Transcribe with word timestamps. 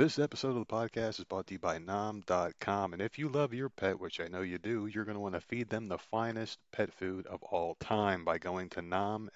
This 0.00 0.18
episode 0.18 0.56
of 0.56 0.66
the 0.66 0.74
podcast 0.74 1.18
is 1.18 1.26
brought 1.26 1.46
to 1.48 1.52
you 1.52 1.58
by 1.58 1.76
Nom.com. 1.76 2.94
And 2.94 3.02
if 3.02 3.18
you 3.18 3.28
love 3.28 3.52
your 3.52 3.68
pet, 3.68 4.00
which 4.00 4.18
I 4.18 4.28
know 4.28 4.40
you 4.40 4.56
do, 4.56 4.86
you're 4.86 5.04
going 5.04 5.16
to 5.16 5.20
want 5.20 5.34
to 5.34 5.42
feed 5.42 5.68
them 5.68 5.88
the 5.88 5.98
finest 5.98 6.58
pet 6.72 6.90
food 6.94 7.26
of 7.26 7.42
all 7.42 7.74
time 7.74 8.24
by 8.24 8.38
going 8.38 8.70
to 8.70 8.80
nom.com. 8.80 9.30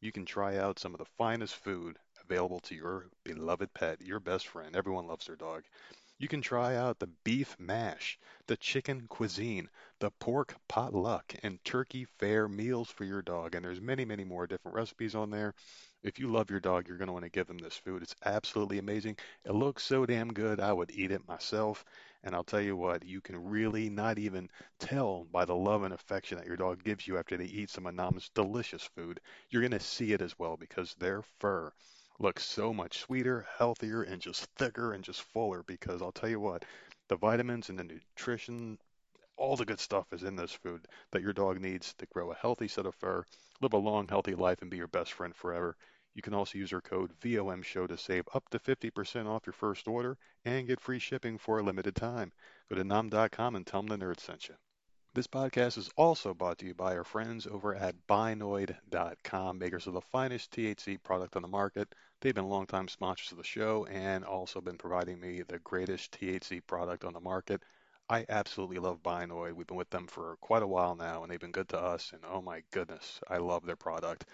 You 0.00 0.12
can 0.12 0.24
try 0.24 0.56
out 0.56 0.78
some 0.78 0.94
of 0.94 0.98
the 0.98 1.10
finest 1.18 1.56
food 1.56 1.98
available 2.24 2.60
to 2.60 2.74
your 2.74 3.10
beloved 3.22 3.74
pet, 3.74 4.00
your 4.00 4.18
best 4.18 4.48
friend. 4.48 4.74
Everyone 4.74 5.06
loves 5.06 5.26
their 5.26 5.36
dog. 5.36 5.64
You 6.20 6.28
can 6.28 6.42
try 6.42 6.76
out 6.76 6.98
the 6.98 7.06
beef 7.24 7.56
mash, 7.58 8.18
the 8.46 8.58
chicken 8.58 9.06
cuisine, 9.08 9.70
the 10.00 10.10
pork 10.10 10.54
potluck, 10.68 11.34
and 11.42 11.64
turkey 11.64 12.04
fair 12.18 12.46
meals 12.46 12.90
for 12.90 13.04
your 13.04 13.22
dog. 13.22 13.54
And 13.54 13.64
there's 13.64 13.80
many, 13.80 14.04
many 14.04 14.24
more 14.24 14.46
different 14.46 14.74
recipes 14.74 15.14
on 15.14 15.30
there. 15.30 15.54
If 16.02 16.18
you 16.18 16.28
love 16.28 16.50
your 16.50 16.60
dog, 16.60 16.86
you're 16.86 16.98
going 16.98 17.06
to 17.06 17.14
want 17.14 17.24
to 17.24 17.30
give 17.30 17.46
them 17.46 17.56
this 17.56 17.78
food. 17.78 18.02
It's 18.02 18.14
absolutely 18.22 18.76
amazing. 18.76 19.16
It 19.46 19.52
looks 19.52 19.82
so 19.82 20.04
damn 20.04 20.30
good. 20.30 20.60
I 20.60 20.74
would 20.74 20.90
eat 20.90 21.10
it 21.10 21.26
myself. 21.26 21.86
And 22.22 22.34
I'll 22.34 22.44
tell 22.44 22.60
you 22.60 22.76
what, 22.76 23.02
you 23.02 23.22
can 23.22 23.42
really 23.48 23.88
not 23.88 24.18
even 24.18 24.50
tell 24.78 25.24
by 25.32 25.46
the 25.46 25.56
love 25.56 25.84
and 25.84 25.94
affection 25.94 26.36
that 26.36 26.46
your 26.46 26.58
dog 26.58 26.84
gives 26.84 27.08
you 27.08 27.16
after 27.16 27.38
they 27.38 27.46
eat 27.46 27.70
some 27.70 27.88
Nom's 27.96 28.28
delicious 28.34 28.82
food. 28.94 29.20
You're 29.48 29.62
going 29.62 29.70
to 29.70 29.80
see 29.80 30.12
it 30.12 30.20
as 30.20 30.38
well 30.38 30.58
because 30.58 30.94
their 30.96 31.22
fur 31.38 31.72
looks 32.20 32.44
so 32.44 32.72
much 32.72 33.00
sweeter, 33.00 33.46
healthier, 33.56 34.02
and 34.02 34.20
just 34.20 34.44
thicker 34.56 34.92
and 34.92 35.02
just 35.02 35.22
fuller. 35.22 35.62
Because 35.62 36.02
I'll 36.02 36.12
tell 36.12 36.28
you 36.28 36.38
what, 36.38 36.64
the 37.08 37.16
vitamins 37.16 37.70
and 37.70 37.78
the 37.78 37.84
nutrition, 37.84 38.78
all 39.36 39.56
the 39.56 39.64
good 39.64 39.80
stuff 39.80 40.12
is 40.12 40.22
in 40.22 40.36
this 40.36 40.52
food 40.52 40.86
that 41.12 41.22
your 41.22 41.32
dog 41.32 41.60
needs 41.60 41.94
to 41.94 42.06
grow 42.06 42.30
a 42.30 42.36
healthy 42.36 42.68
set 42.68 42.84
of 42.84 42.94
fur, 42.94 43.24
live 43.62 43.72
a 43.72 43.78
long, 43.78 44.06
healthy 44.06 44.34
life, 44.34 44.60
and 44.60 44.70
be 44.70 44.76
your 44.76 44.86
best 44.86 45.14
friend 45.14 45.34
forever. 45.34 45.76
You 46.14 46.22
can 46.22 46.34
also 46.34 46.58
use 46.58 46.72
our 46.72 46.80
code 46.80 47.12
VOMSHOW 47.20 47.88
to 47.88 47.96
save 47.96 48.28
up 48.34 48.48
to 48.50 48.58
50% 48.58 49.26
off 49.26 49.46
your 49.46 49.54
first 49.54 49.88
order 49.88 50.18
and 50.44 50.66
get 50.66 50.80
free 50.80 50.98
shipping 50.98 51.38
for 51.38 51.58
a 51.58 51.62
limited 51.62 51.96
time. 51.96 52.32
Go 52.68 52.76
to 52.76 52.84
nom.com 52.84 53.56
and 53.56 53.66
tell 53.66 53.82
them 53.82 53.98
the 53.98 54.04
nerd 54.04 54.20
sent 54.20 54.48
you. 54.48 54.56
This 55.12 55.26
podcast 55.26 55.76
is 55.78 55.90
also 55.96 56.34
brought 56.34 56.58
to 56.58 56.66
you 56.66 56.74
by 56.74 56.96
our 56.96 57.02
friends 57.02 57.46
over 57.46 57.74
at 57.74 58.06
Binoid.com, 58.06 59.58
makers 59.58 59.88
of 59.88 59.94
the 59.94 60.00
finest 60.00 60.52
THC 60.52 61.02
product 61.02 61.34
on 61.34 61.42
the 61.42 61.48
market. 61.48 61.92
They've 62.20 62.34
been 62.34 62.48
longtime 62.48 62.88
sponsors 62.88 63.32
of 63.32 63.38
the 63.38 63.44
show 63.44 63.86
and 63.86 64.24
also 64.24 64.60
been 64.60 64.76
providing 64.78 65.18
me 65.20 65.42
the 65.42 65.58
greatest 65.60 66.12
THC 66.12 66.60
product 66.66 67.04
on 67.04 67.14
the 67.14 67.20
market. 67.20 67.62
I 68.10 68.26
absolutely 68.28 68.78
love 68.78 69.02
Binoid. 69.02 69.54
We've 69.54 69.66
been 69.66 69.76
with 69.76 69.90
them 69.90 70.06
for 70.06 70.36
quite 70.40 70.62
a 70.62 70.66
while 70.66 70.94
now, 70.94 71.22
and 71.22 71.30
they've 71.32 71.40
been 71.40 71.50
good 71.50 71.68
to 71.70 71.78
us. 71.80 72.12
And 72.12 72.22
oh 72.26 72.42
my 72.42 72.62
goodness, 72.72 73.20
I 73.28 73.38
love 73.38 73.64
their 73.64 73.76
product. 73.76 74.26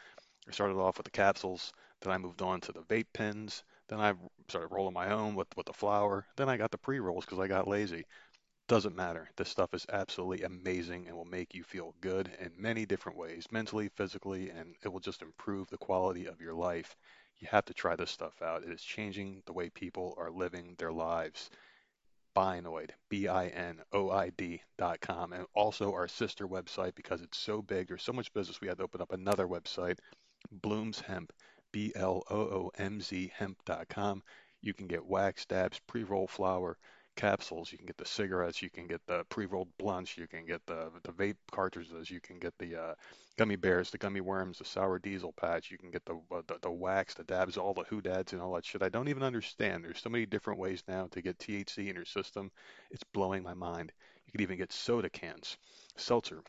I 0.48 0.52
started 0.52 0.76
off 0.76 0.98
with 0.98 1.04
the 1.04 1.10
capsules, 1.10 1.72
then 2.00 2.12
I 2.12 2.18
moved 2.18 2.42
on 2.42 2.60
to 2.62 2.72
the 2.72 2.82
vape 2.82 3.06
pens, 3.12 3.62
then 3.88 4.00
I 4.00 4.14
started 4.48 4.74
rolling 4.74 4.94
my 4.94 5.12
own 5.12 5.34
with 5.34 5.48
with 5.56 5.66
the 5.66 5.72
flower, 5.72 6.26
then 6.36 6.48
I 6.48 6.56
got 6.56 6.70
the 6.72 6.78
pre 6.78 7.00
rolls 7.00 7.24
because 7.24 7.38
I 7.38 7.48
got 7.48 7.68
lazy. 7.68 8.04
Doesn't 8.68 8.96
matter. 8.96 9.30
This 9.36 9.48
stuff 9.48 9.74
is 9.74 9.86
absolutely 9.92 10.44
amazing 10.44 11.06
and 11.08 11.16
will 11.16 11.24
make 11.24 11.54
you 11.54 11.64
feel 11.64 11.94
good 12.00 12.30
in 12.40 12.52
many 12.58 12.86
different 12.86 13.18
ways, 13.18 13.46
mentally, 13.52 13.90
physically, 13.90 14.50
and 14.50 14.74
it 14.84 14.88
will 14.88 15.00
just 15.00 15.22
improve 15.22 15.70
the 15.70 15.78
quality 15.78 16.26
of 16.26 16.40
your 16.40 16.54
life. 16.54 16.96
You 17.38 17.48
have 17.50 17.66
to 17.66 17.74
try 17.74 17.96
this 17.96 18.10
stuff 18.10 18.40
out. 18.42 18.64
It 18.64 18.70
is 18.70 18.82
changing 18.82 19.42
the 19.46 19.52
way 19.52 19.68
people 19.68 20.14
are 20.16 20.30
living 20.30 20.74
their 20.78 20.92
lives. 20.92 21.50
Binoid, 22.34 22.90
B-I-N-O-I-D 23.08 24.62
dot 24.76 25.00
com, 25.00 25.32
and 25.32 25.46
also 25.54 25.92
our 25.92 26.08
sister 26.08 26.46
website 26.46 26.94
because 26.94 27.22
it's 27.22 27.38
so 27.38 27.62
big. 27.62 27.88
There's 27.88 28.02
so 28.02 28.12
much 28.12 28.32
business. 28.34 28.60
We 28.60 28.68
had 28.68 28.78
to 28.78 28.84
open 28.84 29.00
up 29.00 29.12
another 29.12 29.46
website, 29.46 29.98
Bloomz 30.60 31.00
Hemp, 31.00 31.32
B 31.72 31.92
L 31.94 32.22
O 32.30 32.36
O 32.36 32.70
M 32.76 33.00
Z 33.00 33.32
hemp.com. 33.34 34.22
You 34.60 34.74
can 34.74 34.86
get 34.86 35.06
wax 35.06 35.46
dabs, 35.46 35.80
pre 35.86 36.04
roll 36.04 36.26
flower, 36.26 36.76
capsules. 37.16 37.72
You 37.72 37.78
can 37.78 37.86
get 37.86 37.96
the 37.96 38.06
cigarettes. 38.06 38.62
You 38.62 38.70
can 38.70 38.86
get 38.86 39.00
the 39.06 39.24
pre 39.28 39.46
rolled 39.46 39.76
blunts. 39.78 40.16
You 40.16 40.26
can 40.26 40.46
get 40.46 40.64
the 40.66 40.90
the 41.02 41.12
vape 41.12 41.36
cartridges. 41.50 42.10
You 42.10 42.20
can 42.20 42.38
get 42.38 42.56
the 42.58 42.76
uh, 42.76 42.94
gummy 43.36 43.56
bears, 43.56 43.90
the 43.90 43.98
gummy 43.98 44.20
worms, 44.20 44.58
the 44.58 44.64
sour 44.64 44.98
diesel 44.98 45.32
patch. 45.32 45.70
You 45.70 45.78
can 45.78 45.90
get 45.90 46.04
the, 46.04 46.14
uh, 46.30 46.42
the 46.46 46.58
the 46.62 46.70
wax, 46.70 47.14
the 47.14 47.24
dabs, 47.24 47.56
all 47.56 47.74
the 47.74 47.84
hoodads, 47.84 48.32
and 48.32 48.40
all 48.40 48.54
that 48.54 48.64
shit. 48.64 48.82
I 48.82 48.88
don't 48.88 49.08
even 49.08 49.22
understand. 49.22 49.84
There's 49.84 50.00
so 50.00 50.10
many 50.10 50.26
different 50.26 50.60
ways 50.60 50.82
now 50.86 51.08
to 51.12 51.22
get 51.22 51.38
THC 51.38 51.88
in 51.88 51.96
your 51.96 52.04
system. 52.04 52.50
It's 52.90 53.04
blowing 53.12 53.42
my 53.42 53.54
mind. 53.54 53.92
You 54.26 54.32
can 54.32 54.42
even 54.42 54.58
get 54.58 54.72
soda 54.72 55.10
cans, 55.10 55.56
seltzer 55.96 56.42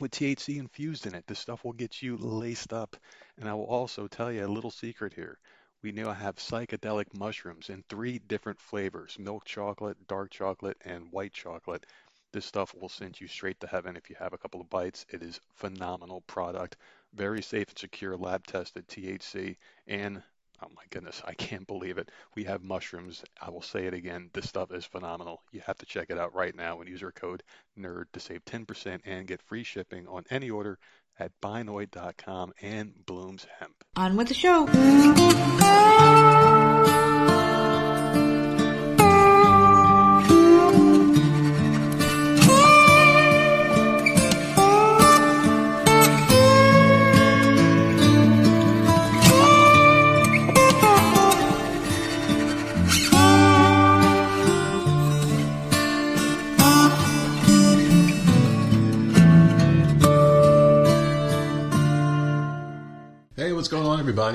with 0.00 0.12
THC 0.12 0.58
infused 0.58 1.06
in 1.06 1.14
it. 1.14 1.26
This 1.26 1.38
stuff 1.38 1.64
will 1.64 1.72
get 1.72 2.02
you 2.02 2.16
laced 2.16 2.72
up. 2.72 2.96
And 3.38 3.48
I 3.48 3.54
will 3.54 3.66
also 3.66 4.06
tell 4.06 4.30
you 4.32 4.44
a 4.44 4.48
little 4.48 4.70
secret 4.70 5.12
here. 5.12 5.38
We 5.80 5.92
now 5.92 6.12
have 6.12 6.36
psychedelic 6.36 7.14
mushrooms 7.16 7.70
in 7.70 7.84
three 7.84 8.18
different 8.18 8.60
flavors 8.60 9.16
milk 9.16 9.44
chocolate, 9.44 10.08
dark 10.08 10.30
chocolate, 10.32 10.76
and 10.84 11.12
white 11.12 11.32
chocolate. 11.32 11.86
This 12.32 12.46
stuff 12.46 12.74
will 12.74 12.88
send 12.88 13.20
you 13.20 13.28
straight 13.28 13.60
to 13.60 13.68
heaven 13.68 13.96
if 13.96 14.10
you 14.10 14.16
have 14.18 14.32
a 14.32 14.38
couple 14.38 14.60
of 14.60 14.68
bites. 14.68 15.06
It 15.08 15.22
is 15.22 15.40
phenomenal 15.54 16.22
product, 16.22 16.76
very 17.12 17.42
safe 17.42 17.68
and 17.68 17.78
secure, 17.78 18.16
lab 18.16 18.44
tested 18.46 18.88
THC, 18.88 19.56
and 19.86 20.22
Oh 20.60 20.68
my 20.74 20.82
goodness, 20.90 21.22
I 21.24 21.34
can't 21.34 21.68
believe 21.68 21.98
it. 21.98 22.10
We 22.34 22.42
have 22.44 22.64
mushrooms. 22.64 23.22
I 23.40 23.50
will 23.50 23.62
say 23.62 23.86
it 23.86 23.94
again. 23.94 24.30
This 24.32 24.48
stuff 24.48 24.72
is 24.72 24.84
phenomenal. 24.84 25.44
You 25.52 25.60
have 25.60 25.78
to 25.78 25.86
check 25.86 26.10
it 26.10 26.18
out 26.18 26.34
right 26.34 26.56
now 26.56 26.80
and 26.80 26.88
use 26.88 27.04
our 27.04 27.12
code 27.12 27.44
NERD 27.76 28.06
to 28.12 28.18
save 28.18 28.44
10% 28.44 29.00
and 29.04 29.28
get 29.28 29.40
free 29.42 29.62
shipping 29.62 30.08
on 30.08 30.24
any 30.30 30.50
order 30.50 30.80
at 31.18 31.32
binoid.com 31.40 32.52
and 32.62 32.94
Bloomz 33.04 33.46
Hemp. 33.58 33.84
On 33.96 34.16
with 34.16 34.28
the 34.28 34.34
show. 34.34 34.66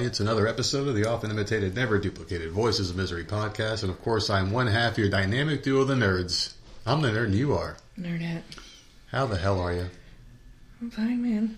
Everybody? 0.03 0.07
It's 0.11 0.19
another 0.19 0.47
episode 0.47 0.87
of 0.87 0.95
the 0.95 1.09
often 1.09 1.31
imitated, 1.31 1.75
never 1.75 1.97
duplicated 1.97 2.51
Voices 2.51 2.89
of 2.89 2.95
Misery 2.97 3.23
podcast. 3.23 3.83
And 3.83 3.91
of 3.91 4.01
course, 4.01 4.29
I'm 4.29 4.51
one 4.51 4.67
half 4.67 4.97
your 4.97 5.09
dynamic 5.09 5.63
duo, 5.63 5.83
the 5.85 5.95
nerds. 5.95 6.53
I'm 6.85 7.01
the 7.01 7.09
nerd, 7.09 7.25
and 7.25 7.35
you 7.35 7.53
are. 7.53 7.77
Nerdette. 7.99 8.41
How 9.11 9.25
the 9.25 9.37
hell 9.37 9.59
are 9.61 9.73
you? 9.73 9.85
I'm 10.81 10.89
fine, 10.91 11.21
man. 11.21 11.57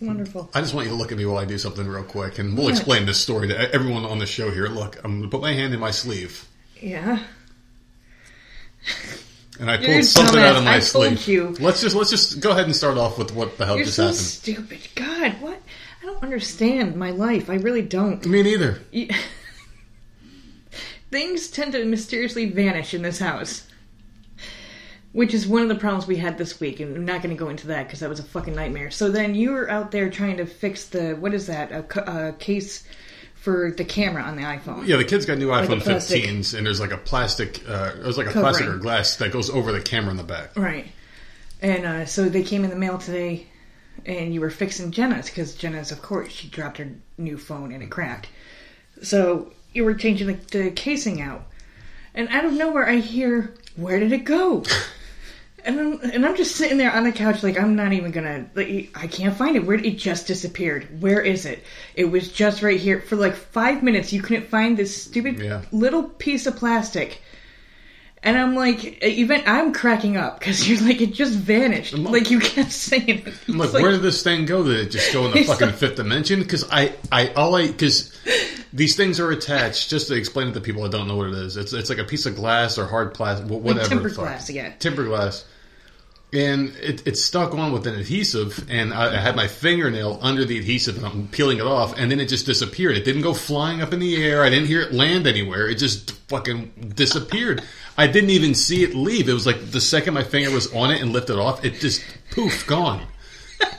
Wonderful. 0.00 0.50
I 0.54 0.60
just 0.62 0.74
want 0.74 0.86
you 0.86 0.92
to 0.92 0.96
look 0.98 1.12
at 1.12 1.18
me 1.18 1.26
while 1.26 1.38
I 1.38 1.44
do 1.44 1.58
something 1.58 1.86
real 1.86 2.02
quick, 2.02 2.38
and 2.38 2.54
we'll 2.56 2.64
What? 2.66 2.74
explain 2.74 3.06
this 3.06 3.18
story 3.18 3.48
to 3.48 3.74
everyone 3.74 4.04
on 4.04 4.18
the 4.18 4.26
show 4.26 4.50
here. 4.50 4.66
Look, 4.66 4.96
I'm 5.04 5.12
going 5.18 5.22
to 5.22 5.28
put 5.28 5.42
my 5.42 5.52
hand 5.52 5.74
in 5.74 5.80
my 5.80 5.90
sleeve, 5.92 6.46
Yeah. 6.80 7.22
and 9.60 9.70
I 9.70 9.76
You're 9.78 9.92
pulled 9.92 10.04
something 10.06 10.36
dumbass. 10.40 10.44
out 10.50 10.56
of 10.56 10.64
my 10.64 10.74
I 10.76 10.80
sleeve. 10.80 11.28
you. 11.28 11.56
Let's 11.60 11.80
just 11.82 11.94
let's 11.94 12.10
just 12.10 12.40
go 12.40 12.50
ahead 12.50 12.64
and 12.64 12.74
start 12.74 12.96
off 12.98 13.16
with 13.18 13.32
what 13.32 13.58
the 13.58 13.66
hell 13.66 13.76
You're 13.76 13.84
just 13.84 13.96
so 13.96 14.02
happened. 14.04 14.18
stupid. 14.20 14.80
God, 14.96 15.32
what? 15.40 15.51
Understand 16.22 16.96
my 16.96 17.10
life. 17.10 17.50
I 17.50 17.54
really 17.54 17.82
don't. 17.82 18.24
Me 18.24 18.42
neither. 18.42 18.80
Things 21.10 21.50
tend 21.50 21.72
to 21.72 21.84
mysteriously 21.84 22.46
vanish 22.46 22.94
in 22.94 23.02
this 23.02 23.18
house. 23.18 23.66
Which 25.12 25.34
is 25.34 25.46
one 25.46 25.62
of 25.62 25.68
the 25.68 25.74
problems 25.74 26.06
we 26.06 26.16
had 26.16 26.38
this 26.38 26.58
week, 26.58 26.80
and 26.80 26.96
I'm 26.96 27.04
not 27.04 27.20
going 27.22 27.36
to 27.36 27.38
go 27.38 27.50
into 27.50 27.66
that 27.66 27.86
because 27.86 28.00
that 28.00 28.08
was 28.08 28.18
a 28.18 28.22
fucking 28.22 28.54
nightmare. 28.54 28.90
So 28.90 29.10
then 29.10 29.34
you 29.34 29.52
were 29.52 29.68
out 29.68 29.90
there 29.90 30.08
trying 30.08 30.38
to 30.38 30.46
fix 30.46 30.86
the 30.86 31.14
what 31.16 31.34
is 31.34 31.48
that? 31.48 31.70
A, 31.70 32.28
a 32.28 32.32
case 32.32 32.84
for 33.34 33.72
the 33.76 33.84
camera 33.84 34.22
on 34.22 34.36
the 34.36 34.42
iPhone. 34.42 34.86
Yeah, 34.86 34.96
the 34.96 35.04
kids 35.04 35.26
got 35.26 35.36
new 35.36 35.50
a 35.50 35.60
iPhone 35.60 35.82
plastic 35.82 36.22
15s, 36.22 36.56
and 36.56 36.64
there's 36.64 36.80
like 36.80 36.92
a 36.92 36.96
plastic, 36.96 37.60
uh, 37.68 37.90
it 37.98 38.06
was 38.06 38.16
like 38.16 38.28
a 38.28 38.32
Covering. 38.32 38.52
plastic 38.52 38.68
or 38.68 38.78
glass 38.78 39.16
that 39.16 39.32
goes 39.32 39.50
over 39.50 39.72
the 39.72 39.80
camera 39.80 40.12
in 40.12 40.16
the 40.16 40.22
back. 40.22 40.56
Right. 40.56 40.86
And 41.60 41.84
uh, 41.84 42.06
so 42.06 42.28
they 42.28 42.44
came 42.44 42.64
in 42.64 42.70
the 42.70 42.76
mail 42.76 42.98
today, 42.98 43.48
and 44.06 44.32
you 44.34 44.40
were 44.40 44.50
fixing 44.50 44.90
Jenna's 44.90 45.26
because 45.28 45.54
Jenna's, 45.54 45.92
of 45.92 46.02
course, 46.02 46.30
she 46.32 46.48
dropped 46.48 46.78
her 46.78 46.88
new 47.18 47.36
phone 47.38 47.72
and 47.72 47.82
it 47.82 47.90
cracked. 47.90 48.28
So 49.02 49.52
you 49.72 49.84
were 49.84 49.94
changing 49.94 50.26
the, 50.28 50.34
the 50.58 50.70
casing 50.70 51.20
out, 51.20 51.46
and 52.14 52.28
out 52.28 52.44
of 52.44 52.52
nowhere, 52.52 52.88
I 52.88 52.96
hear, 52.96 53.54
"Where 53.76 53.98
did 54.00 54.12
it 54.12 54.24
go?" 54.24 54.64
and 55.64 55.78
I'm 55.80 56.00
and 56.00 56.26
I'm 56.26 56.36
just 56.36 56.56
sitting 56.56 56.78
there 56.78 56.92
on 56.92 57.04
the 57.04 57.12
couch, 57.12 57.42
like 57.42 57.58
I'm 57.58 57.74
not 57.76 57.92
even 57.92 58.10
gonna. 58.10 58.46
Like, 58.54 58.90
I 58.94 59.06
can't 59.06 59.36
find 59.36 59.56
it. 59.56 59.66
Where 59.66 59.76
it 59.76 59.96
just 59.98 60.26
disappeared? 60.26 61.00
Where 61.00 61.20
is 61.20 61.46
it? 61.46 61.64
It 61.94 62.06
was 62.06 62.30
just 62.30 62.62
right 62.62 62.78
here 62.80 63.00
for 63.00 63.16
like 63.16 63.34
five 63.34 63.82
minutes. 63.82 64.12
You 64.12 64.22
couldn't 64.22 64.48
find 64.48 64.76
this 64.76 65.04
stupid 65.04 65.38
Yeah. 65.38 65.62
little 65.72 66.04
piece 66.04 66.46
of 66.46 66.56
plastic. 66.56 67.20
And 68.24 68.38
I'm 68.38 68.54
like, 68.54 69.02
even 69.02 69.42
I'm 69.46 69.72
cracking 69.72 70.16
up 70.16 70.38
because 70.38 70.68
you're 70.68 70.80
like, 70.80 71.00
it 71.00 71.12
just 71.12 71.34
vanished. 71.34 71.92
Like 71.94 72.30
you 72.30 72.38
kept 72.38 72.70
saying 72.70 73.08
it. 73.08 73.34
I'm 73.48 73.58
like, 73.58 73.70
It's 73.70 73.82
where 73.82 73.90
did 73.90 74.02
this 74.02 74.22
thing 74.22 74.46
go? 74.46 74.62
Did 74.62 74.78
it 74.78 74.90
just 74.90 75.12
go 75.12 75.26
in 75.26 75.32
the 75.32 75.42
fucking 75.46 75.66
like- 75.68 75.76
fifth 75.76 75.96
dimension? 75.96 76.38
Because 76.40 76.64
I, 76.70 76.94
I, 77.10 77.32
all 77.32 77.56
I, 77.56 77.66
because 77.66 78.16
These 78.72 78.96
things 78.96 79.18
are 79.18 79.30
attached. 79.32 79.90
Just 79.90 80.06
to 80.08 80.14
explain 80.14 80.48
it 80.48 80.54
to 80.54 80.60
people 80.60 80.82
that 80.82 80.92
don't 80.92 81.08
know 81.08 81.16
what 81.16 81.28
it 81.28 81.34
is, 81.34 81.56
it's 81.56 81.72
it's 81.72 81.90
like 81.90 81.98
a 81.98 82.04
piece 82.04 82.24
of 82.26 82.36
glass 82.36 82.78
or 82.78 82.86
hard 82.86 83.12
plastic, 83.12 83.48
whatever. 83.48 83.96
the 83.96 84.08
fuck. 84.08 84.14
glass, 84.18 84.48
yeah. 84.48 84.72
Tempered 84.78 85.08
glass. 85.08 85.44
And 86.34 86.74
it, 86.76 87.06
it's 87.06 87.22
stuck 87.22 87.52
on 87.54 87.72
with 87.72 87.86
an 87.86 87.94
adhesive, 87.94 88.66
and 88.70 88.94
I, 88.94 89.12
I 89.14 89.20
had 89.20 89.36
my 89.36 89.46
fingernail 89.48 90.18
under 90.22 90.46
the 90.46 90.56
adhesive, 90.56 90.96
and 90.96 91.04
I'm 91.04 91.28
peeling 91.28 91.58
it 91.58 91.66
off, 91.66 91.98
and 91.98 92.10
then 92.10 92.20
it 92.20 92.30
just 92.30 92.46
disappeared. 92.46 92.96
It 92.96 93.04
didn't 93.04 93.20
go 93.20 93.34
flying 93.34 93.82
up 93.82 93.92
in 93.92 93.98
the 93.98 94.16
air. 94.24 94.42
I 94.42 94.48
didn't 94.48 94.68
hear 94.68 94.80
it 94.80 94.94
land 94.94 95.26
anywhere. 95.26 95.68
It 95.68 95.74
just 95.74 96.12
fucking 96.28 96.92
disappeared. 96.94 97.62
I 98.02 98.08
didn't 98.08 98.30
even 98.30 98.56
see 98.56 98.82
it 98.82 98.96
leave. 98.96 99.28
It 99.28 99.32
was 99.32 99.46
like 99.46 99.70
the 99.70 99.80
second 99.80 100.14
my 100.14 100.24
finger 100.24 100.50
was 100.50 100.74
on 100.74 100.90
it 100.90 101.00
and 101.00 101.12
lifted 101.12 101.38
off, 101.38 101.64
it 101.64 101.74
just 101.74 102.02
poof, 102.32 102.66
gone. 102.66 103.06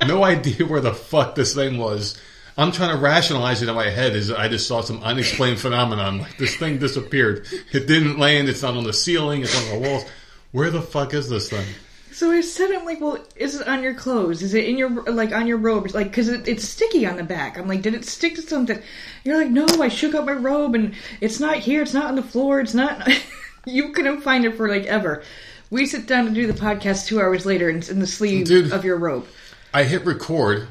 No 0.08 0.24
idea 0.36 0.66
where 0.66 0.80
the 0.80 0.94
fuck 0.94 1.36
this 1.36 1.54
thing 1.54 1.78
was. 1.78 2.18
I'm 2.58 2.72
trying 2.72 2.96
to 2.96 3.04
rationalize 3.04 3.62
it 3.62 3.68
in 3.68 3.76
my 3.76 3.90
head 3.90 4.16
as 4.16 4.32
I 4.32 4.48
just 4.48 4.66
saw 4.66 4.80
some 4.80 5.04
unexplained 5.04 5.60
phenomenon. 5.60 6.20
Like 6.20 6.38
this 6.38 6.56
thing 6.56 6.78
disappeared. 6.78 7.48
It 7.74 7.86
didn't 7.86 8.18
land. 8.18 8.48
It's 8.48 8.62
not 8.62 8.78
on 8.78 8.86
the 8.86 8.94
ceiling. 8.94 9.42
It's 9.42 9.58
on 9.58 9.82
the 9.82 9.90
walls. 9.90 10.06
Where 10.54 10.70
the 10.70 10.82
fuck 10.82 11.14
is 11.14 11.28
this 11.28 11.50
thing? 11.50 11.66
So 12.14 12.32
I 12.32 12.40
said, 12.40 12.72
I'm 12.72 12.86
like, 12.86 13.02
well, 13.02 13.18
is 13.36 13.60
it 13.60 13.68
on 13.68 13.84
your 13.84 13.94
clothes? 13.94 14.42
Is 14.42 14.54
it 14.54 14.64
in 14.64 14.78
your, 14.78 14.90
like, 15.12 15.34
on 15.34 15.48
your 15.48 15.58
robe? 15.58 15.94
Like, 15.94 16.12
because 16.12 16.30
it, 16.30 16.48
it's 16.48 16.64
sticky 16.64 17.06
on 17.06 17.18
the 17.18 17.24
back. 17.26 17.58
I'm 17.58 17.68
like, 17.68 17.82
did 17.82 17.94
it 17.94 18.06
stick 18.06 18.36
to 18.36 18.42
something? 18.42 18.82
You're 19.26 19.36
like, 19.36 19.50
no, 19.50 19.66
I 19.82 19.90
shook 19.90 20.16
up 20.16 20.24
my 20.24 20.32
robe 20.32 20.76
and 20.76 20.94
it's 21.20 21.42
not 21.42 21.58
here. 21.58 21.82
It's 21.82 21.94
not 21.94 22.06
on 22.06 22.16
the 22.16 22.24
floor. 22.24 22.62
It's 22.62 22.74
not. 22.74 23.06
you 23.66 23.90
couldn't 23.90 24.22
find 24.22 24.46
it 24.46 24.56
for, 24.56 24.68
like, 24.68 24.86
ever. 24.86 25.24
We 25.70 25.86
sit 25.86 26.06
down 26.06 26.26
to 26.26 26.32
do 26.32 26.46
the 26.46 26.54
podcast 26.54 27.08
two 27.08 27.20
hours 27.20 27.46
later 27.46 27.68
and 27.68 27.80
it's 27.80 27.90
in 27.90 28.00
the 28.00 28.08
sleeve 28.08 28.46
Dude. 28.46 28.72
of 28.72 28.86
your 28.86 28.98
robe. 28.98 29.26
I 29.74 29.84
hit 29.84 30.06
record. 30.06 30.68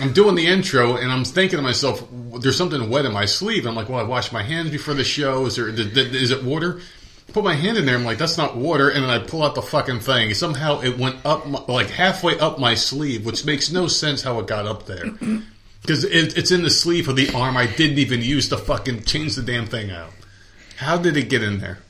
I'm 0.00 0.12
doing 0.12 0.34
the 0.34 0.46
intro, 0.46 0.96
and 0.96 1.10
I'm 1.10 1.24
thinking 1.24 1.56
to 1.56 1.62
myself, 1.62 2.06
"There's 2.40 2.56
something 2.56 2.90
wet 2.90 3.04
in 3.04 3.12
my 3.12 3.24
sleeve." 3.24 3.66
I'm 3.66 3.74
like, 3.74 3.88
"Well, 3.88 4.00
I 4.00 4.04
washed 4.04 4.32
my 4.32 4.42
hands 4.42 4.70
before 4.70 4.94
the 4.94 5.04
show. 5.04 5.46
Is 5.46 5.56
there? 5.56 5.68
Is 5.68 6.30
it 6.30 6.44
water?" 6.44 6.80
Put 7.32 7.44
my 7.44 7.54
hand 7.54 7.78
in 7.78 7.86
there. 7.86 7.96
I'm 7.96 8.04
like, 8.04 8.18
"That's 8.18 8.36
not 8.36 8.56
water." 8.56 8.88
And 8.90 9.04
then 9.04 9.10
I 9.10 9.18
pull 9.18 9.42
out 9.42 9.54
the 9.54 9.62
fucking 9.62 10.00
thing. 10.00 10.34
Somehow 10.34 10.80
it 10.80 10.98
went 10.98 11.16
up, 11.24 11.46
my, 11.46 11.62
like 11.68 11.88
halfway 11.90 12.38
up 12.38 12.58
my 12.58 12.74
sleeve, 12.74 13.24
which 13.24 13.44
makes 13.44 13.72
no 13.72 13.86
sense 13.86 14.22
how 14.22 14.38
it 14.40 14.46
got 14.46 14.66
up 14.66 14.86
there. 14.86 15.04
Because 15.82 16.04
it, 16.04 16.38
it's 16.38 16.52
in 16.52 16.62
the 16.62 16.70
sleeve 16.70 17.08
of 17.08 17.16
the 17.16 17.34
arm. 17.34 17.56
I 17.56 17.66
didn't 17.66 17.98
even 17.98 18.22
use 18.22 18.48
to 18.50 18.56
fucking 18.56 19.02
change 19.02 19.34
the 19.34 19.42
damn 19.42 19.66
thing 19.66 19.90
out. 19.90 20.10
How 20.76 20.96
did 20.96 21.16
it 21.16 21.28
get 21.28 21.42
in 21.42 21.58
there? 21.58 21.80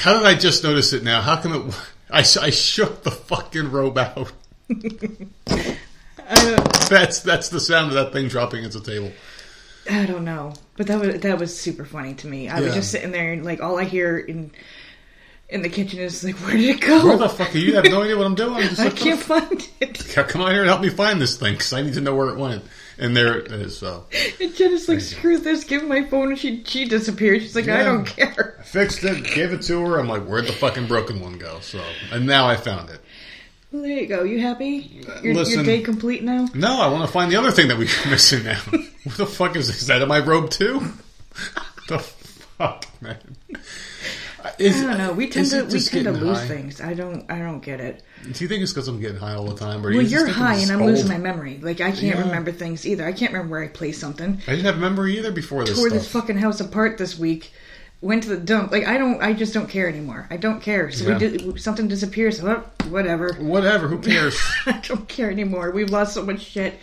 How 0.00 0.14
did 0.18 0.26
I 0.26 0.34
just 0.34 0.64
notice 0.64 0.92
it 0.92 1.02
now? 1.04 1.20
How 1.20 1.36
come 1.40 1.52
it? 1.70 1.74
I, 2.10 2.18
I 2.20 2.50
shook 2.50 3.02
the 3.02 3.10
fucking 3.10 3.70
robe 3.70 3.98
out. 3.98 4.32
That's 6.88 7.20
that's 7.20 7.48
the 7.48 7.60
sound 7.60 7.88
of 7.88 7.94
that 7.94 8.12
thing 8.12 8.28
dropping 8.28 8.64
into 8.64 8.80
the 8.80 8.90
table. 8.90 9.12
I 9.90 10.04
don't 10.06 10.24
know, 10.24 10.54
but 10.76 10.86
that 10.88 11.00
was 11.00 11.20
that 11.20 11.38
was 11.38 11.58
super 11.58 11.84
funny 11.84 12.14
to 12.14 12.26
me. 12.26 12.48
I 12.48 12.60
was 12.60 12.68
Yeah. 12.70 12.74
just 12.74 12.90
sitting 12.90 13.10
there 13.10 13.32
and 13.32 13.44
like 13.44 13.60
all 13.62 13.78
I 13.78 13.84
hear 13.84 14.18
in 14.18 14.50
in 15.48 15.62
the 15.62 15.68
kitchen 15.70 15.98
is 16.00 16.22
like, 16.24 16.36
where 16.36 16.56
did 16.56 16.76
it 16.76 16.80
go? 16.82 17.06
Where 17.06 17.16
the 17.16 17.28
fuck 17.28 17.54
are 17.54 17.58
you? 17.58 17.74
Have 17.76 17.84
no 17.86 18.02
idea 18.02 18.16
what 18.18 18.26
I'm 18.26 18.34
doing. 18.34 18.54
I'm 18.56 18.68
just 18.68 18.80
I 18.80 18.84
like, 18.84 18.96
can't 18.96 19.20
find 19.20 19.68
it. 19.80 19.98
come 20.28 20.42
on 20.42 20.50
here 20.50 20.60
and 20.60 20.68
help 20.68 20.82
me 20.82 20.90
find 20.90 21.20
this 21.20 21.38
thing 21.38 21.54
because 21.54 21.72
I 21.72 21.80
need 21.82 21.94
to 21.94 22.00
know 22.02 22.14
where 22.14 22.28
it 22.28 22.36
went. 22.38 22.64
And 22.98 23.16
there 23.16 23.38
it 23.38 23.52
is. 23.52 23.78
So 23.78 24.06
And 24.40 24.54
Jenna's 24.54 24.88
like, 24.88 25.00
screw 25.00 25.38
this, 25.38 25.64
give 25.64 25.84
my 25.84 26.04
phone, 26.04 26.30
and 26.30 26.38
she 26.38 26.64
she 26.64 26.84
disappeared. 26.84 27.42
She's 27.42 27.54
like, 27.54 27.68
I 27.68 27.82
don't 27.84 28.04
care. 28.04 28.56
I 28.58 28.62
fixed 28.62 29.04
it, 29.04 29.24
gave 29.24 29.52
it 29.52 29.62
to 29.62 29.80
her. 29.84 29.98
I'm 29.98 30.08
like, 30.08 30.24
where'd 30.24 30.46
the 30.46 30.52
fucking 30.52 30.86
broken 30.88 31.20
one 31.20 31.38
go? 31.38 31.60
So 31.60 31.82
and 32.12 32.26
now 32.26 32.46
I 32.48 32.56
found 32.56 32.90
it. 32.90 33.00
Well, 33.70 33.82
there 33.82 33.92
you 33.92 34.06
go. 34.06 34.22
You 34.24 34.40
happy? 34.40 35.04
Uh, 35.06 35.20
your, 35.20 35.34
Listen. 35.34 35.56
your 35.56 35.64
day 35.64 35.82
complete 35.82 36.22
now? 36.24 36.48
No, 36.54 36.80
I 36.80 36.88
want 36.88 37.04
to 37.06 37.12
find 37.12 37.30
the 37.30 37.36
other 37.36 37.50
thing 37.50 37.68
that 37.68 37.76
we're 37.76 37.84
missing 38.10 38.44
now. 38.44 38.58
what 39.04 39.16
the 39.16 39.26
fuck 39.26 39.56
is 39.56 39.66
this? 39.68 39.82
Is 39.82 39.88
that 39.88 40.00
in 40.00 40.08
my 40.08 40.20
robe 40.20 40.50
too? 40.50 40.80
the 41.88 41.98
fuck, 41.98 42.86
man. 43.02 43.18
Is- 44.58 44.82
I 44.82 44.86
don't 44.86 44.98
know. 44.98 45.12
We 45.12 45.28
tend 45.28 45.50
to 45.50 45.64
we 45.64 45.80
tend 45.80 46.04
to 46.04 46.12
lose 46.12 46.38
high? 46.38 46.48
things. 46.48 46.80
I 46.80 46.94
don't 46.94 47.30
I 47.30 47.38
don't 47.38 47.60
get 47.60 47.80
it. 47.80 48.02
Do 48.24 48.44
you 48.44 48.48
think 48.48 48.62
it's 48.62 48.72
because 48.72 48.88
I'm 48.88 49.00
getting 49.00 49.16
high 49.18 49.34
all 49.34 49.46
the 49.46 49.54
time? 49.56 49.80
Or 49.84 49.90
Well, 49.90 50.02
you 50.02 50.08
you're 50.08 50.26
high 50.26 50.56
and 50.56 50.70
I'm 50.70 50.82
old? 50.82 50.90
losing 50.90 51.08
my 51.08 51.18
memory. 51.18 51.58
Like 51.62 51.80
I 51.80 51.90
can't 51.90 52.16
Yeah. 52.16 52.20
remember 52.26 52.52
things 52.52 52.86
either. 52.86 53.06
I 53.06 53.12
can't 53.12 53.32
remember 53.32 53.52
where 53.52 53.62
I 53.64 53.68
placed 53.68 54.00
something. 54.00 54.40
I 54.46 54.50
didn't 54.52 54.66
have 54.66 54.78
memory 54.78 55.16
either 55.18 55.30
before 55.32 55.64
this 55.64 55.76
Tore 55.78 55.88
stuff. 55.88 55.98
this 56.02 56.08
fucking 56.08 56.38
house 56.38 56.60
apart 56.60 56.98
this 56.98 57.18
week. 57.18 57.52
Went 58.00 58.22
to 58.24 58.28
the 58.28 58.36
dump. 58.36 58.70
Like 58.70 58.86
I 58.86 58.96
don't. 58.98 59.20
I 59.22 59.32
just 59.32 59.52
don't 59.54 59.68
care 59.68 59.88
anymore. 59.88 60.26
I 60.30 60.36
don't 60.36 60.60
care. 60.62 60.90
So 60.90 61.04
Yeah. 61.06 61.14
we 61.14 61.18
did 61.18 61.60
something 61.60 61.88
disappears. 61.88 62.40
Well, 62.42 62.64
whatever. 62.90 63.32
Whatever, 63.40 63.88
who 63.88 63.98
cares? 64.12 64.38
I 64.66 64.80
don't 64.86 65.08
care 65.08 65.30
anymore. 65.30 65.70
We've 65.72 65.90
lost 65.90 66.14
so 66.14 66.24
much 66.24 66.42
shit. 66.42 66.74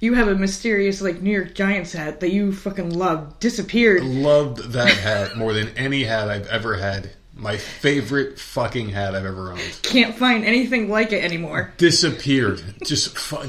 You 0.00 0.12
have 0.14 0.28
a 0.28 0.34
mysterious 0.34 1.00
like 1.00 1.20
New 1.22 1.30
York 1.30 1.54
Giants 1.54 1.92
hat 1.94 2.20
that 2.20 2.30
you 2.30 2.52
fucking 2.52 2.90
love 2.90 3.38
disappeared. 3.40 4.04
Loved 4.04 4.72
that 4.72 4.88
hat 4.92 5.36
more 5.36 5.52
than 5.54 5.68
any 5.76 6.04
hat 6.04 6.28
I've 6.30 6.46
ever 6.48 6.76
had. 6.76 7.10
My 7.38 7.58
favorite 7.58 8.38
fucking 8.38 8.88
hat 8.88 9.14
I've 9.14 9.26
ever 9.26 9.52
owned. 9.52 9.78
Can't 9.82 10.16
find 10.16 10.42
anything 10.44 10.88
like 10.88 11.12
it 11.12 11.22
anymore. 11.22 11.74
Disappeared. 11.76 12.62
Just 12.84 13.16
fuck. 13.18 13.46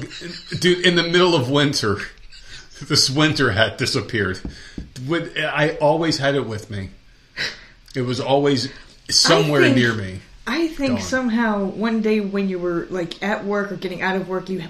Dude, 0.60 0.86
in 0.86 0.96
the 0.96 1.04
middle 1.04 1.34
of 1.36 1.50
winter, 1.50 2.00
this 2.82 3.10
winter 3.10 3.52
hat 3.52 3.78
disappeared. 3.78 4.42
I 5.10 5.78
always 5.80 6.18
had 6.18 6.36
it 6.36 6.46
with 6.46 6.70
me. 6.70 6.90
It 7.96 8.02
was 8.02 8.20
always 8.20 8.70
somewhere 9.10 9.62
think- 9.62 9.78
near 9.78 9.94
me. 9.94 10.20
I 10.50 10.68
think 10.70 10.92
Gone. 10.94 11.02
somehow 11.02 11.66
one 11.66 12.02
day 12.02 12.22
when 12.22 12.48
you 12.48 12.58
were 12.58 12.88
like 12.90 13.22
at 13.22 13.44
work 13.44 13.70
or 13.72 13.76
getting 13.76 14.02
out 14.02 14.16
of 14.16 14.30
work, 14.30 14.50
you 14.50 14.64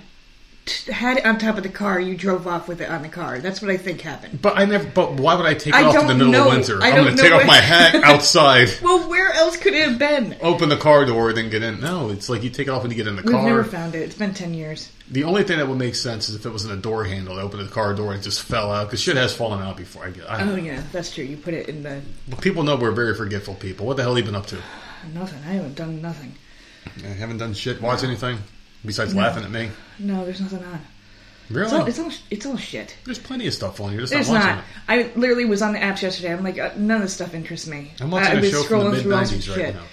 t- 0.68 0.92
had 0.92 1.18
it 1.18 1.25
on 1.25 1.38
top 1.40 1.58
of 1.58 1.64
the 1.64 1.69
car. 1.69 2.00
You 2.00 2.16
drove 2.16 2.46
off 2.48 2.68
with 2.68 2.80
it 2.81 2.90
on 2.90 3.02
the 3.02 3.10
car. 3.10 3.40
That's 3.40 3.62
what 3.62 3.72
I 3.72 3.78
think 3.78 4.02
happened. 4.02 4.42
But 4.42 4.58
I 4.58 4.66
never. 4.66 4.88
But 4.88 5.14
why 5.14 5.34
would 5.36 5.46
I 5.46 5.54
take 5.56 5.74
it 5.74 5.75
I 5.75 5.84
off 5.86 5.96
in 5.96 6.00
don't 6.02 6.08
the 6.08 6.14
middle 6.25 6.31
know. 6.31 6.48
of 6.50 6.54
winter? 6.56 6.80
I 6.81 6.90
I'm 6.90 6.96
don't 6.96 7.04
going 7.06 7.18
to 7.18 7.24
know 7.24 7.30
take 7.30 7.31
off 7.34 7.38
where- 7.40 7.48
my 7.48 7.56
hat 7.58 7.96
outside, 8.04 8.69
Well, 8.84 9.10
where 9.10 9.31
else 9.34 9.58
could 9.58 9.74
it 9.74 9.88
have 9.90 9.98
been? 9.98 10.36
open 10.42 10.69
the 10.69 10.78
car 10.78 11.06
door, 11.06 11.30
and 11.30 11.38
then 11.38 11.50
get 11.50 11.64
in. 11.64 11.80
No, 11.81 12.10
it's 12.10 12.30
like 12.30 12.44
you 12.44 12.50
take 12.50 12.68
it 12.68 12.69
off 12.69 12.84
when 12.84 12.92
you 12.92 12.98
get 12.98 13.08
in 13.08 13.16
the 13.16 13.24
car. 13.24 13.31
We've 13.31 13.40
car. 13.42 13.50
never 13.50 13.64
found 13.64 13.96
it. 13.96 14.02
It's 14.04 14.16
been 14.16 14.34
ten 14.34 14.54
years. 14.54 14.92
The 15.10 15.24
only 15.24 15.44
thing 15.44 15.58
that 15.58 15.68
would 15.68 15.78
make 15.80 15.96
sense 15.96 16.28
is 16.30 16.36
if 16.36 16.46
it 16.46 16.50
was 16.50 16.66
in 16.66 16.72
a 16.72 16.75
door 16.75 17.06
handle. 17.06 17.40
I 17.40 17.42
opened 17.42 17.66
the 17.66 17.72
car 17.72 17.94
door 17.94 18.12
and 18.12 18.19
it 18.19 18.24
just 18.24 18.42
fell 18.44 18.72
out 18.72 18.88
because 18.88 19.02
shit 19.02 19.16
has 19.16 19.34
fallen 19.34 19.62
out 19.62 19.78
before. 19.78 20.06
I 20.06 20.10
get. 20.12 20.30
I 20.30 20.42
Oh 20.44 20.56
yeah, 20.56 20.81
that's 20.92 21.14
true. 21.16 21.24
You 21.24 21.38
put 21.38 21.54
it 21.54 21.69
in 21.69 21.81
the 21.84 22.02
But 22.30 22.42
people 22.42 22.64
know 22.64 22.75
we're 22.75 22.92
very 22.92 23.16
forgetful 23.16 23.56
people. 23.56 23.86
What 23.88 23.96
the 23.98 24.04
hell 24.04 24.16
have 24.16 24.25
you 24.25 24.30
been 24.31 24.36
up 24.40 24.48
to? 24.48 24.58
nothing. 25.14 25.40
I 25.48 25.54
haven't 25.54 25.75
done 25.75 26.02
nothing. 26.02 26.36
I 27.06 27.08
haven't 27.08 27.38
done 27.38 27.54
shit. 27.54 27.81
Watch 27.81 28.04
anything 28.04 28.40
besides 28.86 29.16
laughing 29.16 29.44
at 29.44 29.52
me. 29.52 29.70
No, 30.00 30.26
there's 30.26 30.42
nothing 30.42 30.64
on. 30.64 30.80
Really? 31.50 31.64
It's 31.66 31.74
all 31.74 31.86
it's 31.86 32.00
all 32.00 32.12
it's 32.30 32.46
all 32.46 32.58
shit. 32.58 32.96
There's 33.06 33.20
plenty 33.20 33.48
of 33.48 33.54
stuff 33.54 33.80
on 33.80 33.92
here. 33.92 34.02
Just 34.02 34.14
It's 34.14 34.28
not 34.30 34.36
watching 34.44 34.56
not. 34.58 34.64
I 34.90 35.12
literally 35.16 35.46
was 35.46 35.62
on 35.62 35.72
the 35.74 35.80
apps 35.80 36.02
yesterday. 36.02 36.34
I'm 36.34 36.44
like, 36.44 36.60
uh, 36.60 36.72
none 36.76 36.98
of 36.98 37.04
this 37.04 37.14
stuff 37.14 37.34
interests 37.34 37.68
me. 37.68 37.94
I'm 38.02 38.12
watching 38.12 38.36
I, 38.36 38.40
a 38.40 38.42
was 38.42 38.52
show 38.52 38.64
from 38.64 38.84
the 38.84 38.90
mid 38.92 39.02
through 39.04 39.14
all 39.14 39.19
this 39.22 39.31
'90s 39.31 39.50
right 39.50 39.56
shit. 39.68 39.76
now. 39.76 39.84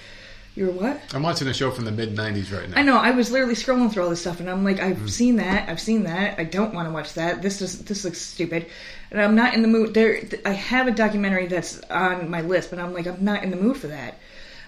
You're 0.57 0.71
what? 0.71 1.01
I'm 1.13 1.23
watching 1.23 1.47
a 1.49 1.55
show 1.55 1.71
from 1.71 1.85
the 1.85 1.93
mid 1.93 2.17
'90s 2.17 2.53
right 2.57 2.69
now. 2.69 2.77
I 2.79 2.83
know. 2.83 2.97
I 2.97 3.13
was 3.13 3.31
literally 3.31 3.55
scrolling 3.55 3.93
through 3.93 4.03
all 4.05 4.11
this 4.11 4.21
stuff, 4.21 4.41
and 4.41 4.51
I'm 4.51 4.65
like, 4.65 4.77
Mm. 4.79 4.85
I've 5.03 5.11
seen 5.13 5.37
that. 5.37 5.69
I've 5.69 5.81
seen 5.81 6.03
that. 6.05 6.39
I 6.41 6.45
don't 6.45 6.75
want 6.75 6.89
to 6.89 6.93
watch 6.93 7.15
that. 7.15 7.41
This 7.43 7.61
is 7.63 7.85
this 7.85 8.05
looks 8.05 8.21
stupid, 8.21 8.67
and 9.13 9.21
I'm 9.21 9.37
not 9.37 9.55
in 9.55 9.63
the 9.63 9.69
mood. 9.69 9.95
There, 9.95 10.21
I 10.45 10.51
have 10.51 10.89
a 10.89 10.93
documentary 10.93 11.47
that's 11.47 11.81
on 11.91 12.29
my 12.31 12.41
list, 12.41 12.71
but 12.71 12.79
I'm 12.81 12.93
like, 12.93 13.07
I'm 13.07 13.23
not 13.25 13.45
in 13.45 13.51
the 13.51 13.57
mood 13.57 13.77
for 13.77 13.87
that. 13.89 14.19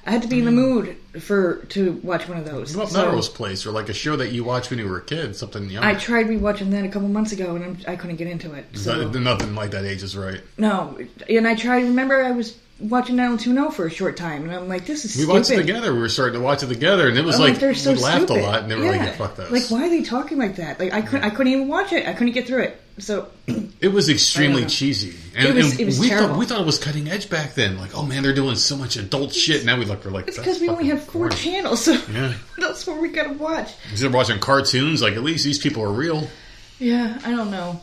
I 0.06 0.12
had 0.12 0.22
to 0.22 0.28
be 0.28 0.38
in 0.38 0.44
the 0.44 0.52
mm. 0.52 0.54
mood 0.54 0.96
for 1.20 1.64
to 1.70 1.94
watch 2.04 2.28
one 2.28 2.38
of 2.38 2.44
those. 2.44 2.76
What 2.76 2.84
about 2.84 2.92
So, 2.92 3.06
Melrose 3.06 3.28
Place 3.28 3.66
or 3.66 3.72
like 3.72 3.88
a 3.88 3.92
show 3.92 4.14
that 4.16 4.30
you 4.30 4.44
watched 4.44 4.70
when 4.70 4.78
you 4.78 4.88
were 4.88 4.98
a 4.98 5.04
kid? 5.04 5.34
Something 5.34 5.68
young. 5.68 5.82
I 5.82 5.94
tried 5.94 6.26
rewatching 6.26 6.70
that 6.70 6.84
a 6.84 6.88
couple 6.88 7.08
months 7.08 7.32
ago, 7.32 7.56
and 7.56 7.64
I'm, 7.64 7.78
I 7.88 7.96
couldn't 7.96 8.16
get 8.16 8.28
into 8.28 8.54
it. 8.54 8.66
So 8.74 9.08
That- 9.08 9.18
nothing 9.20 9.56
like 9.56 9.72
that 9.72 9.84
ages 9.84 10.16
right. 10.16 10.40
no, 10.56 10.96
and 11.28 11.48
I 11.48 11.56
tried. 11.56 11.82
Remember, 11.82 12.22
I 12.22 12.30
was 12.30 12.56
watching 12.78 13.16
90210 13.16 13.72
for 13.74 13.86
a 13.86 13.90
short 13.90 14.16
time, 14.16 14.44
and 14.44 14.52
I'm 14.54 14.68
like, 14.68 14.84
this 14.86 15.04
is 15.04 15.16
We 15.16 15.22
stupid. 15.22 15.32
watched 15.32 15.50
it 15.50 15.56
together. 15.56 15.92
We 15.94 16.00
were 16.00 16.08
starting 16.08 16.34
to 16.38 16.44
watch 16.44 16.62
it 16.62 16.66
together, 16.68 17.08
and 17.08 17.16
it 17.16 17.24
was 17.24 17.36
I'm 17.36 17.42
like, 17.50 17.58
they're 17.58 17.74
so 17.74 17.92
we 17.92 17.98
laughed 17.98 18.24
stupid. 18.26 18.42
a 18.42 18.46
lot, 18.46 18.62
and 18.62 18.70
they 18.70 18.76
were 18.76 18.84
yeah. 18.84 19.04
like, 19.04 19.14
"Fuck 19.16 19.36
this." 19.36 19.50
Like, 19.50 19.70
why 19.70 19.86
are 19.86 19.90
they 19.90 20.02
talking 20.02 20.38
like 20.38 20.56
that? 20.56 20.78
Like, 20.78 20.92
I 20.92 21.00
couldn't, 21.02 21.24
I 21.24 21.30
couldn't 21.30 21.52
even 21.52 21.68
watch 21.68 21.92
it. 21.92 22.06
I 22.06 22.12
couldn't 22.12 22.32
get 22.34 22.46
through 22.46 22.62
it. 22.64 22.80
So, 22.98 23.28
It 23.80 23.88
was 23.88 24.08
extremely 24.08 24.64
cheesy, 24.66 25.14
and, 25.36 25.48
It 25.48 25.54
was- 25.54 25.72
and 25.72 25.80
it 25.80 25.84
was 25.84 26.00
we 26.00 26.08
terrible. 26.08 26.28
thought 26.28 26.38
we 26.38 26.46
thought 26.46 26.60
it 26.60 26.66
was 26.66 26.78
cutting 26.78 27.08
edge 27.08 27.28
back 27.30 27.54
then. 27.54 27.78
Like, 27.78 27.94
oh 27.96 28.02
man, 28.04 28.22
they're 28.22 28.34
doing 28.34 28.56
so 28.56 28.76
much 28.76 28.96
adult 28.96 29.32
shit. 29.34 29.64
Now 29.66 29.78
we 29.78 29.84
look, 29.84 30.04
we're 30.04 30.10
like, 30.10 30.28
it's 30.28 30.36
"That's 30.36 30.46
because 30.48 30.60
we 30.60 30.68
only 30.68 30.86
have 30.88 31.02
four 31.04 31.28
boring." 31.28 31.36
channels. 31.36 31.84
So, 31.84 31.92
Yeah, 32.12 32.32
that's 32.58 32.86
what 32.86 33.00
we 33.00 33.08
gotta 33.08 33.32
watch. 33.34 33.72
instead 33.90 34.06
of 34.06 34.14
watching 34.14 34.38
cartoons, 34.38 35.02
like 35.02 35.14
at 35.14 35.22
least 35.22 35.44
these 35.44 35.58
people 35.58 35.82
are 35.82 35.92
real. 35.92 36.26
Yeah, 36.78 37.18
I 37.24 37.30
don't 37.30 37.50
know. 37.50 37.80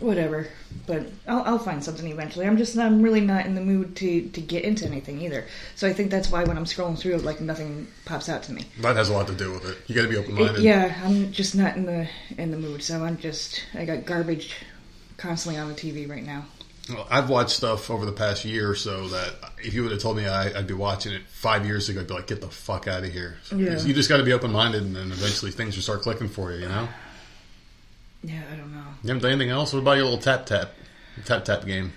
Whatever. 0.00 0.48
But 0.86 1.06
I'll, 1.28 1.42
I'll 1.42 1.58
find 1.58 1.84
something 1.84 2.10
eventually. 2.10 2.46
I'm 2.46 2.56
just, 2.56 2.76
I'm 2.76 3.02
really 3.02 3.20
not 3.20 3.46
in 3.46 3.54
the 3.54 3.60
mood 3.60 3.94
to, 3.96 4.28
to 4.30 4.40
get 4.40 4.64
into 4.64 4.86
anything 4.86 5.20
either. 5.20 5.46
So 5.76 5.86
I 5.86 5.92
think 5.92 6.10
that's 6.10 6.30
why 6.30 6.42
when 6.44 6.56
I'm 6.56 6.64
scrolling 6.64 6.98
through, 6.98 7.18
like, 7.18 7.40
nothing 7.40 7.86
pops 8.06 8.28
out 8.28 8.42
to 8.44 8.52
me. 8.52 8.64
That 8.80 8.96
has 8.96 9.10
a 9.10 9.12
lot 9.12 9.26
to 9.28 9.34
do 9.34 9.52
with 9.52 9.66
it. 9.66 9.78
You 9.86 9.94
got 9.94 10.02
to 10.02 10.08
be 10.08 10.16
open 10.16 10.34
minded. 10.34 10.62
yeah, 10.62 10.98
I'm 11.04 11.30
just 11.32 11.54
not 11.54 11.76
in 11.76 11.86
the 11.86 12.08
in 12.38 12.50
the 12.50 12.56
mood. 12.56 12.82
So 12.82 13.04
I'm 13.04 13.18
just, 13.18 13.62
I 13.74 13.84
got 13.84 14.04
garbage 14.06 14.54
constantly 15.18 15.60
on 15.60 15.68
the 15.68 15.74
TV 15.74 16.08
right 16.08 16.24
now. 16.24 16.46
Well, 16.88 17.06
I've 17.10 17.28
watched 17.28 17.50
stuff 17.50 17.90
over 17.90 18.04
the 18.06 18.12
past 18.12 18.44
year 18.44 18.70
or 18.70 18.74
so 18.74 19.06
that 19.08 19.34
if 19.62 19.74
you 19.74 19.82
would 19.82 19.92
have 19.92 20.00
told 20.00 20.16
me 20.16 20.26
I, 20.26 20.58
I'd 20.58 20.66
be 20.66 20.74
watching 20.74 21.12
it 21.12 21.22
five 21.28 21.64
years 21.66 21.88
ago, 21.88 22.00
I'd 22.00 22.08
be 22.08 22.14
like, 22.14 22.26
get 22.26 22.40
the 22.40 22.48
fuck 22.48 22.88
out 22.88 23.04
of 23.04 23.12
here. 23.12 23.36
Yeah. 23.54 23.78
You 23.80 23.94
just 23.94 24.08
got 24.08 24.16
to 24.16 24.24
be 24.24 24.32
open 24.32 24.50
minded, 24.50 24.82
and 24.82 24.96
then 24.96 25.12
eventually 25.12 25.50
things 25.50 25.76
will 25.76 25.82
start 25.82 26.02
clicking 26.02 26.28
for 26.28 26.52
you. 26.52 26.60
You 26.60 26.68
know. 26.68 26.88
Yeah, 28.22 28.42
I 28.52 28.56
don't 28.56 28.72
know. 28.72 28.84
You 29.02 29.08
haven't 29.08 29.22
done 29.22 29.32
anything 29.32 29.50
else? 29.50 29.72
What 29.72 29.78
about 29.80 29.92
your 29.96 30.04
little 30.04 30.18
tap 30.18 30.46
tap? 30.46 30.70
Tap 31.24 31.44
tap 31.44 31.64
game. 31.64 31.92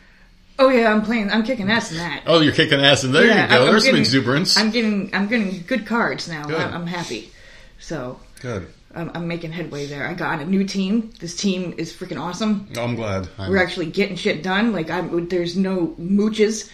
Oh 0.59 0.69
yeah, 0.69 0.91
I'm 0.93 1.01
playing. 1.01 1.31
I'm 1.31 1.43
kicking 1.43 1.69
ass 1.69 1.91
in 1.91 1.97
that. 1.97 2.23
Oh, 2.27 2.39
you're 2.39 2.53
kicking 2.53 2.79
ass, 2.79 3.03
in 3.03 3.11
there 3.11 3.25
Yeah, 3.25 3.43
you 3.43 3.49
go. 3.49 3.53
I'm- 3.55 3.61
I'm 3.63 3.67
There's 3.71 3.83
some 3.83 3.87
getting- 3.91 4.01
exuberance. 4.01 4.57
I'm 4.57 4.71
getting 4.71 5.09
I'm 5.13 5.27
getting 5.27 5.63
good 5.67 5.85
cards 5.85 6.27
now. 6.27 6.45
Good. 6.45 6.59
I'm, 6.61 6.73
I'm 6.81 6.87
happy. 6.87 7.31
So 7.79 8.19
Good. 8.41 8.67
I'm, 8.95 9.09
I'm 9.15 9.27
making 9.27 9.51
headway 9.51 9.87
there. 9.87 10.07
I 10.07 10.13
got 10.13 10.39
a 10.39 10.45
new 10.45 10.63
team. 10.63 11.11
This 11.19 11.35
team 11.35 11.73
is 11.77 11.91
freaking 11.91 12.21
awesome. 12.21 12.67
I'm 12.77 12.95
glad. 12.95 13.27
I'm, 13.39 13.49
We're 13.49 13.57
actually 13.57 13.87
getting 13.87 14.15
shit 14.15 14.43
done. 14.43 14.71
Like 14.71 14.89
I'm 14.91 15.27
there's 15.29 15.57
no 15.57 15.87
mooches. 15.99 16.69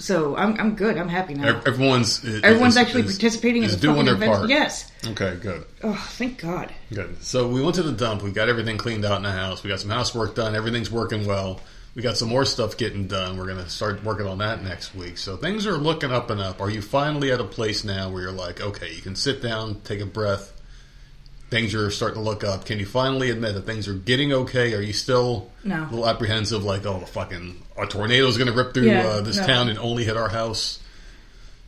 So 0.00 0.36
I'm 0.36 0.58
I'm 0.58 0.74
good. 0.74 0.96
I'm 0.96 1.08
happy 1.08 1.34
now. 1.34 1.60
everyone's 1.66 2.24
uh, 2.24 2.40
Everyone's 2.42 2.74
is- 2.74 2.78
actually 2.78 3.02
is- 3.02 3.12
participating 3.18 3.62
is 3.64 3.74
in 3.74 3.80
the 3.80 3.86
doing 3.86 4.06
their 4.06 4.14
events. 4.14 4.38
part. 4.38 4.48
Yes. 4.50 4.90
Okay, 5.06 5.36
good. 5.40 5.64
Oh, 5.82 5.94
thank 6.12 6.40
God. 6.40 6.72
Good. 6.92 7.22
So 7.22 7.48
we 7.48 7.62
went 7.62 7.74
to 7.76 7.82
the 7.82 7.92
dump. 7.92 8.22
We 8.22 8.30
got 8.32 8.48
everything 8.48 8.78
cleaned 8.78 9.04
out 9.04 9.18
in 9.18 9.22
the 9.22 9.30
house. 9.32 9.62
We 9.62 9.68
got 9.70 9.80
some 9.80 9.90
housework 9.90 10.34
done. 10.34 10.54
Everything's 10.54 10.90
working 10.90 11.26
well. 11.26 11.60
We 11.94 12.02
got 12.02 12.16
some 12.16 12.28
more 12.28 12.44
stuff 12.44 12.76
getting 12.76 13.08
done. 13.08 13.36
We're 13.36 13.46
going 13.46 13.62
to 13.64 13.68
start 13.68 14.04
working 14.04 14.26
on 14.26 14.38
that 14.38 14.62
next 14.62 14.94
week. 14.94 15.18
So 15.18 15.36
things 15.36 15.66
are 15.66 15.76
looking 15.76 16.12
up 16.12 16.30
and 16.30 16.40
up. 16.40 16.60
Are 16.60 16.70
you 16.70 16.80
finally 16.82 17.32
at 17.32 17.40
a 17.40 17.44
place 17.44 17.82
now 17.82 18.10
where 18.10 18.22
you're 18.22 18.30
like, 18.32 18.60
okay, 18.60 18.94
you 18.94 19.02
can 19.02 19.16
sit 19.16 19.42
down, 19.42 19.80
take 19.82 20.00
a 20.00 20.06
breath. 20.06 20.52
Things 21.50 21.74
are 21.74 21.90
starting 21.90 22.14
to 22.22 22.28
look 22.28 22.44
up. 22.44 22.64
Can 22.64 22.78
you 22.78 22.86
finally 22.86 23.30
admit 23.30 23.54
that 23.54 23.62
things 23.62 23.88
are 23.88 23.94
getting 23.94 24.32
okay? 24.32 24.72
Are 24.74 24.80
you 24.80 24.92
still 24.92 25.50
No. 25.64 25.82
a 25.82 25.90
little 25.90 26.08
apprehensive, 26.08 26.62
like, 26.64 26.86
oh, 26.86 27.00
the 27.00 27.06
fucking 27.06 27.60
a 27.76 27.86
tornado's 27.86 28.36
going 28.38 28.46
to 28.48 28.52
rip 28.56 28.72
through 28.72 28.86
Yeah, 28.88 29.06
uh, 29.06 29.20
this 29.22 29.36
no. 29.38 29.46
town 29.46 29.68
and 29.68 29.78
only 29.78 30.04
hit 30.04 30.16
our 30.16 30.28
house? 30.28 30.78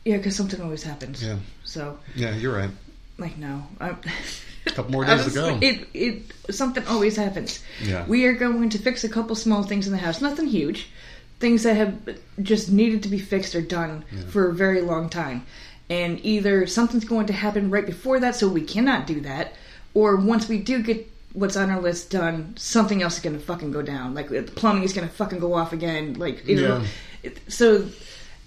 Yeah, 0.05 0.17
because 0.17 0.35
something 0.37 0.61
always 0.61 0.83
happens. 0.83 1.21
Yeah. 1.23 1.37
So 1.65 1.99
Yeah, 2.15 2.35
you're 2.35 2.55
right. 2.55 2.69
like 3.17 3.37
no. 3.37 3.67
I'm, 3.81 3.97
A 4.67 4.69
couple 4.71 4.91
more 4.93 5.03
days 5.05 5.25
to 5.25 5.31
go. 5.31 5.57
It 5.61 5.87
it 5.93 6.21
something 6.51 6.85
always 6.87 7.17
happens. 7.17 7.61
Yeah. 7.83 8.05
We 8.07 8.25
are 8.25 8.33
going 8.33 8.69
to 8.69 8.77
fix 8.77 9.03
a 9.03 9.09
couple 9.09 9.35
small 9.35 9.63
things 9.63 9.85
in 9.85 9.91
the 9.91 9.99
house. 9.99 10.21
Nothing 10.21 10.47
huge. 10.47 10.89
Things 11.41 11.63
that 11.63 11.75
have 11.75 11.95
just 12.41 12.71
needed 12.71 13.03
to 13.03 13.09
be 13.09 13.19
fixed 13.19 13.53
or 13.53 13.61
done 13.61 14.05
for 14.29 14.47
a 14.49 14.53
very 14.53 14.81
long 14.81 15.09
time. 15.09 15.45
And 15.89 16.23
either 16.25 16.65
something's 16.67 17.03
going 17.03 17.25
to 17.27 17.33
happen 17.33 17.69
right 17.69 17.85
before 17.85 18.21
that, 18.21 18.35
so 18.37 18.47
we 18.47 18.61
cannot 18.61 19.05
do 19.05 19.19
that, 19.21 19.53
or 19.93 20.15
once 20.17 20.47
we 20.47 20.57
do 20.59 20.81
get 20.81 21.09
what's 21.33 21.55
on 21.57 21.69
our 21.71 21.81
list 21.81 22.11
done, 22.11 22.53
something 22.57 23.01
else 23.01 23.15
is 23.17 23.21
going 23.23 23.35
to 23.37 23.43
fucking 23.43 23.71
go 23.71 23.81
down. 23.81 24.13
Like 24.13 24.29
the 24.29 24.43
plumbing 24.43 24.83
is 24.83 24.93
going 24.93 25.07
to 25.07 25.13
fucking 25.13 25.39
go 25.39 25.53
off 25.53 25.73
again. 25.73 26.13
Like 26.15 26.45
you 26.47 26.61
know, 26.61 26.83
Yeah. 27.23 27.31
so. 27.47 27.87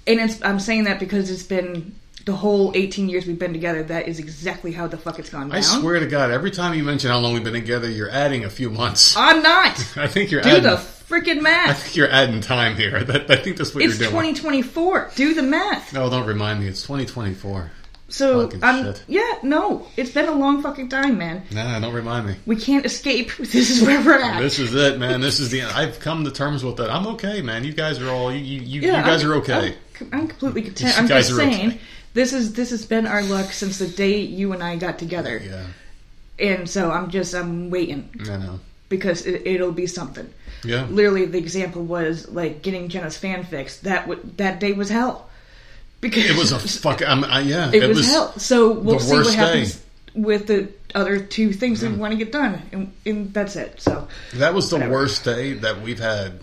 And 0.09 0.21
it's, 0.21 0.41
I'm 0.45 0.61
saying 0.61 0.85
that 0.85 1.01
because 1.01 1.33
it's 1.33 1.43
been 1.43 1.97
the 2.27 2.33
whole 2.33 2.71
18 2.77 3.09
years 3.09 3.27
we've 3.27 3.39
been 3.41 3.53
together. 3.53 3.83
That 3.83 4.07
is 4.07 4.21
exactly 4.21 4.71
how 4.71 4.87
the 4.87 4.97
fuck 4.97 5.19
it's 5.19 5.31
gone 5.31 5.49
down. 5.49 5.59
I 5.59 5.63
swear 5.63 5.99
to 5.99 6.07
God, 6.07 6.31
every 6.31 6.53
time 6.53 6.75
you 6.75 6.85
mention 6.85 7.11
how 7.11 7.19
long 7.19 7.35
we've 7.35 7.43
been 7.43 7.55
together, 7.55 7.91
you're 7.91 8.09
adding 8.11 8.45
a 8.45 8.51
few 8.51 8.71
months. 8.71 9.17
I'm 9.17 9.43
not. 9.43 9.73
I 9.97 10.07
think 10.07 10.31
you're 10.31 10.43
Do 10.43 10.51
adding. 10.51 10.63
the 10.63 10.77
freaking 10.77 11.43
math. 11.43 11.71
I 11.71 11.73
think 11.73 11.97
you're 11.97 12.09
adding 12.11 12.41
time 12.41 12.77
here. 12.77 13.03
That, 13.05 13.29
I 13.29 13.35
think 13.35 13.57
that's 13.57 13.75
what 13.75 13.83
It's 13.83 13.99
you're 13.99 14.11
doing. 14.11 14.27
It's 14.31 14.39
2024. 14.41 15.11
Do 15.17 15.35
the 15.35 15.43
math. 15.43 15.93
No, 15.93 16.09
don't 16.09 16.27
remind 16.27 16.61
me. 16.61 16.69
It's 16.69 16.83
2024. 16.83 17.69
So 18.09 18.49
shit. 18.51 19.03
yeah, 19.09 19.33
no. 19.43 19.87
It's 19.97 20.11
been 20.11 20.29
a 20.29 20.33
long 20.33 20.63
fucking 20.63 20.89
time, 20.91 21.19
man. 21.19 21.43
Nah, 21.51 21.81
don't 21.81 21.93
remind 21.93 22.27
me. 22.27 22.37
We 22.47 22.55
can't 22.57 22.87
escape. 22.87 23.31
This 23.39 23.71
is 23.71 23.83
where 23.85 24.01
we're 24.05 24.21
at. 24.21 24.41
This 24.41 24.59
is 24.61 24.75
it, 24.75 24.99
man. 24.99 25.21
This 25.21 25.41
is 25.41 25.51
the. 25.51 25.63
End. 25.63 25.73
I've 25.73 25.99
come 25.99 26.25
to 26.25 26.31
terms 26.31 26.63
with 26.63 26.79
it. 26.79 26.89
I'm 26.89 27.07
okay, 27.09 27.43
man. 27.43 27.65
You 27.65 27.73
guys 27.73 28.01
are 28.01 28.09
all. 28.11 28.33
You, 28.33 28.39
you, 28.39 28.61
you, 28.61 28.81
yeah, 28.83 28.99
you 29.01 29.05
guys 29.05 29.23
I'm- 29.25 29.33
are 29.33 29.35
okay. 29.37 29.77
I'm, 30.01 30.09
I'm 30.13 30.29
completely 30.29 30.63
content. 30.63 30.95
You 30.95 31.03
I'm 31.03 31.09
guys 31.09 31.29
just 31.29 31.41
are 31.41 31.43
saying 31.43 31.69
okay. 31.71 31.81
this 32.15 32.33
is 32.33 32.53
this 32.53 32.71
has 32.71 32.85
been 32.87 33.07
our 33.07 33.23
luck 33.23 33.51
since 33.51 33.79
the 33.79 33.89
day 33.89 34.21
you 34.21 34.53
and 34.53 34.63
I 34.63 34.77
got 34.77 34.99
together. 35.01 35.39
yeah, 35.45 35.65
And 36.39 36.69
so 36.71 36.91
I'm 36.93 37.11
just 37.11 37.35
I'm 37.35 37.71
waiting 37.71 38.09
I 38.31 38.37
know. 38.37 38.61
because 38.89 39.27
it, 39.27 39.47
it'll 39.47 39.73
be 39.73 39.87
something. 39.87 40.33
Yeah, 40.65 40.87
Literally, 40.91 41.25
the 41.27 41.39
example 41.39 41.83
was 41.85 42.29
like 42.29 42.63
getting 42.63 42.89
Jenna's 42.89 43.17
fan 43.17 43.43
fixed. 43.45 43.83
That 43.85 44.07
w- 44.09 44.21
that 44.37 44.61
day 44.61 44.73
was 44.75 44.91
hell. 44.91 45.29
Because 46.11 46.31
it 46.31 46.37
was 46.37 46.53
a 46.53 46.59
fuck. 46.59 47.03
I'm, 47.07 47.25
I, 47.25 47.41
yeah, 47.41 47.71
it, 47.73 47.89
was, 47.89 48.07
hell. 48.07 48.39
So 48.39 48.73
we'll 48.73 48.99
see 49.01 49.17
what 49.17 49.35
happens 49.35 49.83
with 50.15 50.47
the 50.47 50.69
other 50.95 51.21
two 51.21 51.53
things 51.53 51.81
that 51.83 51.89
mm. 51.89 51.93
we 51.95 51.99
want 51.99 52.13
to 52.13 52.19
get 52.19 52.33
done, 52.33 52.63
and, 52.73 52.93
and 53.05 53.35
that's 53.35 53.55
it. 53.57 53.81
So 53.81 54.09
That 54.35 54.55
was 54.55 54.71
the 54.71 54.77
Whatever. 54.77 54.93
worst 54.93 55.25
day 55.25 55.53
that 55.55 55.83
we've 55.83 55.99
had, 55.99 56.41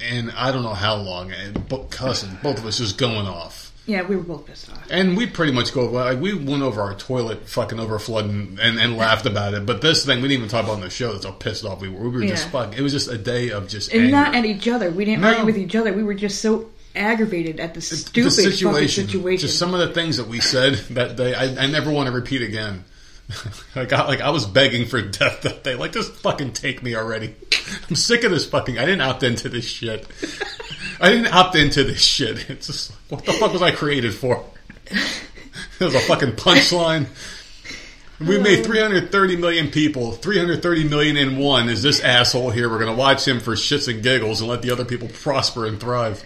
and 0.00 0.30
I 0.32 0.50
don't 0.52 0.62
know 0.62 0.74
how 0.74 0.96
long. 0.96 1.30
And 1.32 1.68
both 1.68 1.90
cousin, 1.90 2.38
both 2.42 2.58
of 2.58 2.66
us 2.66 2.78
just 2.78 2.98
going 2.98 3.26
off. 3.26 3.72
yeah, 3.86 4.02
we 4.02 4.16
were 4.16 4.22
both 4.22 4.46
pissed 4.46 4.70
off. 4.70 4.84
And 4.90 5.16
we 5.16 5.26
pretty 5.26 5.52
much 5.52 5.72
go 5.72 5.86
like 5.86 6.18
we 6.20 6.34
went 6.34 6.62
over 6.62 6.80
our 6.82 6.94
toilet 6.94 7.48
fucking 7.48 7.78
overflooding 7.78 8.58
and, 8.60 8.78
and 8.80 8.96
laughed 8.96 9.26
about 9.26 9.54
it. 9.54 9.66
But 9.66 9.80
this 9.80 10.04
thing 10.04 10.22
we 10.22 10.28
didn't 10.28 10.38
even 10.44 10.48
talk 10.48 10.64
about 10.64 10.74
on 10.76 10.80
the 10.80 10.90
show. 10.90 11.12
That's 11.12 11.24
how 11.24 11.32
pissed 11.32 11.64
off 11.64 11.80
we 11.80 11.88
were. 11.88 12.08
We 12.08 12.08
were 12.08 12.26
just 12.26 12.46
Yeah. 12.46 12.50
fucking. 12.50 12.78
It 12.78 12.82
was 12.82 12.92
just 12.92 13.08
a 13.08 13.18
day 13.18 13.50
of 13.50 13.68
just 13.68 13.92
And 13.92 14.04
anger. 14.04 14.12
not 14.12 14.34
at 14.34 14.44
each 14.44 14.66
other. 14.68 14.90
We 14.90 15.04
didn't 15.04 15.20
No. 15.22 15.28
argue 15.28 15.44
with 15.44 15.58
each 15.58 15.76
other. 15.76 15.92
We 15.92 16.02
were 16.02 16.14
just 16.14 16.40
so 16.40 16.68
aggravated 16.94 17.60
at 17.60 17.74
the 17.74 17.80
stupid 17.80 18.26
the 18.26 18.30
situation, 18.30 19.06
situation. 19.06 19.40
Just 19.46 19.58
some 19.58 19.74
of 19.74 19.80
the 19.80 19.94
things 19.94 20.16
that 20.16 20.28
we 20.28 20.40
said 20.40 20.74
that 20.90 21.16
day. 21.16 21.34
I, 21.34 21.64
I 21.64 21.66
never 21.66 21.90
want 21.90 22.08
to 22.08 22.12
repeat 22.12 22.42
again. 22.42 22.84
like, 23.76 23.92
I, 23.92 24.06
like 24.06 24.20
I 24.20 24.30
was 24.30 24.46
begging 24.46 24.86
for 24.86 25.00
death 25.00 25.42
that 25.42 25.62
day. 25.62 25.74
Like, 25.74 25.92
just 25.92 26.12
fucking 26.12 26.52
take 26.52 26.82
me 26.82 26.94
already. 26.94 27.34
I'm 27.88 27.96
sick 27.96 28.24
of 28.24 28.30
this 28.30 28.46
fucking. 28.46 28.78
I 28.78 28.84
didn't 28.84 29.02
opt 29.02 29.22
into 29.22 29.48
this 29.48 29.64
shit. 29.64 30.06
I 31.00 31.10
didn't 31.10 31.32
opt 31.32 31.56
into 31.56 31.84
this 31.84 32.02
shit. 32.02 32.48
It's 32.50 32.66
just 32.66 32.92
what 33.08 33.24
the 33.24 33.32
fuck 33.32 33.52
was 33.52 33.62
I 33.62 33.70
created 33.70 34.14
for? 34.14 34.44
It 34.86 35.84
was 35.84 35.94
a 35.94 36.00
fucking 36.00 36.32
punchline. 36.32 37.06
We 38.18 38.38
made 38.38 38.60
uh. 38.60 38.64
330 38.64 39.36
million 39.36 39.70
people. 39.70 40.12
330 40.12 40.88
million 40.88 41.16
in 41.16 41.38
one 41.38 41.68
is 41.68 41.82
this 41.82 42.00
asshole 42.00 42.50
here. 42.50 42.68
We're 42.68 42.78
going 42.78 42.94
to 42.94 42.98
watch 42.98 43.26
him 43.26 43.40
for 43.40 43.52
shits 43.52 43.92
and 43.92 44.02
giggles 44.02 44.40
and 44.40 44.50
let 44.50 44.62
the 44.62 44.70
other 44.70 44.84
people 44.84 45.08
prosper 45.08 45.66
and 45.66 45.80
thrive. 45.80 46.22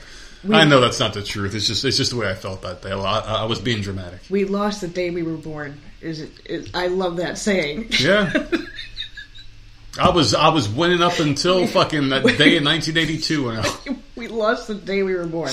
I 0.52 0.64
know 0.64 0.80
that's 0.80 1.00
not 1.00 1.14
the 1.14 1.22
truth. 1.22 1.54
It's 1.54 1.66
just 1.66 1.84
it's 1.84 1.96
just 1.96 2.10
the 2.10 2.16
way 2.16 2.28
I 2.30 2.34
felt 2.34 2.62
that 2.62 2.82
day. 2.82 2.92
I, 2.92 3.20
I 3.20 3.44
was 3.44 3.60
being 3.60 3.80
dramatic. 3.82 4.20
we 4.30 4.44
lost 4.44 4.80
the 4.80 4.88
day 4.88 5.10
we 5.10 5.22
were 5.22 5.36
born. 5.36 5.80
Is 6.00 6.20
it? 6.20 6.30
Is, 6.44 6.70
I 6.74 6.88
love 6.88 7.16
that 7.16 7.38
saying. 7.38 7.88
Yeah. 7.98 8.30
I 9.98 10.10
was 10.10 10.34
I 10.34 10.48
was 10.48 10.68
winning 10.68 11.00
up 11.02 11.18
until 11.20 11.66
fucking 11.68 12.08
that 12.08 12.24
day 12.24 12.56
in 12.56 12.64
1982 12.64 13.44
when 13.44 13.58
I 13.58 13.74
we 14.16 14.26
lost 14.28 14.66
the 14.66 14.74
day 14.74 15.02
we 15.04 15.14
were 15.14 15.26
born. 15.26 15.50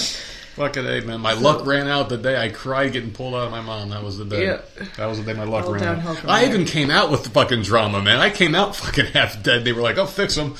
fucking 0.56 0.84
hey 0.84 1.02
man 1.02 1.22
my 1.22 1.34
luck 1.34 1.66
ran 1.66 1.88
out 1.88 2.10
the 2.10 2.18
day 2.18 2.36
I 2.42 2.50
cried 2.50 2.92
getting 2.92 3.12
pulled 3.12 3.36
out 3.36 3.44
of 3.46 3.52
my 3.52 3.62
mom. 3.62 3.90
That 3.90 4.04
was 4.04 4.18
the 4.18 4.26
day. 4.26 4.46
Yeah. 4.46 4.62
That 4.98 5.06
was 5.06 5.20
the 5.24 5.26
day 5.32 5.38
my 5.38 5.44
luck 5.44 5.66
All 5.66 5.74
ran 5.74 5.84
out. 5.84 6.26
I 6.26 6.42
there. 6.42 6.50
even 6.54 6.66
came 6.66 6.90
out 6.90 7.12
with 7.12 7.24
the 7.24 7.30
fucking 7.30 7.62
drama, 7.62 8.02
man. 8.02 8.18
I 8.20 8.32
came 8.32 8.56
out 8.56 8.76
fucking 8.76 9.06
half 9.08 9.44
dead. 9.44 9.64
They 9.64 9.74
were 9.74 9.82
like, 9.82 9.98
"I'll 10.00 10.08
fix 10.08 10.36
him." 10.36 10.56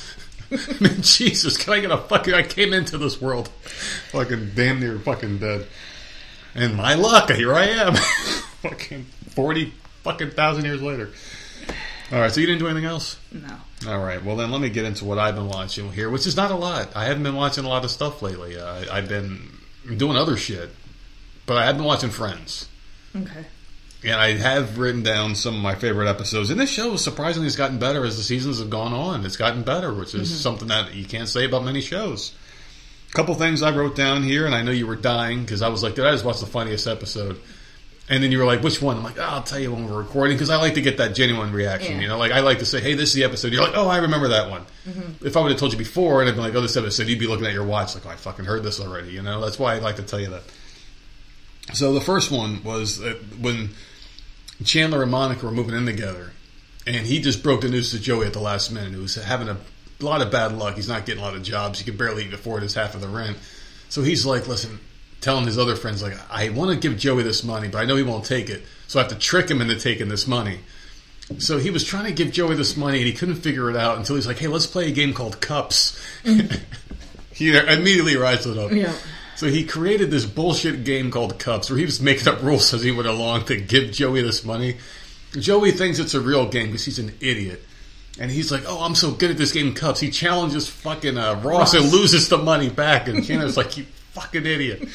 I 0.68 0.76
mean, 0.80 1.02
Jesus, 1.02 1.56
can 1.56 1.72
I 1.72 1.80
get 1.80 1.90
a 1.90 1.98
fucking? 1.98 2.34
I 2.34 2.42
came 2.42 2.72
into 2.72 2.98
this 2.98 3.20
world 3.20 3.48
fucking 4.10 4.52
damn 4.54 4.80
near 4.80 4.98
fucking 4.98 5.38
dead, 5.38 5.66
and 6.54 6.74
my 6.76 6.94
luck, 6.94 7.30
here 7.30 7.54
I 7.54 7.64
am, 7.66 7.94
fucking 8.62 9.04
forty 9.30 9.72
fucking 10.02 10.32
thousand 10.32 10.64
years 10.64 10.82
later. 10.82 11.10
All 12.12 12.20
right, 12.20 12.30
so 12.30 12.40
you 12.40 12.46
didn't 12.46 12.58
do 12.58 12.66
anything 12.66 12.84
else. 12.84 13.18
No. 13.32 13.56
All 13.90 14.04
right. 14.04 14.22
Well, 14.22 14.36
then 14.36 14.50
let 14.50 14.60
me 14.60 14.68
get 14.68 14.84
into 14.84 15.06
what 15.06 15.18
I've 15.18 15.34
been 15.34 15.48
watching 15.48 15.90
here, 15.92 16.10
which 16.10 16.26
is 16.26 16.36
not 16.36 16.50
a 16.50 16.54
lot. 16.54 16.94
I 16.94 17.06
haven't 17.06 17.22
been 17.22 17.34
watching 17.34 17.64
a 17.64 17.68
lot 17.68 17.84
of 17.84 17.90
stuff 17.90 18.20
lately. 18.20 18.58
Uh, 18.58 18.84
I, 18.90 18.98
I've 18.98 19.08
been 19.08 19.48
doing 19.96 20.18
other 20.18 20.36
shit, 20.36 20.70
but 21.46 21.56
I 21.56 21.64
have 21.64 21.76
been 21.76 21.86
watching 21.86 22.10
Friends, 22.10 22.68
Okay. 23.16 23.46
And 24.04 24.14
I 24.14 24.32
have 24.34 24.78
written 24.78 25.02
down 25.02 25.34
some 25.34 25.54
of 25.54 25.60
my 25.60 25.74
favorite 25.74 26.08
episodes. 26.08 26.50
And 26.50 26.58
this 26.58 26.70
show 26.70 26.96
surprisingly 26.96 27.46
has 27.46 27.56
gotten 27.56 27.78
better 27.78 28.04
as 28.04 28.16
the 28.16 28.22
seasons 28.22 28.58
have 28.58 28.70
gone 28.70 28.92
on. 28.92 29.24
It's 29.24 29.36
gotten 29.36 29.62
better, 29.62 29.94
which 29.94 30.14
is 30.14 30.28
mm-hmm. 30.28 30.38
something 30.38 30.68
that 30.68 30.94
you 30.94 31.04
can't 31.04 31.28
say 31.28 31.44
about 31.44 31.64
many 31.64 31.80
shows. 31.80 32.32
A 33.10 33.12
couple 33.12 33.34
things 33.34 33.62
I 33.62 33.76
wrote 33.76 33.94
down 33.94 34.22
here, 34.22 34.46
and 34.46 34.54
I 34.54 34.62
know 34.62 34.72
you 34.72 34.86
were 34.86 34.96
dying 34.96 35.42
because 35.42 35.62
I 35.62 35.68
was 35.68 35.82
like, 35.82 35.94
"Did 35.94 36.06
I 36.06 36.12
just 36.12 36.24
watch 36.24 36.40
the 36.40 36.46
funniest 36.46 36.86
episode?" 36.86 37.38
And 38.08 38.24
then 38.24 38.32
you 38.32 38.38
were 38.38 38.44
like, 38.44 38.62
"Which 38.62 38.82
one?" 38.82 38.96
I'm 38.96 39.04
like, 39.04 39.18
oh, 39.18 39.22
"I'll 39.22 39.42
tell 39.42 39.58
you 39.58 39.70
when 39.70 39.86
we're 39.86 39.98
recording," 39.98 40.36
because 40.36 40.50
I 40.50 40.56
like 40.56 40.74
to 40.74 40.80
get 40.80 40.96
that 40.96 41.14
genuine 41.14 41.52
reaction. 41.52 41.96
Yeah. 41.96 42.02
You 42.02 42.08
know, 42.08 42.18
like 42.18 42.32
I 42.32 42.40
like 42.40 42.58
to 42.60 42.66
say, 42.66 42.80
"Hey, 42.80 42.94
this 42.94 43.10
is 43.10 43.14
the 43.14 43.24
episode." 43.24 43.52
You're 43.52 43.64
like, 43.64 43.76
"Oh, 43.76 43.86
I 43.86 43.98
remember 43.98 44.28
that 44.28 44.50
one." 44.50 44.64
Mm-hmm. 44.88 45.26
If 45.26 45.36
I 45.36 45.42
would 45.42 45.50
have 45.50 45.60
told 45.60 45.72
you 45.72 45.78
before, 45.78 46.22
and 46.22 46.28
I'd 46.28 46.34
been 46.34 46.42
like, 46.42 46.54
"Oh, 46.54 46.62
this 46.62 46.76
episode," 46.76 47.06
you'd 47.06 47.18
be 47.20 47.26
looking 47.26 47.46
at 47.46 47.52
your 47.52 47.64
watch 47.64 47.94
like, 47.94 48.06
"Oh, 48.06 48.10
I 48.10 48.16
fucking 48.16 48.46
heard 48.46 48.62
this 48.64 48.80
already." 48.80 49.10
You 49.10 49.22
know, 49.22 49.42
that's 49.42 49.58
why 49.58 49.74
I 49.74 49.78
like 49.78 49.96
to 49.96 50.02
tell 50.02 50.18
you 50.18 50.30
that. 50.30 50.42
So 51.74 51.92
the 51.92 52.00
first 52.00 52.30
one 52.30 52.64
was 52.64 53.00
when 53.38 53.70
Chandler 54.64 55.02
and 55.02 55.10
Monica 55.10 55.46
were 55.46 55.52
moving 55.52 55.74
in 55.74 55.86
together, 55.86 56.32
and 56.86 57.06
he 57.06 57.20
just 57.20 57.42
broke 57.42 57.62
the 57.62 57.68
news 57.68 57.90
to 57.90 58.00
Joey 58.00 58.26
at 58.26 58.32
the 58.32 58.40
last 58.40 58.70
minute. 58.70 58.92
He 58.92 59.00
was 59.00 59.14
having 59.16 59.48
a 59.48 59.56
lot 60.00 60.22
of 60.22 60.30
bad 60.30 60.52
luck. 60.52 60.76
He's 60.76 60.88
not 60.88 61.06
getting 61.06 61.22
a 61.22 61.24
lot 61.24 61.34
of 61.34 61.42
jobs. 61.42 61.78
He 61.78 61.84
could 61.84 61.98
barely 61.98 62.22
even 62.22 62.34
afford 62.34 62.62
his 62.62 62.74
half 62.74 62.94
of 62.94 63.00
the 63.00 63.08
rent. 63.08 63.36
So 63.88 64.02
he's 64.02 64.24
like, 64.24 64.48
listen, 64.48 64.80
telling 65.20 65.46
his 65.46 65.58
other 65.58 65.76
friends, 65.76 66.02
like, 66.02 66.14
I 66.30 66.50
want 66.50 66.70
to 66.70 66.88
give 66.88 66.98
Joey 66.98 67.22
this 67.22 67.44
money, 67.44 67.68
but 67.68 67.78
I 67.78 67.84
know 67.84 67.96
he 67.96 68.02
won't 68.02 68.24
take 68.24 68.50
it. 68.50 68.62
So 68.88 68.98
I 68.98 69.02
have 69.02 69.12
to 69.12 69.18
trick 69.18 69.50
him 69.50 69.60
into 69.60 69.78
taking 69.78 70.08
this 70.08 70.26
money. 70.26 70.60
So 71.38 71.58
he 71.58 71.70
was 71.70 71.84
trying 71.84 72.04
to 72.04 72.12
give 72.12 72.32
Joey 72.32 72.56
this 72.56 72.76
money, 72.76 72.98
and 72.98 73.06
he 73.06 73.12
couldn't 73.12 73.36
figure 73.36 73.70
it 73.70 73.76
out 73.76 73.98
until 73.98 74.16
he's 74.16 74.26
like, 74.26 74.38
hey, 74.38 74.48
let's 74.48 74.66
play 74.66 74.88
a 74.88 74.90
game 74.90 75.14
called 75.14 75.40
Cups. 75.40 75.98
Mm-hmm. 76.24 76.62
he 77.32 77.56
immediately 77.56 78.16
rises 78.16 78.56
it 78.56 78.58
up. 78.58 78.72
Yeah. 78.72 78.92
So 79.42 79.48
he 79.48 79.64
created 79.64 80.12
this 80.12 80.24
bullshit 80.24 80.84
game 80.84 81.10
called 81.10 81.40
Cups, 81.40 81.68
where 81.68 81.76
he 81.76 81.84
was 81.84 82.00
making 82.00 82.28
up 82.28 82.44
rules 82.44 82.72
as 82.72 82.84
he 82.84 82.92
went 82.92 83.08
along 83.08 83.46
to 83.46 83.60
give 83.60 83.90
Joey 83.90 84.22
this 84.22 84.44
money. 84.44 84.76
Joey 85.32 85.72
thinks 85.72 85.98
it's 85.98 86.14
a 86.14 86.20
real 86.20 86.48
game 86.48 86.66
because 86.66 86.84
he's 86.84 87.00
an 87.00 87.12
idiot. 87.20 87.60
And 88.20 88.30
he's 88.30 88.52
like, 88.52 88.62
"Oh, 88.68 88.84
I'm 88.84 88.94
so 88.94 89.10
good 89.10 89.32
at 89.32 89.38
this 89.38 89.50
game, 89.50 89.74
cups." 89.74 89.98
He 89.98 90.10
challenges 90.12 90.68
fucking 90.68 91.18
uh, 91.18 91.40
Ross, 91.42 91.44
Ross. 91.44 91.74
and 91.74 91.90
loses 91.90 92.28
the 92.28 92.38
money 92.38 92.70
back. 92.70 93.08
And 93.08 93.26
Chandler's 93.26 93.56
like, 93.56 93.76
"You 93.76 93.82
fucking 94.12 94.46
idiot." 94.46 94.88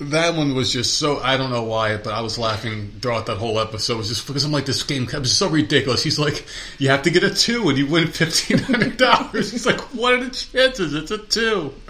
That 0.00 0.34
one 0.34 0.54
was 0.54 0.72
just 0.72 0.98
so 0.98 1.18
I 1.20 1.36
don't 1.36 1.50
know 1.50 1.64
why, 1.64 1.96
but 1.98 2.14
I 2.14 2.22
was 2.22 2.38
laughing 2.38 2.90
throughout 3.00 3.26
that 3.26 3.36
whole 3.36 3.60
episode. 3.60 3.94
It 3.94 3.98
was 3.98 4.08
just 4.08 4.26
because 4.26 4.44
I'm 4.44 4.52
like, 4.52 4.64
this 4.64 4.82
game 4.82 5.04
is 5.04 5.36
so 5.36 5.48
ridiculous. 5.48 6.02
He's 6.02 6.18
like, 6.18 6.46
"You 6.78 6.88
have 6.88 7.02
to 7.02 7.10
get 7.10 7.22
a 7.22 7.34
two, 7.34 7.68
and 7.68 7.76
you 7.76 7.86
win 7.86 8.08
fifteen 8.08 8.58
hundred 8.58 8.96
dollars." 8.96 9.52
He's 9.52 9.66
like, 9.66 9.80
"What 9.94 10.14
are 10.14 10.24
the 10.24 10.30
chances? 10.30 10.94
It's 10.94 11.10
a 11.10 11.18
two. 11.18 11.74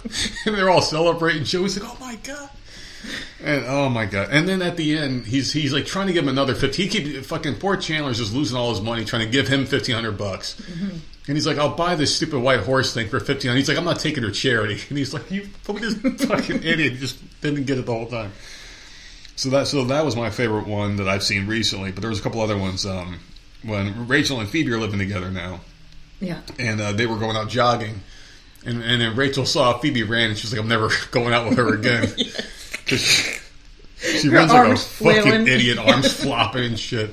And 0.47 0.55
they're 0.55 0.71
all 0.71 0.83
celebrating. 0.83 1.45
Joey's 1.45 1.79
like, 1.79 1.88
"Oh 1.88 1.97
my 2.00 2.17
god." 2.17 2.50
And 3.43 3.64
oh 3.67 3.88
my 3.88 4.07
god! 4.07 4.29
And 4.31 4.49
then 4.49 4.61
at 4.61 4.76
the 4.76 4.99
end, 4.99 5.26
he's 5.26 5.52
he's 5.52 5.73
like 5.73 5.87
trying 5.87 6.07
to 6.09 6.12
give 6.12 6.25
him 6.25 6.29
another 6.29 6.55
fifty. 6.55 6.87
He 6.87 6.88
keep 6.88 7.25
fucking 7.25 7.57
poor 7.57 7.76
Chandler's 7.76 8.19
just 8.19 8.35
losing 8.35 8.57
all 8.57 8.71
his 8.71 8.81
money 8.81 9.05
trying 9.05 9.25
to 9.25 9.31
give 9.31 9.49
him 9.49 9.67
fifteen 9.67 9.95
hundred 9.95 10.19
bucks. 10.19 10.61
Mm-hmm. 10.61 10.97
And 11.31 11.37
he's 11.37 11.47
like, 11.47 11.59
"I'll 11.59 11.77
buy 11.77 11.95
this 11.95 12.13
stupid 12.17 12.41
white 12.41 12.59
horse 12.61 12.93
thing 12.93 13.09
for 13.09 13.21
fifteen. 13.21 13.55
He's 13.55 13.69
like, 13.69 13.79
"I'm 13.79 13.85
not 13.85 14.01
taking 14.01 14.25
her 14.25 14.33
charity." 14.33 14.81
And 14.89 14.99
he's 14.99 15.15
like, 15.15 15.31
"You 15.31 15.45
fucking 15.63 16.01
idiot!" 16.65 16.93
He 16.95 16.99
just 16.99 17.19
didn't 17.41 17.67
get 17.67 17.79
it 17.79 17.87
the 17.87 17.93
whole 17.93 18.07
time. 18.09 18.33
So 19.37 19.49
that 19.51 19.69
so 19.69 19.85
that 19.85 20.05
was 20.05 20.17
my 20.17 20.31
favorite 20.31 20.67
one 20.67 20.97
that 20.97 21.09
I've 21.09 21.23
seen 21.23 21.47
recently. 21.47 21.93
But 21.93 22.01
there 22.01 22.11
was 22.11 22.19
a 22.19 22.23
couple 22.23 22.41
other 22.41 22.59
ones. 22.59 22.85
Um, 22.85 23.21
when 23.63 24.09
Rachel 24.09 24.41
and 24.41 24.49
Phoebe 24.49 24.73
are 24.73 24.79
living 24.81 24.99
together 24.99 25.31
now, 25.31 25.61
Yeah. 26.21 26.41
and 26.59 26.81
uh, 26.81 26.93
they 26.93 27.07
were 27.07 27.17
going 27.17 27.37
out 27.37 27.49
jogging, 27.49 28.01
and 28.67 28.83
and 28.83 29.01
then 29.01 29.15
Rachel 29.15 29.47
saw 29.47 29.79
Phoebe 29.79 30.03
ran, 30.03 30.31
and 30.31 30.37
she's 30.39 30.53
like, 30.53 30.61
"I'm 30.61 30.67
never 30.69 30.91
going 31.13 31.33
out 31.33 31.49
with 31.49 31.59
her 31.59 31.75
again." 31.75 32.09
'Cause 32.89 33.01
she, 33.01 34.19
she 34.19 34.29
runs 34.31 34.51
like 34.53 34.67
a 34.73 34.77
fucking 34.77 35.23
flailing. 35.23 35.47
idiot, 35.47 35.79
arms 35.79 36.13
flopping 36.13 36.65
and 36.65 36.79
shit. 36.81 37.11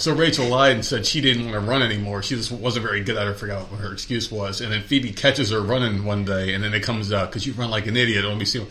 So 0.00 0.14
Rachel 0.14 0.48
lied 0.48 0.72
and 0.72 0.84
said 0.84 1.04
she 1.04 1.20
didn't 1.20 1.44
want 1.50 1.54
to 1.54 1.60
run 1.60 1.82
anymore. 1.82 2.22
She 2.22 2.34
just 2.34 2.50
wasn't 2.50 2.86
very 2.86 3.02
good 3.02 3.16
at 3.16 3.26
it. 3.26 3.30
I 3.30 3.34
forgot 3.34 3.70
what 3.70 3.80
her 3.80 3.92
excuse 3.92 4.30
was. 4.30 4.62
And 4.62 4.72
then 4.72 4.82
Phoebe 4.82 5.12
catches 5.12 5.50
her 5.50 5.60
running 5.60 6.04
one 6.04 6.24
day, 6.24 6.54
and 6.54 6.64
then 6.64 6.72
it 6.72 6.82
comes 6.82 7.12
out 7.12 7.28
because 7.28 7.46
you 7.46 7.52
run 7.52 7.70
like 7.70 7.86
an 7.86 7.96
idiot. 7.96 8.24
Me 8.36 8.44
see. 8.46 8.66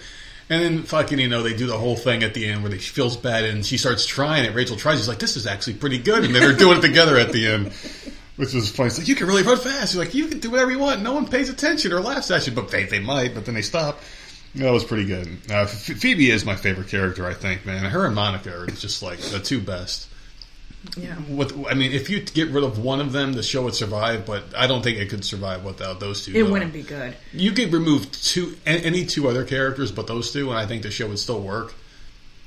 And 0.50 0.64
then 0.64 0.84
fucking, 0.84 1.20
you 1.20 1.28
know, 1.28 1.44
they 1.44 1.56
do 1.56 1.68
the 1.68 1.78
whole 1.78 1.96
thing 1.96 2.24
at 2.24 2.34
the 2.34 2.48
end 2.48 2.64
where 2.64 2.72
she 2.72 2.92
feels 2.92 3.16
bad 3.16 3.44
and 3.44 3.64
she 3.64 3.78
starts 3.78 4.08
trying 4.08 4.46
it. 4.46 4.56
Rachel 4.56 4.76
tries. 4.76 4.98
She's 4.98 5.08
like, 5.08 5.20
"This 5.20 5.38
is 5.38 5.46
actually 5.46 5.76
pretty 5.76 6.00
good," 6.00 6.24
and 6.26 6.34
then 6.34 6.42
they're 6.42 6.58
doing 6.58 6.80
it 6.80 6.82
together 6.82 7.18
at 7.18 7.32
the 7.32 7.48
end. 7.48 7.74
Which 8.36 8.54
was 8.54 8.72
funny. 8.72 8.88
It's 8.88 8.98
like, 8.98 9.08
you 9.10 9.16
can 9.16 9.28
really 9.28 9.44
run 9.44 9.58
fast. 9.58 9.94
You're 9.94 10.06
like, 10.06 10.16
you 10.16 10.28
can 10.28 10.40
do 10.40 10.50
whatever 10.50 10.72
you 10.72 10.80
want. 10.80 11.02
No 11.02 11.14
one 11.14 11.28
pays 11.28 11.50
attention 11.50 11.92
or 11.92 12.00
laughs 12.00 12.32
at 12.32 12.48
you, 12.48 12.54
but 12.54 12.72
they, 12.72 12.86
they 12.86 13.00
might, 13.00 13.36
but 13.36 13.46
then 13.46 13.54
they 13.54 13.62
stop. 13.62 14.00
That 14.56 14.72
was 14.72 14.86
pretty 14.86 15.06
good. 15.06 15.28
Uh, 15.52 15.66
Phoebe 15.66 16.32
is 16.32 16.46
my 16.46 16.56
favorite 16.56 16.88
character, 16.88 17.28
I 17.28 17.34
think, 17.34 17.66
man. 17.66 17.84
Her 17.84 18.06
and 18.06 18.16
Monica 18.16 18.62
are 18.62 18.68
just 18.68 19.04
like 19.04 19.20
the 19.20 19.40
two 19.40 19.60
best. 19.60 20.09
Yeah. 20.98 21.18
With, 21.30 21.66
I 21.68 21.74
mean, 21.74 21.92
if 21.92 22.10
you 22.10 22.22
get 22.22 22.50
rid 22.50 22.64
of 22.64 22.80
one 22.80 23.02
of 23.02 23.12
them, 23.12 23.34
the 23.34 23.44
show 23.44 23.64
would 23.64 23.76
survive, 23.76 24.26
but 24.26 24.44
I 24.56 24.68
don't 24.68 24.82
think 24.82 24.98
it 24.98 25.10
could 25.10 25.26
survive 25.26 25.66
without 25.66 26.00
those 26.00 26.26
two. 26.26 26.32
It 26.32 26.42
going. 26.42 26.52
wouldn't 26.52 26.74
be 26.74 26.84
good. 26.84 27.16
You 27.34 27.52
could 27.52 27.74
remove 27.74 28.12
two, 28.12 28.56
any 28.66 29.06
two 29.06 29.28
other 29.28 29.44
characters, 29.44 29.92
but 29.92 30.08
those 30.08 30.32
two, 30.32 30.50
and 30.50 30.58
I 30.58 30.66
think 30.66 30.84
the 30.84 30.92
show 30.92 31.08
would 31.10 31.20
still 31.20 31.42
work. 31.42 31.74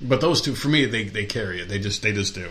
But 0.01 0.21
those 0.21 0.41
two, 0.41 0.55
for 0.55 0.69
me, 0.69 0.87
they, 0.87 1.05
they 1.05 1.27
carry 1.27 1.61
it. 1.61 1.69
They 1.69 1.79
just 1.79 2.03
they 2.03 2.13
just 2.13 2.35
do. 2.35 2.51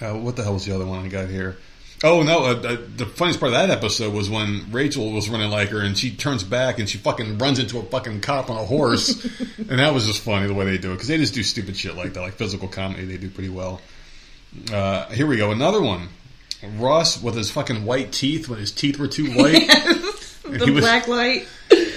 Uh, 0.00 0.14
what 0.14 0.36
the 0.36 0.42
hell 0.42 0.54
was 0.54 0.64
the 0.64 0.74
other 0.74 0.86
one 0.86 1.04
I 1.04 1.08
got 1.08 1.28
here? 1.28 1.58
Oh 2.02 2.22
no! 2.22 2.44
Uh, 2.44 2.54
uh, 2.54 2.76
the 2.96 3.06
funniest 3.06 3.40
part 3.40 3.52
of 3.52 3.58
that 3.58 3.70
episode 3.70 4.12
was 4.12 4.28
when 4.28 4.70
Rachel 4.72 5.12
was 5.12 5.28
running 5.30 5.50
like 5.50 5.68
her, 5.68 5.80
and 5.80 5.96
she 5.96 6.14
turns 6.14 6.42
back 6.42 6.78
and 6.78 6.88
she 6.88 6.98
fucking 6.98 7.38
runs 7.38 7.58
into 7.58 7.78
a 7.78 7.82
fucking 7.82 8.20
cop 8.20 8.50
on 8.50 8.56
a 8.56 8.64
horse, 8.64 9.24
and 9.58 9.78
that 9.78 9.94
was 9.94 10.06
just 10.06 10.22
funny 10.22 10.46
the 10.46 10.54
way 10.54 10.64
they 10.64 10.76
do 10.76 10.90
it 10.90 10.94
because 10.94 11.08
they 11.08 11.16
just 11.16 11.34
do 11.34 11.42
stupid 11.42 11.76
shit 11.76 11.94
like 11.94 12.12
that, 12.14 12.20
like 12.20 12.34
physical 12.34 12.68
comedy. 12.68 13.04
They 13.04 13.16
do 13.16 13.30
pretty 13.30 13.48
well. 13.48 13.80
Uh, 14.72 15.06
here 15.10 15.26
we 15.26 15.36
go, 15.36 15.50
another 15.50 15.82
one. 15.82 16.08
Ross 16.78 17.22
with 17.22 17.34
his 17.34 17.50
fucking 17.50 17.84
white 17.84 18.12
teeth 18.12 18.48
when 18.48 18.58
his 18.58 18.72
teeth 18.72 18.98
were 18.98 19.08
too 19.08 19.30
white. 19.32 19.68
And 20.46 20.60
The 20.60 20.66
he 20.66 20.70
was- 20.72 20.84
black 20.84 21.08
light. 21.08 21.48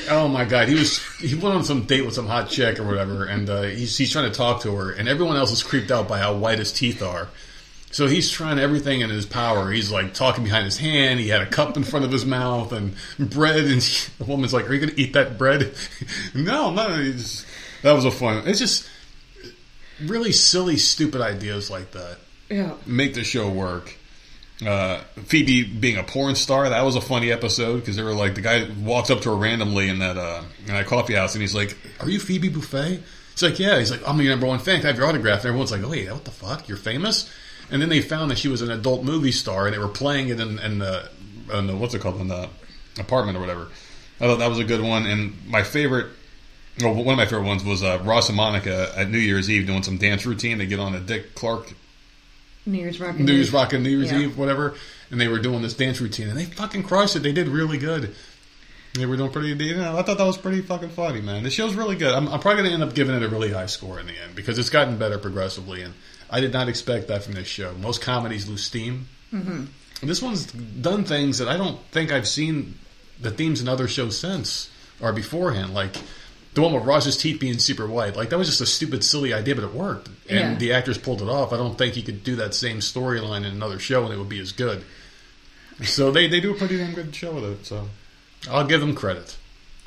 Oh 0.09 0.29
my 0.29 0.45
god, 0.45 0.69
he 0.69 0.75
was 0.75 1.03
he 1.17 1.35
went 1.35 1.53
on 1.53 1.65
some 1.65 1.83
date 1.83 2.05
with 2.05 2.13
some 2.13 2.27
hot 2.27 2.49
chick 2.49 2.79
or 2.79 2.85
whatever, 2.87 3.25
and 3.25 3.49
uh, 3.49 3.63
he's 3.63 3.97
he's 3.97 4.09
trying 4.09 4.31
to 4.31 4.35
talk 4.35 4.61
to 4.61 4.73
her, 4.73 4.89
and 4.91 5.09
everyone 5.09 5.35
else 5.35 5.51
is 5.51 5.61
creeped 5.61 5.91
out 5.91 6.07
by 6.07 6.17
how 6.17 6.33
white 6.33 6.57
his 6.57 6.71
teeth 6.71 7.01
are. 7.03 7.27
So 7.91 8.07
he's 8.07 8.31
trying 8.31 8.57
everything 8.57 9.01
in 9.01 9.09
his 9.09 9.25
power. 9.25 9.69
He's 9.69 9.91
like 9.91 10.13
talking 10.13 10.45
behind 10.45 10.63
his 10.63 10.77
hand. 10.77 11.19
He 11.19 11.27
had 11.27 11.41
a 11.41 11.45
cup 11.45 11.75
in 11.75 11.83
front 11.83 12.05
of 12.05 12.11
his 12.13 12.25
mouth 12.25 12.71
and 12.71 12.95
bread, 13.19 13.65
and 13.65 13.83
she, 13.83 14.09
the 14.17 14.23
woman's 14.23 14.53
like, 14.53 14.69
"Are 14.69 14.73
you 14.73 14.79
going 14.79 14.95
to 14.95 14.99
eat 15.01 15.11
that 15.11 15.37
bread?" 15.37 15.73
no, 16.33 16.71
no. 16.71 17.11
That 17.81 17.91
was 17.91 18.05
a 18.05 18.11
fun. 18.11 18.47
It's 18.47 18.59
just 18.59 18.87
really 20.05 20.31
silly, 20.31 20.77
stupid 20.77 21.19
ideas 21.19 21.69
like 21.69 21.91
that 21.91 22.17
Yeah. 22.49 22.73
make 22.85 23.13
the 23.13 23.23
show 23.23 23.49
work. 23.49 23.95
Uh, 24.65 25.01
Phoebe 25.25 25.63
being 25.63 25.97
a 25.97 26.03
porn 26.03 26.33
star, 26.35 26.69
that 26.69 26.83
was 26.83 26.95
a 26.95 27.01
funny 27.01 27.31
episode 27.31 27.79
because 27.79 27.95
they 27.95 28.01
were 28.01 28.13
like 28.13 28.33
the 28.33 28.41
guy 28.41 28.67
walks 28.81 29.11
up 29.11 29.21
to 29.21 29.29
her 29.29 29.35
randomly 29.35 29.87
in 29.87 29.99
that 29.99 30.17
uh, 30.17 30.41
in 30.61 30.73
that 30.73 30.87
coffee 30.87 31.13
house 31.13 31.35
and 31.35 31.41
he's 31.41 31.53
like, 31.53 31.77
"Are 31.99 32.09
you 32.09 32.19
Phoebe 32.19 32.49
Buffay?" 32.49 32.99
He's 33.33 33.43
like, 33.43 33.59
"Yeah." 33.59 33.77
He's 33.77 33.91
like, 33.91 34.01
"I'm 34.07 34.19
your 34.19 34.31
number 34.31 34.47
one 34.47 34.57
fan. 34.57 34.77
Can 34.77 34.85
I 34.85 34.89
have 34.89 34.97
your 34.97 35.05
autograph?" 35.05 35.41
And 35.41 35.49
everyone's 35.49 35.71
like, 35.71 35.83
"Oh 35.83 35.89
wait, 35.89 36.11
what 36.11 36.25
the 36.25 36.31
fuck? 36.31 36.67
You're 36.67 36.77
famous?" 36.77 37.29
And 37.69 37.81
then 37.81 37.89
they 37.89 38.01
found 38.01 38.31
that 38.31 38.39
she 38.39 38.47
was 38.47 38.63
an 38.63 38.71
adult 38.71 39.03
movie 39.03 39.31
star 39.31 39.65
and 39.67 39.75
they 39.75 39.79
were 39.79 39.89
playing 39.89 40.29
it 40.29 40.39
in, 40.39 40.57
in 40.57 40.79
the 40.79 41.07
in 41.53 41.67
the 41.67 41.75
what's 41.75 41.93
it 41.93 42.01
called 42.01 42.19
in 42.19 42.27
the 42.27 42.49
apartment 42.97 43.37
or 43.37 43.41
whatever. 43.41 43.67
I 44.19 44.25
thought 44.25 44.39
that 44.39 44.49
was 44.49 44.57
a 44.57 44.63
good 44.63 44.81
one. 44.81 45.05
And 45.05 45.45
my 45.47 45.61
favorite 45.61 46.07
well, 46.81 46.93
one 46.95 47.13
of 47.13 47.17
my 47.17 47.25
favorite 47.25 47.45
ones 47.45 47.63
was 47.63 47.83
uh, 47.83 47.99
Ross 48.03 48.29
and 48.29 48.37
Monica 48.37 48.91
at 48.95 49.09
New 49.09 49.17
Year's 49.17 49.49
Eve 49.49 49.67
doing 49.67 49.83
some 49.83 49.97
dance 49.97 50.25
routine. 50.25 50.57
They 50.57 50.65
get 50.65 50.79
on 50.79 50.95
a 50.95 50.99
Dick 50.99 51.35
Clark 51.35 51.73
New 52.67 52.77
Year's 52.79 52.99
Rockin' 52.99 53.25
New 53.25 53.33
Year's. 53.33 53.51
Rockin' 53.53 53.83
New 53.83 53.89
Year's 53.89 54.11
Yeah. 54.11 54.19
Eve, 54.19 54.37
whatever, 54.37 54.75
and 55.09 55.19
they 55.19 55.27
were 55.27 55.39
doing 55.39 55.61
this 55.61 55.73
dance 55.73 56.01
routine, 56.01 56.27
and 56.27 56.37
they 56.37 56.45
fucking 56.45 56.83
crushed 56.83 57.15
it. 57.15 57.19
They 57.23 57.31
did 57.31 57.47
really 57.47 57.77
good. 57.77 58.13
They 58.93 59.05
were 59.05 59.15
doing 59.17 59.31
pretty. 59.31 59.49
You 59.63 59.77
know, 59.77 59.97
I 59.97 60.01
thought 60.01 60.17
that 60.17 60.25
was 60.25 60.37
pretty 60.37 60.61
fucking 60.61 60.89
funny, 60.89 61.21
man. 61.21 61.43
The 61.43 61.49
show's 61.49 61.75
really 61.75 61.95
good. 61.95 62.13
I'm, 62.13 62.27
I'm 62.27 62.39
probably 62.39 62.63
going 62.63 62.69
to 62.69 62.73
end 62.73 62.83
up 62.83 62.93
giving 62.93 63.15
it 63.15 63.23
a 63.23 63.29
really 63.29 63.51
high 63.51 63.67
score 63.67 63.99
in 63.99 64.07
the 64.07 64.13
end 64.21 64.35
because 64.35 64.57
it's 64.57 64.69
gotten 64.69 64.97
better 64.97 65.17
progressively, 65.17 65.81
and 65.81 65.93
I 66.29 66.41
did 66.41 66.51
not 66.53 66.67
expect 66.67 67.07
that 67.07 67.23
from 67.23 67.33
this 67.33 67.47
show. 67.47 67.73
Most 67.75 68.01
comedies 68.01 68.47
lose 68.47 68.63
steam. 68.63 69.07
Mm-hmm. 69.33 69.65
This 70.07 70.21
one's 70.21 70.45
done 70.45 71.03
things 71.03 71.37
that 71.39 71.47
I 71.47 71.57
don't 71.57 71.79
think 71.91 72.11
I've 72.11 72.27
seen 72.27 72.77
the 73.19 73.31
themes 73.31 73.61
in 73.61 73.67
other 73.67 73.87
shows 73.87 74.17
since 74.17 74.69
or 75.01 75.13
beforehand, 75.13 75.73
like. 75.73 75.95
The 76.57 76.63
one 76.63 76.73
with 76.73 76.85
Ross's 76.85 77.15
teeth 77.17 77.39
being 77.39 77.59
super 77.59 77.85
white, 77.85 78.15
like 78.15 78.31
that 78.31 78.37
was 78.39 78.47
just 78.47 78.61
a 78.61 78.65
stupid, 78.65 79.03
silly 79.03 79.31
idea, 79.31 79.53
but 79.53 79.63
it 79.63 79.75
worked, 79.75 80.07
and 80.27 80.53
Yeah. 80.53 80.55
the 80.55 80.73
actors 80.73 80.97
pulled 80.97 81.21
it 81.21 81.29
off. 81.29 81.53
I 81.53 81.57
don't 81.57 81.77
think 81.77 81.95
you 81.95 82.01
could 82.01 82.23
do 82.23 82.35
that 82.37 82.55
same 82.55 82.79
storyline 82.79 83.45
in 83.45 83.51
another 83.53 83.77
show 83.77 84.03
and 84.05 84.11
it 84.11 84.17
would 84.17 84.27
be 84.27 84.39
as 84.39 84.53
good. 84.53 84.83
So 85.83 86.09
they, 86.09 86.25
they 86.27 86.39
do 86.39 86.49
a 86.49 86.57
pretty 86.57 86.77
damn 86.77 86.95
good 86.95 87.13
show 87.13 87.33
with 87.33 87.43
it. 87.43 87.65
So 87.67 87.89
I'll 88.49 88.65
give 88.65 88.81
them 88.81 88.95
credit. 88.95 89.37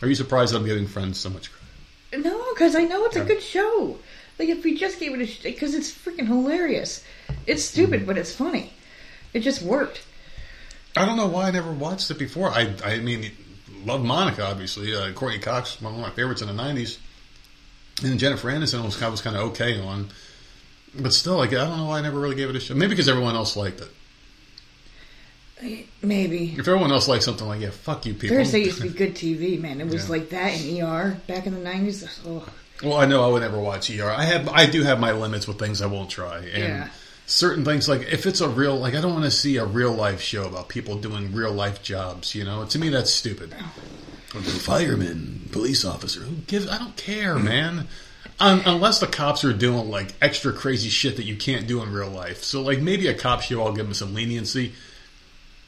Are 0.00 0.06
you 0.06 0.14
surprised 0.14 0.54
I'm 0.54 0.64
giving 0.64 0.86
Friends 0.86 1.18
so 1.18 1.28
much 1.28 1.50
credit? 1.50 2.24
No, 2.24 2.40
because 2.54 2.76
I 2.76 2.84
know 2.84 3.04
it's 3.06 3.16
a 3.16 3.24
good 3.24 3.42
show. 3.42 3.98
Like 4.38 4.48
if 4.48 4.62
we 4.62 4.76
just 4.76 5.00
gave 5.00 5.12
it 5.12 5.28
a 5.28 5.42
because 5.42 5.74
it's 5.74 5.90
freaking 5.90 6.28
hilarious. 6.28 7.02
It's 7.48 7.64
Mm-hmm. 7.66 7.82
stupid, 7.82 8.06
but 8.06 8.16
it's 8.16 8.32
funny. 8.32 8.72
It 9.34 9.40
just 9.40 9.60
worked. 9.60 10.02
I 10.96 11.04
don't 11.04 11.16
know 11.16 11.26
why 11.26 11.48
I 11.48 11.50
never 11.50 11.72
watched 11.72 12.12
it 12.12 12.18
before. 12.20 12.50
I 12.50 12.72
I 12.84 12.98
mean, 13.00 13.32
love 13.84 14.04
Monica 14.04 14.44
obviously. 14.46 14.94
Uh, 14.94 15.12
Courteney 15.12 15.40
Cox, 15.40 15.80
one 15.80 15.94
of 15.94 16.00
my 16.00 16.10
favorites 16.10 16.42
in 16.42 16.48
the 16.48 16.62
'90s, 16.62 16.98
and 18.04 18.18
Jennifer 18.18 18.48
Aniston 18.50 18.84
was 18.84 18.94
kind 18.96 19.06
of, 19.06 19.12
was 19.12 19.20
kind 19.22 19.36
of 19.36 19.42
okay 19.50 19.80
on, 19.80 20.08
but 20.98 21.12
still, 21.12 21.36
like 21.36 21.50
I 21.50 21.64
don't 21.66 21.76
know 21.76 21.86
why 21.86 21.98
I 21.98 22.02
never 22.02 22.18
really 22.18 22.36
gave 22.36 22.50
it 22.50 22.56
a 22.56 22.60
shot. 22.60 22.76
Maybe 22.76 22.90
because 22.90 23.08
everyone 23.08 23.34
else 23.34 23.56
liked 23.56 23.80
it. 23.80 23.88
Maybe 26.02 26.54
If 26.56 26.60
everyone 26.60 26.90
else 26.90 27.06
liked 27.06 27.22
something 27.22 27.46
like 27.46 27.60
yeah, 27.60 27.68
fuck 27.68 28.06
you 28.06 28.14
people. 28.14 28.34
Thursday 28.38 28.60
used 28.64 28.78
to 28.78 28.84
be 28.84 28.88
good 28.88 29.14
TV, 29.14 29.60
man. 29.60 29.80
It 29.82 29.88
was 29.88 30.04
Yeah. 30.06 30.10
like 30.10 30.30
that 30.30 30.58
in 30.58 30.80
ER 30.82 31.18
back 31.26 31.46
in 31.46 31.52
the 31.52 31.60
nineties. 31.60 32.02
Oh, 32.26 32.46
Well, 32.82 32.94
I 32.96 33.04
know 33.04 33.22
I 33.22 33.26
would 33.28 33.42
never 33.42 33.58
watch 33.58 33.90
ER. 33.90 34.08
I 34.10 34.24
have, 34.24 34.48
I 34.48 34.64
do 34.64 34.82
have 34.84 34.98
my 34.98 35.12
limits 35.12 35.46
with 35.46 35.58
things 35.58 35.82
I 35.82 35.86
won't 35.86 36.08
try, 36.08 36.38
and 36.38 36.62
Yeah. 36.62 36.88
Certain 37.30 37.64
things 37.64 37.88
like 37.88 38.02
if 38.12 38.26
it's 38.26 38.40
a 38.40 38.48
real, 38.48 38.76
like 38.76 38.94
I 38.94 39.00
don't 39.00 39.12
want 39.12 39.24
to 39.24 39.30
see 39.30 39.56
a 39.56 39.64
real 39.64 39.92
life 39.92 40.20
show 40.20 40.46
about 40.46 40.68
people 40.68 40.96
doing 40.96 41.32
real 41.32 41.52
life 41.52 41.82
jobs. 41.82 42.34
You 42.34 42.44
know, 42.44 42.64
to 42.66 42.78
me 42.78 42.88
that's 42.88 43.10
stupid. 43.10 43.54
Fireman, 44.32 45.48
police 45.52 45.84
officer, 45.84 46.20
who 46.20 46.36
gives? 46.46 46.68
I 46.68 46.78
don't 46.78 46.96
care, 46.96 47.38
hmm. 47.38 47.44
man. 47.44 47.88
Un, 48.38 48.62
unless 48.64 49.00
the 49.00 49.06
cops 49.06 49.44
are 49.44 49.52
doing 49.52 49.90
like 49.90 50.14
extra 50.22 50.52
crazy 50.52 50.88
shit 50.88 51.16
that 51.16 51.24
you 51.24 51.36
can't 51.36 51.66
do 51.66 51.82
in 51.82 51.92
real 51.92 52.08
life. 52.08 52.42
So 52.42 52.62
like 52.62 52.80
maybe 52.80 53.06
a 53.06 53.14
cop 53.14 53.42
show, 53.42 53.62
I'll 53.62 53.72
give 53.72 53.84
them 53.84 53.94
some 53.94 54.14
leniency. 54.14 54.72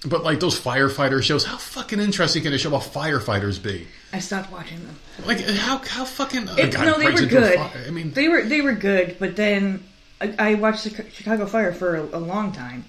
But 0.06 0.24
like 0.24 0.40
those 0.40 0.58
firefighter 0.58 1.22
shows, 1.22 1.44
how 1.44 1.58
fucking 1.58 2.00
interesting 2.00 2.42
can 2.42 2.52
a 2.52 2.58
show 2.58 2.70
about 2.70 2.82
firefighters 2.82 3.62
be? 3.62 3.86
I 4.12 4.18
stopped 4.18 4.50
watching 4.50 4.78
them. 4.84 4.96
Like 5.26 5.40
how 5.40 5.78
how 5.78 6.04
fucking 6.04 6.48
a 6.48 6.56
It, 6.56 6.72
guy 6.72 6.86
no, 6.86 6.98
they 6.98 7.10
were 7.10 7.26
good. 7.26 7.54
fire- 7.56 7.84
I 7.86 7.90
mean, 7.90 8.12
they 8.12 8.28
were 8.28 8.42
they 8.42 8.62
were 8.62 8.72
good, 8.72 9.16
but 9.20 9.36
then 9.36 9.84
I, 10.22 10.34
I 10.50 10.54
watched 10.54 10.84
the 10.84 11.04
Chicago 11.10 11.46
Fire 11.46 11.72
for 11.72 11.96
a, 11.96 12.02
a 12.16 12.20
long 12.20 12.52
time, 12.52 12.84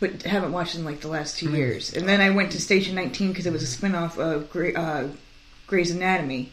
but 0.00 0.22
haven't 0.22 0.52
watched 0.52 0.74
in 0.74 0.84
like 0.84 1.00
the 1.00 1.08
last 1.08 1.38
two 1.38 1.50
years. 1.50 1.92
And 1.94 2.08
then 2.08 2.20
I 2.20 2.30
went 2.30 2.52
to 2.52 2.60
Station 2.60 2.94
19 2.94 3.28
because 3.28 3.46
it 3.46 3.52
was 3.52 3.62
a 3.62 3.78
spinoff 3.78 4.18
of 4.18 4.50
Grey, 4.50 4.74
uh, 4.74 5.08
Grey's 5.66 5.90
Anatomy, 5.90 6.52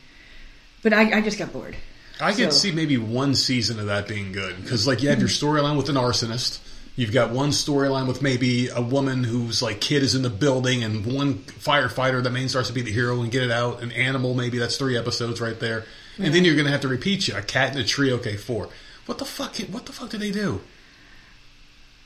but 0.82 0.94
I, 0.94 1.18
I 1.18 1.22
just 1.22 1.38
got 1.38 1.52
bored. 1.52 1.76
I 2.22 2.32
could 2.32 2.54
So- 2.54 2.60
see 2.60 2.72
maybe 2.72 2.98
one 2.98 3.36
season 3.36 3.80
of 3.80 3.88
that 3.88 4.08
being 4.08 4.32
good 4.32 4.62
because, 4.62 4.88
like, 4.88 5.02
you 5.04 5.10
have 5.10 5.20
your 5.20 5.30
storyline 5.30 5.78
with 5.78 5.90
an 5.90 5.96
arsonist, 5.96 6.60
You've 6.96 7.12
got 7.12 7.32
one 7.32 7.50
storyline 7.50 8.08
with 8.08 8.22
maybe 8.22 8.68
a 8.68 8.80
woman 8.80 9.24
whose 9.24 9.64
like 9.64 9.82
kid 9.82 10.04
is 10.04 10.14
in 10.14 10.22
the 10.22 10.30
building, 10.30 10.84
and 10.84 11.04
one 11.04 11.40
firefighter, 11.40 12.22
the 12.22 12.30
main 12.30 12.50
starts 12.50 12.68
to 12.68 12.74
be 12.76 12.84
the 12.84 12.92
hero 12.92 13.20
and 13.22 13.32
get 13.32 13.42
it 13.42 13.50
out. 13.50 13.82
An 13.82 13.92
animal, 13.94 14.36
maybe 14.36 14.60
that's 14.60 14.78
three 14.78 14.96
episodes 14.96 15.42
right 15.42 15.60
there, 15.60 15.86
and 16.20 16.32
then 16.36 16.46
you're 16.46 16.54
going 16.54 16.68
to 16.68 16.72
have 16.72 16.82
to 16.82 16.88
repeat 16.88 17.28
you 17.28 17.36
a 17.36 17.42
cat 17.42 17.74
in 17.74 17.82
a 17.82 17.84
tree. 17.84 18.12
Okay, 18.14 18.38
four. 18.38 18.70
What 19.06 19.18
the 19.18 19.26
fuck? 19.26 19.56
What 19.72 19.86
the 19.86 19.94
fuck 19.94 20.10
do 20.10 20.18
they 20.18 20.32
do? 20.32 20.62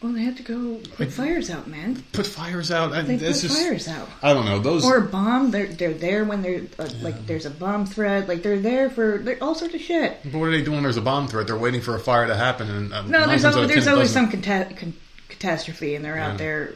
Well, 0.02 0.14
they 0.14 0.22
have 0.22 0.38
to 0.38 0.44
go 0.44 0.80
put 0.96 1.12
fires 1.12 1.50
out, 1.50 1.68
man. 1.68 2.04
Put 2.14 2.28
fires 2.28 2.72
out? 2.72 2.94
I, 2.94 3.02
They 3.02 3.18
put 3.18 3.26
just, 3.34 3.48
fires 3.48 3.88
out. 3.88 4.08
I 4.22 4.32
don't 4.32 4.46
know 4.46 4.60
those. 4.60 4.86
Or 4.86 4.98
a 4.98 5.02
bomb. 5.02 5.50
They're 5.50 5.66
they're 5.66 5.94
there 5.96 6.24
when 6.24 6.44
they're 6.44 6.62
uh, 6.78 6.88
like 7.02 7.26
there's 7.26 7.48
a 7.48 7.50
bomb 7.50 7.88
threat. 7.88 8.28
Like 8.28 8.44
they're 8.44 8.60
there 8.60 8.92
for 8.92 9.18
they're 9.18 9.42
all 9.44 9.56
sorts 9.56 9.74
of 9.74 9.82
shit. 9.82 10.20
but 10.24 10.36
what 10.36 10.50
are 10.50 10.52
they 10.52 10.62
doing? 10.62 10.84
There's 10.84 10.98
a 10.98 11.02
bomb 11.02 11.28
threat. 11.28 11.48
They're 11.48 11.58
waiting 11.58 11.82
for 11.82 11.96
a 11.96 12.00
fire 12.00 12.28
to 12.28 12.36
happen. 12.36 12.70
And 12.70 12.94
uh, 12.94 13.02
No, 13.08 13.26
there's 13.26 13.44
always, 13.44 13.68
there's 13.70 13.88
always 13.88 14.12
some 14.12 14.30
cata- 14.30 14.72
con- 14.76 14.94
catastrophe, 15.30 15.96
and 15.96 16.06
they're 16.06 16.16
Yeah. 16.18 16.32
out 16.32 16.38
there. 16.38 16.76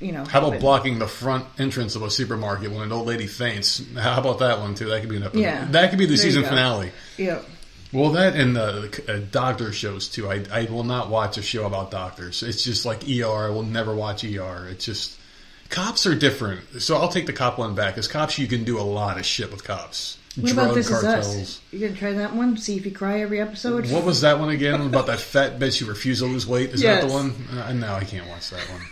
You 0.00 0.12
know. 0.12 0.24
How 0.24 0.38
about 0.40 0.42
helping. 0.42 0.60
blocking 0.60 0.98
the 0.98 1.08
front 1.08 1.46
entrance 1.58 1.94
of 1.94 2.02
a 2.02 2.10
supermarket 2.10 2.70
when 2.72 2.82
an 2.82 2.92
old 2.92 3.06
lady 3.06 3.26
faints? 3.26 3.82
How 3.98 4.18
about 4.20 4.40
that 4.40 4.58
one 4.60 4.74
too? 4.74 4.90
That 4.90 5.00
could 5.00 5.08
be 5.10 5.16
an 5.16 5.22
episode. 5.22 5.40
Yeah. 5.40 5.64
That 5.70 5.88
could 5.88 5.98
be 5.98 6.04
the 6.04 6.16
There 6.16 6.24
season 6.24 6.44
finale. 6.44 6.92
Yeah. 7.16 7.40
Well, 7.92 8.10
that 8.12 8.36
and 8.36 8.54
the 8.54 9.02
uh, 9.08 9.26
doctor 9.30 9.72
shows 9.72 10.08
too. 10.08 10.30
I, 10.30 10.44
I 10.52 10.64
will 10.70 10.84
not 10.84 11.10
watch 11.10 11.38
a 11.38 11.42
show 11.42 11.66
about 11.66 11.90
doctors. 11.90 12.42
It's 12.42 12.62
just 12.62 12.86
like 12.86 13.02
ER. 13.08 13.46
I 13.46 13.50
will 13.50 13.64
never 13.64 13.94
watch 13.94 14.24
ER. 14.24 14.68
It's 14.70 14.84
just 14.84 15.18
cops 15.70 16.06
are 16.06 16.14
different. 16.14 16.82
So 16.82 16.96
I'll 16.96 17.08
take 17.08 17.26
the 17.26 17.32
cop 17.32 17.58
one 17.58 17.74
back. 17.74 17.98
As 17.98 18.06
cops, 18.06 18.38
you 18.38 18.46
can 18.46 18.64
do 18.64 18.78
a 18.78 18.82
lot 18.82 19.18
of 19.18 19.26
shit 19.26 19.50
with 19.50 19.64
cops. 19.64 20.18
What 20.36 20.52
Drug 20.52 20.66
about 20.66 20.74
This 20.76 20.88
cartels. 20.88 21.26
Is 21.26 21.42
Us? 21.42 21.60
You 21.72 21.80
gonna 21.80 21.98
try 21.98 22.12
that 22.12 22.34
one? 22.34 22.56
See 22.56 22.76
if 22.76 22.84
you 22.84 22.92
cry 22.92 23.20
every 23.20 23.40
episode. 23.40 23.90
What 23.90 24.04
was 24.04 24.20
that 24.20 24.38
one 24.38 24.50
again? 24.50 24.80
About 24.80 25.06
that 25.06 25.18
fat 25.18 25.58
bitch 25.58 25.80
who 25.80 25.86
refused 25.86 26.22
to 26.22 26.26
lose 26.26 26.46
weight? 26.46 26.70
Is 26.70 26.82
that 26.82 27.06
the 27.06 27.12
one? 27.12 27.34
Uh, 27.52 27.72
no, 27.72 27.92
I 27.92 28.04
can't 28.04 28.28
watch 28.28 28.50
that 28.50 28.64
one. 28.70 28.82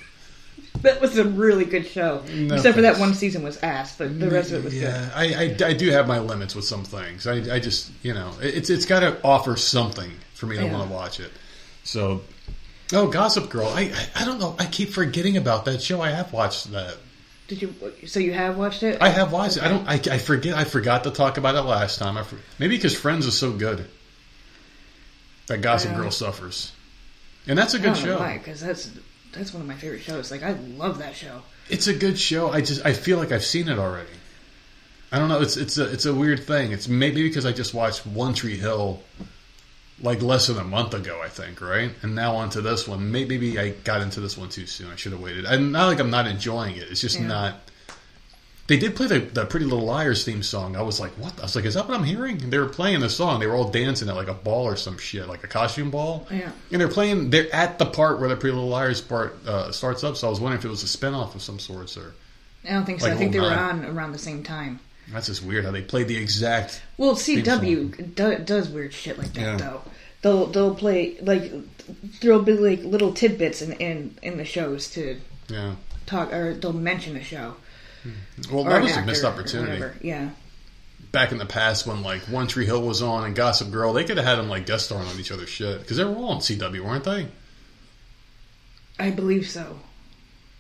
That 0.82 1.00
was 1.00 1.18
a 1.18 1.24
really 1.24 1.64
good 1.64 1.86
show. 1.86 2.22
No 2.32 2.54
Except 2.54 2.74
for 2.76 2.82
that 2.82 2.98
one 2.98 3.14
season 3.14 3.42
was 3.42 3.56
ass, 3.62 3.96
but 3.96 4.18
the 4.20 4.30
rest 4.30 4.52
of 4.52 4.60
it 4.60 4.64
was 4.64 4.74
good. 4.74 4.82
Yeah, 4.82 5.10
I, 5.14 5.56
I, 5.62 5.66
I 5.68 5.72
do 5.72 5.90
have 5.90 6.06
my 6.06 6.18
limits 6.20 6.54
with 6.54 6.64
some 6.64 6.84
things. 6.84 7.26
I, 7.26 7.54
I 7.54 7.58
just, 7.58 7.90
you 8.02 8.14
know, 8.14 8.32
it's 8.40 8.70
it's 8.70 8.86
got 8.86 9.00
to 9.00 9.18
offer 9.24 9.56
something 9.56 10.10
for 10.34 10.46
me 10.46 10.56
to 10.56 10.64
Yeah. 10.64 10.72
want 10.72 10.88
to 10.88 10.94
watch 10.94 11.20
it. 11.20 11.32
So, 11.84 12.22
oh, 12.92 13.08
Gossip 13.08 13.50
Girl. 13.50 13.66
I, 13.68 13.92
I 14.14 14.24
don't 14.24 14.38
know. 14.38 14.54
I 14.58 14.66
keep 14.66 14.90
forgetting 14.90 15.36
about 15.36 15.64
that 15.64 15.82
show. 15.82 16.00
I 16.00 16.10
have 16.10 16.32
watched 16.32 16.70
that. 16.72 16.96
Did 17.48 17.62
you? 17.62 17.74
So 18.06 18.20
you 18.20 18.34
have 18.34 18.58
watched 18.58 18.82
it? 18.82 19.00
I 19.00 19.08
have 19.08 19.32
watched 19.32 19.56
it. 19.56 19.62
I 19.62 19.68
don't. 19.68 19.88
I, 19.88 19.94
I 20.14 20.18
forget. 20.18 20.54
I 20.54 20.64
forgot 20.64 21.04
to 21.04 21.10
talk 21.10 21.38
about 21.38 21.54
it 21.54 21.62
last 21.62 21.98
time. 21.98 22.16
I 22.18 22.22
for, 22.22 22.36
maybe 22.58 22.76
because 22.76 22.94
Friends 22.98 23.24
is 23.26 23.36
so 23.38 23.52
good 23.52 23.86
that 25.46 25.62
Gossip. 25.62 25.96
Girl 25.96 26.10
suffers, 26.10 26.72
and 27.46 27.58
that's 27.58 27.74
a 27.74 27.78
good 27.78 27.94
don't 27.94 28.04
know 28.04 28.16
show. 28.16 28.18
why, 28.18 28.38
because 28.38 28.60
that's 28.60 28.90
that's 29.32 29.52
one 29.52 29.62
of 29.62 29.68
my 29.68 29.74
favorite 29.74 30.02
shows. 30.02 30.30
Like 30.30 30.42
I 30.42 30.52
love 30.52 30.98
that 30.98 31.14
show. 31.14 31.42
It's 31.68 31.86
a 31.86 31.94
good 31.94 32.18
show. 32.18 32.50
I 32.50 32.60
just 32.60 32.84
I 32.84 32.92
feel 32.92 33.18
like 33.18 33.32
I've 33.32 33.44
seen 33.44 33.68
it 33.68 33.78
already. 33.78 34.08
I 35.12 35.18
don't 35.18 35.28
know. 35.28 35.40
It's 35.40 35.56
it's 35.56 35.78
a 35.78 35.90
it's 35.90 36.06
a 36.06 36.14
weird 36.14 36.44
thing. 36.44 36.72
It's 36.72 36.88
maybe 36.88 37.22
because 37.22 37.46
I 37.46 37.52
just 37.52 37.74
watched 37.74 38.06
One 38.06 38.34
Tree 38.34 38.56
Hill 38.56 39.02
like 40.00 40.22
less 40.22 40.46
than 40.46 40.58
a 40.58 40.64
month 40.64 40.94
ago, 40.94 41.20
I 41.24 41.28
think, 41.28 41.60
right? 41.60 41.90
And 42.02 42.14
now 42.14 42.36
onto 42.36 42.60
this 42.60 42.86
one. 42.86 43.10
May- 43.10 43.24
Maybe 43.24 43.58
I 43.58 43.70
got 43.70 44.00
into 44.00 44.20
this 44.20 44.36
one 44.38 44.48
too 44.48 44.66
soon. 44.66 44.90
I 44.92 44.96
should 44.96 45.12
have 45.12 45.20
waited. 45.20 45.44
And 45.44 45.72
not 45.72 45.86
like 45.86 45.98
I'm 45.98 46.10
not 46.10 46.26
enjoying 46.28 46.76
it. 46.76 46.84
It's 46.90 47.00
just 47.00 47.18
Yeah. 47.18 47.26
not. 47.26 47.60
They 48.68 48.76
did 48.76 48.94
play 48.94 49.07
the, 49.07 49.18
the 49.20 49.46
Pretty 49.46 49.64
Little 49.64 49.87
Liars 49.87 50.24
theme 50.26 50.42
song. 50.42 50.76
I 50.76 50.83
was 50.83 51.00
like, 51.00 51.11
what? 51.12 51.38
I 51.40 51.42
was 51.44 51.57
like, 51.57 51.64
is 51.64 51.72
that 51.72 51.88
what 51.88 51.96
I'm 51.98 52.04
hearing? 52.04 52.42
And 52.42 52.52
they 52.52 52.59
were 52.59 52.68
playing 52.68 53.00
the 53.00 53.09
song. 53.09 53.40
They 53.40 53.46
were 53.46 53.54
all 53.54 53.70
dancing 53.70 54.11
at 54.11 54.14
like 54.14 54.28
a 54.28 54.35
ball 54.35 54.66
or 54.66 54.76
some 54.76 54.98
shit, 54.98 55.26
like 55.26 55.42
a 55.42 55.46
costume 55.46 55.90
ball. 55.90 56.26
Yeah. 56.31 56.52
And 56.70 56.81
they're 56.81 56.88
playing. 56.88 57.31
They're 57.31 57.52
at 57.54 57.78
the 57.78 57.87
part 57.87 58.20
where 58.20 58.28
the 58.28 58.37
Pretty 58.37 58.54
Little 58.54 58.68
Liars 58.68 59.00
part 59.00 59.38
uh, 59.46 59.72
starts 59.72 60.04
up. 60.04 60.18
So 60.18 60.26
I 60.26 60.31
was 60.31 60.38
wondering 60.38 60.59
if 60.61 60.66
it 60.66 60.68
was 60.68 60.83
a 60.85 60.98
spinoff 60.98 61.35
of 61.35 61.40
some 61.42 61.59
sorts 61.59 61.96
or. 61.96 62.12
I 62.68 62.72
don't 62.72 62.85
think 62.85 63.00
so. 63.00 63.07
Like 63.07 63.14
I 63.14 63.18
think 63.18 63.33
they 63.33 63.40
were 63.40 63.46
Old 63.46 63.54
on 63.59 63.85
around 63.87 64.12
the 64.12 64.18
same 64.18 64.42
time. 64.42 64.81
That's 65.11 65.28
just 65.28 65.42
weird 65.42 65.64
how 65.64 65.70
they 65.70 65.81
played 65.81 66.09
the 66.09 66.18
exact. 66.18 66.83
Well. 66.98 67.14
CW 67.14 68.14
do, 68.14 68.38
does 68.44 68.68
weird 68.68 68.92
shit 68.92 69.16
like 69.18 69.33
that 69.33 69.40
Yeah. 69.40 69.57
though. 69.57 69.83
They'll 70.20 70.46
they'll 70.46 70.74
play 70.74 71.16
like 71.22 71.50
there'll 72.20 72.42
be 72.42 72.52
like 72.52 72.83
little 72.83 73.14
tidbits 73.14 73.62
in 73.62 73.72
in, 73.74 74.18
in 74.22 74.37
the 74.37 74.44
shows 74.44 74.90
to 74.90 75.18
Yeah. 75.48 75.76
talk 76.04 76.33
or 76.35 76.52
they'll 76.54 76.72
mention 76.74 77.16
a 77.16 77.22
show 77.22 77.54
Well, 78.50 78.64
that 78.64 78.82
was 78.82 78.96
a 78.96 79.02
missed 79.02 79.24
opportunity. 79.24 79.84
Yeah. 80.06 80.30
Back 81.12 81.32
in 81.32 81.38
the 81.38 81.46
past, 81.46 81.87
when 81.87 82.02
like 82.02 82.20
One 82.22 82.46
Tree 82.48 82.66
Hill 82.66 82.82
was 82.82 83.00
on 83.02 83.24
and 83.24 83.34
Gossip 83.34 83.70
Girl, 83.70 83.92
they 83.92 84.04
could 84.04 84.18
have 84.18 84.26
had 84.26 84.37
them 84.37 84.48
like 84.48 84.66
guest 84.66 84.87
starring 84.87 85.08
on 85.08 85.18
each 85.18 85.32
other's 85.32 85.48
shit 85.48 85.80
because 85.80 85.96
they 85.96 86.04
were 86.04 86.14
all 86.14 86.30
on 86.30 86.38
CW, 86.40 86.80
weren't 86.84 87.04
they? 87.04 87.28
I 88.98 89.11
believe 89.11 89.48
so. 89.48 89.78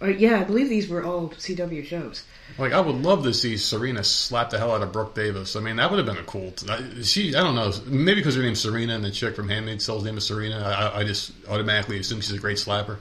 Or, 0.00 0.08
yeah, 0.10 0.40
I 0.40 0.44
believe 0.44 0.68
these 0.68 0.88
were 0.88 1.02
all 1.02 1.30
CW 1.30 1.84
shows. 1.84 2.22
Like, 2.56 2.72
I 2.72 2.80
would 2.80 2.94
love 3.02 3.24
to 3.24 3.34
see 3.34 3.56
Serena 3.56 4.04
slap 4.04 4.50
the 4.50 4.58
hell 4.58 4.70
out 4.72 4.80
of 4.80 4.92
Brooke 4.92 5.16
Davis. 5.16 5.56
I 5.56 5.60
mean, 5.60 5.74
that 5.76 5.90
would 5.90 5.96
have 5.96 6.06
been 6.06 6.22
a 6.22 6.26
cool. 6.26 6.52
T- 6.52 6.70
I- 6.70 7.02
she, 7.02 7.34
I 7.34 7.42
don't 7.42 7.56
know, 7.56 7.72
maybe 7.84 8.20
because 8.20 8.36
her 8.36 8.42
name's 8.42 8.60
Serena 8.60 8.94
and 8.94 9.04
the 9.04 9.10
chick 9.10 9.34
from 9.34 9.48
Handmaid's 9.48 9.84
Tale's 9.84 10.04
name 10.04 10.16
is 10.16 10.24
Serena. 10.24 10.56
I, 10.60 11.00
I 11.00 11.04
just 11.04 11.32
automatically 11.48 11.98
assume 11.98 12.20
she's 12.20 12.30
a 12.32 12.38
great 12.38 12.58
slapper. 12.58 12.98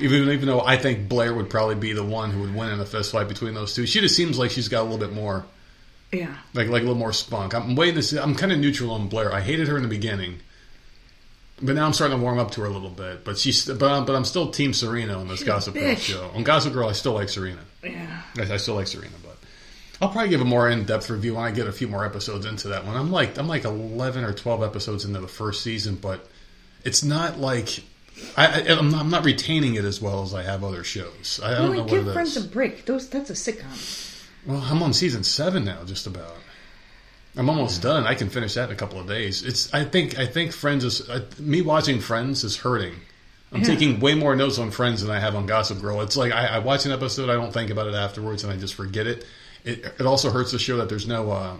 Even 0.00 0.28
even 0.30 0.46
though 0.46 0.60
I 0.60 0.76
think 0.76 1.08
Blair 1.08 1.34
would 1.34 1.50
probably 1.50 1.74
be 1.74 1.92
the 1.92 2.04
one 2.04 2.30
who 2.30 2.40
would 2.40 2.54
win 2.54 2.70
in 2.70 2.80
a 2.80 2.86
fist 2.86 3.12
fight 3.12 3.28
between 3.28 3.54
those 3.54 3.74
two, 3.74 3.86
she 3.86 4.00
just 4.00 4.16
seems 4.16 4.38
like 4.38 4.50
she's 4.50 4.68
got 4.68 4.82
a 4.82 4.84
little 4.84 4.98
bit 4.98 5.12
more. 5.12 5.46
Yeah. 6.12 6.34
like 6.54 6.68
like 6.68 6.82
a 6.82 6.86
little 6.86 6.94
more 6.94 7.12
spunk. 7.12 7.54
I'm 7.54 7.74
waiting 7.76 7.96
to 7.96 8.02
see. 8.02 8.18
I'm 8.18 8.34
kind 8.34 8.50
of 8.52 8.58
neutral 8.58 8.92
on 8.92 9.08
Blair. 9.08 9.32
I 9.32 9.40
hated 9.40 9.68
her 9.68 9.76
in 9.76 9.82
the 9.82 9.88
beginning, 9.88 10.38
but 11.60 11.74
now 11.74 11.84
I'm 11.84 11.92
starting 11.92 12.16
to 12.16 12.22
warm 12.22 12.38
up 12.38 12.50
to 12.52 12.62
her 12.62 12.66
a 12.66 12.70
little 12.70 12.90
bit. 12.90 13.24
But 13.24 13.36
she's 13.38 13.66
but 13.66 13.90
I'm, 13.90 14.04
but 14.06 14.14
I'm 14.14 14.24
still 14.24 14.50
Team 14.50 14.72
Serena 14.72 15.18
on 15.18 15.28
this 15.28 15.40
She's 15.40 15.46
Gossip 15.46 15.74
Girl 15.74 15.94
show. 15.96 16.30
On 16.34 16.44
Gossip 16.44 16.72
Girl, 16.72 16.88
I 16.88 16.92
still 16.92 17.12
like 17.12 17.28
Serena. 17.28 17.60
Yeah. 17.82 18.22
I, 18.38 18.54
I 18.54 18.56
still 18.56 18.74
like 18.76 18.86
Serena, 18.86 19.16
but 19.22 19.36
I'll 20.00 20.08
probably 20.08 20.30
give 20.30 20.40
a 20.40 20.46
more 20.46 20.70
in 20.70 20.84
depth 20.84 21.10
review 21.10 21.34
when 21.34 21.44
I 21.44 21.50
get 21.50 21.66
a 21.66 21.72
few 21.72 21.88
more 21.88 22.06
episodes 22.06 22.46
into 22.46 22.68
that 22.68 22.86
one. 22.86 22.96
I'm 22.96 23.10
like 23.10 23.36
I'm 23.36 23.48
like 23.48 23.64
11 23.64 24.24
or 24.24 24.32
12 24.32 24.62
episodes 24.62 25.04
into 25.04 25.20
the 25.20 25.28
first 25.28 25.62
season, 25.62 25.96
but 25.96 26.26
it's 26.84 27.02
not 27.02 27.38
like. 27.38 27.82
I, 28.36 28.46
I, 28.46 28.78
I'm, 28.78 28.90
not, 28.90 29.00
I'm 29.00 29.10
not 29.10 29.24
retaining 29.24 29.74
it 29.74 29.84
as 29.84 30.00
well 30.00 30.22
as 30.22 30.34
I 30.34 30.42
have 30.42 30.62
other 30.64 30.84
shows. 30.84 31.40
I, 31.42 31.52
I 31.52 31.58
don't 31.58 31.74
know 31.74 31.82
what 31.82 31.90
give 31.90 32.06
it 32.08 32.12
Friends 32.12 32.36
is. 32.36 32.44
a 32.44 32.48
break. 32.48 32.84
Those 32.86 33.08
that's 33.08 33.30
a 33.30 33.34
sitcom. 33.34 34.04
Well, 34.46 34.62
I'm 34.64 34.82
on 34.82 34.92
season 34.92 35.24
seven 35.24 35.64
now, 35.64 35.84
just 35.84 36.06
about. 36.06 36.34
I'm 37.36 37.48
almost 37.50 37.82
done. 37.82 38.04
I 38.06 38.14
can 38.14 38.30
finish 38.30 38.54
that 38.54 38.68
in 38.70 38.72
a 38.74 38.78
couple 38.78 38.98
of 38.98 39.06
days. 39.06 39.44
It's. 39.44 39.72
I 39.74 39.84
think. 39.84 40.18
I 40.18 40.26
think 40.26 40.52
Friends 40.52 40.84
is. 40.84 41.08
Uh, 41.08 41.24
me 41.38 41.62
watching 41.62 42.00
Friends 42.00 42.42
is 42.44 42.56
hurting. 42.56 42.94
I'm 43.52 43.60
Yeah. 43.60 43.66
taking 43.66 44.00
way 44.00 44.14
more 44.14 44.34
notes 44.36 44.58
on 44.58 44.70
Friends 44.70 45.02
than 45.02 45.10
I 45.10 45.20
have 45.20 45.34
on 45.34 45.46
Gossip 45.46 45.80
Girl. 45.80 46.00
It's 46.02 46.16
like 46.16 46.32
I, 46.32 46.46
I 46.46 46.58
watch 46.58 46.84
an 46.86 46.92
episode, 46.92 47.30
I 47.30 47.34
don't 47.34 47.52
think 47.52 47.70
about 47.70 47.86
it 47.86 47.94
afterwards, 47.94 48.44
and 48.44 48.52
I 48.52 48.56
just 48.56 48.74
forget 48.74 49.06
it. 49.06 49.24
It, 49.64 49.84
it 49.98 50.06
also 50.06 50.30
hurts 50.30 50.52
the 50.52 50.58
show 50.58 50.76
that 50.78 50.88
there's 50.88 51.06
no 51.06 51.30
uh, 51.30 51.56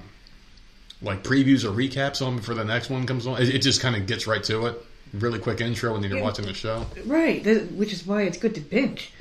like 1.01 1.23
previews 1.23 1.65
or 1.65 1.71
recaps 1.71 2.25
on 2.27 2.37
before 2.37 2.55
the 2.55 2.65
next 2.65 2.91
one 2.91 3.07
comes 3.07 3.27
on. 3.27 3.41
It, 3.41 3.55
it 3.55 3.63
just 3.63 3.81
kind 3.81 3.97
of 3.97 4.07
gets 4.07 4.27
right 4.27 4.43
to 4.45 4.67
it. 4.67 4.85
Really 5.13 5.39
quick 5.39 5.61
intro 5.61 5.93
when 5.93 6.03
you're 6.03 6.17
Yeah. 6.19 6.23
watching 6.23 6.47
the 6.47 6.55
show. 6.55 6.87
Right. 7.07 7.43
th- 7.43 7.71
which 7.71 7.93
is 7.93 8.07
why 8.07 8.23
it's 8.23 8.39
good 8.39 8.55
to 8.57 8.61
binge. 8.61 9.13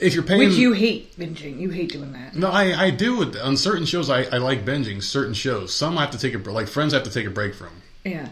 If 0.00 0.14
you're 0.14 0.22
paying, 0.22 0.38
Which 0.40 0.54
you 0.54 0.72
hate 0.74 1.18
binging. 1.18 1.58
You 1.60 1.70
hate 1.70 1.90
doing 1.92 2.12
that. 2.12 2.36
No, 2.36 2.48
I, 2.48 2.84
I 2.86 2.90
do. 2.90 3.22
it- 3.22 3.36
On 3.36 3.56
certain 3.56 3.84
shows, 3.84 4.08
I, 4.08 4.22
I 4.24 4.38
like 4.38 4.64
binging 4.64 5.02
certain 5.02 5.34
shows. 5.34 5.74
Some 5.74 5.98
I 5.98 6.02
have 6.02 6.12
to 6.12 6.18
take 6.18 6.34
a 6.34 6.38
br- 6.38 6.52
like 6.52 6.68
Friends. 6.68 6.94
I 6.94 6.98
have 6.98 7.06
to 7.06 7.12
take 7.12 7.26
a 7.26 7.30
break 7.30 7.54
from. 7.54 7.70
Yeah. 8.04 8.28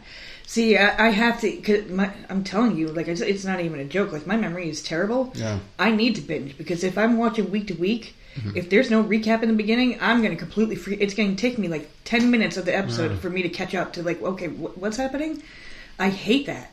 See, 0.47 0.77
I, 0.77 1.09
I 1.09 1.11
have 1.11 1.41
to. 1.41 1.51
Cause 1.57 1.91
my, 1.91 2.13
I'm 2.31 2.45
telling 2.45 2.77
you, 2.77 2.87
like 2.89 3.09
it's, 3.09 3.21
it's 3.21 3.45
not 3.45 3.61
even 3.61 3.81
a 3.81 3.85
joke. 3.85 4.13
Like 4.13 4.29
my 4.29 4.37
memory 4.37 4.69
is 4.71 4.81
terrible. 4.81 5.33
Yeah. 5.35 5.59
I 5.77 5.91
need 5.91 6.15
to 6.15 6.21
binge 6.21 6.57
because 6.57 6.85
if 6.85 6.97
I'm 6.97 7.19
watching 7.19 7.51
week 7.51 7.67
to 7.69 7.75
week, 7.75 8.15
Mm-hmm. 8.37 8.55
if 8.55 8.69
there's 8.69 8.91
no 8.91 9.03
recap 9.03 9.43
in 9.43 9.49
the 9.49 9.55
beginning, 9.55 9.97
I'm 9.99 10.19
going 10.21 10.31
to 10.31 10.37
completely 10.37 10.77
free. 10.77 10.97
It's 10.97 11.15
going 11.15 11.35
to 11.35 11.41
take 11.41 11.57
me 11.57 11.69
like 11.69 11.89
ten 12.05 12.31
minutes 12.31 12.59
of 12.59 12.67
the 12.67 12.77
episode 12.77 13.19
for 13.19 13.31
me 13.31 13.41
to 13.41 13.49
catch 13.49 13.75
up 13.75 13.95
to 13.95 14.03
like, 14.03 14.21
okay, 14.23 14.49
wh- 14.49 14.77
what's 14.77 14.99
happening? 14.99 15.43
I 15.99 16.11
hate 16.11 16.47
that. 16.47 16.73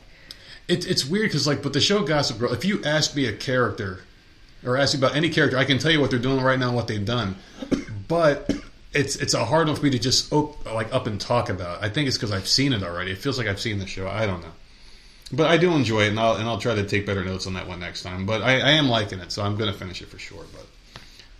It, 0.68 0.88
it's 0.88 1.04
weird 1.04 1.28
because 1.28 1.46
like 1.46 1.62
but 1.62 1.72
the 1.72 1.80
show 1.80 2.02
Gossip 2.02 2.38
Girl, 2.38 2.52
if 2.52 2.64
you 2.64 2.82
ask 2.84 3.14
me 3.14 3.26
a 3.26 3.32
character 3.32 4.00
or 4.64 4.76
ask 4.76 4.94
me 4.94 5.04
about 5.04 5.16
any 5.16 5.28
character, 5.28 5.58
I 5.58 5.64
can 5.64 5.78
tell 5.78 5.90
you 5.90 6.00
what 6.00 6.10
they're 6.10 6.18
doing 6.18 6.42
right 6.42 6.58
now, 6.58 6.68
and 6.68 6.76
what 6.76 6.88
they've 6.88 7.04
done. 7.04 7.36
But 8.06 8.50
it's 8.92 9.16
it's 9.16 9.32
a 9.32 9.46
hard 9.46 9.66
one 9.66 9.76
for 9.76 9.82
me 9.82 9.90
to 9.90 9.98
just 9.98 10.30
op- 10.30 10.64
like 10.66 10.92
up 10.92 11.06
and 11.06 11.18
talk 11.18 11.48
about. 11.48 11.82
I 11.82 11.88
think 11.88 12.06
it's 12.06 12.18
because 12.18 12.32
I've 12.32 12.46
seen 12.46 12.74
it 12.74 12.82
already. 12.82 13.12
It 13.12 13.18
feels 13.18 13.38
like 13.38 13.46
I've 13.46 13.60
seen 13.60 13.78
the 13.78 13.86
show. 13.86 14.06
I 14.06 14.26
don't 14.26 14.42
know. 14.42 14.52
But 15.32 15.46
I 15.50 15.56
do 15.56 15.72
enjoy 15.72 16.02
it, 16.02 16.08
and 16.08 16.20
I'll 16.20 16.36
and 16.36 16.46
I'll 16.46 16.58
try 16.58 16.74
to 16.74 16.84
take 16.84 17.06
better 17.06 17.24
notes 17.24 17.46
on 17.46 17.54
that 17.54 17.66
one 17.66 17.80
next 17.80 18.02
time. 18.02 18.26
But 18.26 18.42
I, 18.42 18.60
I 18.60 18.70
am 18.72 18.88
liking 18.88 19.20
it, 19.20 19.32
so 19.32 19.42
I'm 19.42 19.56
going 19.56 19.72
to 19.72 19.78
finish 19.78 20.02
it 20.02 20.08
for 20.08 20.18
sure. 20.18 20.44
But 20.52 20.66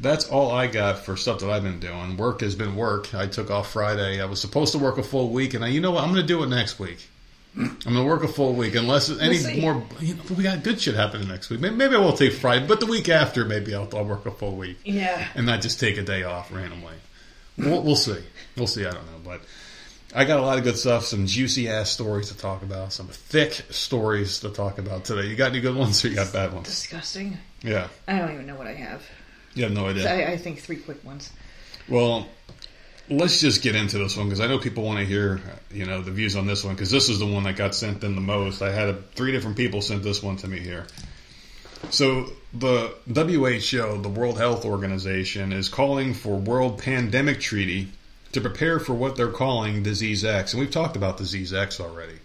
that's 0.01 0.29
all 0.29 0.51
I 0.51 0.67
got 0.67 0.99
for 0.99 1.17
stuff 1.17 1.41
that 1.41 1.51
I've 1.51 1.63
been 1.63 1.81
doing. 1.81 2.17
Work 2.17 2.41
has 2.41 2.55
been 2.55 2.77
work. 2.77 3.15
I 3.15 3.27
took 3.27 3.51
off 3.51 3.73
Friday. 3.73 4.21
I 4.21 4.25
was 4.25 4.41
supposed 4.41 4.73
to 4.73 4.79
work 4.79 4.99
a 4.99 5.03
full 5.03 5.31
week, 5.31 5.55
and 5.55 5.65
I, 5.65 5.69
you 5.69 5.81
know 5.81 5.93
what? 5.93 6.03
I'm 6.03 6.11
going 6.11 6.23
to 6.23 6.27
do 6.27 6.43
it 6.43 6.49
next 6.49 6.79
week. 6.79 7.07
I'm 7.57 7.77
going 7.83 7.95
to 7.97 8.05
work 8.05 8.25
a 8.25 8.29
full 8.29 8.55
week 8.55 8.75
unless 8.75 9.11
any 9.21 9.37
see. 9.37 9.61
more. 9.61 9.83
You 10.01 10.15
know, 10.15 10.23
we 10.37 10.43
got 10.43 10.63
good 10.65 10.81
shit 10.81 10.95
happening 10.97 11.29
next 11.29 11.51
week. 11.51 11.61
Maybe, 11.61 11.75
maybe 11.77 11.95
I 11.95 11.99
will 11.99 12.13
take 12.17 12.33
Friday, 12.33 12.67
but 12.67 12.81
the 12.81 12.87
week 12.87 13.09
after, 13.09 13.45
maybe 13.45 13.75
I'll, 13.75 13.89
I'll 13.97 14.05
work 14.05 14.27
a 14.27 14.31
full 14.33 14.57
week 14.57 14.79
Yeah. 14.85 15.29
and 15.37 15.47
not 15.47 15.63
just 15.63 15.79
take 15.79 15.97
a 15.97 16.03
day 16.03 16.25
off 16.25 16.53
randomly. 16.53 16.95
We'll, 17.57 17.83
we'll 17.83 17.95
see. 17.97 18.19
We'll 18.57 18.67
see. 18.67 18.85
I 18.85 18.91
don't 18.91 19.07
know, 19.07 19.19
but 19.25 19.41
I 20.13 20.25
got 20.25 20.41
a 20.41 20.43
lot 20.43 20.59
of 20.59 20.65
good 20.65 20.77
stuff, 20.77 21.05
some 21.05 21.27
juicy 21.27 21.69
ass 21.69 21.91
stories 21.91 22.29
to 22.31 22.37
talk 22.37 22.63
about, 22.63 22.93
some 22.93 23.07
thick 23.07 23.53
stories 23.71 24.41
to 24.41 24.49
talk 24.51 24.79
about 24.79 25.05
today. 25.05 25.29
You 25.29 25.37
got 25.37 25.51
any 25.53 25.61
good 25.61 25.77
ones 25.77 26.05
or 26.05 26.09
you 26.09 26.17
got 26.17 26.33
bad 26.33 26.53
ones? 26.53 26.67
Disgusting. 26.67 27.39
Yeah, 27.63 27.87
I 28.09 28.19
don't 28.19 28.33
even 28.33 28.47
know 28.47 28.57
what 28.57 28.67
I 28.67 28.75
have. 28.75 29.03
you 29.55 29.63
have 29.63 29.73
no 29.73 29.87
idea. 29.87 30.13
I, 30.13 30.33
I 30.33 30.37
think 30.37 30.59
three 30.61 30.77
quick 30.77 31.05
ones. 31.05 31.31
Well, 31.89 32.27
let's 33.11 33.41
just 33.41 33.63
get 33.63 33.75
into 33.75 33.99
this 33.99 34.17
one 34.17 34.27
because 34.27 34.41
I 34.41 34.47
know 34.47 34.59
people 34.59 34.85
want 34.85 34.99
to 34.99 35.05
hear, 35.05 35.41
you 35.71 35.87
know, 35.87 36.01
the 36.01 36.11
views 36.11 36.37
on 36.37 36.47
this 36.47 36.65
one 36.65 36.75
because 36.75 36.91
this 36.91 37.09
is 37.09 37.19
the 37.19 37.27
one 37.27 37.45
that 37.45 37.57
got 37.57 37.75
sent 37.75 38.03
in 38.05 38.15
the 38.15 38.21
most. 38.21 38.63
I 38.63 38.71
had 38.73 38.89
a, 38.89 38.95
three 39.15 39.33
different 39.33 39.57
people 39.57 39.83
sent 39.83 40.03
this 40.03 40.23
one 40.23 40.37
to 40.39 40.49
me 40.49 40.61
here. 40.61 40.87
So 41.91 42.31
the 42.53 42.95
WHO, 43.07 44.01
the 44.01 44.09
World 44.09 44.39
Health 44.39 44.65
Organization, 44.65 45.53
is 45.53 45.69
calling 45.69 46.15
for 46.15 46.37
World 46.37 46.79
Pandemic 46.79 47.41
Treaty 47.41 47.89
to 48.33 48.41
prepare 48.41 48.81
for 48.81 48.95
what 48.95 49.17
they're 49.17 49.29
calling 49.29 49.83
Disease 49.83 50.25
X, 50.25 50.53
and 50.53 50.61
we've 50.61 50.71
talked 50.71 50.97
about 50.97 51.19
Disease 51.19 51.53
X 51.53 51.81
already. 51.81 52.19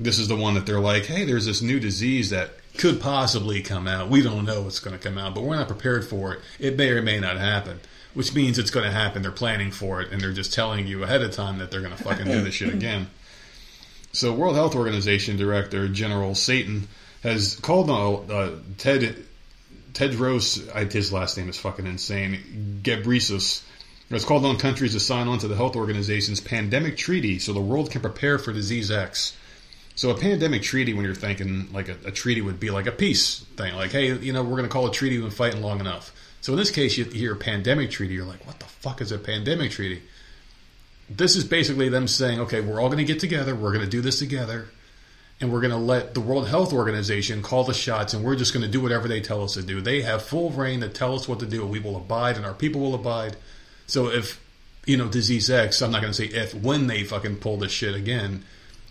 This 0.00 0.18
is 0.18 0.28
the 0.28 0.36
one 0.36 0.54
that 0.54 0.64
they're 0.64 0.80
like, 0.80 1.06
hey, 1.06 1.24
there's 1.24 1.46
this 1.46 1.60
new 1.60 1.80
disease 1.80 2.30
that 2.30 2.50
could 2.76 3.00
possibly 3.00 3.62
come 3.62 3.88
out. 3.88 4.08
We 4.08 4.22
don't 4.22 4.44
know 4.44 4.62
what's 4.62 4.78
going 4.78 4.96
to 4.96 5.02
come 5.02 5.18
out, 5.18 5.34
but 5.34 5.42
we're 5.42 5.56
not 5.56 5.68
prepared 5.68 6.04
for 6.04 6.34
it. 6.34 6.40
It 6.58 6.76
may 6.76 6.90
or 6.90 7.02
may 7.02 7.18
not 7.18 7.36
happen, 7.36 7.80
which 8.18 8.34
means 8.34 8.58
it's 8.58 8.72
going 8.72 8.84
to 8.84 8.90
happen. 8.90 9.22
They're 9.22 9.30
planning 9.30 9.70
for 9.70 10.00
it, 10.00 10.10
and 10.10 10.20
they're 10.20 10.32
just 10.32 10.52
telling 10.52 10.88
you 10.88 11.04
ahead 11.04 11.22
of 11.22 11.30
time 11.30 11.58
that 11.58 11.70
they're 11.70 11.82
going 11.82 11.96
to 11.96 12.02
fucking 12.02 12.26
do 12.26 12.42
this 12.42 12.54
shit 12.54 12.74
again. 12.74 13.08
So, 14.10 14.32
World 14.32 14.56
Health 14.56 14.74
Organization 14.74 15.36
Director 15.36 15.86
General 15.86 16.34
Satan 16.34 16.88
has 17.22 17.54
called 17.54 17.88
on 17.88 18.28
uh, 18.28 18.56
Ted 18.76 19.24
Tedros. 19.92 20.90
His 20.90 21.12
last 21.12 21.38
name 21.38 21.48
is 21.48 21.58
fucking 21.58 21.86
insane. 21.86 22.80
Ghebreyesus 22.82 23.62
has 24.10 24.24
called 24.24 24.44
on 24.44 24.56
countries 24.56 24.94
to 24.94 25.00
sign 25.00 25.28
on 25.28 25.38
to 25.38 25.46
the 25.46 25.54
health 25.54 25.76
organization's 25.76 26.40
pandemic 26.40 26.96
treaty 26.96 27.38
so 27.38 27.52
the 27.52 27.60
world 27.60 27.92
can 27.92 28.00
prepare 28.00 28.40
for 28.40 28.52
disease 28.52 28.90
X. 28.90 29.36
So 29.94 30.10
a 30.10 30.18
pandemic 30.18 30.62
treaty, 30.62 30.92
when 30.92 31.04
you're 31.04 31.14
thinking 31.14 31.72
like 31.72 31.88
a, 31.88 31.96
a 32.06 32.10
treaty 32.10 32.40
would 32.40 32.58
be 32.58 32.70
like 32.70 32.88
a 32.88 32.92
peace 32.92 33.44
thing, 33.56 33.76
like 33.76 33.92
hey, 33.92 34.18
you 34.18 34.32
know, 34.32 34.42
we're 34.42 34.56
going 34.56 34.64
to 34.64 34.68
call 34.68 34.88
a 34.88 34.92
treaty 34.92 35.20
when 35.20 35.30
fighting 35.30 35.62
long 35.62 35.78
enough. 35.78 36.12
So 36.40 36.52
in 36.52 36.58
this 36.58 36.70
case, 36.70 36.96
you 36.96 37.04
hear 37.04 37.32
a 37.32 37.36
pandemic 37.36 37.90
treaty, 37.90 38.14
you're 38.14 38.24
like, 38.24 38.46
what 38.46 38.58
the 38.58 38.66
fuck 38.66 39.00
is 39.00 39.12
a 39.12 39.18
pandemic 39.18 39.70
treaty? 39.70 40.02
This 41.10 41.36
is 41.36 41.44
basically 41.44 41.88
them 41.88 42.06
saying, 42.06 42.40
okay, 42.40 42.60
we're 42.60 42.80
all 42.80 42.88
going 42.88 42.98
to 42.98 43.04
get 43.04 43.20
together, 43.20 43.54
we're 43.54 43.72
going 43.72 43.84
to 43.84 43.90
do 43.90 44.00
this 44.00 44.18
together, 44.18 44.68
and 45.40 45.52
we're 45.52 45.60
going 45.60 45.72
to 45.72 45.76
let 45.76 46.14
the 46.14 46.20
World 46.20 46.48
Health 46.48 46.72
Organization 46.72 47.42
call 47.42 47.64
the 47.64 47.74
shots, 47.74 48.14
and 48.14 48.24
we're 48.24 48.36
just 48.36 48.52
going 48.52 48.64
to 48.64 48.70
do 48.70 48.80
whatever 48.80 49.08
they 49.08 49.20
tell 49.20 49.42
us 49.42 49.54
to 49.54 49.62
do. 49.62 49.80
They 49.80 50.02
have 50.02 50.22
full 50.22 50.50
reign 50.50 50.80
to 50.80 50.88
tell 50.88 51.14
us 51.14 51.26
what 51.26 51.40
to 51.40 51.46
do, 51.46 51.62
and 51.62 51.70
we 51.70 51.78
will 51.78 51.96
abide, 51.96 52.36
and 52.36 52.44
our 52.44 52.54
people 52.54 52.80
will 52.80 52.94
abide. 52.94 53.36
So 53.86 54.08
if 54.08 54.40
you 54.84 54.96
know 54.96 55.08
disease 55.08 55.50
X, 55.50 55.80
I'm 55.82 55.90
not 55.90 56.00
going 56.00 56.12
to 56.12 56.16
say 56.16 56.26
if 56.26 56.54
when 56.54 56.86
they 56.86 57.04
fucking 57.04 57.36
pull 57.36 57.56
this 57.58 57.72
shit 57.72 57.94
again. 57.94 58.44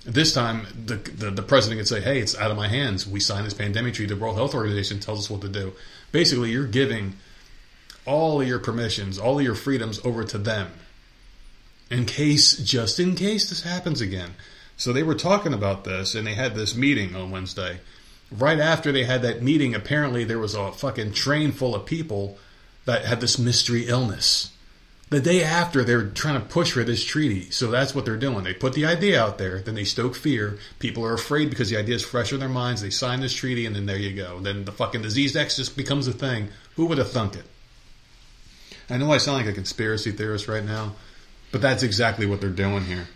This 0.05 0.33
time, 0.33 0.67
the, 0.85 0.95
the 0.95 1.31
the 1.31 1.43
president 1.43 1.81
could 1.81 1.87
say, 1.87 1.99
"Hey, 1.99 2.19
it's 2.21 2.37
out 2.37 2.49
of 2.49 2.55
my 2.55 2.69
hands. 2.69 3.05
We 3.05 3.19
signed 3.19 3.45
this 3.45 3.53
pandemic 3.53 3.95
treaty. 3.95 4.13
The 4.13 4.19
World 4.19 4.37
Health 4.37 4.55
Organization 4.55 5.01
tells 5.01 5.19
us 5.19 5.29
what 5.29 5.41
to 5.41 5.49
do." 5.49 5.73
Basically, 6.13 6.51
you're 6.51 6.65
giving 6.65 7.17
all 8.07 8.41
of 8.41 8.47
your 8.47 8.59
permissions, 8.59 9.19
all 9.19 9.37
of 9.37 9.45
your 9.45 9.53
freedoms 9.53 9.99
over 10.03 10.23
to 10.23 10.37
them, 10.37 10.71
in 11.91 12.05
case, 12.05 12.57
just 12.57 12.99
in 12.99 13.15
case 13.15 13.49
this 13.49 13.61
happens 13.61 14.01
again. 14.01 14.31
So 14.77 14.93
they 14.93 15.03
were 15.03 15.15
talking 15.15 15.53
about 15.53 15.83
this, 15.83 16.15
and 16.15 16.25
they 16.25 16.33
had 16.33 16.55
this 16.55 16.75
meeting 16.75 17.15
on 17.15 17.31
Wednesday. 17.31 17.79
Right 18.31 18.59
after 18.59 18.91
they 18.91 19.03
had 19.03 19.21
that 19.21 19.41
meeting, 19.41 19.75
apparently 19.75 20.23
there 20.23 20.39
was 20.39 20.55
a 20.55 20.71
fucking 20.71 21.13
train 21.13 21.51
full 21.51 21.75
of 21.75 21.85
people 21.85 22.37
that 22.85 23.05
had 23.05 23.21
this 23.21 23.39
mystery 23.39 23.87
illness. 23.87 24.51
The 25.09 25.21
day 25.21 25.41
after, 25.41 25.83
they're 25.83 26.07
trying 26.09 26.39
to 26.39 26.45
push 26.45 26.73
for 26.73 26.83
this 26.83 27.03
treaty. 27.03 27.49
So 27.49 27.71
that's 27.71 27.95
what 27.95 28.03
they're 28.03 28.17
doing. 28.17 28.43
They 28.43 28.53
put 28.53 28.73
the 28.73 28.85
idea 28.85 29.21
out 29.21 29.37
there, 29.37 29.59
then 29.61 29.75
they 29.75 29.85
stoke 29.85 30.15
fear. 30.15 30.59
People 30.79 31.05
are 31.05 31.13
afraid 31.13 31.49
because 31.49 31.69
the 31.69 31.77
idea 31.77 31.95
is 31.95 32.03
fresh 32.03 32.33
in 32.33 32.41
their 32.41 32.49
minds. 32.49 32.81
They 32.81 32.89
sign 32.89 33.21
this 33.21 33.33
treaty, 33.33 33.65
and 33.65 33.75
then 33.75 33.85
there 33.85 33.97
you 33.97 34.15
go. 34.15 34.39
Then 34.39 34.65
the 34.65 34.73
fucking 34.73 35.01
disease 35.01 35.35
X 35.35 35.55
just 35.55 35.77
becomes 35.77 36.07
a 36.07 36.13
thing. 36.13 36.49
Who 36.75 36.85
would 36.87 36.97
have 36.97 37.11
thunk 37.11 37.35
it? 37.35 37.45
I 38.89 38.97
know 38.97 39.11
I 39.11 39.17
sound 39.17 39.37
like 39.37 39.47
a 39.47 39.53
conspiracy 39.53 40.11
theorist 40.11 40.47
right 40.47 40.63
now, 40.63 40.95
but 41.51 41.61
that's 41.61 41.83
exactly 41.83 42.25
what 42.25 42.39
they're 42.41 42.49
doing 42.49 42.83
here. 42.85 43.07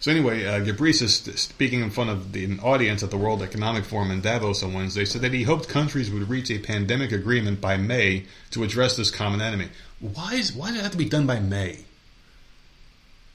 So 0.00 0.10
anyway, 0.10 0.44
uh, 0.44 0.60
Ghebreyesus, 0.60 1.38
speaking 1.38 1.80
in 1.80 1.88
front 1.88 2.10
of 2.10 2.32
the, 2.32 2.44
an 2.44 2.60
audience 2.60 3.02
at 3.02 3.10
the 3.10 3.16
World 3.16 3.42
Economic 3.42 3.84
Forum 3.86 4.10
in 4.10 4.20
Davos 4.20 4.62
on 4.62 4.74
Wednesday, 4.74 5.06
said 5.06 5.22
that 5.22 5.32
he 5.32 5.44
hoped 5.44 5.66
countries 5.68 6.10
would 6.10 6.28
reach 6.28 6.50
a 6.50 6.58
pandemic 6.58 7.10
agreement 7.10 7.62
by 7.62 7.78
May 7.78 8.26
to 8.50 8.62
address 8.64 8.96
this 8.98 9.10
common 9.10 9.40
enemy. 9.40 9.68
Why 10.00 10.34
is 10.34 10.52
why 10.52 10.68
does 10.70 10.80
it 10.80 10.82
have 10.82 10.92
to 10.92 10.98
be 10.98 11.08
done 11.08 11.26
by 11.26 11.40
May? 11.40 11.86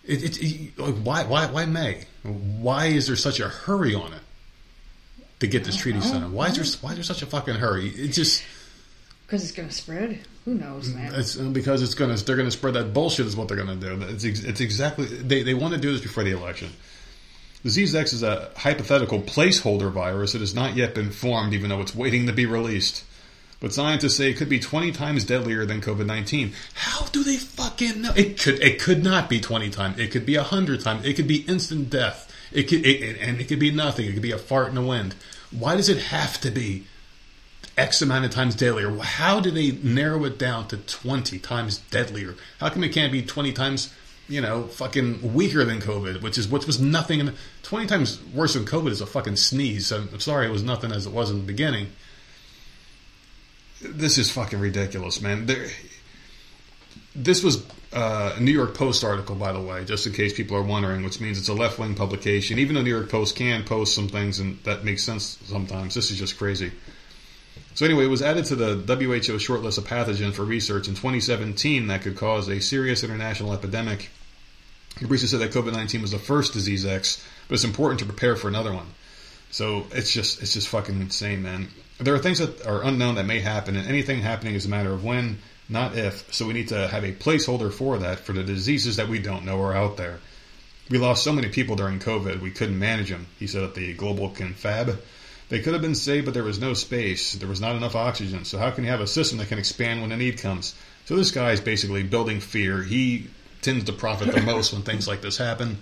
It, 0.06 0.24
it, 0.24 0.44
it- 0.44 0.80
why 1.00 1.24
why 1.24 1.48
why 1.48 1.66
May? 1.66 2.06
Why 2.24 2.86
is 2.88 3.08
there 3.08 3.16
such 3.16 3.40
a 3.40 3.48
hurry 3.50 3.96
on 3.96 4.14
it 4.14 4.22
to 5.40 5.48
get 5.48 5.64
this 5.64 5.78
treaty 5.78 6.02
signed? 6.02 6.32
Why 6.34 6.48
is 6.50 6.56
there 6.56 6.66
why 6.82 6.92
is 6.92 6.98
there 6.98 7.04
such 7.04 7.24
a 7.24 7.26
fucking 7.26 7.56
hurry? 7.56 7.88
It 7.90 8.10
just 8.10 8.44
Because 9.26 9.42
it's 9.42 9.52
going 9.54 9.70
to 9.70 9.74
spread. 9.74 10.20
Who 10.46 10.56
knows, 10.56 10.94
man? 10.94 11.14
it's 11.16 11.40
uh, 11.40 11.44
because 11.44 11.82
it's 11.84 11.94
gonna 11.94 12.16
they're 12.16 12.38
gonna 12.38 12.52
spread 12.52 12.74
that 12.76 12.94
bullshit 12.94 13.26
is 13.26 13.36
what 13.36 13.48
they're 13.48 13.58
gonna 13.58 13.76
do. 13.76 14.02
It's 14.10 14.24
it's 14.24 14.62
exactly 14.62 15.06
they 15.06 15.44
they 15.44 15.54
want 15.54 15.74
to 15.74 15.80
do 15.80 15.92
this 15.92 16.02
before 16.02 16.24
the 16.24 16.32
election. 16.32 16.70
Disease 17.64 17.94
X 17.94 18.14
is 18.14 18.24
a 18.24 18.50
hypothetical 18.56 19.20
placeholder 19.22 19.92
virus 19.92 20.32
that 20.32 20.40
has 20.40 20.56
not 20.56 20.78
yet 20.78 20.96
been 20.96 21.12
formed, 21.12 21.54
even 21.54 21.70
though 21.70 21.82
it's 21.82 21.94
waiting 21.94 22.26
to 22.28 22.34
be 22.34 22.46
released. 22.46 23.04
But 23.60 23.74
scientists 23.74 24.16
say 24.16 24.30
it 24.30 24.38
could 24.38 24.48
be 24.48 24.60
20 24.60 24.94
times 24.94 25.26
deadlier 25.26 25.66
than 25.66 25.82
COVID-19. 25.82 26.54
How 26.76 27.08
do 27.08 27.26
they 27.26 27.36
fucking 27.36 28.02
know? 28.02 28.14
It 28.16 28.40
could 28.40 28.62
it 28.62 28.80
could 28.80 29.04
not 29.04 29.30
be 29.30 29.42
20 29.42 29.70
times. 29.70 30.00
It 30.00 30.12
could 30.12 30.26
be 30.26 30.38
100 30.38 30.80
times. 30.82 31.06
It 31.06 31.16
could 31.16 31.28
be 31.28 31.40
instant 31.42 31.90
death. 31.90 32.34
It 32.54 32.64
could 32.64 32.86
it- 32.86 33.20
and 33.20 33.42
it 33.42 33.50
could 33.50 33.60
be 33.60 33.72
nothing. 33.72 34.06
It 34.06 34.14
could 34.14 34.22
be 34.22 34.32
a 34.32 34.38
fart 34.38 34.70
in 34.70 34.76
the 34.76 34.82
wind. 34.82 35.16
Why 35.52 35.76
does 35.76 35.90
it 35.90 35.98
have 36.04 36.40
to 36.42 36.52
be 36.52 36.86
X 37.80 38.02
amount 38.02 38.26
of 38.26 38.32
times 38.32 38.56
deadlier. 38.56 38.94
How 38.98 39.40
do 39.40 39.50
they 39.52 39.72
narrow 39.72 40.26
it 40.26 40.38
down 40.38 40.68
to 40.68 40.78
20 40.78 41.40
times 41.40 41.78
deadlier? 41.90 42.36
How 42.60 42.70
come 42.70 42.84
it 42.84 42.90
can't 42.90 43.12
be 43.12 43.22
20 43.22 43.54
times, 43.54 43.94
you 44.28 44.42
know, 44.42 44.64
fucking 44.64 45.34
weaker 45.34 45.64
than 45.64 45.80
COVID, 45.80 46.22
which 46.22 46.38
is 46.38 46.50
which 46.50 46.68
was 46.68 46.80
nothing. 46.82 47.22
In, 47.22 47.34
20 47.64 47.88
times 47.88 48.22
worse 48.34 48.56
than 48.56 48.66
COVID 48.66 48.92
is 48.92 49.00
a 49.00 49.06
fucking 49.06 49.38
sneeze. 49.38 49.94
I'm, 49.94 50.10
I'm 50.12 50.20
sorry 50.20 50.46
it 50.46 50.52
was 50.52 50.62
nothing 50.62 50.92
as 50.92 51.06
it 51.06 51.14
was 51.14 51.32
in 51.32 51.38
the 51.38 51.46
beginning. 51.46 51.88
This 53.82 54.18
is 54.18 54.30
fucking 54.30 54.60
ridiculous, 54.60 55.22
man. 55.22 55.46
There, 55.46 55.70
this 57.16 57.42
was 57.42 57.66
uh, 57.94 58.36
a 58.36 58.42
New 58.42 58.52
York 58.52 58.74
Post 58.74 59.06
article, 59.06 59.36
by 59.36 59.54
the 59.54 59.62
way, 59.62 59.86
just 59.86 60.06
in 60.06 60.12
case 60.12 60.34
people 60.34 60.58
are 60.58 60.62
wondering, 60.62 61.06
which 61.06 61.22
means 61.22 61.40
it's 61.40 61.48
a 61.48 61.54
left 61.54 61.80
wing 61.80 61.96
publication. 61.96 62.60
Even 62.60 62.76
though 62.76 62.82
New 62.82 62.94
York 62.94 63.10
Post 63.10 63.38
can 63.38 63.64
post 63.64 63.96
some 63.96 64.10
things 64.10 64.40
and 64.40 64.62
that 64.66 64.84
makes 64.84 65.02
sense 65.02 65.40
sometimes, 65.46 65.96
this 65.96 66.12
is 66.12 66.20
just 66.20 66.38
crazy. 66.38 66.74
So 67.80 67.86
anyway, 67.86 68.04
it 68.04 68.10
was 68.10 68.22
added 68.22 68.44
to 68.48 68.58
the 68.58 68.76
WHO 68.76 69.38
shortlist 69.38 69.78
of 69.78 69.86
pathogens 69.86 70.34
for 70.34 70.44
research 70.44 70.90
in 70.90 70.96
2017 70.96 71.88
that 71.88 72.02
could 72.02 72.18
cause 72.18 72.50
a 72.50 72.60
serious 72.60 73.06
international 73.06 73.54
epidemic. 73.54 74.10
Gabriel 75.00 75.26
said 75.26 75.40
that 75.40 75.54
COVID-19 75.54 76.02
was 76.02 76.12
the 76.12 76.20
first 76.20 76.52
disease 76.52 76.86
X, 76.86 77.26
but 77.48 77.54
it's 77.54 77.64
important 77.64 78.02
to 78.02 78.06
prepare 78.06 78.36
for 78.36 78.50
another 78.50 78.74
one. 78.74 78.88
So 79.50 79.86
it's 79.92 80.12
just 80.12 80.42
it's 80.42 80.56
just 80.56 80.68
fucking 80.68 81.00
insane, 81.00 81.42
man. 81.42 81.70
There 82.00 82.14
are 82.14 82.20
things 82.20 82.40
that 82.40 82.68
are 82.68 82.84
unknown 82.84 83.16
that 83.16 83.26
may 83.26 83.40
happen, 83.40 83.78
and 83.78 83.88
anything 83.88 84.20
happening 84.20 84.56
is 84.56 84.66
a 84.66 84.70
matter 84.70 84.92
of 84.92 85.06
when, 85.06 85.38
not 85.70 85.98
if. 85.98 86.34
So 86.34 86.48
we 86.48 86.52
need 86.52 86.68
to 86.68 86.90
have 86.90 87.06
a 87.06 87.14
placeholder 87.14 87.72
for 87.72 87.98
that 88.00 88.20
for 88.20 88.34
the 88.34 88.44
diseases 88.44 88.98
that 88.98 89.08
we 89.08 89.20
don't 89.20 89.46
know 89.46 89.64
are 89.64 89.74
out 89.74 89.96
there. 89.96 90.20
We 90.90 90.98
lost 90.98 91.24
so 91.24 91.32
many 91.32 91.48
people 91.48 91.78
during 91.78 92.00
COVID, 92.00 92.42
we 92.42 92.52
couldn't 92.52 92.78
manage 92.78 93.10
them. 93.10 93.28
He 93.40 93.48
said 93.48 93.64
at 93.64 93.76
the 93.76 93.94
Global 93.94 94.32
Confab. 94.32 95.00
They 95.50 95.60
could 95.60 95.74
have 95.74 95.82
been 95.82 95.96
saved, 95.96 96.26
but 96.26 96.36
there 96.36 96.44
was 96.44 96.60
no 96.60 96.76
space. 96.76 97.34
There 97.34 97.50
was 97.50 97.60
not 97.60 97.76
enough 97.76 97.96
oxygen. 97.96 98.46
So 98.46 98.60
how 98.60 98.70
can 98.70 98.84
you 98.84 98.92
have 98.92 99.02
a 99.02 99.08
system 99.08 99.40
that 99.40 99.48
can 99.48 99.58
expand 99.58 100.02
when 100.02 100.12
the 100.12 100.18
need 100.18 100.38
comes? 100.38 100.76
So 101.06 101.16
this 101.16 101.32
guy 101.32 101.52
is 101.52 101.60
basically 101.60 102.04
building 102.04 102.40
fear. 102.40 102.84
He 102.84 103.28
tends 103.62 103.86
to 103.86 103.94
profit 103.94 104.34
the 104.34 104.42
most 104.42 104.74
when 104.74 104.84
things 104.84 105.08
like 105.08 105.22
this 105.22 105.38
happen. 105.38 105.80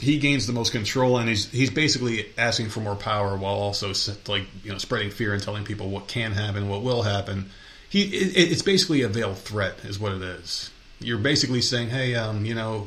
He 0.00 0.18
gains 0.18 0.46
the 0.46 0.52
most 0.52 0.72
control, 0.72 1.18
and 1.18 1.28
he's 1.28 1.48
he's 1.50 1.70
basically 1.70 2.26
asking 2.36 2.70
for 2.70 2.80
more 2.80 2.96
power 2.96 3.36
while 3.36 3.54
also 3.54 3.92
like 4.26 4.44
you 4.64 4.72
know 4.72 4.78
spreading 4.78 5.10
fear 5.10 5.34
and 5.34 5.42
telling 5.42 5.64
people 5.64 5.88
what 5.88 6.08
can 6.08 6.32
happen, 6.32 6.68
what 6.68 6.82
will 6.82 7.02
happen. 7.02 7.50
He 7.90 8.02
it, 8.02 8.50
it's 8.50 8.62
basically 8.62 9.02
a 9.02 9.08
veiled 9.08 9.38
threat, 9.38 9.76
is 9.84 10.00
what 10.00 10.12
it 10.12 10.22
is. 10.22 10.70
You're 10.98 11.18
basically 11.18 11.60
saying, 11.60 11.90
hey, 11.90 12.14
um, 12.16 12.44
you 12.44 12.54
know, 12.54 12.86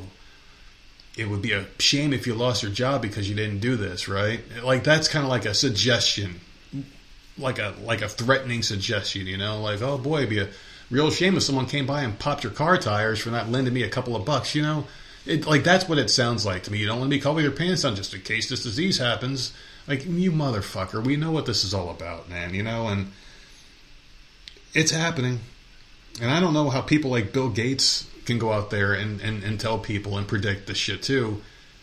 it 1.18 1.28
would 1.28 1.42
be 1.42 1.52
a 1.52 1.66
shame 1.80 2.12
if 2.12 2.26
you 2.26 2.34
lost 2.34 2.62
your 2.62 2.70
job 2.70 3.02
because 3.02 3.28
you 3.28 3.34
didn't 3.34 3.58
do 3.58 3.76
this, 3.76 4.06
right? 4.06 4.40
Like 4.62 4.84
that's 4.84 5.08
kind 5.08 5.24
of 5.24 5.30
like 5.30 5.44
a 5.44 5.52
suggestion, 5.52 6.40
like 7.36 7.58
a 7.58 7.74
like 7.82 8.02
a 8.02 8.08
threatening 8.08 8.62
suggestion, 8.62 9.26
you 9.26 9.36
know, 9.36 9.60
like 9.60 9.82
oh 9.82 9.98
boy, 9.98 10.18
it'd 10.18 10.30
be 10.30 10.38
a 10.38 10.48
real 10.90 11.10
shame 11.10 11.36
if 11.36 11.42
someone 11.42 11.66
came 11.66 11.86
by 11.86 12.02
and 12.02 12.18
popped 12.18 12.44
your 12.44 12.52
car 12.52 12.78
tires 12.78 13.18
for 13.18 13.30
not 13.30 13.48
lending 13.50 13.74
me 13.74 13.82
a 13.82 13.88
couple 13.88 14.14
of 14.14 14.24
bucks, 14.24 14.54
you 14.54 14.62
know. 14.62 14.84
It, 15.26 15.44
like 15.44 15.64
that's 15.64 15.88
what 15.88 15.98
it 15.98 16.08
sounds 16.08 16.46
like 16.46 16.62
to 16.62 16.72
me. 16.72 16.78
You 16.78 16.86
don't 16.86 17.00
want 17.00 17.10
to 17.10 17.16
be 17.16 17.20
caught 17.20 17.34
with 17.34 17.44
your 17.44 17.52
pants 17.52 17.84
on 17.84 17.96
just 17.96 18.14
in 18.14 18.22
case 18.22 18.48
this 18.48 18.62
disease 18.62 18.98
happens. 18.98 19.52
Like 19.88 20.06
you 20.06 20.30
motherfucker, 20.30 21.04
we 21.04 21.16
know 21.16 21.32
what 21.32 21.46
this 21.46 21.64
is 21.64 21.74
all 21.74 21.90
about, 21.90 22.30
man. 22.30 22.54
You 22.54 22.62
know, 22.62 22.88
and 22.88 23.12
it's 24.72 24.92
happening. 24.92 25.40
And 26.20 26.30
I 26.30 26.40
don't 26.40 26.54
know 26.54 26.70
how 26.70 26.80
people 26.80 27.10
like 27.10 27.32
Bill 27.32 27.48
Gates 27.48 28.06
can 28.28 28.38
go 28.38 28.52
out 28.52 28.70
there 28.70 28.92
and, 28.94 29.20
and, 29.20 29.42
and 29.42 29.58
tell 29.58 29.78
people 29.78 30.16
and 30.16 30.28
predict 30.28 30.68
this 30.68 30.78
shit 30.78 31.02
too. 31.02 31.42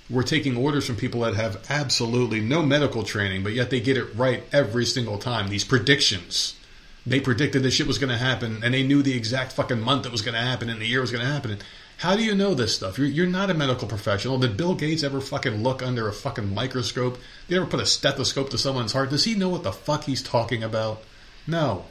We're 0.10 0.24
taking 0.24 0.56
orders 0.56 0.86
from 0.86 0.96
people 0.96 1.22
that 1.22 1.36
have 1.36 1.66
absolutely 1.70 2.40
no 2.40 2.62
medical 2.62 3.04
training, 3.04 3.44
but 3.44 3.54
yet 3.54 3.72
they 3.72 3.80
get 3.82 3.98
it 3.98 4.16
right 4.16 4.44
every 4.54 4.86
single 4.86 5.18
time. 5.18 5.50
These 5.50 5.66
predictions. 5.66 6.56
They 7.08 7.20
predicted 7.20 7.64
this 7.64 7.74
shit 7.74 7.88
was 7.88 7.98
going 7.98 8.12
to 8.12 8.18
happen, 8.18 8.64
and 8.64 8.74
they 8.74 8.84
knew 8.84 9.04
the 9.04 9.16
exact 9.16 9.52
fucking 9.52 9.82
month 9.82 10.06
it 10.06 10.12
was 10.12 10.22
going 10.22 10.36
to 10.36 10.42
happen 10.42 10.70
and 10.70 10.80
the 10.80 10.88
year 10.88 11.00
it 11.00 11.02
was 11.02 11.12
going 11.12 11.26
to 11.26 11.32
happen. 11.32 11.58
How 11.98 12.16
do 12.16 12.24
you 12.24 12.36
know 12.36 12.54
this 12.54 12.76
stuff? 12.76 12.98
You're, 12.98 13.08
you're 13.08 13.28
not 13.28 13.50
a 13.50 13.54
medical 13.54 13.88
professional. 13.88 14.38
Did 14.38 14.58
Bill 14.58 14.76
Gates 14.76 15.04
ever 15.04 15.22
fucking 15.22 15.64
look 15.64 15.82
under 15.82 16.08
a 16.08 16.14
fucking 16.14 16.54
microscope? 16.54 17.16
Did 17.48 17.56
he 17.56 17.56
ever 17.56 17.66
put 17.66 17.80
a 17.80 17.86
stethoscope 17.86 18.50
to 18.52 18.58
someone's 18.58 18.94
heart? 18.94 19.12
Does 19.12 19.24
he 19.24 19.34
know 19.34 19.50
what 19.50 19.64
the 19.64 19.72
fuck 19.72 20.04
he's 20.04 20.22
talking 20.22 20.64
about? 20.64 21.02
No. 21.48 21.86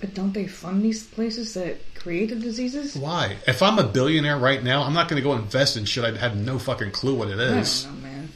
But 0.00 0.14
don't 0.14 0.32
they 0.32 0.46
fund 0.46 0.82
these 0.82 1.04
places 1.04 1.54
that 1.54 1.94
create 1.94 2.30
the 2.30 2.36
diseases? 2.36 2.96
Why? 2.96 3.36
If 3.46 3.62
I'm 3.62 3.78
a 3.78 3.84
billionaire 3.84 4.38
right 4.38 4.62
now, 4.62 4.82
I'm 4.82 4.94
not 4.94 5.08
going 5.08 5.22
to 5.22 5.28
go 5.28 5.34
invest 5.34 5.76
in 5.76 5.84
shit 5.84 6.04
I 6.04 6.16
have 6.18 6.36
no 6.36 6.58
fucking 6.58 6.92
clue 6.92 7.14
what 7.14 7.28
it 7.28 7.38
is. 7.38 7.84
I 7.84 7.88
don't 7.88 8.02
know, 8.02 8.08
man. 8.08 8.28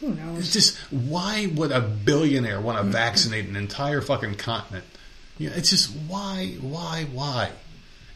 Who 0.00 0.14
knows? 0.14 0.38
It's 0.40 0.52
just 0.52 0.76
why 0.90 1.46
would 1.54 1.70
a 1.70 1.80
billionaire 1.80 2.60
want 2.60 2.78
to 2.78 2.82
mm-hmm. 2.82 2.92
vaccinate 2.92 3.46
an 3.46 3.56
entire 3.56 4.00
fucking 4.00 4.34
continent? 4.34 4.84
Yeah, 5.38 5.50
it's 5.54 5.70
just 5.70 5.90
why, 5.90 6.56
why, 6.60 7.06
why? 7.12 7.50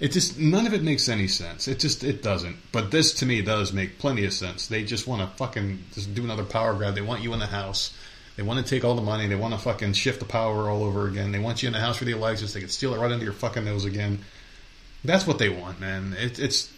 It 0.00 0.12
just 0.12 0.38
none 0.38 0.66
of 0.66 0.74
it 0.74 0.82
makes 0.82 1.08
any 1.08 1.26
sense. 1.26 1.66
It 1.66 1.80
just 1.80 2.04
it 2.04 2.22
doesn't. 2.22 2.56
But 2.70 2.90
this 2.90 3.14
to 3.14 3.26
me 3.26 3.42
does 3.42 3.72
make 3.72 3.98
plenty 3.98 4.24
of 4.24 4.32
sense. 4.32 4.68
They 4.68 4.84
just 4.84 5.08
want 5.08 5.22
to 5.22 5.36
fucking 5.36 5.84
just 5.92 6.14
do 6.14 6.22
another 6.22 6.44
power 6.44 6.74
grab. 6.74 6.94
They 6.94 7.00
want 7.00 7.22
you 7.22 7.32
in 7.32 7.40
the 7.40 7.46
house. 7.46 7.92
They 8.38 8.44
want 8.44 8.64
to 8.64 8.70
take 8.70 8.84
all 8.84 8.94
the 8.94 9.02
money. 9.02 9.26
They 9.26 9.34
want 9.34 9.52
to 9.52 9.58
fucking 9.58 9.94
shift 9.94 10.20
the 10.20 10.24
power 10.24 10.70
all 10.70 10.84
over 10.84 11.08
again. 11.08 11.32
They 11.32 11.40
want 11.40 11.60
you 11.60 11.66
in 11.66 11.72
the 11.72 11.80
house 11.80 11.96
for 11.96 12.04
the 12.04 12.12
elections. 12.12 12.54
They 12.54 12.60
can 12.60 12.68
steal 12.68 12.94
it 12.94 12.98
right 13.00 13.10
under 13.10 13.24
your 13.24 13.34
fucking 13.34 13.64
nose 13.64 13.84
again. 13.84 14.20
That's 15.04 15.26
what 15.26 15.40
they 15.40 15.48
want, 15.48 15.80
man. 15.80 16.14
It, 16.16 16.38
it's 16.38 16.70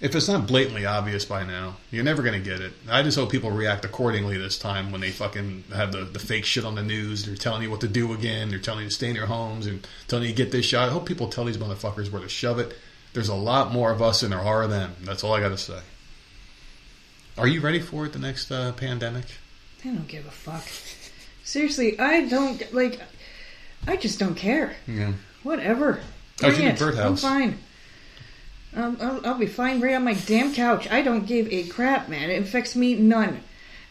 if 0.00 0.16
it's 0.16 0.28
not 0.28 0.46
blatantly 0.46 0.86
obvious 0.86 1.26
by 1.26 1.44
now, 1.44 1.76
you're 1.90 2.02
never 2.02 2.22
going 2.22 2.42
to 2.42 2.50
get 2.50 2.62
it. 2.62 2.72
I 2.88 3.02
just 3.02 3.18
hope 3.18 3.30
people 3.30 3.50
react 3.50 3.84
accordingly 3.84 4.38
this 4.38 4.58
time 4.58 4.90
when 4.90 5.02
they 5.02 5.10
fucking 5.10 5.64
have 5.74 5.92
the, 5.92 6.04
the 6.04 6.18
fake 6.18 6.46
shit 6.46 6.64
on 6.64 6.76
the 6.76 6.82
news. 6.82 7.26
They're 7.26 7.36
telling 7.36 7.62
you 7.62 7.70
what 7.70 7.82
to 7.82 7.88
do 7.88 8.14
again. 8.14 8.48
They're 8.48 8.58
telling 8.58 8.84
you 8.84 8.88
to 8.88 8.94
stay 8.94 9.10
in 9.10 9.14
your 9.14 9.26
homes 9.26 9.66
and 9.66 9.86
telling 10.08 10.24
you 10.24 10.30
to 10.30 10.34
get 10.34 10.50
this 10.50 10.64
shot. 10.64 10.88
I 10.88 10.92
hope 10.92 11.04
people 11.04 11.28
tell 11.28 11.44
these 11.44 11.58
motherfuckers 11.58 12.10
where 12.10 12.22
to 12.22 12.28
shove 12.30 12.58
it. 12.58 12.74
There's 13.12 13.28
a 13.28 13.34
lot 13.34 13.70
more 13.70 13.92
of 13.92 14.00
us 14.00 14.22
than 14.22 14.30
there 14.30 14.40
are 14.40 14.62
of 14.62 14.70
them. 14.70 14.94
That's 15.02 15.22
all 15.24 15.34
I 15.34 15.40
got 15.40 15.50
to 15.50 15.58
say. 15.58 15.80
Are 17.36 17.46
you 17.46 17.60
ready 17.60 17.80
for 17.80 18.06
it, 18.06 18.14
the 18.14 18.18
next 18.18 18.50
uh, 18.50 18.72
pandemic? 18.72 19.26
I 19.84 19.88
don't 19.88 20.08
give 20.08 20.26
a 20.26 20.30
fuck. 20.30 20.64
Seriously, 21.44 21.98
I 21.98 22.26
don't 22.28 22.72
like. 22.72 23.00
I 23.86 23.96
just 23.96 24.18
don't 24.18 24.36
care. 24.36 24.76
Yeah. 24.86 25.12
Whatever. 25.42 26.00
How's 26.40 26.54
Bring 26.54 26.64
your 26.66 26.72
it. 26.74 26.78
birdhouse? 26.78 27.24
I'm 27.24 27.30
fine. 27.40 27.58
Um, 28.74 28.96
I'll, 29.00 29.26
I'll 29.26 29.38
be 29.38 29.46
fine 29.46 29.80
right 29.80 29.94
on 29.94 30.04
my 30.04 30.14
damn 30.14 30.54
couch. 30.54 30.90
I 30.90 31.02
don't 31.02 31.26
give 31.26 31.52
a 31.52 31.64
crap, 31.64 32.08
man. 32.08 32.30
It 32.30 32.42
affects 32.42 32.74
me 32.74 32.94
none. 32.94 33.42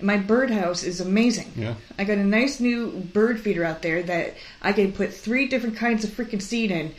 My 0.01 0.17
birdhouse 0.17 0.82
is 0.84 0.99
amazing. 0.99 1.51
Yeah. 1.56 1.75
I 1.99 2.06
got 2.06 2.17
a 2.17 2.23
nice 2.23 2.60
new 2.60 2.89
bird 2.89 3.39
feeder 3.39 3.63
out 3.63 3.84
there 3.84 4.01
that 4.01 4.36
I 4.62 4.73
can 4.73 4.93
put 4.93 5.13
three 5.13 5.47
different 5.47 5.75
kinds 5.75 6.04
of 6.04 6.10
freaking 6.10 6.41
seed 6.41 6.71
in. 6.71 6.95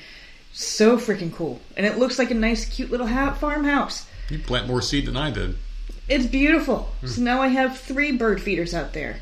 So 0.52 0.96
freaking 0.98 1.32
cool. 1.32 1.60
And 1.76 1.84
it 1.86 1.98
looks 1.98 2.18
like 2.18 2.30
a 2.30 2.34
nice, 2.34 2.64
cute 2.66 2.90
little 2.90 3.06
ha- 3.08 3.32
farmhouse. 3.34 4.06
You 4.28 4.38
plant 4.38 4.68
more 4.68 4.82
seed 4.82 5.06
than 5.06 5.16
I 5.16 5.30
did. 5.30 5.56
It's 6.12 6.26
beautiful. 6.26 6.92
So 7.06 7.22
now 7.22 7.40
I 7.40 7.48
have 7.48 7.78
three 7.78 8.12
bird 8.12 8.42
feeders 8.42 8.74
out 8.74 8.92
there. 8.92 9.16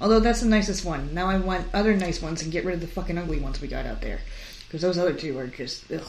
Although 0.00 0.20
that's 0.20 0.42
the 0.42 0.48
nicest 0.48 0.84
one. 0.84 1.12
Now 1.12 1.26
I 1.26 1.38
want 1.38 1.66
other 1.74 1.96
nice 1.96 2.22
ones 2.22 2.40
and 2.42 2.52
get 2.52 2.64
rid 2.64 2.76
of 2.76 2.80
the 2.80 2.86
fucking 2.86 3.18
ugly 3.18 3.40
ones 3.40 3.60
we 3.60 3.66
got 3.66 3.84
out 3.84 4.00
there. 4.00 4.20
Because 4.66 4.80
those 4.80 4.96
other 4.96 5.12
two 5.12 5.36
are 5.38 5.48
just, 5.48 5.90
ugh. 5.90 6.06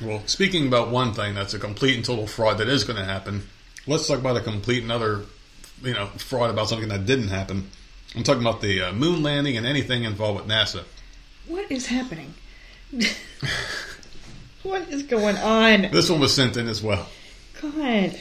Well, 0.00 0.22
speaking 0.24 0.66
about 0.66 0.88
one 0.88 1.12
thing 1.12 1.34
that's 1.34 1.52
a 1.52 1.58
complete 1.58 1.96
and 1.96 2.04
total 2.04 2.26
fraud 2.26 2.56
that 2.58 2.68
is 2.68 2.84
going 2.84 2.98
to 2.98 3.04
happen, 3.04 3.46
let's 3.86 4.08
talk 4.08 4.18
about 4.18 4.38
a 4.38 4.40
complete 4.40 4.82
and 4.82 4.90
other, 4.90 5.26
you 5.82 5.92
know, 5.92 6.06
fraud 6.06 6.48
about 6.48 6.70
something 6.70 6.88
that 6.88 7.04
didn't 7.04 7.28
happen. 7.28 7.70
I'm 8.16 8.22
talking 8.22 8.42
about 8.42 8.62
the 8.62 8.80
uh, 8.80 8.92
moon 8.94 9.22
landing 9.22 9.58
and 9.58 9.66
anything 9.66 10.04
involved 10.04 10.40
with 10.40 10.50
NASA. 10.50 10.84
What 11.48 11.70
is 11.70 11.86
happening? 11.86 12.32
what 14.62 14.88
is 14.88 15.02
going 15.02 15.36
on? 15.36 15.82
This 15.92 16.08
one 16.08 16.20
was 16.20 16.34
sent 16.34 16.56
in 16.56 16.66
as 16.66 16.82
well. 16.82 17.06
God. 17.60 18.18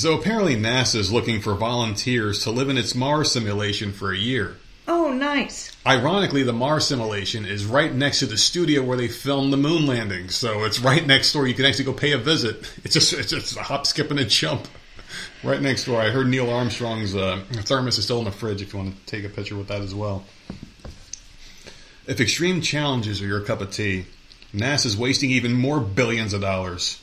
So 0.00 0.14
apparently 0.14 0.56
NASA 0.56 0.96
is 0.96 1.12
looking 1.12 1.42
for 1.42 1.52
volunteers 1.52 2.44
to 2.44 2.50
live 2.50 2.70
in 2.70 2.78
its 2.78 2.94
Mars 2.94 3.32
simulation 3.32 3.92
for 3.92 4.10
a 4.10 4.16
year. 4.16 4.56
Oh, 4.88 5.12
nice. 5.12 5.76
Ironically, 5.86 6.42
the 6.42 6.54
Mars 6.54 6.86
simulation 6.86 7.44
is 7.44 7.66
right 7.66 7.94
next 7.94 8.20
to 8.20 8.26
the 8.26 8.38
studio 8.38 8.82
where 8.82 8.96
they 8.96 9.08
filmed 9.08 9.52
the 9.52 9.58
moon 9.58 9.84
landing, 9.84 10.30
so 10.30 10.64
it's 10.64 10.80
right 10.80 11.06
next 11.06 11.34
door. 11.34 11.46
You 11.46 11.52
can 11.52 11.66
actually 11.66 11.84
go 11.84 11.92
pay 11.92 12.12
a 12.12 12.18
visit. 12.18 12.66
It's 12.82 12.94
just 12.94 13.12
it's 13.12 13.28
just 13.28 13.58
a 13.58 13.62
hop, 13.62 13.86
skip, 13.86 14.10
and 14.10 14.18
a 14.18 14.24
jump. 14.24 14.68
Right 15.44 15.60
next 15.60 15.84
door. 15.84 16.00
I 16.00 16.08
heard 16.08 16.28
Neil 16.28 16.48
Armstrong's 16.48 17.14
uh, 17.14 17.44
thermos 17.50 17.98
is 17.98 18.04
still 18.04 18.20
in 18.20 18.24
the 18.24 18.32
fridge. 18.32 18.62
If 18.62 18.72
you 18.72 18.78
want 18.78 18.96
to 18.96 19.04
take 19.04 19.26
a 19.26 19.28
picture 19.28 19.54
with 19.54 19.68
that 19.68 19.82
as 19.82 19.94
well. 19.94 20.24
If 22.06 22.22
extreme 22.22 22.62
challenges 22.62 23.20
are 23.20 23.26
your 23.26 23.42
cup 23.42 23.60
of 23.60 23.70
tea, 23.70 24.06
NASA's 24.54 24.96
wasting 24.96 25.30
even 25.30 25.52
more 25.52 25.78
billions 25.78 26.32
of 26.32 26.40
dollars. 26.40 26.98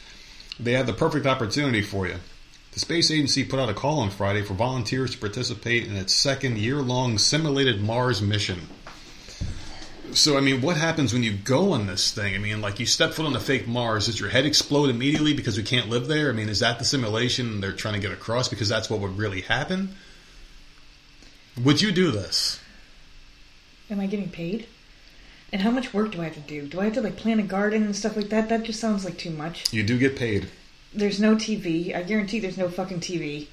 They 0.60 0.72
have 0.72 0.88
the 0.88 0.94
perfect 0.94 1.28
opportunity 1.28 1.84
for 1.84 2.08
you. 2.08 2.16
The 2.78 2.82
space 2.82 3.10
agency 3.10 3.44
put 3.44 3.60
out 3.60 3.70
a 3.70 3.74
call 3.74 4.02
on 4.02 4.12
Friday 4.12 4.44
for 4.44 4.54
volunteers 4.54 5.10
to 5.10 5.18
participate 5.18 5.88
in 5.88 5.96
its 5.96 6.14
second 6.14 6.60
year 6.60 6.76
long 6.76 7.18
simulated 7.18 7.82
Mars 7.82 8.22
mission. 8.22 8.70
So, 10.12 10.38
I 10.38 10.42
mean, 10.42 10.62
what 10.62 10.78
happens 10.78 11.12
when 11.12 11.24
you 11.24 11.32
go 11.34 11.72
on 11.72 11.88
this 11.88 12.12
thing? 12.12 12.36
I 12.36 12.38
mean, 12.38 12.62
like 12.62 12.80
you 12.80 12.86
step 12.86 13.14
foot 13.14 13.26
on 13.26 13.34
the 13.34 13.40
fake 13.40 13.68
Mars, 13.68 14.06
does 14.06 14.20
your 14.20 14.30
head 14.30 14.46
explode 14.46 14.92
immediately 14.92 15.34
because 15.34 15.58
we 15.58 15.64
can't 15.64 15.90
live 15.90 16.06
there? 16.06 16.30
I 16.30 16.34
mean, 16.34 16.50
is 16.50 16.60
that 16.60 16.78
the 16.78 16.86
simulation 16.86 17.62
they're 17.62 17.72
trying 17.72 17.96
to 17.96 18.00
get 18.00 18.12
across 18.12 18.48
because 18.48 18.70
that's 18.70 18.92
what 18.92 19.00
would 19.00 19.18
really 19.18 19.42
happen? 19.42 19.96
Would 21.60 21.82
you 21.82 21.92
do 21.92 22.12
this? 22.12 22.60
Am 23.90 24.00
I 24.00 24.06
getting 24.06 24.30
paid? 24.30 24.68
And 25.52 25.64
how 25.64 25.72
much 25.72 25.96
work 25.96 26.12
do 26.12 26.22
I 26.22 26.26
have 26.26 26.36
to 26.36 26.42
do? 26.42 26.68
Do 26.68 26.80
I 26.80 26.84
have 26.84 26.94
to 26.94 27.02
like 27.02 27.18
plant 27.18 27.40
a 27.40 27.44
garden 27.44 27.86
and 27.86 27.96
stuff 27.96 28.16
like 28.16 28.30
that? 28.30 28.50
That 28.50 28.62
just 28.62 28.80
sounds 28.80 29.04
like 29.04 29.18
too 29.18 29.32
much. 29.32 29.74
You 29.74 29.82
do 29.82 29.98
get 29.98 30.16
paid. 30.16 30.52
There's 30.94 31.20
no 31.20 31.36
TV. 31.36 31.96
I 31.96 32.04
guarantee 32.04 32.40
there's 32.40 32.58
no 32.58 32.70
fucking 32.70 33.00
TV. 33.00 33.48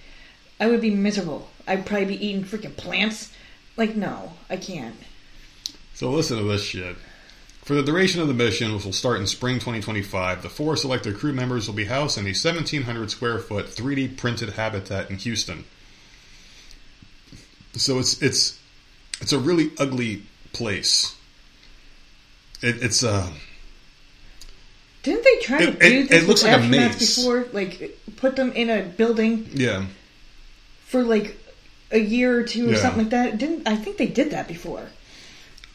I 0.61 0.68
would 0.68 0.81
be 0.81 0.90
miserable. 0.90 1.49
I'd 1.66 1.87
probably 1.87 2.07
be 2.07 2.27
eating 2.27 2.44
freaking 2.44 2.77
plants. 2.77 3.33
Like, 3.77 3.97
no, 3.97 4.33
I 4.49 4.57
can't. 4.57 4.97
So 5.94 6.11
listen 6.11 6.38
to 6.38 6.44
this 6.44 6.62
shit. 6.62 6.97
For 7.64 7.75
the 7.75 7.83
duration 7.83 8.20
of 8.20 8.29
the 8.29 8.35
mission, 8.35 8.75
which 8.75 8.85
will 8.85 8.92
start 8.92 9.20
in 9.20 9.27
spring 9.27 9.57
2025, 9.57 10.42
the 10.42 10.51
four 10.51 10.77
selected 10.77 11.16
crew 11.16 11.33
members 11.33 11.66
will 11.66 11.75
be 11.75 11.87
housed 11.87 12.18
in 12.18 12.25
a 12.25 12.29
1,700 12.29 13.11
square 13.11 13.38
foot 13.38 13.66
3D 13.66 14.18
printed 14.18 14.51
habitat 14.51 15.11
in 15.11 15.16
Houston. 15.16 15.64
So 17.73 17.99
it's 17.99 18.20
it's 18.23 18.59
it's 19.20 19.33
a 19.33 19.38
really 19.38 19.73
ugly 19.79 20.25
place. 20.53 21.16
It, 22.61 22.83
it's 22.83 23.03
uh 23.03 23.33
Didn't 25.05 25.23
they 25.23 25.37
try 25.43 25.59
to 25.67 25.71
do 25.73 25.79
it- 25.81 26.09
this 26.09 26.23
it 26.23 26.27
looks 26.27 26.43
with 26.43 26.51
like 26.53 26.61
a 26.61 26.64
astronauts 26.64 26.71
maze. 26.99 27.17
before? 27.17 27.47
Like, 27.53 27.99
put 28.17 28.35
them 28.37 28.53
in 28.53 28.69
a 28.71 28.83
building 28.83 29.49
yeah. 29.53 29.85
for 30.87 31.03
like 31.05 31.37
a 31.93 31.99
year 31.99 32.38
or 32.38 32.43
two 32.43 32.69
or 32.71 32.73
Yeah. 32.73 32.81
something 32.83 33.03
like 33.05 33.11
that? 33.11 33.38
Didn't 33.38 33.69
I 33.69 33.77
think 33.77 33.99
they 33.99 34.07
did 34.07 34.31
that 34.33 34.49
before? 34.49 34.88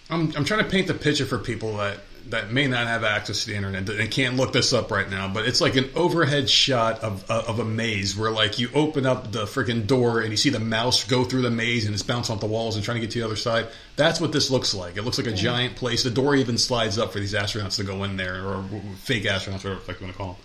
I'm 0.09 0.33
I'm 0.35 0.43
trying 0.43 0.63
to 0.63 0.69
paint 0.69 0.87
the 0.87 0.93
picture 0.95 1.25
for 1.25 1.37
people 1.37 1.77
that 1.77 1.99
that 2.29 2.51
may 2.51 2.67
not 2.67 2.87
have 2.87 3.03
access 3.03 3.43
to 3.43 3.49
the 3.49 3.55
internet 3.55 3.89
and 3.89 4.11
can't 4.11 4.35
look 4.35 4.53
this 4.53 4.73
up 4.73 4.91
right 4.91 5.09
now, 5.09 5.27
but 5.27 5.47
it's 5.47 5.61
like 5.61 5.75
an 5.75 5.89
overhead 5.95 6.49
shot 6.49 6.99
of 6.99 7.29
uh, 7.29 7.43
of 7.47 7.59
a 7.59 7.65
maze 7.65 8.15
where 8.15 8.31
like 8.31 8.59
you 8.59 8.69
open 8.73 9.05
up 9.05 9.31
the 9.31 9.45
freaking 9.45 9.87
door 9.87 10.21
and 10.21 10.31
you 10.31 10.37
see 10.37 10.49
the 10.49 10.59
mouse 10.59 11.03
go 11.03 11.23
through 11.23 11.41
the 11.41 11.51
maze 11.51 11.85
and 11.85 11.93
it's 11.93 12.03
bouncing 12.03 12.35
off 12.35 12.41
the 12.41 12.47
walls 12.47 12.75
and 12.75 12.83
trying 12.83 12.95
to 12.95 13.01
get 13.01 13.11
to 13.11 13.19
the 13.19 13.25
other 13.25 13.35
side. 13.35 13.67
That's 13.95 14.21
what 14.21 14.31
this 14.31 14.51
looks 14.51 14.73
like. 14.73 14.97
It 14.97 15.03
looks 15.03 15.17
like 15.17 15.27
a 15.27 15.33
giant 15.33 15.75
place. 15.75 16.03
The 16.03 16.09
door 16.09 16.35
even 16.35 16.57
slides 16.57 16.97
up 16.97 17.11
for 17.11 17.19
these 17.19 17.33
astronauts 17.33 17.77
to 17.77 17.83
go 17.83 18.03
in 18.03 18.17
there 18.17 18.45
or 18.45 18.63
fake 18.97 19.23
astronauts, 19.23 19.63
whatever 19.63 19.75
the 19.75 19.81
fuck 19.81 19.99
you 19.99 20.05
want 20.05 20.15
to 20.15 20.17
call 20.17 20.33
them. 20.33 20.43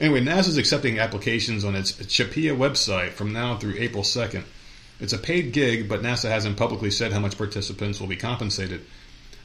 Anyway, 0.00 0.20
NASA's 0.22 0.56
accepting 0.56 0.98
applications 0.98 1.64
on 1.64 1.76
its 1.76 1.92
CHAPEA 1.92 2.56
website 2.56 3.10
from 3.10 3.32
now 3.32 3.58
through 3.58 3.74
April 3.76 4.02
2nd. 4.02 4.44
It's 4.98 5.12
a 5.12 5.18
paid 5.18 5.52
gig, 5.52 5.88
but 5.88 6.02
NASA 6.02 6.28
hasn't 6.28 6.56
publicly 6.56 6.90
said 6.90 7.12
how 7.12 7.20
much 7.20 7.38
participants 7.38 8.00
will 8.00 8.06
be 8.06 8.16
compensated. 8.16 8.84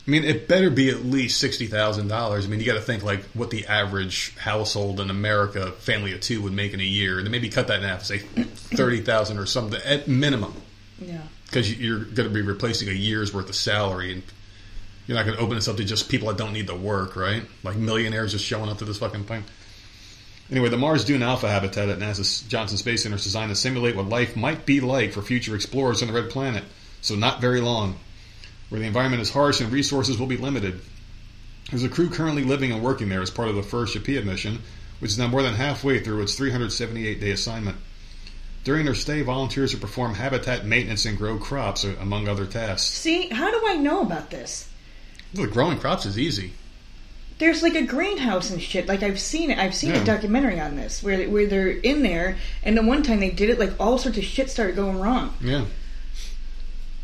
I 0.08 0.12
mean, 0.12 0.24
it 0.24 0.48
better 0.48 0.70
be 0.70 0.90
at 0.90 1.04
least 1.04 1.40
sixty 1.40 1.66
thousand 1.66 2.10
dollars. 2.10 2.46
I 2.46 2.50
mean, 2.50 2.60
you 2.60 2.66
got 2.66 2.76
to 2.76 2.82
think 2.82 3.04
like 3.04 3.24
what 3.34 3.50
the 3.50 3.66
average 3.66 4.36
household 4.38 5.00
in 5.00 5.10
America, 5.10 5.72
family 5.72 6.14
of 6.14 6.22
two, 6.22 6.42
would 6.44 6.54
make 6.54 6.74
in 6.74 6.80
a 6.80 6.84
year. 6.84 7.18
And 7.20 7.30
maybe 7.32 7.50
cut 7.50 7.68
that 7.68 7.80
in 7.82 7.88
half, 7.88 8.04
say 8.04 8.20
thirty 8.20 9.02
thousand 9.02 9.40
or 9.40 9.48
something 9.48 9.82
at 9.84 10.08
minimum, 10.08 10.54
Yeah. 11.00 11.22
because 11.46 11.74
you're 11.80 12.00
going 12.06 12.30
to 12.30 12.34
be 12.34 12.44
replacing 12.44 12.88
a 12.88 12.92
year's 12.92 13.34
worth 13.34 13.50
of 13.50 13.56
salary, 13.56 14.12
and 14.14 14.22
you're 15.08 15.18
not 15.18 15.26
going 15.26 15.38
to 15.38 15.44
open 15.44 15.56
this 15.56 15.68
up 15.68 15.78
to 15.78 15.84
just 15.84 16.08
people 16.08 16.28
that 16.28 16.38
don't 16.38 16.54
need 16.54 16.68
the 16.68 16.76
work, 16.76 17.16
right? 17.16 17.42
Like 17.64 17.76
millionaires 17.76 18.32
just 18.32 18.46
showing 18.46 18.70
up 18.70 18.78
to 18.80 18.86
this 18.86 19.00
fucking 19.00 19.24
thing. 19.24 19.44
Anyway, 20.52 20.70
the 20.70 20.78
Mars 20.78 21.04
Dune 21.04 21.24
Alpha 21.24 21.50
habitat 21.50 21.90
at 21.90 21.98
NASA's 21.98 22.42
Johnson 22.42 22.78
Space 22.78 23.02
Center 23.02 23.16
is 23.16 23.24
designed 23.24 23.50
to 23.50 23.56
simulate 23.56 23.96
what 23.96 24.08
life 24.10 24.36
might 24.36 24.68
be 24.68 24.80
like 24.82 25.14
for 25.14 25.24
future 25.24 25.56
explorers 25.56 26.04
on 26.04 26.08
the 26.08 26.14
Red 26.14 26.30
Planet, 26.30 26.64
so 27.02 27.16
not 27.16 27.42
very 27.42 27.62
long, 27.62 27.98
where 28.70 28.80
the 28.80 28.88
environment 28.88 29.22
is 29.22 29.32
harsh 29.32 29.62
and 29.62 29.72
resources 29.72 30.18
will 30.18 30.28
be 30.28 30.38
limited. 30.38 30.82
There's 31.70 31.84
a 31.84 31.90
crew 31.90 32.10
currently 32.10 32.44
living 32.44 32.72
and 32.72 32.84
working 32.84 33.10
there 33.10 33.22
as 33.22 33.30
part 33.32 33.50
of 33.50 33.56
the 33.56 33.64
first 33.64 33.96
CHAPEA 33.96 34.24
mission, 34.24 34.60
which 35.00 35.12
is 35.12 35.18
now 35.18 35.28
more 35.28 35.42
than 35.42 35.56
halfway 35.56 36.00
through 36.00 36.22
its 36.22 36.36
378 36.36 37.20
day 37.20 37.32
assignment. 37.32 37.78
During 38.64 38.86
their 38.86 38.96
stay, 38.96 39.22
volunteers 39.22 39.74
will 39.74 39.82
perform 39.82 40.16
habitat 40.16 40.66
maintenance 40.66 41.06
and 41.06 41.18
grow 41.18 41.38
crops, 41.38 41.84
among 41.84 42.28
other 42.28 42.46
tasks. 42.48 42.88
See, 42.88 43.30
how 43.30 43.52
do 43.52 43.62
I 43.68 43.76
know 43.76 44.02
about 44.02 44.32
this? 44.32 44.68
Look, 45.34 45.52
growing 45.52 45.78
crops 45.78 46.06
is 46.06 46.18
easy. 46.18 46.54
There's 47.38 47.62
like 47.62 47.76
a 47.76 47.82
greenhouse 47.84 48.50
and 48.50 48.62
shit. 48.62 48.88
Like 48.88 49.04
I've 49.04 49.20
seen 49.20 49.52
it. 49.52 49.58
I've 49.60 49.76
seen 49.76 49.90
Yeah. 49.92 50.02
a 50.02 50.06
documentary 50.06 50.60
on 50.60 50.78
this 50.78 51.04
where 51.04 51.30
where 51.30 51.46
they're 51.46 51.68
in 51.70 52.02
there, 52.02 52.38
and 52.64 52.78
the 52.78 52.82
one 52.82 53.04
time 53.04 53.20
they 53.20 53.30
did 53.30 53.50
it, 53.50 53.60
like 53.60 53.74
all 53.80 53.98
sorts 53.98 54.18
of 54.18 54.24
shit 54.24 54.50
started 54.50 54.76
going 54.78 55.00
wrong. 55.00 55.34
Yeah. 55.42 55.66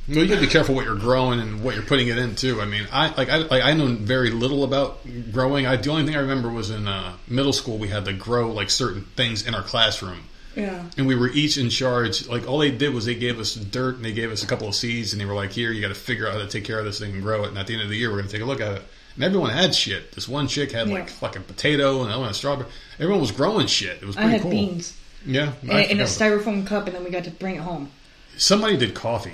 Well, 0.08 0.18
you 0.20 0.28
got 0.28 0.36
to 0.36 0.42
be 0.42 0.48
careful 0.48 0.76
what 0.76 0.86
you're 0.86 0.96
growing 0.96 1.40
and 1.40 1.64
what 1.64 1.76
you're 1.76 1.84
putting 1.84 2.08
it 2.10 2.18
into. 2.18 2.60
I 2.60 2.66
mean, 2.66 2.88
I 2.92 3.14
like 3.16 3.30
I 3.30 3.38
like 3.38 3.64
I 3.64 3.74
know 3.74 3.88
very 3.88 4.30
little 4.32 4.64
about 4.64 5.00
growing. 5.32 5.66
I 5.68 5.76
the 5.78 5.90
only 5.92 6.06
thing 6.06 6.16
I 6.16 6.20
remember 6.20 6.50
was 6.50 6.70
in 6.70 6.88
uh, 6.88 7.14
middle 7.28 7.54
school 7.54 7.78
we 7.78 7.88
had 7.88 8.06
to 8.06 8.14
grow 8.14 8.52
like 8.52 8.70
certain 8.70 9.04
things 9.16 9.46
in 9.48 9.54
our 9.56 9.62
classroom, 9.62 10.24
Yeah. 10.56 10.84
and 10.98 11.06
we 11.08 11.16
were 11.16 11.30
each 11.30 11.58
in 11.58 11.70
charge. 11.70 12.28
Like 12.28 12.48
all 12.48 12.58
they 12.58 12.72
did 12.72 12.94
was 12.94 13.06
they 13.06 13.16
gave 13.16 13.40
us 13.40 13.54
dirt 13.56 13.96
and 13.98 14.04
they 14.04 14.12
gave 14.12 14.32
us 14.32 14.44
a 14.44 14.48
couple 14.48 14.68
of 14.68 14.76
seeds, 14.76 15.14
and 15.14 15.22
they 15.22 15.26
were 15.26 15.36
like, 15.36 15.52
"Here, 15.52 15.72
you 15.72 15.82
got 15.82 15.90
to 15.90 15.96
figure 15.96 16.28
out 16.28 16.34
how 16.34 16.40
to 16.40 16.48
take 16.48 16.66
care 16.66 16.80
of 16.80 16.86
this 16.86 17.00
thing 17.00 17.14
and 17.14 17.22
grow 17.22 17.44
it." 17.44 17.50
And 17.50 17.58
at 17.58 17.68
the 17.68 17.74
end 17.74 17.84
of 17.84 17.90
the 17.90 17.96
year, 17.98 18.10
we're 18.10 18.18
going 18.18 18.28
to 18.28 18.34
take 18.34 18.42
a 18.42 18.46
look 18.46 18.60
at 18.62 18.72
it. 18.74 18.82
And 19.16 19.24
everyone 19.24 19.52
had 19.52 19.76
shit. 19.76 20.14
This 20.14 20.28
one 20.28 20.48
chick 20.48 20.72
had 20.72 20.90
like 20.90 21.08
Yeah. 21.08 21.14
fucking 21.14 21.44
potato, 21.44 21.98
and 22.00 22.06
another 22.08 22.20
one 22.22 22.28
had 22.30 22.36
strawberry. 22.36 22.70
Everyone 23.00 23.22
was 23.22 23.32
growing 23.32 23.68
shit. 23.68 24.00
It 24.02 24.06
was 24.06 24.18
I 24.18 24.24
had 24.24 24.42
cool. 24.42 24.52
beans 24.52 24.98
Yeah, 25.26 25.52
in, 25.62 25.70
in 25.70 26.00
a 26.02 26.06
styrofoam 26.06 26.66
cup, 26.66 26.88
and 26.88 26.96
then 26.96 27.04
we 27.04 27.12
got 27.12 27.26
to 27.26 27.30
bring 27.32 27.56
it 27.56 27.62
home. 27.62 27.92
Somebody 28.36 28.78
did 28.78 28.94
coffee. 28.96 29.34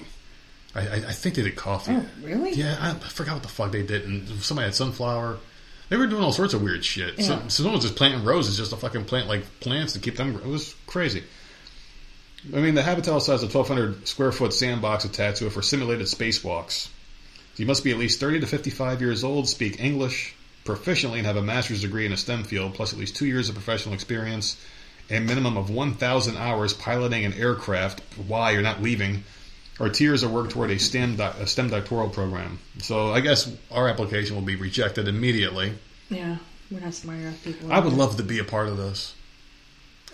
I, 0.81 0.95
I, 1.07 1.11
think 1.13 1.35
they 1.35 1.43
did 1.43 1.55
coffee. 1.55 1.93
Oh, 1.93 2.05
really? 2.21 2.53
Yeah, 2.53 2.77
I, 2.79 2.93
forgot 2.93 3.33
what 3.33 3.43
the 3.43 3.49
fuck 3.49 3.71
they 3.71 3.83
did. 3.83 4.05
And 4.05 4.27
somebody 4.43 4.65
had 4.65 4.75
sunflower. 4.75 5.37
They 5.89 5.97
were 5.97 6.07
doing 6.07 6.23
all 6.23 6.33
sorts 6.33 6.53
of 6.53 6.61
weird 6.61 6.83
shit. 6.83 7.21
So, 7.21 7.33
Yeah. 7.33 7.41
so 7.43 7.49
someone 7.49 7.75
was 7.75 7.83
just 7.83 7.95
planting 7.95 8.23
roses 8.23 8.57
just 8.57 8.71
to 8.71 8.77
fucking 8.77 9.05
plant 9.05 9.27
like 9.27 9.59
plants 9.59 9.93
to 9.93 9.99
keep 9.99 10.17
them. 10.17 10.35
It 10.35 10.45
was 10.45 10.75
crazy. 10.85 11.23
I 12.53 12.59
mean, 12.59 12.75
the 12.75 12.83
Habitat 12.83 13.13
has 13.13 13.43
a 13.43 13.47
1,200 13.47 14.07
square 14.07 14.31
foot 14.31 14.53
sandbox 14.53 15.05
attached 15.05 15.39
to 15.39 15.47
it 15.47 15.51
for 15.51 15.61
simulated 15.61 16.07
spacewalks. 16.07 16.89
You 17.55 17.65
must 17.65 17.83
be 17.83 17.91
at 17.91 17.97
least 17.97 18.19
30 18.19 18.41
to 18.41 18.47
55 18.47 19.01
years 19.01 19.23
old, 19.23 19.49
speak 19.49 19.79
English 19.79 20.35
proficiently, 20.63 21.17
and 21.17 21.25
have 21.25 21.37
a 21.37 21.41
master's 21.41 21.81
degree 21.81 22.05
in 22.05 22.13
a 22.13 22.17
STEM 22.17 22.43
field, 22.43 22.75
plus 22.75 22.93
at 22.93 22.99
least 22.99 23.15
two 23.15 23.25
years 23.25 23.49
of 23.49 23.55
professional 23.55 23.95
experience, 23.95 24.57
and 25.09 25.25
minimum 25.25 25.57
of 25.57 25.69
1,000 25.69 26.37
hours 26.37 26.73
piloting 26.73 27.25
an 27.25 27.33
aircraft. 27.33 28.01
Why 28.27 28.51
you're 28.51 28.61
not 28.61 28.81
leaving? 28.81 29.23
Or 29.79 29.89
tiers 29.89 29.99
years 29.99 30.23
of 30.23 30.31
work 30.31 30.49
toward 30.49 30.71
a 30.71 30.79
STEM, 30.79 31.17
doc- 31.17 31.37
a 31.39 31.45
STEM 31.45 31.69
doctoral 31.69 32.09
program. 32.09 32.59
So 32.79 33.11
I 33.11 33.19
guess 33.19 33.51
our 33.71 33.87
application 33.87 34.35
will 34.35 34.43
be 34.43 34.55
rejected 34.55 35.07
immediately. 35.07 35.73
Yeah, 36.09 36.37
we're 36.71 36.79
not 36.79 36.95
smart 36.95 37.19
enough 37.19 37.43
people. 37.43 37.71
I 37.71 37.79
would 37.79 37.93
love 37.93 38.17
to 38.17 38.23
be 38.23 38.39
a 38.39 38.43
part 38.43 38.69
of 38.69 38.77
this. 38.77 39.13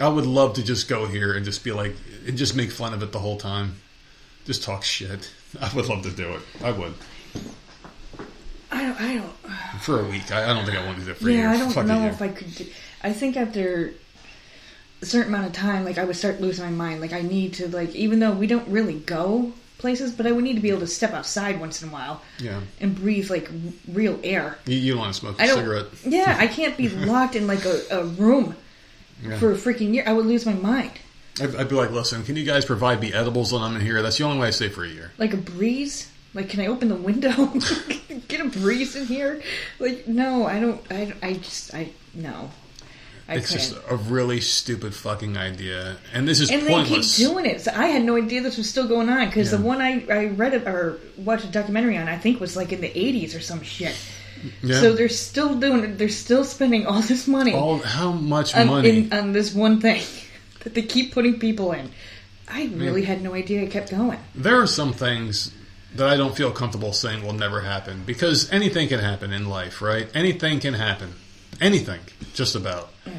I 0.02 0.08
would 0.08 0.26
love 0.26 0.56
to 0.56 0.64
just 0.64 0.90
go 0.90 1.06
here 1.06 1.34
and 1.34 1.46
just 1.46 1.64
be 1.64 1.72
like, 1.72 1.96
and 2.28 2.38
just 2.38 2.56
make 2.56 2.72
fun 2.72 2.94
of 2.94 3.04
it 3.04 3.12
the 3.12 3.20
whole 3.20 3.38
time. 3.38 3.76
Just 4.46 4.64
talk 4.64 4.84
shit. 4.84 5.32
I 5.62 5.74
would 5.74 5.88
love 5.88 6.04
to 6.04 6.12
do 6.12 6.32
it. 6.32 6.42
I 6.62 6.72
would. 6.72 6.94
I 8.72 8.82
don't. 8.82 9.02
I 9.02 9.14
don't. 9.16 9.82
For 9.82 10.02
a 10.02 10.10
week. 10.10 10.32
I, 10.32 10.50
I 10.50 10.54
don't 10.54 10.66
think 10.66 10.78
I 10.78 10.86
want 10.86 10.98
to 10.98 11.06
do 11.06 11.08
that 11.08 11.18
for 11.18 11.30
a 11.30 11.32
yeah. 11.32 11.52
I 11.52 11.58
don't 11.58 11.88
know 11.88 12.06
if 12.08 12.22
I 12.22 12.28
could. 12.28 12.54
Do, 12.56 12.66
I 13.02 13.14
think 13.14 13.38
after 13.38 13.94
a 15.04 15.06
certain 15.06 15.34
amount 15.34 15.48
of 15.48 15.54
time, 15.54 15.86
like 15.86 15.98
I 15.98 16.04
would 16.06 16.16
start 16.16 16.42
losing 16.42 16.66
my 16.66 16.72
mind. 16.72 17.02
Like 17.02 17.14
I 17.14 17.22
need 17.22 17.54
to, 17.56 17.68
like 17.68 17.94
even 17.96 18.20
though 18.20 18.32
we 18.32 18.48
don't 18.48 18.68
really 18.68 19.00
go 19.00 19.52
places, 19.78 20.14
but 20.14 20.26
I 20.26 20.32
would 20.32 20.44
need 20.46 20.56
to 20.56 20.62
be 20.62 20.70
able 20.70 20.80
to 20.80 20.88
step 20.88 21.12
outside 21.14 21.60
once 21.60 21.82
in 21.84 21.90
a 21.90 21.92
while 21.92 22.22
Yeah. 22.40 22.62
and 22.80 22.96
breathe 22.96 23.30
like 23.30 23.50
real 23.92 24.18
air. 24.24 24.58
You, 24.66 24.78
you 24.78 24.92
don't 24.94 25.02
want 25.02 25.14
to 25.14 25.20
smoke 25.20 25.40
a 25.42 25.48
cigarette. 25.48 25.86
Yeah, 26.06 26.36
I 26.40 26.48
can't 26.48 26.78
be 26.78 26.88
locked 26.90 27.36
in 27.36 27.48
like 27.48 27.66
a, 27.66 27.82
a 27.92 28.06
room 28.06 28.56
Yeah. 29.22 29.38
for 29.40 29.52
a 29.52 29.56
freaking 29.56 29.94
year. 29.94 30.04
I 30.08 30.14
would 30.14 30.26
lose 30.26 30.46
my 30.46 30.54
mind. 30.54 30.92
I'd, 31.42 31.54
I'd 31.56 31.68
be 31.70 31.76
like, 31.76 31.92
listen, 31.92 32.24
can 32.24 32.36
you 32.38 32.46
guys 32.46 32.64
provide 32.64 33.02
me 33.02 33.12
edibles 33.12 33.52
when 33.52 33.62
I'm 33.62 33.76
in 33.76 33.82
here? 33.82 34.02
That's 34.02 34.18
the 34.18 34.24
only 34.24 34.40
way 34.40 34.48
I 34.48 34.52
stay 34.52 34.70
for 34.70 34.86
a 34.86 34.88
year. 34.90 35.12
Like 35.18 35.34
a 35.34 35.38
breeze. 35.38 36.10
Like, 36.36 36.50
can 36.50 36.62
I 36.62 36.68
open 36.68 36.88
the 36.88 36.96
window? 36.96 37.46
Get 38.28 38.40
a 38.42 38.46
breeze 38.50 38.96
in 38.96 39.06
here? 39.06 39.42
Like, 39.80 40.08
no, 40.08 40.46
I 40.48 40.60
don't. 40.60 40.82
I, 40.90 41.14
I 41.22 41.34
just, 41.34 41.74
I 41.76 41.90
no. 42.16 42.50
I 43.28 43.36
It's 43.36 43.48
couldn't. 43.52 43.70
just 43.70 43.76
a 43.90 43.96
really 43.96 44.42
stupid 44.42 44.94
fucking 44.94 45.38
idea, 45.38 45.96
and 46.14 46.28
this 46.28 46.40
is 46.42 46.52
and 46.52 46.66
pointless. 46.68 47.16
they 47.18 47.24
keep 47.24 47.32
doing 47.32 47.46
it. 47.46 47.62
So 47.62 47.72
I 47.74 47.88
had 47.88 48.04
no 48.04 48.18
idea 48.18 48.42
this 48.42 48.58
was 48.58 48.70
still 48.70 48.88
going 48.88 49.08
on 49.10 49.26
because 49.28 49.52
Yeah. 49.52 49.58
the 49.60 49.64
one 49.64 49.82
I, 49.82 50.06
I 50.10 50.26
read 50.28 50.54
it 50.54 50.68
or 50.68 51.00
watched 51.18 51.46
a 51.46 51.48
documentary 51.48 51.98
on, 51.98 52.08
I 52.10 52.18
think 52.18 52.40
was 52.42 52.58
like 52.58 52.74
in 52.74 52.82
the 52.82 52.90
80s 52.90 53.34
or 53.36 53.40
some 53.40 53.62
shit. 53.64 53.96
Yeah. 54.62 54.82
So 54.82 54.94
they're 54.94 55.08
still 55.08 55.56
doing 55.56 55.84
it. 55.86 55.98
They're 55.98 56.10
still 56.10 56.44
spending 56.44 56.86
all 56.86 57.02
this 57.02 57.28
money 57.30 57.54
All 57.54 57.78
how 57.80 58.12
much 58.12 58.54
on, 58.56 58.68
money? 58.68 58.90
in, 59.06 59.14
on 59.14 59.32
this 59.32 59.54
one 59.54 59.80
thing 59.80 60.02
that 60.66 60.74
they 60.74 60.82
keep 60.82 61.14
putting 61.14 61.40
people 61.40 61.72
in. 61.72 61.92
I 62.50 62.66
really 62.76 63.04
had 63.06 63.22
no 63.22 63.34
idea 63.34 63.62
it 63.62 63.72
kept 63.72 63.90
going. 63.92 64.20
there 64.36 64.62
are 64.62 64.68
some 64.68 64.92
things 64.92 65.52
that 65.96 66.10
I 66.10 66.18
don't 66.18 66.36
feel 66.36 66.52
comfortable 66.52 66.92
saying 66.92 67.24
will 67.26 67.34
never 67.34 67.62
happen 67.62 68.04
because 68.06 68.52
anything 68.52 68.90
can 68.90 69.00
happen 69.00 69.32
in 69.32 69.48
life, 69.48 69.82
right? 69.82 70.10
Anything 70.14 70.60
can 70.60 70.74
happen. 70.74 71.14
Anything, 71.62 72.00
just 72.34 72.56
about. 72.56 72.90
Yeah. 73.06 73.14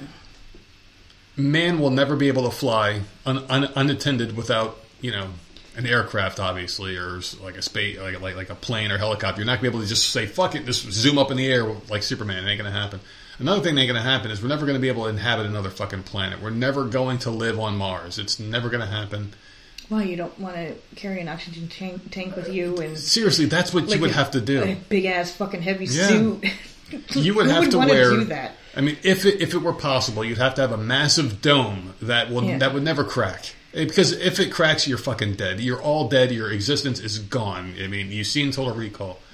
Man 1.37 1.79
will 1.81 1.91
never 1.91 2.15
be 2.17 2.29
able 2.29 2.45
to 2.45 2.51
fly 2.51 3.01
un, 3.27 3.39
un, 3.49 3.65
unattended 3.75 4.37
without, 4.37 4.79
you 5.01 5.11
know, 5.11 5.29
an 5.77 5.87
aircraft, 5.87 6.39
obviously, 6.39 6.97
or 6.97 7.21
like 7.43 7.57
a 7.57 7.63
space, 7.63 7.99
like, 7.99 8.21
like 8.21 8.37
like 8.37 8.51
a 8.51 8.55
plane 8.55 8.93
or 8.93 8.99
helicopter. 8.99 9.41
You're 9.41 9.47
not 9.47 9.55
gonna 9.59 9.63
be 9.63 9.77
able 9.77 9.81
to 9.81 9.89
just 9.89 10.11
say 10.11 10.27
"fuck 10.27 10.55
it," 10.55 10.65
just 10.67 10.91
zoom 10.93 11.19
up 11.19 11.33
in 11.33 11.37
the 11.37 11.51
air 11.51 11.65
like 11.91 12.05
Superman. 12.05 12.45
It 12.47 12.51
ain't 12.51 12.59
gonna 12.59 12.71
happen. 12.71 13.01
Another 13.41 13.61
thing 13.61 13.75
that 13.75 13.81
ain't 13.81 13.89
gonna 13.89 14.01
happen 14.03 14.31
is 14.31 14.41
we're 14.41 14.49
never 14.49 14.65
gonna 14.67 14.79
be 14.79 14.87
able 14.89 15.03
to 15.05 15.09
inhabit 15.11 15.47
another 15.47 15.71
fucking 15.71 16.05
planet. 16.05 16.41
We're 16.41 16.51
never 16.51 16.85
going 16.85 17.19
to 17.21 17.31
live 17.31 17.59
on 17.59 17.77
Mars. 17.77 18.21
It's 18.21 18.39
never 18.39 18.69
gonna 18.69 18.87
happen. 18.87 19.33
Why 19.89 20.05
you 20.05 20.17
don't 20.17 20.39
want 20.39 20.55
to 20.55 20.75
carry 20.95 21.21
an 21.21 21.29
oxygen 21.29 21.67
tank, 21.69 22.11
tank 22.13 22.37
with 22.37 22.49
you 22.49 22.77
and 22.79 22.97
Seriously, 22.97 23.45
that's 23.47 23.75
what 23.75 23.87
like 23.87 23.97
you 23.97 24.01
would 24.03 24.11
a- 24.11 24.15
have 24.15 24.31
to 24.31 24.41
do. 24.41 24.63
a 24.63 24.77
big 24.89 25.05
ass 25.07 25.33
fucking 25.33 25.61
heavy 25.63 25.87
Yeah. 25.87 26.07
suit. 26.09 26.45
You 27.15 27.35
would 27.35 27.47
have 27.47 27.71
to 27.71 27.79
wanna 27.79 27.93
wear. 27.93 28.53
I 28.77 28.81
mean, 28.81 28.97
if 29.03 29.25
it, 29.25 29.41
if 29.41 29.55
it 29.55 29.59
were 29.59 29.73
possible, 29.73 30.25
you'd 30.25 30.39
have 30.39 30.55
to 30.57 30.61
have 30.63 30.73
a 30.73 30.77
massive 30.77 31.41
dome 31.41 31.95
that 32.03 32.31
will 32.31 32.45
Yeah. 32.45 32.59
that 32.59 32.75
would 32.75 32.83
never 32.83 33.05
crack. 33.05 33.55
Eh, 33.73 33.85
Because 33.85 34.13
if 34.13 34.41
it 34.41 34.51
cracks, 34.53 34.87
you're 34.89 34.99
fucking 34.99 35.35
dead. 35.35 35.61
You're 35.61 35.81
all 35.81 36.09
dead. 36.09 36.33
Your 36.33 36.51
existence 36.51 37.01
is 37.01 37.19
gone. 37.19 37.75
I 37.83 37.87
mean, 37.87 38.11
you've 38.11 38.27
seen 38.27 38.51
Total 38.51 38.75
Recall. 38.75 39.19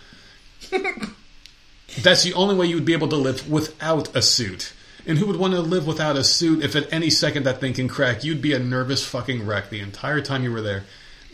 That's 2.03 2.23
the 2.23 2.35
only 2.35 2.55
way 2.55 2.67
you 2.67 2.77
would 2.77 2.85
be 2.85 2.93
able 2.93 3.09
to 3.09 3.17
live 3.17 3.51
without 3.51 4.15
a 4.15 4.23
suit. 4.23 4.73
And 5.07 5.19
who 5.19 5.27
would 5.27 5.37
want 5.37 5.55
to 5.55 5.61
live 5.61 5.87
without 5.87 6.17
a 6.17 6.23
suit 6.23 6.63
if 6.63 6.77
at 6.77 6.93
any 6.93 7.11
second 7.11 7.45
that 7.45 7.61
thing 7.61 7.73
can 7.73 7.89
crack? 7.89 8.23
You'd 8.23 8.43
be 8.43 8.53
a 8.53 8.59
nervous 8.59 9.05
fucking 9.05 9.45
wreck 9.47 9.71
the 9.71 9.81
entire 9.81 10.21
time 10.21 10.45
you 10.45 10.53
were 10.53 10.61
there. 10.61 10.85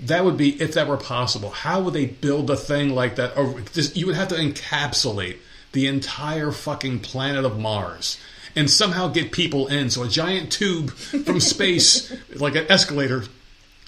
That 0.00 0.24
would 0.24 0.36
be 0.36 0.60
if 0.62 0.74
that 0.74 0.86
were 0.88 0.96
possible. 0.96 1.50
How 1.50 1.80
would 1.82 1.94
they 1.94 2.06
build 2.06 2.48
a 2.50 2.56
thing 2.56 2.94
like 2.94 3.16
that? 3.16 3.36
Or 3.36 3.60
just, 3.74 3.96
you 3.96 4.06
would 4.06 4.14
have 4.14 4.28
to 4.28 4.34
encapsulate 4.36 5.36
the 5.72 5.86
entire 5.86 6.52
fucking 6.52 7.00
planet 7.00 7.44
of 7.44 7.58
Mars 7.58 8.18
and 8.56 8.70
somehow 8.70 9.08
get 9.08 9.30
people 9.30 9.68
in. 9.68 9.90
So 9.90 10.02
a 10.02 10.08
giant 10.08 10.50
tube 10.50 10.90
from 10.90 11.38
space, 11.40 12.12
like 12.34 12.56
an 12.56 12.66
escalator, 12.70 13.24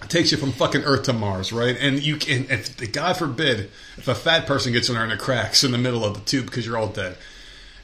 takes 0.06 0.30
you 0.30 0.38
from 0.38 0.52
fucking 0.52 0.82
Earth 0.82 1.04
to 1.04 1.12
Mars, 1.12 1.52
right? 1.52 1.76
And 1.80 2.00
you 2.00 2.16
can, 2.16 2.46
if 2.50 2.92
God 2.92 3.16
forbid, 3.16 3.70
if 3.96 4.06
a 4.06 4.14
fat 4.14 4.46
person 4.46 4.72
gets 4.72 4.88
in 4.88 4.94
there 4.94 5.02
and 5.02 5.12
it 5.12 5.18
cracks 5.18 5.64
in 5.64 5.72
the 5.72 5.78
middle 5.78 6.04
of 6.04 6.14
the 6.14 6.20
tube 6.20 6.46
because 6.46 6.66
you're 6.66 6.78
all 6.78 6.88
dead. 6.88 7.16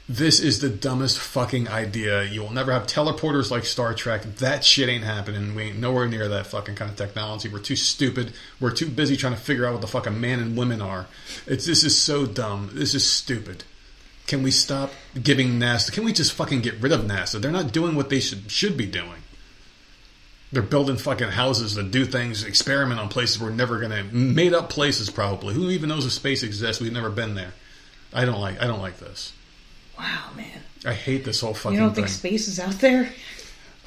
This 0.07 0.39
is 0.39 0.59
the 0.61 0.69
dumbest 0.69 1.17
fucking 1.17 1.67
idea. 1.67 2.23
You 2.23 2.43
will 2.43 2.53
never 2.53 2.71
have 2.71 2.85
teleporters 2.85 3.49
like 3.49 3.65
Star 3.65 3.95
Trek. 3.95 4.21
That 4.37 4.63
shit 4.63 4.87
ain't 4.87 5.03
happening. 5.03 5.55
We 5.55 5.63
ain't 5.63 5.79
nowhere 5.79 6.07
near 6.07 6.27
that 6.27 6.45
fucking 6.45 6.75
kind 6.75 6.91
of 6.91 6.95
technology. 6.95 7.49
We're 7.49 7.57
too 7.57 7.75
stupid. 7.75 8.33
We're 8.59 8.71
too 8.71 8.87
busy 8.87 9.17
trying 9.17 9.33
to 9.33 9.39
figure 9.39 9.65
out 9.65 9.73
what 9.73 9.81
the 9.81 9.87
fuck 9.87 10.05
a 10.05 10.11
man 10.11 10.39
and 10.39 10.55
women 10.55 10.79
are. 10.79 11.07
It's 11.47 11.65
this 11.65 11.83
is 11.83 11.99
so 11.99 12.27
dumb. 12.27 12.69
This 12.73 12.93
is 12.93 13.03
stupid. 13.03 13.63
Can 14.27 14.41
we 14.41 14.51
stop 14.51 14.91
giving 15.21 15.59
NASA? 15.59 15.91
Can 15.91 16.03
we 16.03 16.11
just 16.11 16.33
fucking 16.33 16.61
get 16.61 16.75
rid 16.81 16.91
of 16.91 17.01
NASA? 17.01 17.39
They're 17.39 17.51
not 17.51 17.71
doing 17.71 17.95
what 17.95 18.09
they 18.09 18.19
should 18.19 18.49
should 18.51 18.75
be 18.75 18.85
doing. 18.87 19.21
They're 20.51 20.63
building 20.63 20.97
fucking 20.97 21.29
houses 21.29 21.75
that 21.75 21.91
do 21.91 22.05
things, 22.05 22.43
experiment 22.43 22.99
on 22.99 23.09
places 23.09 23.39
we're 23.39 23.49
never 23.49 23.79
gonna 23.79 24.03
made 24.05 24.53
up 24.53 24.69
places 24.69 25.09
probably. 25.09 25.53
Who 25.53 25.69
even 25.69 25.89
knows 25.89 26.05
if 26.05 26.11
space 26.11 26.43
exists? 26.43 26.81
We've 26.81 26.93
never 26.93 27.09
been 27.09 27.35
there. 27.35 27.53
I 28.13 28.25
don't 28.25 28.39
like 28.39 28.61
I 28.61 28.67
don't 28.67 28.81
like 28.81 28.99
this. 28.99 29.33
Wow, 29.97 30.29
man. 30.35 30.61
I 30.85 30.93
hate 30.93 31.25
this 31.25 31.41
whole 31.41 31.53
fucking 31.53 31.73
You 31.77 31.79
don't 31.83 31.95
thing. 31.95 32.05
think 32.05 32.13
space 32.15 32.47
is 32.47 32.59
out 32.59 32.79
there? 32.79 33.09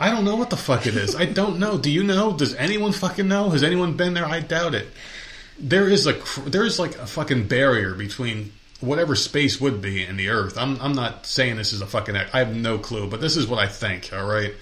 I 0.00 0.10
don't 0.10 0.24
know 0.24 0.36
what 0.36 0.50
the 0.50 0.56
fuck 0.56 0.86
it 0.86 0.94
is. 0.94 1.16
I 1.16 1.24
don't 1.24 1.58
know. 1.58 1.76
Do 1.78 1.90
you 1.90 2.04
know? 2.04 2.32
Does 2.36 2.54
anyone 2.54 2.92
fucking 2.92 3.26
know? 3.26 3.50
Has 3.50 3.64
anyone 3.64 3.94
been 3.96 4.14
there? 4.14 4.24
I 4.26 4.40
doubt 4.40 4.74
it. 4.74 4.86
There 5.58 5.88
is 5.88 6.06
a 6.06 6.12
there 6.46 6.64
is 6.64 6.78
like 6.78 6.96
a 6.96 7.06
fucking 7.06 7.48
barrier 7.48 7.94
between 7.94 8.52
whatever 8.80 9.16
space 9.16 9.60
would 9.60 9.80
be 9.80 10.04
in 10.04 10.16
the 10.16 10.28
Earth. 10.28 10.56
I'm 10.56 10.80
I'm 10.80 10.94
not 10.94 11.26
saying 11.26 11.56
this 11.56 11.72
is 11.72 11.80
a 11.80 11.86
fucking. 11.86 12.16
I 12.16 12.38
have 12.38 12.54
no 12.54 12.78
clue, 12.78 13.08
but 13.08 13.20
this 13.20 13.36
is 13.36 13.46
what 13.46 13.58
I 13.58 13.66
think. 13.66 14.10
All 14.12 14.26
right. 14.26 14.54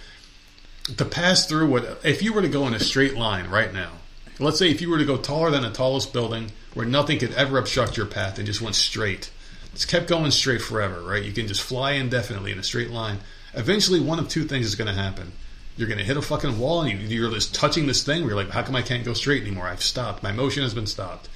To 0.97 1.05
pass 1.05 1.47
through 1.47 1.69
what 1.69 2.01
if 2.05 2.23
you 2.23 2.33
were 2.33 2.43
to 2.43 2.49
go 2.49 2.67
in 2.67 2.75
a 2.75 2.81
straight 2.81 3.17
line 3.17 3.49
right 3.49 3.73
now? 3.73 3.93
Let's 4.39 4.59
say 4.59 4.71
if 4.71 4.81
you 4.81 4.91
were 4.91 4.99
to 4.99 5.05
go 5.05 5.17
taller 5.17 5.51
than 5.51 5.62
the 5.62 5.71
tallest 5.71 6.12
building, 6.12 6.53
where 6.75 6.87
nothing 6.87 7.19
could 7.19 7.33
ever 7.33 7.59
obstruct 7.59 7.97
your 7.97 8.07
path, 8.07 8.39
and 8.39 8.47
just 8.47 8.61
went 8.61 8.75
straight. 8.75 9.31
It's 9.73 9.85
kept 9.85 10.09
going 10.09 10.31
straight 10.31 10.62
forever, 10.62 11.01
right? 11.01 11.23
You 11.23 11.33
can 11.33 11.47
just 11.47 11.62
fly 11.62 11.93
indefinitely 11.93 12.53
in 12.53 12.59
a 12.59 12.62
straight 12.62 12.91
line. 12.91 13.19
Eventually, 13.55 14.01
one 14.01 14.19
of 14.19 14.29
two 14.29 14.45
things 14.45 14.67
is 14.67 14.75
going 14.75 14.89
to 14.89 14.95
happen. 14.95 15.33
You're 15.77 15.89
going 15.89 15.99
to 15.99 16.05
hit 16.05 16.17
a 16.17 16.23
fucking 16.23 16.59
wall 16.59 16.83
and 16.83 16.91
you, 16.91 17.21
you're 17.21 17.31
just 17.31 17.55
touching 17.55 17.87
this 17.87 18.03
thing 18.03 18.23
where 18.23 18.31
you're 18.31 18.43
like, 18.43 18.53
how 18.53 18.62
come 18.62 18.77
I 18.77 18.83
can't 18.83 19.05
go 19.05 19.12
straight 19.12 19.43
anymore? 19.43 19.67
I've 19.67 19.83
stopped. 19.83 20.23
My 20.23 20.33
motion 20.33 20.62
has 20.62 20.73
been 20.73 20.87
stopped. 20.87 21.29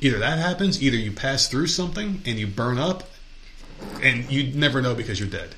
Either 0.00 0.18
that 0.18 0.38
happens, 0.38 0.82
either 0.82 0.96
you 0.96 1.12
pass 1.12 1.48
through 1.48 1.66
something 1.66 2.22
and 2.24 2.38
you 2.38 2.46
burn 2.46 2.78
up 2.78 3.04
and 4.02 4.30
you 4.30 4.54
never 4.54 4.80
know 4.80 4.94
because 4.94 5.18
you're 5.18 5.28
dead. 5.28 5.54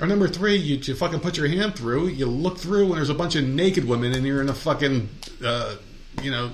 Or 0.00 0.06
number 0.06 0.28
three, 0.28 0.56
you, 0.56 0.76
you 0.76 0.94
fucking 0.94 1.20
put 1.20 1.36
your 1.36 1.46
hand 1.46 1.76
through, 1.76 2.08
you 2.08 2.26
look 2.26 2.58
through, 2.58 2.86
and 2.86 2.94
there's 2.96 3.10
a 3.10 3.14
bunch 3.14 3.36
of 3.36 3.44
naked 3.44 3.86
women, 3.86 4.12
and 4.12 4.26
you're 4.26 4.40
in 4.40 4.48
a 4.48 4.54
fucking, 4.54 5.08
uh, 5.44 5.76
you 6.20 6.30
know, 6.30 6.50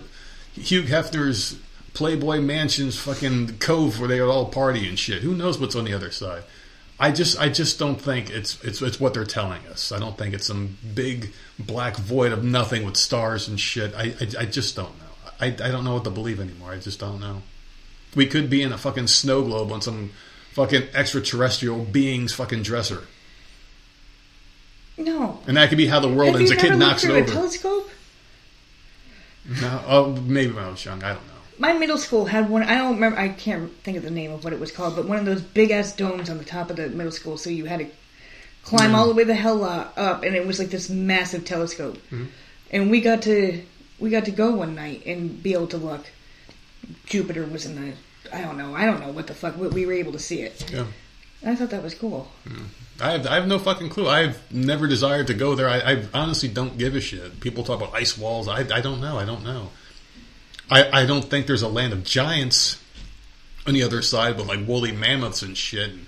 Hugh 0.53 0.83
Hefner's 0.83 1.59
Playboy 1.95 2.41
Mansion's 2.41 2.97
fucking 2.97 3.59
cove 3.59 3.99
where 3.99 4.09
they 4.09 4.21
all 4.21 4.47
party 4.47 4.89
and 4.89 4.99
shit. 4.99 5.23
Who 5.23 5.35
knows 5.35 5.59
what's 5.59 5.75
on 5.75 5.85
the 5.85 5.95
other 5.95 6.11
side? 6.11 6.43
I 6.99 7.13
just, 7.13 7.41
I 7.41 7.49
just 7.49 7.79
don't 7.79 7.99
think 7.99 8.29
it's, 8.29 8.63
it's, 8.63 8.83
it's 8.83 9.01
what 9.01 9.15
they're 9.15 9.25
telling 9.25 9.67
us. 9.69 9.91
I 9.91 9.99
don't 9.99 10.19
think 10.19 10.35
it's 10.35 10.47
some 10.47 10.77
big 10.95 11.33
black 11.59 11.97
void 11.97 12.33
of 12.33 12.45
nothing 12.45 12.85
with 12.85 12.99
stars 12.99 13.49
and 13.49 13.59
shit. 13.59 13.95
I, 13.95 14.15
I, 14.21 14.41
I 14.41 14.45
just 14.45 14.77
don't. 14.77 14.93
I, 15.41 15.47
I 15.47 15.70
don't 15.70 15.84
know 15.84 15.95
what 15.95 16.05
to 16.05 16.11
believe 16.11 16.41
anymore. 16.41 16.72
I 16.72 16.78
just 16.78 17.01
don't 17.01 17.20
know. 17.20 17.43
We 18.14 18.26
could 18.26 18.51
be 18.51 18.62
in 18.62 18.72
a 18.72 18.78
fucking 18.78 19.07
snow 19.07 19.43
globe 19.43 19.72
on 19.72 19.80
some 19.80 20.12
fucking 20.53 20.88
extraterrestrial 20.95 21.84
being's 21.84 22.32
fucking 22.34 22.62
dresser. 22.62 23.05
No. 24.99 25.41
And 25.47 25.57
that 25.57 25.68
could 25.68 25.78
be 25.78 25.86
how 25.86 26.01
the 26.01 26.09
world 26.09 26.32
Have 26.32 26.41
ends. 26.41 26.51
A 26.51 26.57
kid 26.57 26.76
knocks 26.76 27.05
it 27.05 27.07
through 27.07 27.16
a 27.16 27.20
over. 27.20 27.32
telescope? 27.32 27.91
No, 29.61 29.82
oh, 29.86 30.12
maybe 30.12 30.53
when 30.53 30.64
I 30.64 30.68
was 30.68 30.84
young. 30.84 31.03
I 31.03 31.14
don't 31.14 31.26
know. 31.26 31.32
My 31.59 31.72
middle 31.72 31.99
school 31.99 32.26
had 32.26 32.49
one. 32.49 32.62
I 32.62 32.78
don't 32.78 32.95
remember. 32.95 33.18
I 33.18 33.30
can't 33.30 33.72
think 33.82 33.97
of 33.97 34.03
the 34.03 34.11
name 34.11 34.32
of 34.32 34.45
what 34.45 34.53
it 34.53 34.61
was 34.61 34.72
called, 34.72 34.97
but 34.97 35.07
one 35.07 35.18
of 35.18 35.24
those 35.24 35.43
big 35.43 35.70
ass 35.70 35.95
domes 35.95 36.30
on 36.30 36.38
the 36.38 36.45
top 36.45 36.70
of 36.70 36.76
the 36.76 36.88
middle 36.88 37.12
school. 37.12 37.36
So 37.38 37.51
you 37.51 37.64
had 37.64 37.80
to 37.80 37.86
climb 38.64 38.95
all 38.95 39.09
the 39.09 39.14
way 39.14 39.24
the 39.24 39.34
hell 39.34 39.64
up, 39.64 40.22
and 40.22 40.36
it 40.36 40.47
was 40.47 40.59
like 40.59 40.68
this 40.68 40.91
massive 40.91 41.45
telescope. 41.45 41.97
Mm-hmm. 42.11 42.26
And 42.70 42.91
we 42.91 43.01
got 43.01 43.22
to 43.22 43.62
we 44.01 44.11
got 44.11 44.24
to 44.24 44.30
go 44.30 44.51
one 44.57 44.74
night 44.74 45.05
and 45.07 45.42
be 45.42 45.53
able 45.53 45.68
to 45.68 45.76
look. 45.76 46.07
Jupiter 47.07 47.44
was 47.46 47.66
in 47.66 47.74
the. 47.76 47.92
I 48.36 48.40
don't 48.42 48.57
know. 48.59 48.74
I 48.74 48.86
don't 48.86 49.01
know 49.01 49.11
what 49.12 49.26
the 49.26 49.34
fuck. 49.34 49.57
We, 49.57 49.68
we 49.68 49.86
were 49.86 49.92
able 49.92 50.12
to 50.12 50.18
see 50.18 50.40
it. 50.42 50.70
Yeah. 50.72 50.86
I 51.44 51.55
thought 51.57 51.70
that 51.70 51.82
was 51.82 51.94
cool. 51.94 52.28
I 53.01 53.12
have, 53.12 53.26
I 53.26 53.34
have 53.36 53.46
no 53.48 53.59
fucking 53.59 53.88
clue. 53.88 54.07
I've 54.09 54.38
never 54.53 54.86
desired 54.86 55.26
to 55.28 55.34
go 55.34 55.55
there. 55.55 55.68
I, 55.68 55.78
I 55.92 56.05
honestly 56.12 56.48
don't 56.51 56.76
give 56.76 56.94
a 56.94 57.01
shit. 57.01 57.40
People 57.40 57.64
talk 57.64 57.80
about 57.80 57.94
ice 57.94 58.18
walls. 58.18 58.46
I, 58.46 58.59
I 58.61 58.80
don't 58.82 59.01
know. 59.01 59.18
I 59.18 59.24
don't 59.24 59.42
know. 59.42 59.70
I, 60.70 61.03
I 61.03 61.07
don't 61.07 61.24
think 61.24 61.46
there's 61.46 61.62
a 61.62 61.68
land 61.68 61.92
of 61.94 62.05
giants 62.05 62.80
on 63.66 63.72
the 63.74 63.82
other 63.82 64.03
side 64.03 64.36
with 64.36 64.46
like 64.48 64.66
woolly 64.68 64.92
mammoths 64.92 65.40
and 65.42 65.57
shit. 65.57 65.90
And 65.90 66.07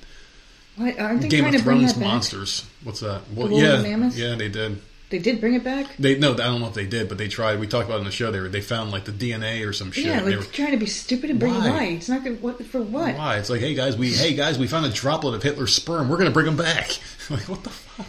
What, 0.77 0.99
aren't 0.99 1.23
they 1.23 1.29
Game 1.29 1.41
trying 1.45 1.55
of 1.55 1.61
to 1.63 1.65
bring 1.65 1.79
Thrones 1.79 1.95
that 1.95 2.01
back? 2.01 2.09
monsters. 2.09 2.67
What's 2.85 3.01
that? 3.01 3.23
Well, 3.35 3.49
woolly 3.49 3.63
yeah, 3.63 3.81
mammoths? 3.83 4.19
yeah, 4.19 4.35
they 4.35 4.49
did. 4.51 4.81
They 5.13 5.19
did 5.19 5.43
bring 5.43 5.53
it 5.53 5.63
back. 5.63 5.95
They 5.99 6.19
no, 6.19 6.33
I 6.33 6.37
don't 6.37 6.61
know 6.63 6.69
if 6.69 6.73
they 6.73 6.87
did, 6.87 7.11
but 7.11 7.19
they 7.19 7.29
tried. 7.29 7.61
We 7.61 7.67
talked 7.67 7.85
about 7.85 7.97
it 7.97 7.99
on 7.99 8.07
the 8.07 8.11
show. 8.11 8.33
They 8.33 8.41
were, 8.41 8.49
they 8.49 8.63
found 8.63 8.93
like 8.93 9.05
the 9.05 9.13
DNA 9.13 9.69
or 9.69 9.75
some 9.75 9.93
shit. 9.93 10.07
Yeah, 10.07 10.17
like 10.17 10.25
they 10.25 10.37
were, 10.37 10.43
trying 10.43 10.71
to 10.71 10.79
be 10.79 10.87
stupid 10.87 11.29
and 11.29 11.39
bring 11.39 11.53
Why? 11.53 11.69
why? 11.69 11.85
It's 11.85 12.09
not 12.09 12.25
good. 12.25 12.41
What 12.41 12.65
for? 12.65 12.81
What? 12.81 13.15
Why? 13.15 13.37
It's 13.37 13.51
like, 13.51 13.61
hey 13.61 13.75
guys, 13.75 13.95
we 13.95 14.11
hey 14.11 14.33
guys, 14.33 14.59
we 14.59 14.67
found 14.67 14.87
a 14.87 14.89
droplet 14.89 15.35
of 15.35 15.43
Hitler's 15.43 15.75
sperm. 15.75 16.09
We're 16.09 16.17
gonna 16.17 16.31
bring 16.31 16.47
him 16.47 16.57
back. 16.57 16.99
like, 17.31 17.47
what 17.47 17.63
the 17.63 17.69
fuck? 17.69 18.07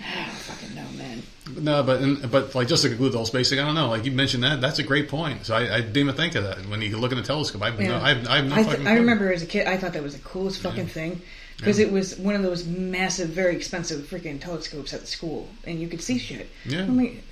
I 0.00 0.24
don't 0.24 0.34
fucking 0.36 0.76
know, 0.76 0.86
man. 0.96 1.22
No, 1.64 1.82
but 1.82 2.30
but 2.30 2.54
like 2.54 2.68
just 2.68 2.84
to 2.84 2.90
conclude 2.90 3.10
the 3.10 3.18
whole 3.18 3.26
space 3.26 3.50
thing, 3.50 3.58
I 3.58 3.64
don't 3.64 3.74
know. 3.74 3.88
Like 3.88 4.04
you 4.04 4.12
mentioned 4.12 4.44
that, 4.44 4.60
that's 4.60 4.78
a 4.78 4.84
great 4.84 5.08
point. 5.08 5.46
So 5.46 5.56
I, 5.56 5.62
I 5.62 5.80
didn't 5.80 5.96
even 5.96 6.14
think 6.14 6.36
of 6.36 6.44
that. 6.44 6.58
When 6.68 6.80
you 6.80 6.96
look 6.96 7.10
in 7.10 7.18
the 7.18 7.24
telescope, 7.24 7.60
I 7.60 7.72
have 7.72 7.80
no, 7.80 7.96
I 7.96 8.10
have, 8.10 8.28
I 8.28 8.36
have 8.36 8.46
no 8.46 8.54
I, 8.54 8.62
th-. 8.62 8.86
I 8.86 8.94
remember 8.94 9.32
as 9.32 9.42
a 9.42 9.46
kid, 9.46 9.66
I 9.66 9.78
thought 9.78 9.94
that 9.94 10.02
was 10.04 10.14
the 10.14 10.22
coolest 10.22 10.62
fucking 10.62 10.86
thing 10.86 11.22
because 11.56 11.78
it 11.78 11.90
was 11.92 12.16
one 12.18 12.34
of 12.34 12.42
those 12.42 12.66
massive, 12.66 13.30
very 13.30 13.56
expensive 13.56 14.02
freaking 14.06 14.40
telescopes 14.40 14.92
at 14.94 15.00
the 15.00 15.06
school, 15.06 15.48
and 15.64 15.80
you 15.80 15.88
could 15.88 16.02
see 16.02 16.18
shit. 16.18 16.48
Yeah. 16.64 16.80
I'm 16.82 16.96
like, 16.96 17.22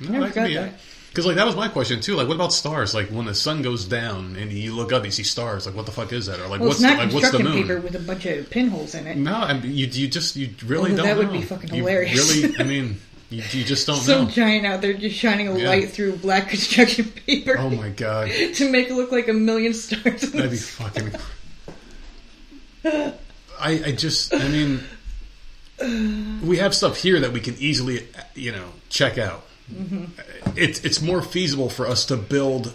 No, 0.00 0.08
never 0.10 0.24
that 0.26 0.34
could 0.34 0.46
be 0.48 0.54
that. 0.54 0.62
Uh, 0.62 0.66
it. 0.66 0.72
Because 1.10 1.26
like 1.26 1.36
that 1.36 1.46
was 1.46 1.54
my 1.54 1.68
question 1.68 2.00
too. 2.00 2.16
Like, 2.16 2.26
what 2.26 2.34
about 2.34 2.52
stars? 2.52 2.92
Like 2.92 3.08
when 3.08 3.24
the 3.26 3.34
sun 3.36 3.62
goes 3.62 3.84
down 3.84 4.34
and 4.34 4.50
you 4.52 4.74
look 4.74 4.92
up, 4.92 5.04
you 5.04 5.12
see 5.12 5.22
stars. 5.22 5.64
Like, 5.64 5.76
what 5.76 5.86
the 5.86 5.92
fuck 5.92 6.12
is 6.12 6.26
that? 6.26 6.40
Or 6.40 6.48
like, 6.48 6.58
well, 6.58 6.70
what's 6.70 6.80
it's 6.80 6.82
not 6.82 6.98
the, 6.98 7.04
like 7.04 7.14
what's 7.14 7.30
the 7.30 7.38
moon? 7.38 7.62
paper 7.62 7.80
with 7.80 7.94
a 7.94 8.00
bunch 8.00 8.26
of 8.26 8.50
pinholes 8.50 8.96
in 8.96 9.06
it. 9.06 9.16
No, 9.16 9.32
I 9.32 9.52
mean, 9.54 9.72
you 9.72 9.86
you 9.86 10.08
just 10.08 10.34
you 10.34 10.50
really 10.66 10.90
Although 10.90 11.04
don't. 11.04 11.06
that 11.06 11.16
would 11.18 11.26
know. 11.28 11.32
be 11.40 11.42
fucking 11.42 11.70
You 11.72 11.82
hilarious. 11.86 12.34
Really, 12.34 12.58
I 12.58 12.62
mean, 12.64 13.00
you, 13.30 13.44
you 13.52 13.62
just 13.64 13.86
don't 13.86 13.96
Some 13.98 14.24
know. 14.24 14.30
giant 14.30 14.66
out 14.66 14.80
there 14.82 14.92
just 14.92 15.14
shining 15.16 15.46
a 15.46 15.56
Yeah. 15.56 15.68
light 15.68 15.90
through 15.90 16.16
black 16.16 16.48
construction 16.50 17.04
paper 17.24 17.56
Oh 17.58 17.70
my 17.70 17.90
god, 17.90 18.28
to 18.54 18.70
make 18.72 18.88
it 18.90 18.94
look 18.94 19.12
like 19.12 19.28
a 19.28 19.32
million 19.32 19.72
stars. 19.72 20.32
that'd 20.32 20.50
be 20.50 20.56
fucking. 20.56 21.12
I 23.64 23.70
I 23.86 23.92
just 23.92 24.34
I 24.34 24.46
mean, 24.48 24.84
we 26.46 26.58
have 26.58 26.74
stuff 26.74 26.98
here 26.98 27.20
that 27.20 27.32
we 27.32 27.40
can 27.40 27.56
easily 27.58 28.06
you 28.34 28.52
know 28.52 28.68
check 28.90 29.16
out. 29.16 29.44
Mm-hmm. 29.72 30.04
It's 30.56 30.84
it's 30.84 31.00
more 31.00 31.22
feasible 31.22 31.70
for 31.70 31.86
us 31.86 32.04
to 32.06 32.16
build 32.16 32.74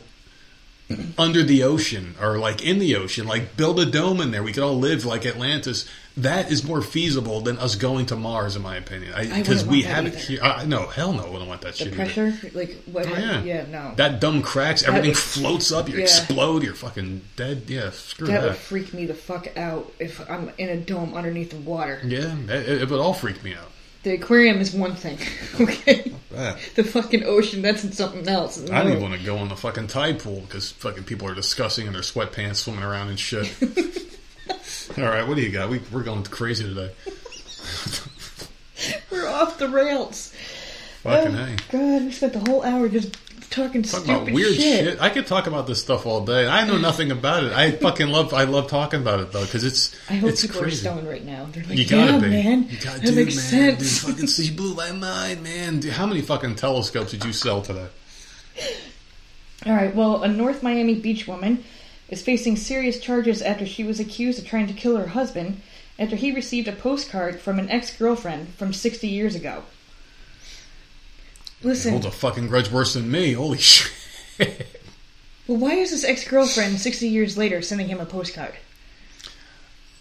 under 1.18 1.44
the 1.44 1.62
ocean 1.62 2.16
or 2.20 2.40
like 2.40 2.64
in 2.64 2.80
the 2.80 2.96
ocean, 2.96 3.28
like 3.28 3.56
build 3.56 3.80
a 3.80 3.86
dome 3.86 4.20
in 4.20 4.32
there. 4.32 4.42
We 4.42 4.52
could 4.52 4.64
all 4.64 4.80
live 4.80 5.06
like 5.06 5.26
Atlantis. 5.26 5.88
That 6.24 6.52
is 6.52 6.64
more 6.64 6.82
feasible 6.82 7.42
than 7.42 7.58
us 7.60 7.76
going 7.76 8.08
to 8.08 8.16
Mars, 8.16 8.56
in 8.56 8.62
my 8.62 8.76
opinion. 8.76 9.14
Because 9.36 9.66
we 9.66 9.84
have 9.84 10.06
it 10.06 10.14
either. 10.14 10.18
here. 10.20 10.44
Uh, 10.44 10.66
no, 10.66 10.88
hell 10.88 11.14
no, 11.14 11.22
I 11.22 11.40
don't 11.40 11.48
want 11.48 11.62
that 11.62 11.74
the 11.74 11.78
shit. 11.78 11.88
either. 11.88 11.96
pressure, 11.96 12.34
like 12.54 12.76
what? 12.86 13.08
Oh, 13.08 13.18
yeah. 13.18 13.44
yeah, 13.44 13.66
no. 13.68 13.94
That 13.96 14.20
dumb 14.20 14.42
cracks. 14.42 14.84
Everything 14.84 15.14
floats 15.14 15.72
up. 15.72 15.90
You 15.90 15.96
yeah. 15.96 16.04
explode. 16.04 16.64
You're 16.64 16.74
fucking 16.74 17.22
dead. 17.36 17.64
Yeah, 17.68 17.92
screw 17.92 18.28
that 18.28 18.42
that. 18.42 18.48
would 18.50 18.58
freak 18.58 18.94
me 18.94 19.06
the 19.06 19.14
fuck 19.14 19.56
out 19.58 19.92
if 20.00 20.30
I'm 20.30 20.52
in 20.58 20.70
a 20.70 20.78
dome 20.78 21.14
underneath 21.14 21.52
the 21.52 21.58
water. 21.58 22.02
yeah, 22.04 22.36
it, 22.50 22.82
it 22.82 22.90
would 22.90 23.00
all 23.00 23.14
freak 23.14 23.44
me 23.44 23.54
out. 23.54 23.72
The 24.04 24.14
aquarium 24.14 24.60
is 24.62 24.74
one 24.74 24.96
thing, 24.96 25.18
okay? 25.60 26.14
The 26.76 26.86
fucking 26.86 27.26
ocean, 27.26 27.62
that's 27.62 27.98
something 27.98 28.28
else. 28.30 28.70
I 28.70 28.82
don't 28.82 28.94
even 28.94 29.04
want 29.04 29.20
to 29.20 29.26
go 29.26 29.36
in 29.38 29.50
the 29.50 29.58
fucking 29.58 29.88
tide 29.88 30.20
pool 30.20 30.40
because 30.42 30.72
fucking 30.72 31.04
people 31.04 31.28
are 31.28 31.36
disgusting 31.36 31.86
in 31.86 31.92
their 31.92 32.02
sweatpants 32.02 32.58
swimming 32.58 32.84
around 32.84 33.10
and 33.10 33.20
shit. 33.20 33.54
all 34.98 35.04
right, 35.04 35.28
what 35.28 35.36
do 35.36 35.42
you 35.42 35.52
got? 35.52 35.70
We, 35.70 35.80
we're 35.92 36.04
going 36.04 36.24
crazy 36.24 36.64
today. 36.64 36.92
We're 39.12 39.28
off 39.28 39.58
the 39.58 39.68
rails. 39.68 40.34
Fucking 41.04 41.36
oh, 41.36 41.46
hey. 41.46 41.56
God, 41.72 42.04
we 42.04 42.12
spent 42.12 42.34
the 42.34 42.40
whole 42.40 42.64
hour 42.64 42.90
just 42.90 43.16
talking 43.50 43.84
Talk 43.84 44.04
stupid 44.04 44.22
about 44.24 44.34
weird 44.34 44.56
shit. 44.56 44.86
shit. 44.86 45.02
I 45.02 45.10
could 45.10 45.28
talk 45.28 45.48
about 45.48 45.68
this 45.68 45.82
stuff 45.82 46.06
all 46.06 46.24
day. 46.26 46.48
I 46.48 46.66
know 46.66 46.78
nothing 46.78 47.12
about 47.12 47.44
it. 47.44 47.54
I 47.54 47.72
fucking 47.72 48.08
love. 48.10 48.34
I 48.34 48.44
love 48.44 48.68
talking 48.68 49.02
about 49.02 49.20
it 49.20 49.32
though 49.32 49.44
because 49.46 49.64
it's. 49.64 49.96
I 50.10 50.14
hope 50.16 50.32
it's 50.32 50.42
people 50.42 50.62
crazy. 50.62 50.88
are 50.88 50.92
stoned 50.92 51.08
right 51.08 51.26
now. 51.26 51.48
They're 51.52 51.64
like, 51.64 51.78
You 51.78 51.88
gotta 51.88 52.14
yeah, 52.14 52.20
be. 52.20 52.30
man. 52.30 52.70
You 52.70 52.78
gotta, 52.78 53.00
that 53.00 53.06
dude, 53.06 53.16
makes 53.16 53.36
man, 53.36 53.80
sense. 53.80 54.06
Dude, 54.06 54.16
fucking, 54.16 54.46
you 54.46 54.52
blew 54.52 54.76
my 54.76 54.92
mind, 54.92 55.44
man. 55.44 55.80
Dude, 55.80 55.94
how 55.94 56.06
many 56.06 56.22
fucking 56.22 56.56
telescopes 56.56 57.12
did 57.12 57.24
you 57.26 57.34
sell 57.34 57.62
today? 57.62 57.88
All 59.66 59.74
right. 59.74 59.94
Well, 59.94 60.24
a 60.24 60.28
North 60.28 60.64
Miami 60.64 60.96
Beach 60.96 61.28
woman 61.28 61.64
is 62.10 62.22
facing 62.22 62.56
serious 62.56 63.00
charges 63.00 63.42
after 63.42 63.66
she 63.66 63.84
was 63.84 64.00
accused 64.00 64.40
of 64.40 64.46
trying 64.48 64.68
to 64.68 64.74
kill 64.74 64.98
her 64.98 65.08
husband 65.08 65.62
after 65.98 66.16
he 66.16 66.32
received 66.32 66.68
a 66.68 66.72
postcard 66.72 67.40
from 67.40 67.60
an 67.60 67.70
ex-girlfriend 67.70 68.50
from 68.56 68.74
60 68.74 69.08
years 69.08 69.36
ago. 69.36 69.64
Listen, 71.62 71.92
Holds 71.92 72.06
a 72.06 72.12
fucking 72.12 72.48
grudge 72.48 72.72
worse 72.72 72.94
than 72.94 73.12
me. 73.12 73.34
Holy 73.34 73.58
shit. 73.60 73.92
well, 75.48 75.58
why 75.58 75.74
is 75.74 75.92
this 75.92 76.04
ex-girlfriend 76.06 76.80
60 76.80 77.08
years 77.08 77.38
later 77.38 77.62
sending 77.62 77.88
him 77.90 78.00
a 78.00 78.06
postcard? 78.06 78.54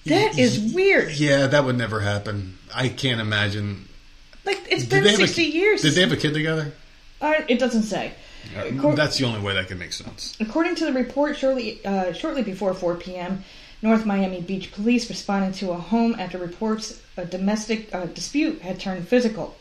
That 0.06 0.38
is 0.38 0.72
weird. 0.72 1.12
Yeah, 1.12 1.48
that 1.48 1.64
would 1.64 1.76
never 1.76 2.00
happen. 2.00 2.56
I 2.74 2.88
can't 2.88 3.20
imagine. 3.20 3.88
Like 4.44 4.61
it's 4.70 4.82
Did 4.84 4.90
been 4.90 5.04
they 5.04 5.11
have 5.11 5.20
a- 5.20 5.26
60 5.26 5.42
years. 5.42 5.82
Did 5.82 5.94
they 5.94 6.00
have 6.00 6.12
a 6.12 6.16
kid 6.16 6.32
together? 6.32 6.72
Uh, 7.20 7.34
it 7.48 7.59
doesn't 7.59 7.82
say. 7.82 8.12
That's 8.55 9.18
the 9.18 9.24
only 9.24 9.40
way 9.40 9.55
that 9.55 9.68
can 9.68 9.78
make 9.78 9.92
sense. 9.92 10.36
According 10.40 10.76
to 10.76 10.84
the 10.84 10.92
report, 10.92 11.36
shortly 11.36 11.84
uh, 11.84 12.12
shortly 12.12 12.42
before 12.42 12.74
4 12.74 12.96
p.m., 12.96 13.44
North 13.80 14.05
Miami 14.05 14.40
Beach 14.40 14.72
police 14.72 15.09
responded 15.09 15.55
to 15.55 15.70
a 15.70 15.76
home 15.76 16.16
after 16.18 16.38
reports 16.38 17.01
a 17.16 17.24
domestic 17.24 17.94
uh, 17.94 18.07
dispute 18.07 18.61
had 18.62 18.80
turned 18.80 19.07
physical. 19.07 19.57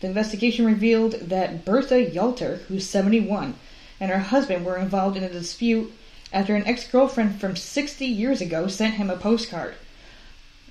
The 0.00 0.08
investigation 0.08 0.66
revealed 0.66 1.12
that 1.12 1.64
Bertha 1.64 2.04
Yalter, 2.04 2.58
who's 2.62 2.86
71, 2.88 3.54
and 4.00 4.10
her 4.10 4.18
husband 4.18 4.66
were 4.66 4.76
involved 4.76 5.16
in 5.16 5.22
a 5.22 5.30
dispute 5.30 5.92
after 6.30 6.54
an 6.54 6.66
ex-girlfriend 6.66 7.40
from 7.40 7.56
60 7.56 8.04
years 8.04 8.40
ago 8.40 8.66
sent 8.66 8.94
him 8.94 9.08
a 9.08 9.16
postcard. 9.16 9.76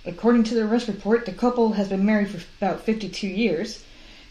According 0.05 0.43
to 0.43 0.53
the 0.53 0.65
arrest 0.67 0.87
report, 0.87 1.25
the 1.25 1.31
couple 1.31 1.73
has 1.73 1.87
been 1.87 2.05
married 2.05 2.29
for 2.29 2.43
about 2.59 2.81
52 2.81 3.25
years. 3.25 3.83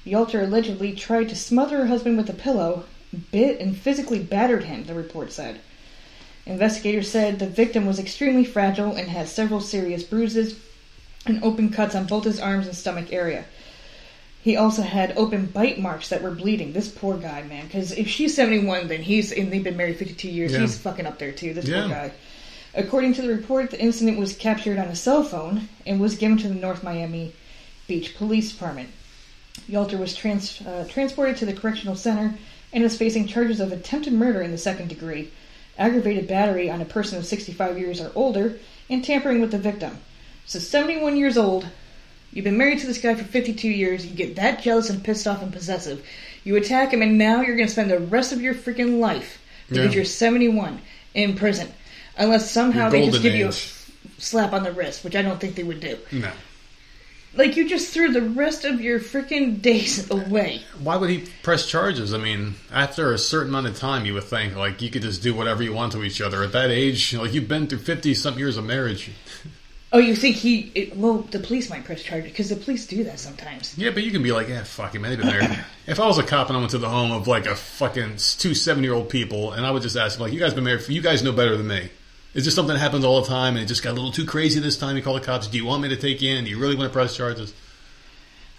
Yalter 0.07 0.43
allegedly 0.43 0.93
tried 0.93 1.31
to 1.31 1.35
smother 1.35 1.79
her 1.79 1.87
husband 1.87 2.17
with 2.17 2.29
a 2.29 2.35
pillow, 2.35 2.85
bit 3.31 3.61
and 3.61 3.77
physically 3.77 4.19
battered 4.19 4.65
him, 4.65 4.85
the 4.85 4.95
report 4.95 5.33
said. 5.33 5.61
Investigators 6.47 7.11
said 7.11 7.39
the 7.39 7.47
victim 7.47 7.87
was 7.87 7.99
extremely 7.99 8.45
fragile 8.45 8.97
and 8.97 9.09
had 9.09 9.29
several 9.29 9.61
serious 9.61 10.03
bruises 10.03 10.59
and 11.27 11.43
open 11.45 11.71
cuts 11.71 11.95
on 11.95 12.07
both 12.07 12.25
his 12.25 12.41
arms 12.41 12.67
and 12.67 12.77
stomach 12.77 13.13
area. 13.13 13.45
He 14.43 14.57
also 14.57 14.83
had 14.83 15.17
open 15.17 15.47
bite 15.47 15.79
marks 15.79 16.09
that 16.09 16.21
were 16.23 16.33
bleeding. 16.33 16.73
This 16.73 16.89
poor 16.89 17.17
guy, 17.17 17.43
man. 17.43 17.67
Because 17.67 17.93
if 17.93 18.09
she's 18.09 18.35
71, 18.35 18.89
then 18.89 19.03
he's, 19.03 19.31
and 19.31 19.53
they've 19.53 19.63
been 19.63 19.77
married 19.77 19.99
52 19.99 20.29
years, 20.29 20.53
Yeah. 20.53 20.61
he's 20.61 20.77
fucking 20.79 21.07
up 21.07 21.19
there 21.21 21.31
too. 21.31 21.55
This 21.55 21.67
Yeah. 21.67 21.83
poor 21.83 21.89
guy. 21.91 22.11
According 22.75 23.15
to 23.15 23.23
the 23.23 23.29
report, 23.29 23.71
the 23.71 23.81
incident 23.81 24.19
was 24.19 24.33
captured 24.35 24.79
on 24.79 24.89
a 24.89 24.97
cell 24.97 25.23
phone 25.23 25.69
and 25.87 26.01
was 26.01 26.17
given 26.17 26.39
to 26.39 26.49
the 26.49 26.55
North 26.55 26.83
Miami 26.83 27.35
Beach 27.87 28.17
Police 28.17 28.51
Department. 28.51 28.89
Yalter 29.71 29.99
was 29.99 30.15
trans- 30.15 30.61
uh, 30.63 30.87
transported 30.89 31.37
to 31.37 31.47
the 31.47 31.53
correctional 31.53 31.95
center 31.95 32.35
and 32.73 32.83
is 32.85 32.97
facing 32.97 33.27
charges 33.27 33.61
of 33.61 33.73
attempted 33.73 34.13
murder 34.13 34.41
in 34.43 34.51
the 34.51 34.59
second 34.59 34.89
degree, 34.89 35.31
aggravated 35.79 36.27
battery 36.27 36.71
on 36.71 36.81
a 36.81 36.85
person 36.87 37.19
of 37.19 37.27
65 37.27 37.79
years 37.79 38.01
or 38.01 38.13
older, 38.15 38.59
and 38.89 39.05
tampering 39.05 39.41
with 39.41 39.51
the 39.51 39.59
victim. 39.59 39.99
So, 40.47 40.59
71 40.59 41.17
years 41.17 41.37
old, 41.39 41.67
you've 42.33 42.45
been 42.45 42.59
married 42.59 42.81
to 42.81 42.87
this 42.87 43.01
guy 43.01 43.15
for 43.15 43.25
52 43.25 43.69
years, 43.69 44.07
you 44.07 44.15
get 44.15 44.37
that 44.37 44.63
jealous 44.63 44.91
and 44.91 45.03
pissed 45.05 45.27
off 45.27 45.43
and 45.43 45.53
possessive. 45.53 46.05
You 46.45 46.57
attack 46.57 46.93
him, 46.93 47.03
and 47.03 47.19
now 47.19 47.41
you're 47.41 47.57
going 47.57 47.69
to 47.69 47.73
spend 47.73 47.91
the 47.91 47.99
rest 47.99 48.33
of 48.33 48.41
your 48.41 48.55
freaking 48.55 48.99
life 48.99 49.41
because 49.69 49.87
Yeah. 49.87 49.97
you're 49.97 50.05
71 50.05 50.81
in 51.15 51.37
prison. 51.37 51.69
Unless 52.17 52.51
somehow 52.51 52.89
they 52.91 53.07
just 53.07 53.23
give 53.23 53.35
you 53.35 53.49
a 53.49 53.53
slap 54.19 54.53
on 54.53 54.65
the 54.65 54.73
wrist, 54.73 55.05
which 55.05 55.17
I 55.17 55.23
don't 55.23 55.41
think 55.41 55.55
they 55.55 55.63
would 55.63 55.81
do. 55.81 55.99
No. 56.11 56.31
Like, 57.35 57.57
you 57.57 57.69
just 57.69 57.93
threw 57.95 58.13
the 58.13 58.23
rest 58.23 58.65
of 58.65 58.81
your 58.81 59.01
freaking 59.01 59.63
days 59.63 60.11
away. 60.11 60.63
Why 60.83 60.97
would 60.97 61.11
he 61.11 61.27
press 61.43 61.67
charges? 61.67 62.13
I 62.13 62.19
mean, 62.19 62.55
after 62.71 63.13
a 63.13 63.19
certain 63.19 63.49
amount 63.49 63.69
of 63.69 63.79
time, 63.79 64.05
you 64.05 64.15
would 64.15 64.25
think 64.25 64.55
like 64.55 64.83
you 64.83 64.91
could 64.91 65.03
just 65.03 65.23
do 65.23 65.35
whatever 65.35 65.63
you 65.63 65.73
want 65.73 65.93
to 65.93 66.03
each 66.03 66.21
other. 66.21 66.43
At 66.43 66.53
that 66.53 66.71
age, 66.71 67.15
like 67.15 67.33
you've 67.33 67.49
been 67.49 67.67
through 67.67 67.79
fifty 67.79 68.15
some 68.15 68.39
years 68.39 68.57
of 68.57 68.65
marriage. 68.65 69.11
Oh, 69.95 69.99
you 69.99 70.17
think 70.17 70.37
he? 70.37 70.73
It, 70.75 70.97
well, 70.97 71.19
the 71.19 71.39
police 71.39 71.69
might 71.69 71.85
press 71.85 72.03
charges 72.03 72.31
because 72.31 72.49
the 72.49 72.57
police 72.57 72.87
do 72.87 73.05
that 73.05 73.19
sometimes. 73.19 73.77
Yeah, 73.77 73.91
but 73.91 74.03
you 74.03 74.11
can 74.11 74.23
be 74.23 74.33
like, 74.33 74.49
yeah, 74.49 74.65
fuck 74.65 74.95
him. 74.95 75.03
They've 75.03 75.19
been 75.19 75.27
there. 75.27 75.67
if 75.87 76.01
I 76.01 76.07
was 76.07 76.17
a 76.17 76.23
cop 76.23 76.49
and 76.49 76.57
I 76.57 76.61
went 76.61 76.71
to 76.71 76.79
the 76.79 76.89
home 76.89 77.13
of 77.13 77.29
like 77.29 77.45
a 77.45 77.55
fucking 77.55 78.17
two 78.17 78.55
seven 78.55 78.83
year 78.85 78.95
old 78.95 79.11
people, 79.11 79.53
and 79.53 79.67
I 79.67 79.71
would 79.71 79.83
just 79.83 79.97
ask 79.97 80.17
them, 80.17 80.25
like, 80.25 80.33
you 80.33 80.41
guys 80.41 80.55
been 80.55 80.65
married? 80.65 80.83
For, 80.83 80.93
you 80.93 81.03
guys 81.03 81.23
know 81.23 81.33
better 81.33 81.59
than 81.59 81.69
me. 81.69 81.91
Is 82.35 82.45
this 82.47 82.55
something 82.55 82.73
that 82.75 82.81
happens 82.81 83.05
all 83.05 83.21
the 83.21 83.29
time, 83.29 83.57
and 83.57 83.65
it 83.65 83.67
just 83.67 83.83
got 83.83 83.91
a 83.91 83.95
little 83.95 84.11
too 84.13 84.25
crazy 84.25 84.59
this 84.59 84.79
time? 84.79 84.97
You 84.97 85.03
call 85.03 85.15
the 85.15 85.21
cops. 85.21 85.49
Do 85.49 85.59
you 85.59 85.67
want 85.67 85.83
me 85.83 85.91
to 85.91 85.97
take 85.97 86.23
you 86.23 86.35
in? 86.35 86.45
Do 86.45 86.51
you 86.51 86.59
really 86.59 86.77
want 86.77 86.89
to 86.91 86.93
press 86.93 87.15
charges? 87.17 87.53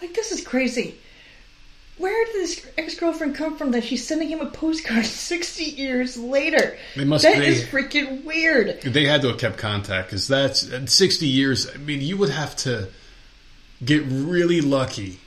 Like 0.01 0.13
this 0.13 0.31
is 0.31 0.45
crazy. 0.45 0.95
Where 1.97 2.25
did 2.25 2.35
this 2.35 2.67
ex 2.77 2.99
girlfriend 2.99 3.35
come 3.35 3.55
from 3.57 3.71
that 3.71 3.83
she's 3.83 4.05
sending 4.05 4.27
him 4.27 4.41
a 4.41 4.47
postcard 4.49 5.05
sixty 5.05 5.63
years 5.65 6.17
later? 6.17 6.77
They 6.95 7.05
must 7.05 7.23
That 7.23 7.39
be- 7.39 7.45
is 7.45 7.63
freaking 7.63 8.23
weird. 8.23 8.81
They 8.81 9.05
had 9.05 9.21
to 9.21 9.29
have 9.29 9.37
kept 9.39 9.57
contact 9.57 10.07
because 10.09 10.27
that's 10.27 10.71
uh, 10.71 10.85
sixty 10.85 11.27
years. 11.27 11.67
I 11.73 11.77
mean, 11.77 12.01
you 12.01 12.17
would 12.17 12.29
have 12.29 12.55
to 12.57 12.89
get 13.83 14.03
really 14.07 14.61
lucky. 14.61 15.19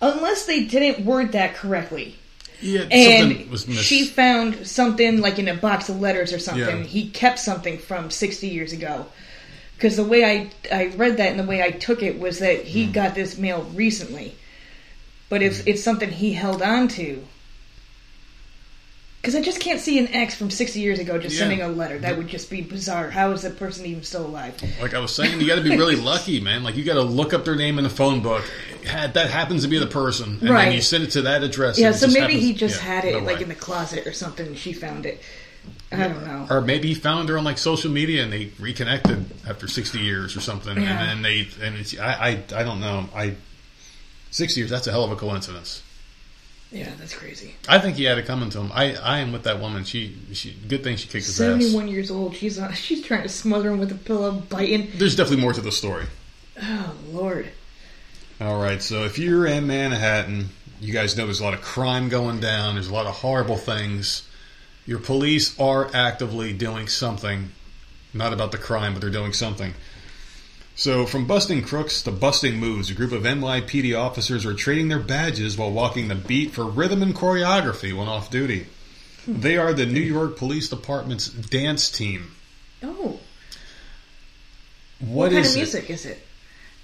Unless 0.00 0.46
they 0.46 0.64
didn't 0.64 1.04
word 1.04 1.32
that 1.32 1.54
correctly. 1.54 2.16
Yeah, 2.62 2.82
And 2.90 3.58
she 3.58 4.06
found 4.06 4.66
something 4.66 5.20
like 5.20 5.38
in 5.38 5.48
a 5.48 5.54
box 5.54 5.88
of 5.88 6.00
letters 6.00 6.32
or 6.32 6.38
something. 6.38 6.78
Yeah. 6.78 6.84
He 6.84 7.08
kept 7.10 7.38
something 7.40 7.76
from 7.78 8.10
60 8.10 8.46
years 8.48 8.72
ago. 8.72 9.06
Because 9.76 9.96
the 9.96 10.04
way 10.04 10.24
I, 10.24 10.50
I 10.72 10.86
read 10.96 11.16
that 11.16 11.30
and 11.30 11.40
the 11.40 11.44
way 11.44 11.60
I 11.62 11.70
took 11.72 12.02
it 12.04 12.20
was 12.20 12.38
that 12.38 12.64
he 12.64 12.86
Hmm. 12.86 12.92
got 12.92 13.14
this 13.16 13.36
mail 13.36 13.62
recently. 13.74 14.36
But 15.28 15.42
if 15.42 15.66
it's 15.66 15.82
something 15.82 16.10
he 16.10 16.34
held 16.34 16.62
on 16.62 16.86
to. 16.88 17.24
Because 19.20 19.34
I 19.36 19.40
just 19.40 19.60
can't 19.60 19.80
see 19.80 19.98
an 19.98 20.08
ex 20.08 20.34
from 20.34 20.50
60 20.50 20.80
years 20.80 20.98
ago 20.98 21.16
just 21.18 21.34
Yeah. 21.36 21.40
sending 21.42 21.62
a 21.62 21.68
letter. 21.68 21.98
That 21.98 22.16
would 22.16 22.26
just 22.28 22.50
be 22.50 22.60
bizarre. 22.60 23.10
How 23.10 23.30
is 23.30 23.42
that 23.42 23.56
person 23.56 23.86
even 23.86 24.02
still 24.02 24.26
alive? 24.26 24.54
Like 24.80 24.94
I 24.94 24.98
was 24.98 25.14
saying, 25.14 25.40
you 25.40 25.46
got 25.46 25.56
to 25.56 25.62
be 25.62 25.70
really 25.76 25.94
lucky, 25.96 26.40
man. 26.40 26.62
Like 26.64 26.76
you 26.76 26.82
got 26.84 26.94
to 26.94 27.02
look 27.02 27.32
up 27.32 27.44
their 27.44 27.54
name 27.56 27.78
in 27.78 27.84
the 27.84 27.90
phone 27.90 28.20
book. 28.20 28.44
Had 28.84 29.14
that 29.14 29.30
happens 29.30 29.62
to 29.62 29.68
be 29.68 29.78
the 29.78 29.86
person, 29.86 30.38
and 30.40 30.50
Right. 30.50 30.66
then 30.66 30.74
you 30.74 30.80
send 30.82 31.04
it 31.04 31.10
to 31.12 31.22
that 31.22 31.42
address. 31.42 31.78
Yeah, 31.78 31.92
so 31.92 32.06
maybe 32.08 32.20
happens- 32.20 32.42
he 32.42 32.52
just 32.54 32.76
yeah, 32.76 32.82
had 32.94 33.04
it 33.04 33.12
no 33.12 33.18
like 33.20 33.36
way. 33.36 33.42
in 33.42 33.48
the 33.48 33.54
closet 33.54 34.06
or 34.06 34.12
something 34.12 34.46
and 34.46 34.58
she 34.58 34.72
found 34.72 35.06
it. 35.06 35.22
I 35.92 36.08
don't 36.08 36.26
know. 36.26 36.46
Or 36.50 36.60
maybe 36.60 36.88
he 36.88 36.94
found 36.94 37.28
her 37.28 37.36
on 37.38 37.44
like 37.44 37.58
social 37.58 37.90
media 37.90 38.22
and 38.24 38.32
they 38.32 38.50
reconnected 38.58 39.26
after 39.48 39.68
sixty 39.68 40.00
years 40.00 40.36
or 40.36 40.40
something, 40.40 40.80
Yeah. 40.80 40.90
and 41.02 41.08
then 41.08 41.22
they 41.22 41.48
and 41.64 41.76
it's 41.76 41.96
I, 41.98 42.40
I 42.54 42.60
I 42.60 42.62
don't 42.64 42.80
know 42.80 43.08
I 43.14 43.34
six 44.30 44.56
years 44.56 44.70
that's 44.70 44.86
a 44.86 44.90
hell 44.90 45.04
of 45.04 45.12
a 45.12 45.16
coincidence. 45.16 45.82
Yeah, 46.72 46.88
that's 46.98 47.12
crazy. 47.14 47.54
I 47.68 47.78
think 47.78 47.96
he 47.96 48.04
had 48.04 48.16
it 48.16 48.24
coming 48.24 48.48
to 48.48 48.58
him. 48.58 48.72
I, 48.72 48.94
I 48.94 49.18
am 49.18 49.30
with 49.30 49.42
that 49.42 49.60
woman. 49.60 49.84
She 49.84 50.16
she 50.32 50.56
good 50.66 50.82
thing 50.82 50.96
she 50.96 51.04
kicked 51.04 51.26
his 51.26 51.38
ass. 51.40 51.46
Seventy-one 51.46 51.86
years 51.88 52.10
old. 52.10 52.34
She's 52.34 52.58
uh, 52.58 52.72
she's 52.86 53.02
trying 53.02 53.22
to 53.24 53.28
smother 53.28 53.70
him 53.70 53.78
with 53.78 53.92
a 53.92 53.96
pillow, 53.96 54.32
biting. 54.48 54.90
There's 54.96 55.14
definitely 55.14 55.42
more 55.42 55.52
to 55.52 55.60
the 55.60 55.70
story. 55.72 56.06
Oh 56.60 56.94
Lord. 57.10 57.50
All 58.42 58.60
right, 58.60 58.82
so 58.82 59.04
if 59.04 59.18
you're 59.18 59.46
in 59.46 59.68
Manhattan, 59.68 60.48
you 60.80 60.92
guys 60.92 61.16
know 61.16 61.26
there's 61.26 61.38
a 61.38 61.44
lot 61.44 61.54
of 61.54 61.62
crime 61.62 62.08
going 62.08 62.40
down. 62.40 62.74
There's 62.74 62.88
a 62.88 62.92
lot 62.92 63.06
of 63.06 63.14
horrible 63.14 63.56
things. 63.56 64.28
Your 64.84 64.98
police 64.98 65.56
are 65.60 65.88
actively 65.94 66.52
doing 66.52 66.88
something, 66.88 67.52
not 68.12 68.32
about 68.32 68.50
the 68.50 68.58
crime, 68.58 68.94
but 68.94 69.00
they're 69.00 69.10
doing 69.10 69.32
something. 69.32 69.74
So, 70.74 71.06
from 71.06 71.28
busting 71.28 71.62
crooks 71.62 72.02
to 72.02 72.10
busting 72.10 72.58
moves, 72.58 72.90
a 72.90 72.94
group 72.94 73.12
of 73.12 73.22
NYPD 73.22 73.96
officers 73.96 74.44
are 74.44 74.54
trading 74.54 74.88
their 74.88 74.98
badges 74.98 75.56
while 75.56 75.70
walking 75.70 76.08
the 76.08 76.16
beat 76.16 76.50
for 76.50 76.64
rhythm 76.64 77.00
and 77.00 77.14
choreography 77.14 77.96
when 77.96 78.08
off 78.08 78.28
duty. 78.28 78.66
Hmm. 79.24 79.38
They 79.38 79.56
are 79.56 79.72
the 79.72 79.86
New 79.86 80.00
York 80.00 80.36
Police 80.36 80.68
Department's 80.68 81.28
dance 81.28 81.92
team. 81.92 82.32
Oh, 82.82 83.20
what 84.98 85.30
what, 85.30 85.32
kind 85.32 85.46
of 85.46 85.54
music 85.54 85.90
is 85.90 86.06
it? 86.06 86.26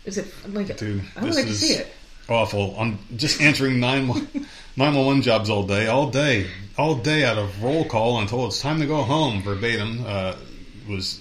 Is 0.08 0.16
it 0.16 0.26
like? 0.48 0.74
Dude, 0.78 1.02
I 1.16 1.20
would 1.20 1.28
this 1.28 1.36
like 1.36 1.46
to 1.48 1.52
see 1.52 1.74
it. 1.74 1.86
awful. 2.30 2.74
I'm 2.78 2.98
just 3.14 3.42
answering 3.42 3.78
911 3.78 5.20
jobs 5.20 5.50
all 5.50 5.64
day, 5.64 5.86
all 5.86 6.08
day, 6.08 6.46
all 6.78 6.94
day 6.94 7.26
out 7.26 7.36
of 7.36 7.62
roll 7.62 7.84
call 7.84 8.18
until 8.18 8.46
it's 8.46 8.58
time 8.58 8.80
to 8.80 8.86
go 8.86 9.02
home. 9.02 9.42
Verbatim 9.42 10.02
uh, 10.06 10.34
was 10.88 11.20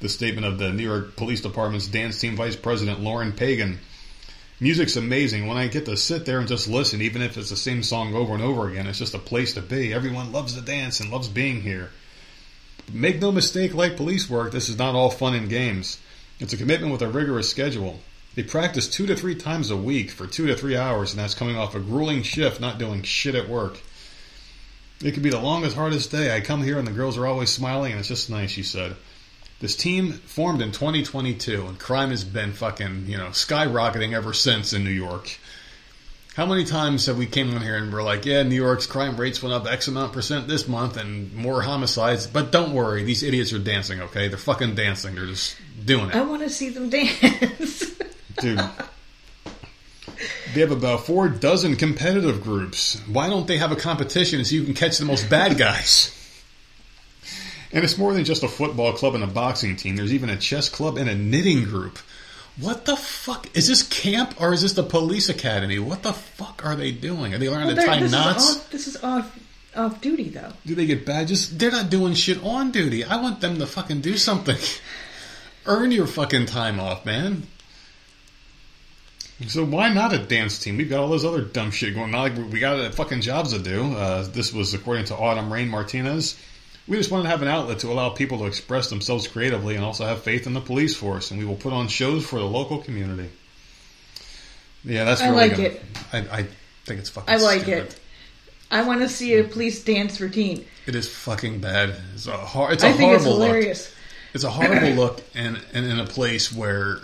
the 0.00 0.10
statement 0.10 0.46
of 0.46 0.58
the 0.58 0.70
New 0.70 0.82
York 0.82 1.16
Police 1.16 1.40
Department's 1.40 1.86
dance 1.86 2.20
team 2.20 2.36
vice 2.36 2.56
president 2.56 3.00
Lauren 3.00 3.32
Pagan. 3.32 3.78
Music's 4.60 4.96
amazing. 4.96 5.46
When 5.46 5.56
I 5.56 5.68
get 5.68 5.86
to 5.86 5.96
sit 5.96 6.26
there 6.26 6.38
and 6.38 6.46
just 6.46 6.68
listen, 6.68 7.00
even 7.00 7.22
if 7.22 7.38
it's 7.38 7.48
the 7.48 7.56
same 7.56 7.82
song 7.82 8.14
over 8.14 8.34
and 8.34 8.42
over 8.42 8.68
again, 8.68 8.86
it's 8.86 8.98
just 8.98 9.14
a 9.14 9.18
place 9.18 9.54
to 9.54 9.62
be. 9.62 9.94
Everyone 9.94 10.30
loves 10.30 10.52
to 10.52 10.60
dance 10.60 11.00
and 11.00 11.10
loves 11.10 11.28
being 11.28 11.62
here. 11.62 11.90
Make 12.92 13.18
no 13.18 13.32
mistake, 13.32 13.72
like 13.72 13.96
police 13.96 14.28
work, 14.28 14.52
this 14.52 14.68
is 14.68 14.76
not 14.76 14.94
all 14.94 15.08
fun 15.08 15.32
and 15.32 15.48
games. 15.48 15.98
It's 16.38 16.52
a 16.52 16.58
commitment 16.58 16.92
with 16.92 17.00
a 17.00 17.08
rigorous 17.08 17.48
schedule. 17.48 17.98
They 18.36 18.42
practice 18.42 18.86
two 18.86 19.06
to 19.06 19.16
three 19.16 19.34
times 19.34 19.70
a 19.70 19.76
week 19.76 20.10
for 20.10 20.26
two 20.26 20.46
to 20.46 20.54
three 20.54 20.76
hours, 20.76 21.12
and 21.12 21.18
that's 21.18 21.34
coming 21.34 21.56
off 21.56 21.74
a 21.74 21.80
grueling 21.80 22.22
shift, 22.22 22.60
not 22.60 22.78
doing 22.78 23.02
shit 23.02 23.34
at 23.34 23.48
work. 23.48 23.80
It 25.02 25.12
could 25.12 25.22
be 25.22 25.30
the 25.30 25.40
longest, 25.40 25.74
hardest 25.74 26.10
day. 26.10 26.36
I 26.36 26.42
come 26.42 26.62
here 26.62 26.78
and 26.78 26.86
the 26.86 26.92
girls 26.92 27.16
are 27.16 27.26
always 27.26 27.48
smiling, 27.48 27.92
and 27.92 27.98
it's 27.98 28.08
just 28.08 28.28
nice, 28.28 28.50
she 28.50 28.62
said. 28.62 28.94
This 29.60 29.74
team 29.74 30.12
formed 30.12 30.60
in 30.60 30.70
2022, 30.70 31.66
and 31.66 31.78
crime 31.78 32.10
has 32.10 32.24
been 32.24 32.52
fucking, 32.52 33.06
you 33.06 33.16
know, 33.16 33.28
skyrocketing 33.28 34.12
ever 34.12 34.34
since 34.34 34.74
in 34.74 34.84
New 34.84 34.90
York. 34.90 35.38
How 36.34 36.44
many 36.44 36.64
times 36.64 37.06
have 37.06 37.16
we 37.16 37.24
came 37.24 37.54
on 37.54 37.62
here 37.62 37.78
and 37.78 37.90
we're 37.90 38.02
like, 38.02 38.26
yeah, 38.26 38.42
New 38.42 38.54
York's 38.54 38.84
crime 38.84 39.16
rates 39.16 39.42
went 39.42 39.54
up 39.54 39.66
X 39.66 39.88
amount 39.88 40.12
percent 40.12 40.46
this 40.46 40.68
month 40.68 40.98
and 40.98 41.34
more 41.34 41.62
homicides, 41.62 42.26
but 42.26 42.52
don't 42.52 42.74
worry, 42.74 43.02
these 43.02 43.22
idiots 43.22 43.54
are 43.54 43.58
dancing, 43.58 44.02
okay? 44.02 44.28
They're 44.28 44.36
fucking 44.36 44.74
dancing. 44.74 45.14
They're 45.14 45.24
just 45.24 45.56
doing 45.82 46.10
it. 46.10 46.14
I 46.14 46.20
want 46.20 46.42
to 46.42 46.50
see 46.50 46.68
them 46.68 46.90
dance. 46.90 47.94
Dude. 48.40 48.60
They 50.54 50.60
have 50.60 50.70
about 50.70 51.04
four 51.06 51.28
dozen 51.28 51.76
competitive 51.76 52.42
groups. 52.42 53.00
Why 53.06 53.28
don't 53.28 53.46
they 53.46 53.58
have 53.58 53.72
a 53.72 53.76
competition 53.76 54.44
so 54.44 54.54
you 54.54 54.64
can 54.64 54.74
catch 54.74 54.98
the 54.98 55.04
most 55.04 55.28
bad 55.28 55.58
guys? 55.58 56.12
And 57.72 57.84
it's 57.84 57.98
more 57.98 58.14
than 58.14 58.24
just 58.24 58.42
a 58.42 58.48
football 58.48 58.92
club 58.92 59.14
and 59.14 59.24
a 59.24 59.26
boxing 59.26 59.76
team. 59.76 59.96
There's 59.96 60.14
even 60.14 60.30
a 60.30 60.36
chess 60.36 60.68
club 60.68 60.96
and 60.96 61.08
a 61.10 61.14
knitting 61.14 61.64
group. 61.64 61.98
What 62.58 62.86
the 62.86 62.96
fuck? 62.96 63.54
Is 63.54 63.68
this 63.68 63.82
camp 63.82 64.40
or 64.40 64.54
is 64.54 64.62
this 64.62 64.72
the 64.72 64.82
police 64.82 65.28
academy? 65.28 65.78
What 65.78 66.02
the 66.02 66.14
fuck 66.14 66.64
are 66.64 66.74
they 66.74 66.90
doing? 66.90 67.34
Are 67.34 67.38
they 67.38 67.50
learning 67.50 67.66
Well, 67.66 67.76
to 67.76 67.82
tie 67.84 68.00
this 68.00 68.12
knots? 68.12 68.44
Is 68.50 68.56
off, 68.56 68.70
this 68.70 68.86
is 68.86 68.96
off 69.04 69.38
off 69.76 70.00
duty 70.00 70.30
though. 70.30 70.52
Do 70.64 70.74
they 70.74 70.86
get 70.86 71.04
badges? 71.04 71.54
They're 71.54 71.70
not 71.70 71.90
doing 71.90 72.14
shit 72.14 72.42
on 72.42 72.70
duty. 72.70 73.04
I 73.04 73.20
want 73.20 73.40
them 73.40 73.58
to 73.58 73.66
fucking 73.66 74.00
do 74.00 74.16
something. 74.16 74.56
Earn 75.66 75.90
your 75.90 76.06
fucking 76.06 76.46
time 76.46 76.80
off, 76.80 77.04
man. 77.04 77.42
So 79.48 79.64
why 79.64 79.92
not 79.92 80.14
a 80.14 80.18
dance 80.18 80.58
team? 80.58 80.78
We've 80.78 80.88
got 80.88 81.00
all 81.00 81.08
those 81.08 81.24
other 81.24 81.42
dumb 81.42 81.70
shit 81.70 81.94
going 81.94 82.14
on. 82.14 82.20
Like 82.34 82.52
we 82.52 82.58
got 82.58 82.94
fucking 82.94 83.20
jobs 83.20 83.52
to 83.52 83.58
do. 83.58 83.92
Uh, 83.94 84.22
this 84.28 84.52
was 84.52 84.72
according 84.72 85.04
to 85.06 85.16
Autumn 85.16 85.52
Rain 85.52 85.68
Martinez. 85.68 86.38
We 86.88 86.96
just 86.96 87.10
wanted 87.10 87.24
to 87.24 87.28
have 87.30 87.42
an 87.42 87.48
outlet 87.48 87.80
to 87.80 87.88
allow 87.88 88.08
people 88.10 88.38
to 88.38 88.46
express 88.46 88.88
themselves 88.90 89.26
creatively 89.28 89.74
and 89.74 89.84
also 89.84 90.06
have 90.06 90.22
faith 90.22 90.46
in 90.46 90.54
the 90.54 90.60
police 90.60 90.96
force. 90.96 91.30
And 91.30 91.38
we 91.40 91.44
will 91.44 91.56
put 91.56 91.72
on 91.74 91.88
shows 91.88 92.24
for 92.24 92.38
the 92.38 92.44
local 92.46 92.78
community. 92.78 93.28
Yeah, 94.84 95.04
that's 95.04 95.20
I 95.20 95.26
really 95.28 95.48
like 95.48 95.50
gonna- 95.56 95.68
it. 95.68 95.82
I, 96.12 96.18
I 96.18 96.42
think 96.84 97.00
it's 97.00 97.10
fucking. 97.10 97.32
I 97.34 97.38
like 97.38 97.62
stupid. 97.62 97.84
it. 97.88 98.00
I 98.70 98.82
want 98.82 99.00
to 99.02 99.08
see 99.08 99.34
a 99.34 99.44
police 99.44 99.84
dance 99.84 100.20
routine. 100.20 100.64
It 100.86 100.94
is 100.94 101.08
fucking 101.12 101.60
bad. 101.60 101.94
It's 102.14 102.26
a 102.26 102.32
hor- 102.36 102.72
It's 102.72 102.84
a 102.84 102.88
I 102.88 102.92
think 102.92 103.02
horrible 103.10 103.16
it's 103.16 103.26
look. 103.38 103.46
hilarious. 103.48 103.94
It's 104.32 104.44
a 104.44 104.50
horrible 104.50 104.90
look, 105.02 105.22
and, 105.34 105.60
and 105.74 105.84
in 105.86 105.98
a 106.00 106.06
place 106.06 106.52
where 106.52 106.98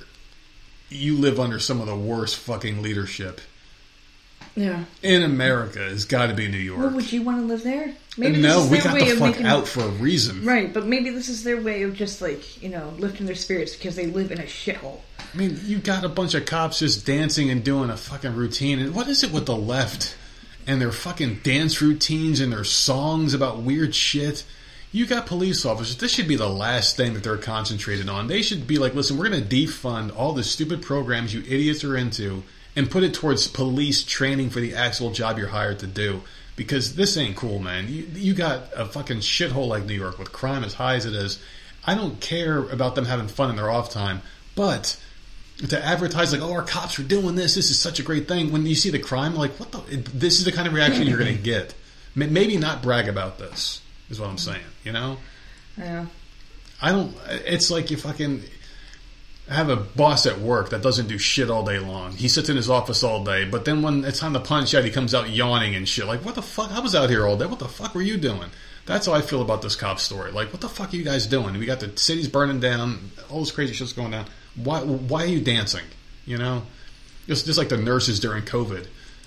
you 0.93 1.17
live 1.17 1.41
under 1.41 1.59
some 1.59 1.81
of 1.81 1.87
the 1.87 1.97
worst 1.97 2.37
fucking 2.37 2.83
leadership. 2.83 3.41
Yeah. 4.55 4.85
in 5.03 5.23
America 5.23 5.87
it's 5.91 6.05
got 6.05 6.27
to 6.27 6.35
be 6.35 6.47
New 6.47 6.73
Well, 6.75 6.83
York. 6.83 6.95
would 6.97 7.11
you 7.13 7.23
want 7.23 7.39
to 7.41 7.47
live 7.47 7.63
there? 7.63 7.95
Maybe 8.19 8.43
this 8.43 8.43
no, 8.43 8.65
is 8.65 8.71
we 8.71 8.79
got 8.81 8.93
way 8.93 9.09
the 9.11 9.17
fuck 9.17 9.31
making 9.31 9.47
out 9.47 9.67
for 9.67 9.81
a 9.81 9.89
reason. 9.89 10.45
Right, 10.45 10.75
but 10.75 10.85
maybe 10.87 11.09
this 11.09 11.31
is 11.31 11.43
their 11.43 11.59
way 11.59 11.85
of 11.85 11.95
just 11.95 12.21
like 12.21 12.63
you 12.63 12.69
know 12.69 12.93
lifting 12.99 13.25
their 13.25 13.35
spirits 13.35 13.75
because 13.75 13.97
they 13.97 14.07
live 14.09 14.31
in 14.31 14.39
a 14.41 14.45
shithole. 14.45 15.01
I 15.33 15.37
mean, 15.39 15.59
you 15.65 15.79
got 15.79 16.05
a 16.05 16.09
bunch 16.11 16.35
of 16.35 16.45
cops 16.45 16.81
just 16.81 17.07
dancing 17.07 17.49
and 17.49 17.65
doing 17.65 17.89
a 17.89 17.97
fucking 17.97 18.35
routine. 18.35 18.79
And 18.79 18.95
what 18.95 19.09
is 19.09 19.25
it 19.25 19.33
with 19.33 19.47
the 19.47 19.57
left 19.57 20.15
and 20.67 20.79
their 20.83 20.93
fucking 20.93 21.41
dance 21.43 21.81
routines 21.81 22.39
and 22.39 22.53
their 22.53 22.65
songs 22.65 23.33
about 23.33 23.63
weird 23.63 23.95
shit? 23.95 24.45
You 24.95 25.07
got 25.07 25.25
police 25.25 25.65
officers. 25.65 25.97
This 25.97 26.13
should 26.13 26.29
be 26.29 26.37
the 26.37 26.51
last 26.51 26.99
thing 26.99 27.15
that 27.15 27.25
they're 27.25 27.39
concentrated 27.39 28.11
on. 28.11 28.27
They 28.27 28.43
should 28.43 28.67
be 28.67 28.77
like, 28.77 28.95
listen, 28.95 29.17
we're 29.17 29.31
going 29.31 29.43
to 29.43 29.57
defund 29.57 30.15
all 30.15 30.35
the 30.35 30.45
stupid 30.45 30.83
programs 30.83 31.33
you 31.33 31.41
idiots 31.41 31.83
are 31.83 31.97
into 31.97 32.43
and 32.77 32.91
put 32.91 33.03
it 33.03 33.15
towards 33.15 33.49
police 33.49 34.05
training 34.05 34.51
for 34.51 34.61
the 34.61 34.75
actual 34.75 35.11
job 35.11 35.39
you're 35.39 35.49
hired 35.49 35.79
to 35.79 35.87
do. 35.87 36.21
Because 36.57 36.95
this 36.95 37.17
ain't 37.17 37.37
cool, 37.37 37.59
man. 37.59 37.89
You, 37.89 38.07
you 38.13 38.35
got 38.35 38.65
a 38.77 38.85
fucking 38.85 39.19
shithole 39.19 39.67
like 39.67 39.87
New 39.87 39.95
York 39.95 40.19
with 40.19 40.31
crime 40.31 40.63
as 40.63 40.75
high 40.75 40.97
as 40.97 41.07
it 41.07 41.15
is. 41.15 41.43
I 41.87 41.95
don't 41.95 42.21
care 42.21 42.59
about 42.59 42.95
them 42.95 43.07
having 43.07 43.29
fun 43.29 43.49
in 43.49 43.57
their 43.57 43.71
off 43.71 43.91
time, 43.91 44.21
but 44.55 45.03
to 45.69 45.83
advertise 45.83 46.33
like, 46.33 46.43
oh, 46.43 46.53
our 46.53 46.63
cops 46.63 46.99
are 46.99 47.03
doing 47.03 47.35
this. 47.35 47.55
This 47.55 47.71
is 47.71 47.81
such 47.81 47.99
a 47.99 48.03
great 48.03 48.29
thing. 48.29 48.53
When 48.53 48.67
you 48.67 48.75
see 48.75 48.91
the 48.91 48.99
crime, 48.99 49.35
like, 49.35 49.59
what 49.59 49.73
the? 49.73 49.79
This 49.97 50.39
is 50.39 50.45
the 50.45 50.53
kind 50.53 50.69
of 50.69 50.75
reaction 50.75 51.07
you're 51.07 51.19
going 51.19 51.35
to 51.35 51.43
get. 51.43 51.75
Maybe 52.15 52.59
not 52.59 52.83
brag 52.83 53.09
about 53.09 53.39
this 53.39 53.82
is 54.13 54.21
what 54.21 54.31
I'm 54.31 54.39
saying. 54.39 54.63
You 54.85 54.93
know, 54.93 55.17
Yeah. 55.77 56.07
I 56.81 56.91
don't. 56.93 57.15
It's 57.29 57.71
like 57.71 57.91
you 57.91 57.97
fucking 57.97 58.43
have 59.49 59.69
a 59.69 59.77
boss 59.77 60.27
at 60.27 60.39
work 60.39 60.71
that 60.71 60.83
doesn't 60.83 61.09
do 61.09 61.19
shit 61.19 61.51
all 61.51 61.65
day 61.65 61.79
long. 61.79 62.13
He 62.13 62.29
sits 62.29 62.49
in 62.49 62.57
his 62.57 62.71
office 62.71 63.03
all 63.03 63.25
day, 63.25 63.45
but 63.45 63.65
then 63.65 63.83
when 63.83 64.05
it's 64.05 64.19
time 64.21 64.33
to 64.35 64.41
punch 64.41 64.75
out, 64.75 64.85
he 64.85 64.91
comes 64.91 65.15
out 65.15 65.31
yawning 65.31 65.75
and 65.75 65.89
shit. 65.89 66.07
Like, 66.07 66.25
what 66.25 66.35
the 66.35 66.43
fuck? 66.43 66.71
I 66.73 66.81
was 66.81 66.95
out 66.95 67.11
here 67.11 67.27
all 67.27 67.37
day. 67.37 67.47
What 67.47 67.59
the 67.59 67.69
fuck 67.69 67.95
were 67.95 68.03
you 68.03 68.17
doing? 68.17 68.51
That's 68.85 69.07
how 69.07 69.13
I 69.13 69.21
feel 69.21 69.43
about 69.43 69.63
this 69.63 69.77
cop 69.77 70.01
story. 70.01 70.33
Like, 70.33 70.53
what 70.53 70.61
the 70.61 70.69
fuck 70.69 70.93
are 70.93 70.97
you 70.97 71.05
guys 71.05 71.27
doing? 71.27 71.57
We 71.57 71.67
got 71.67 71.79
the 71.81 71.97
cities 71.97 72.29
burning 72.29 72.59
down, 72.61 73.13
all 73.31 73.41
this 73.41 73.53
crazy 73.53 73.75
shit's 73.75 73.93
going 73.93 74.11
down. 74.11 74.27
Why? 74.57 74.81
Why 74.83 75.23
are 75.23 75.27
you 75.27 75.41
dancing? 75.41 75.85
You 76.27 76.39
know, 76.39 76.63
just 77.29 77.47
just 77.47 77.59
like 77.59 77.69
the 77.69 77.77
nurses 77.77 78.19
during 78.21 78.43
COVID. 78.43 78.87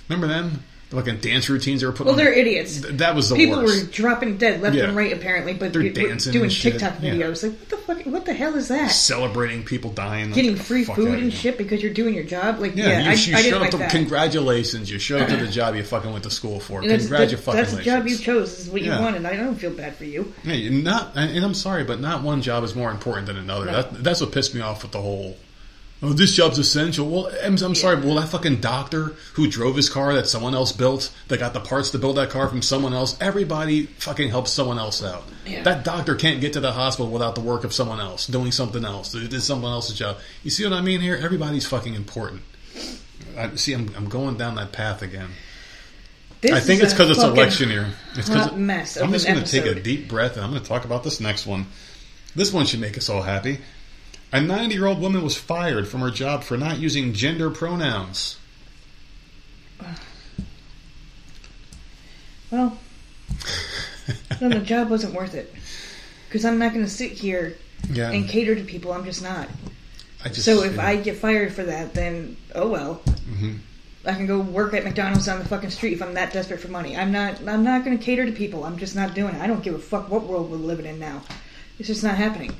Remember 0.09 0.27
them? 0.27 0.63
Fucking 0.95 1.17
dance 1.17 1.49
routines 1.49 1.81
they 1.81 1.87
were 1.87 1.91
putting. 1.93 2.05
Well, 2.07 2.13
on? 2.13 2.17
they're 2.25 2.33
idiots. 2.33 2.81
Th- 2.81 2.93
That 2.95 3.13
was 3.15 3.29
the 3.29 3.35
People 3.35 3.57
worst. 3.63 3.85
were 3.85 3.91
dropping 3.91 4.37
dead 4.37 4.61
left 4.61 4.75
Yeah. 4.75 4.85
and 4.85 4.95
right, 4.95 5.11
apparently, 5.13 5.53
but 5.53 5.73
They're 5.73 5.89
dancing 5.89 6.31
doing 6.31 6.45
and 6.45 6.53
shit. 6.53 6.73
TikTok 6.73 6.95
Yeah. 7.01 7.13
videos. 7.13 7.43
Like, 7.43 7.51
what 7.59 7.69
the 7.69 7.77
fuck? 7.77 8.01
What 8.05 8.25
the 8.25 8.33
hell 8.33 8.55
is 8.55 8.69
that? 8.69 8.91
Celebrating 8.91 9.63
people 9.63 9.91
dying, 9.91 10.27
like, 10.27 10.35
Getting 10.35 10.55
free 10.55 10.83
food 10.83 11.19
and 11.19 11.31
shit 11.33 11.57
because 11.57 11.83
you're 11.83 11.93
doing 11.93 12.13
your 12.15 12.23
job. 12.23 12.59
Like, 12.59 12.75
Yeah, 12.75 12.85
yeah, 12.87 12.99
you, 12.99 13.09
I, 13.09 13.13
you 13.13 13.13
I 13.13 13.15
showed 13.15 13.41
didn't 13.41 13.53
up 13.55 13.61
like 13.61 13.89
to 13.89 13.97
congratulations. 13.97 14.89
You 14.89 14.97
showed 14.99 15.21
up 15.21 15.29
to 15.29 15.37
the 15.37 15.47
job 15.47 15.75
you 15.75 15.83
fucking 15.83 16.11
went 16.11 16.23
to 16.23 16.29
school 16.31 16.59
for. 16.59 16.81
And 16.81 16.89
that's, 16.89 17.05
Congratu- 17.07 17.29
that- 17.31 17.37
fucking 17.39 17.59
that's 17.61 17.73
the 17.73 17.81
job 17.83 18.07
you 18.07 18.17
chose. 18.17 18.59
Is 18.59 18.69
what 18.69 18.81
you 18.81 18.91
wanted. 18.91 19.25
I 19.25 19.35
don't 19.35 19.55
feel 19.55 19.71
bad 19.71 19.95
for 19.95 20.05
you. 20.05 20.33
Yeah, 20.43 20.69
not, 20.69 21.11
and 21.15 21.31
and 21.35 21.43
I'm 21.45 21.53
sorry, 21.53 21.83
but 21.83 21.99
not 21.99 22.23
one 22.23 22.41
job 22.41 22.63
is 22.63 22.75
more 22.75 22.91
important 22.91 23.27
than 23.27 23.37
another. 23.37 23.65
No. 23.65 23.71
That, 23.73 24.03
that's 24.03 24.21
what 24.21 24.31
pissed 24.31 24.55
me 24.55 24.61
off 24.61 24.81
with 24.83 24.91
the 24.91 25.01
whole. 25.01 25.37
Oh, 26.01 26.11
this 26.13 26.33
job's 26.33 26.59
essential. 26.59 27.09
Well, 27.09 27.31
I'm, 27.41 27.57
I'm 27.63 27.73
sorry, 27.73 27.95
but 27.95 28.05
well, 28.05 28.15
that 28.15 28.27
fucking 28.27 28.57
doctor 28.59 29.15
who 29.33 29.47
drove 29.47 29.75
his 29.77 29.89
car 29.89 30.13
that 30.13 30.27
someone 30.27 30.53
else 30.53 30.71
built, 30.73 31.11
that 31.29 31.39
got 31.39 31.53
the 31.53 31.61
parts 31.61 31.91
to 31.91 31.97
build 31.99 32.17
that 32.17 32.29
car 32.29 32.47
from 32.49 32.61
someone 32.61 32.93
else, 32.93 33.17
everybody 33.21 33.85
fucking 33.85 34.29
helps 34.29 34.51
someone 34.51 34.77
else 34.77 35.01
out. 35.01 35.23
Yeah. 35.45 35.63
That 35.63 35.85
doctor 35.85 36.15
can't 36.15 36.41
get 36.41 36.53
to 36.53 36.59
the 36.59 36.73
hospital 36.73 37.09
without 37.11 37.33
the 37.35 37.41
work 37.41 37.63
of 37.63 37.73
someone 37.73 37.99
else, 38.01 38.27
doing 38.27 38.51
something 38.51 38.83
else. 38.83 39.15
It 39.15 39.33
is 39.33 39.45
someone 39.45 39.71
else's 39.71 39.97
job. 39.97 40.17
You 40.43 40.51
see 40.51 40.63
what 40.65 40.73
I 40.73 40.81
mean 40.81 40.99
here? 40.99 41.15
Everybody's 41.15 41.65
fucking 41.65 41.95
important. 41.95 42.41
I, 43.37 43.55
see, 43.55 43.73
I'm, 43.73 43.91
I'm 43.95 44.09
going 44.09 44.37
down 44.37 44.55
that 44.55 44.73
path 44.73 45.01
again. 45.01 45.29
This 46.41 46.51
I 46.51 46.59
think 46.59 46.83
it's 46.83 46.93
because 46.93 47.09
it's 47.09 47.23
election 47.23 47.69
year. 47.69 47.93
It's 48.15 48.27
because 48.29 48.47
it- 48.47 48.57
mess 48.57 48.97
of 48.97 49.03
I'm 49.03 49.11
just 49.13 49.25
going 49.25 49.43
to 49.43 49.49
take 49.49 49.65
a 49.65 49.79
deep 49.79 50.09
breath 50.09 50.35
and 50.35 50.43
I'm 50.45 50.51
going 50.51 50.61
to 50.61 50.67
talk 50.67 50.85
about 50.85 51.03
this 51.03 51.19
next 51.21 51.45
one. 51.47 51.67
This 52.35 52.51
one 52.51 52.65
should 52.65 52.81
make 52.81 52.97
us 52.97 53.09
all 53.09 53.21
happy. 53.21 53.59
A 54.35 54.41
90 54.41 54.75
year 54.75 54.85
old 54.85 54.99
woman 54.99 55.23
was 55.23 55.37
fired 55.37 55.87
from 55.87 56.01
her 56.01 56.11
job 56.11 56.43
for 56.43 56.57
not 56.57 56.77
using 56.77 57.13
gender 57.13 57.49
pronouns. 57.49 58.37
Well, 62.51 62.77
then 64.39 64.51
the 64.51 64.59
job 64.59 64.89
wasn't 64.89 65.13
worth 65.15 65.33
it. 65.33 65.53
Because 66.27 66.45
I'm 66.45 66.59
not 66.59 66.73
going 66.73 66.85
to 66.85 66.91
sit 66.91 67.11
here 67.11 67.57
Yeah. 67.89 68.11
and 68.11 68.29
cater 68.29 68.55
to 68.55 68.63
people. 68.63 68.93
I'm 68.93 69.03
just 69.03 69.23
not. 69.23 69.49
Just, 70.25 70.43
So 70.43 70.61
if 70.63 70.75
yeah. 70.75 70.85
I 70.87 70.95
get 70.97 71.17
fired 71.17 71.53
for 71.53 71.63
that, 71.63 71.93
then 71.95 72.37
oh 72.53 72.67
well. 72.69 73.01
Mhm. 73.29 73.57
I 74.05 74.13
can 74.13 74.27
go 74.27 74.39
work 74.39 74.73
at 74.75 74.83
McDonald's 74.83 75.27
on 75.27 75.39
the 75.39 75.45
fucking 75.45 75.71
street 75.71 75.93
if 75.93 76.03
I'm 76.03 76.13
that 76.13 76.31
desperate 76.33 76.59
for 76.59 76.67
money. 76.67 76.95
I'm 76.95 77.11
not. 77.11 77.39
I'm 77.47 77.63
not 77.63 77.83
going 77.83 77.97
to 77.97 78.03
cater 78.03 78.25
to 78.25 78.31
people. 78.31 78.63
I'm 78.63 78.77
just 78.77 78.95
not 78.95 79.15
doing 79.15 79.33
it. 79.35 79.41
I 79.41 79.47
don't 79.47 79.63
give 79.63 79.73
a 79.73 79.79
fuck 79.79 80.09
what 80.09 80.23
world 80.23 80.51
we're 80.51 80.57
living 80.57 80.85
in 80.85 80.99
now. 80.99 81.23
It's 81.79 81.87
just 81.87 82.03
not 82.03 82.15
happening. 82.15 82.55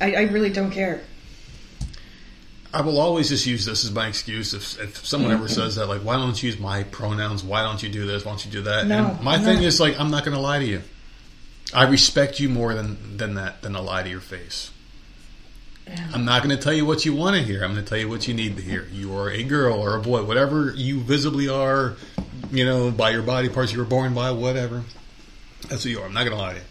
I, 0.00 0.14
I 0.14 0.22
really 0.22 0.50
don't 0.50 0.70
care. 0.70 1.02
I 2.74 2.82
will 2.82 3.00
always 3.00 3.30
just 3.30 3.46
use 3.46 3.64
this 3.64 3.84
as 3.84 3.92
my 3.92 4.06
excuse 4.06 4.52
if, 4.52 4.78
if 4.78 5.06
someone 5.06 5.32
ever 5.32 5.48
says 5.48 5.76
that, 5.76 5.86
like, 5.86 6.02
why 6.02 6.16
don't 6.16 6.42
you 6.42 6.50
use 6.50 6.58
my 6.58 6.82
pronouns? 6.82 7.42
Why 7.42 7.62
don't 7.62 7.82
you 7.82 7.88
do 7.88 8.04
this? 8.06 8.24
Why 8.24 8.32
don't 8.32 8.44
you 8.44 8.52
do 8.52 8.62
that? 8.62 8.86
No, 8.86 9.06
and 9.06 9.22
my 9.22 9.34
I'm 9.36 9.42
thing 9.42 9.56
not. 9.56 9.64
is, 9.64 9.80
like, 9.80 9.98
I'm 9.98 10.10
not 10.10 10.24
going 10.24 10.36
to 10.36 10.42
lie 10.42 10.58
to 10.58 10.64
you. 10.64 10.82
I 11.72 11.84
respect 11.88 12.38
you 12.38 12.48
more 12.48 12.74
than, 12.74 13.16
than 13.16 13.34
that, 13.34 13.62
than 13.62 13.74
a 13.74 13.80
lie 13.80 14.02
to 14.02 14.08
your 14.08 14.20
face. 14.20 14.70
I'm 16.12 16.24
not 16.24 16.42
going 16.42 16.54
to 16.54 16.62
tell 16.62 16.72
you 16.72 16.84
what 16.84 17.04
you 17.04 17.14
want 17.14 17.36
to 17.36 17.42
hear. 17.42 17.62
I'm 17.62 17.72
going 17.72 17.84
to 17.84 17.88
tell 17.88 17.98
you 17.98 18.08
what 18.08 18.26
you 18.26 18.34
need 18.34 18.56
to 18.56 18.62
hear. 18.62 18.88
You 18.92 19.16
are 19.16 19.30
a 19.30 19.42
girl 19.44 19.80
or 19.80 19.96
a 19.96 20.00
boy, 20.00 20.24
whatever 20.24 20.72
you 20.74 21.00
visibly 21.00 21.48
are, 21.48 21.96
you 22.50 22.64
know, 22.64 22.90
by 22.90 23.10
your 23.10 23.22
body 23.22 23.48
parts 23.48 23.72
you 23.72 23.78
were 23.78 23.84
born 23.84 24.12
by, 24.12 24.32
whatever. 24.32 24.82
That's 25.68 25.84
who 25.84 25.90
you 25.90 26.00
are. 26.00 26.06
I'm 26.06 26.12
not 26.12 26.24
going 26.24 26.36
to 26.36 26.42
lie 26.42 26.52
to 26.54 26.58
you. 26.58 26.64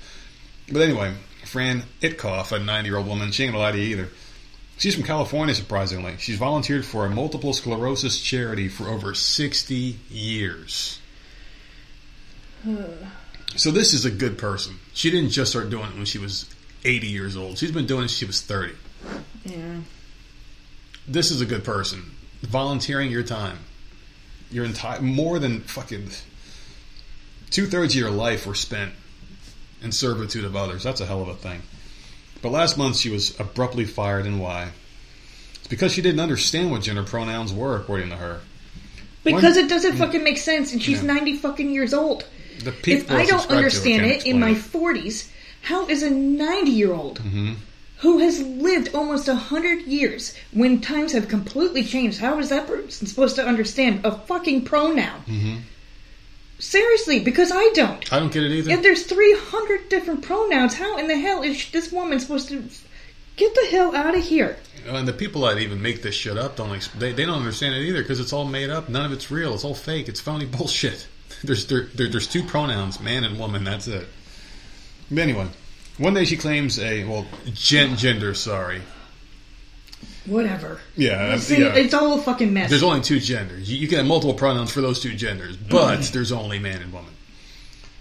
But 0.73 0.81
anyway, 0.81 1.13
Fran 1.45 1.83
Itkoff, 2.01 2.51
a 2.51 2.59
90 2.59 2.89
year 2.89 2.97
old 2.97 3.07
woman, 3.07 3.31
she 3.31 3.43
ain't 3.43 3.53
to 3.53 3.59
lie 3.59 3.71
to 3.71 3.77
you 3.77 3.97
either. 3.97 4.09
She's 4.77 4.95
from 4.95 5.03
California, 5.03 5.55
surprisingly. 5.55 6.15
She's 6.19 6.37
volunteered 6.37 6.83
for 6.83 7.05
a 7.05 7.09
multiple 7.09 7.53
sclerosis 7.53 8.19
charity 8.21 8.67
for 8.67 8.87
over 8.87 9.13
60 9.13 9.75
years. 10.09 10.99
So 13.57 13.71
this 13.71 13.93
is 13.93 14.03
a 14.03 14.11
good 14.11 14.37
person. 14.37 14.79
She 14.93 15.09
didn't 15.09 15.29
just 15.29 15.51
start 15.51 15.69
doing 15.69 15.85
it 15.85 15.95
when 15.95 16.03
she 16.03 16.17
was 16.17 16.53
80 16.83 17.07
years 17.07 17.37
old. 17.37 17.57
She's 17.57 17.71
been 17.71 17.85
doing 17.85 18.03
it 18.03 18.09
since 18.09 18.17
she 18.17 18.25
was 18.25 18.41
30. 18.41 18.73
Yeah. 19.45 19.77
This 21.07 21.31
is 21.31 21.39
a 21.39 21.45
good 21.45 21.63
person. 21.63 22.11
Volunteering 22.41 23.11
your 23.11 23.23
time. 23.23 23.59
Your 24.51 24.65
entire 24.65 25.01
more 25.01 25.39
than 25.39 25.61
fucking 25.61 26.09
two 27.49 27.67
thirds 27.67 27.93
of 27.93 27.99
your 27.99 28.11
life 28.11 28.45
were 28.45 28.55
spent 28.55 28.91
in 29.85 29.91
servitude 29.91 30.43
of 30.43 30.55
others. 30.55 30.83
That's 30.83 30.99
a 30.99 31.05
hell 31.05 31.21
of 31.21 31.29
a 31.29 31.35
thing. 31.35 31.61
But 32.41 32.51
last 32.51 32.77
month 32.77 32.97
she 32.97 33.09
was 33.09 33.39
abruptly 33.39 33.85
fired, 33.85 34.25
and 34.25 34.41
why? 34.41 34.69
It's 35.55 35.67
because 35.67 35.93
she 35.93 36.01
didn't 36.01 36.19
understand 36.19 36.71
what 36.71 36.81
gender 36.81 37.03
pronouns 37.03 37.53
were, 37.53 37.77
according 37.77 38.09
to 38.09 38.17
her. 38.17 38.41
Because 39.23 39.57
it 39.57 39.69
doesn't 39.69 39.97
fucking 39.97 40.23
make 40.23 40.37
sense, 40.37 40.73
and 40.73 40.81
she's 40.83 41.01
Yeah. 41.01 41.13
ninety 41.13 41.37
fucking 41.37 41.71
years 41.71 41.93
old. 41.93 42.25
The 42.63 42.73
If 42.85 43.09
I 43.09 43.25
don't 43.25 43.39
subscribe 43.39 43.47
to 43.47 43.53
her 43.53 43.57
understand 43.57 44.05
it 44.05 44.25
in 44.25 44.39
my 44.39 44.53
forties, 44.53 45.29
how 45.61 45.87
is 45.87 46.03
a 46.03 46.09
ninety-year-old 46.11 47.19
Mm-hmm. 47.19 47.53
who 47.99 48.19
has 48.19 48.39
lived 48.41 48.93
almost 48.93 49.27
a 49.27 49.35
hundred 49.35 49.87
years, 49.87 50.35
when 50.51 50.79
times 50.81 51.13
have 51.13 51.27
completely 51.27 51.83
changed, 51.83 52.19
how 52.19 52.37
is 52.37 52.49
that 52.49 52.67
person 52.67 53.07
supposed 53.07 53.35
to 53.37 53.45
understand 53.45 54.01
a 54.05 54.11
fucking 54.11 54.65
pronoun? 54.65 55.23
Mm-hmm. 55.27 55.55
Seriously, 56.59 57.19
because 57.19 57.51
I 57.51 57.69
don't. 57.73 58.13
I 58.13 58.19
don't 58.19 58.31
get 58.31 58.43
it 58.43 58.51
either. 58.51 58.71
If 58.71 58.81
there's 58.81 59.03
300 59.03 59.89
different 59.89 60.21
pronouns, 60.23 60.75
how 60.75 60.97
in 60.97 61.07
the 61.07 61.17
hell 61.17 61.43
is 61.43 61.69
this 61.71 61.91
woman 61.91 62.19
supposed 62.19 62.47
to 62.49 62.63
get 63.35 63.53
the 63.55 63.67
hell 63.69 63.95
out 63.95 64.15
of 64.15 64.23
here? 64.23 64.57
And 64.87 65.07
the 65.07 65.13
people 65.13 65.41
that 65.41 65.57
even 65.57 65.81
make 65.81 66.01
this 66.01 66.15
shit 66.15 66.37
up 66.37 66.55
don't 66.55 66.89
they, 66.97 67.11
they 67.11 67.25
don't 67.25 67.39
understand 67.39 67.75
it 67.75 67.81
either 67.81 68.01
because 68.01 68.19
it's 68.19 68.31
all 68.31 68.45
made 68.45 68.69
up. 68.69 68.87
None 68.87 69.05
of 69.05 69.11
it's 69.11 69.31
real. 69.31 69.53
It's 69.53 69.63
all 69.63 69.75
fake. 69.75 70.07
It's 70.07 70.21
phony 70.21 70.45
bullshit. 70.57 71.07
There's 71.43 71.65
there, 71.67 71.87
there, 71.93 72.07
there's 72.07 72.27
two 72.27 72.43
pronouns, 72.43 72.99
man 72.99 73.23
and 73.23 73.37
woman. 73.37 73.63
That's 73.63 73.87
it. 73.87 74.07
But 75.09 75.19
anyway, 75.19 75.47
one 75.97 76.13
day 76.13 76.25
she 76.25 76.37
claims 76.37 76.79
a 76.79 77.03
well 77.03 77.25
gen, 77.53 77.97
gender. 77.97 78.33
Sorry, 78.33 78.81
Whatever. 80.25 80.79
yeah, 80.95 81.33
uh, 81.33 81.37
See, 81.37 81.61
yeah. 81.61 81.75
It's 81.75 81.93
all 81.93 82.19
a 82.19 82.21
fucking 82.21 82.53
mess. 82.53 82.69
There's 82.69 82.83
only 82.83 83.01
two 83.01 83.19
genders. 83.19 83.71
You, 83.71 83.77
you 83.77 83.87
can 83.87 83.99
have 83.99 84.07
multiple 84.07 84.33
pronouns 84.33 84.71
for 84.71 84.81
those 84.81 84.99
two 84.99 85.13
genders, 85.13 85.55
but 85.55 85.99
mm-hmm. 85.99 86.13
there's 86.13 86.31
only 86.31 86.59
man 86.59 86.81
and 86.81 86.91
woman. 86.91 87.11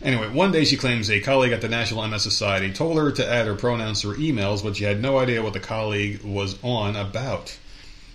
Anyway, 0.02 0.28
one 0.28 0.52
day 0.52 0.64
she 0.64 0.76
claims 0.76 1.10
a 1.10 1.20
colleague 1.20 1.52
at 1.52 1.60
the 1.60 1.68
National 1.68 2.06
MS 2.06 2.22
Society 2.22 2.72
told 2.72 2.98
her 2.98 3.10
to 3.12 3.26
add 3.26 3.46
her 3.46 3.54
pronouns 3.54 4.02
to 4.02 4.10
her 4.10 4.16
emails, 4.16 4.62
but 4.62 4.76
she 4.76 4.84
had 4.84 5.00
no 5.00 5.18
idea 5.18 5.42
what 5.42 5.54
the 5.54 5.60
colleague 5.60 6.22
was 6.22 6.62
on 6.62 6.94
about. 6.94 7.58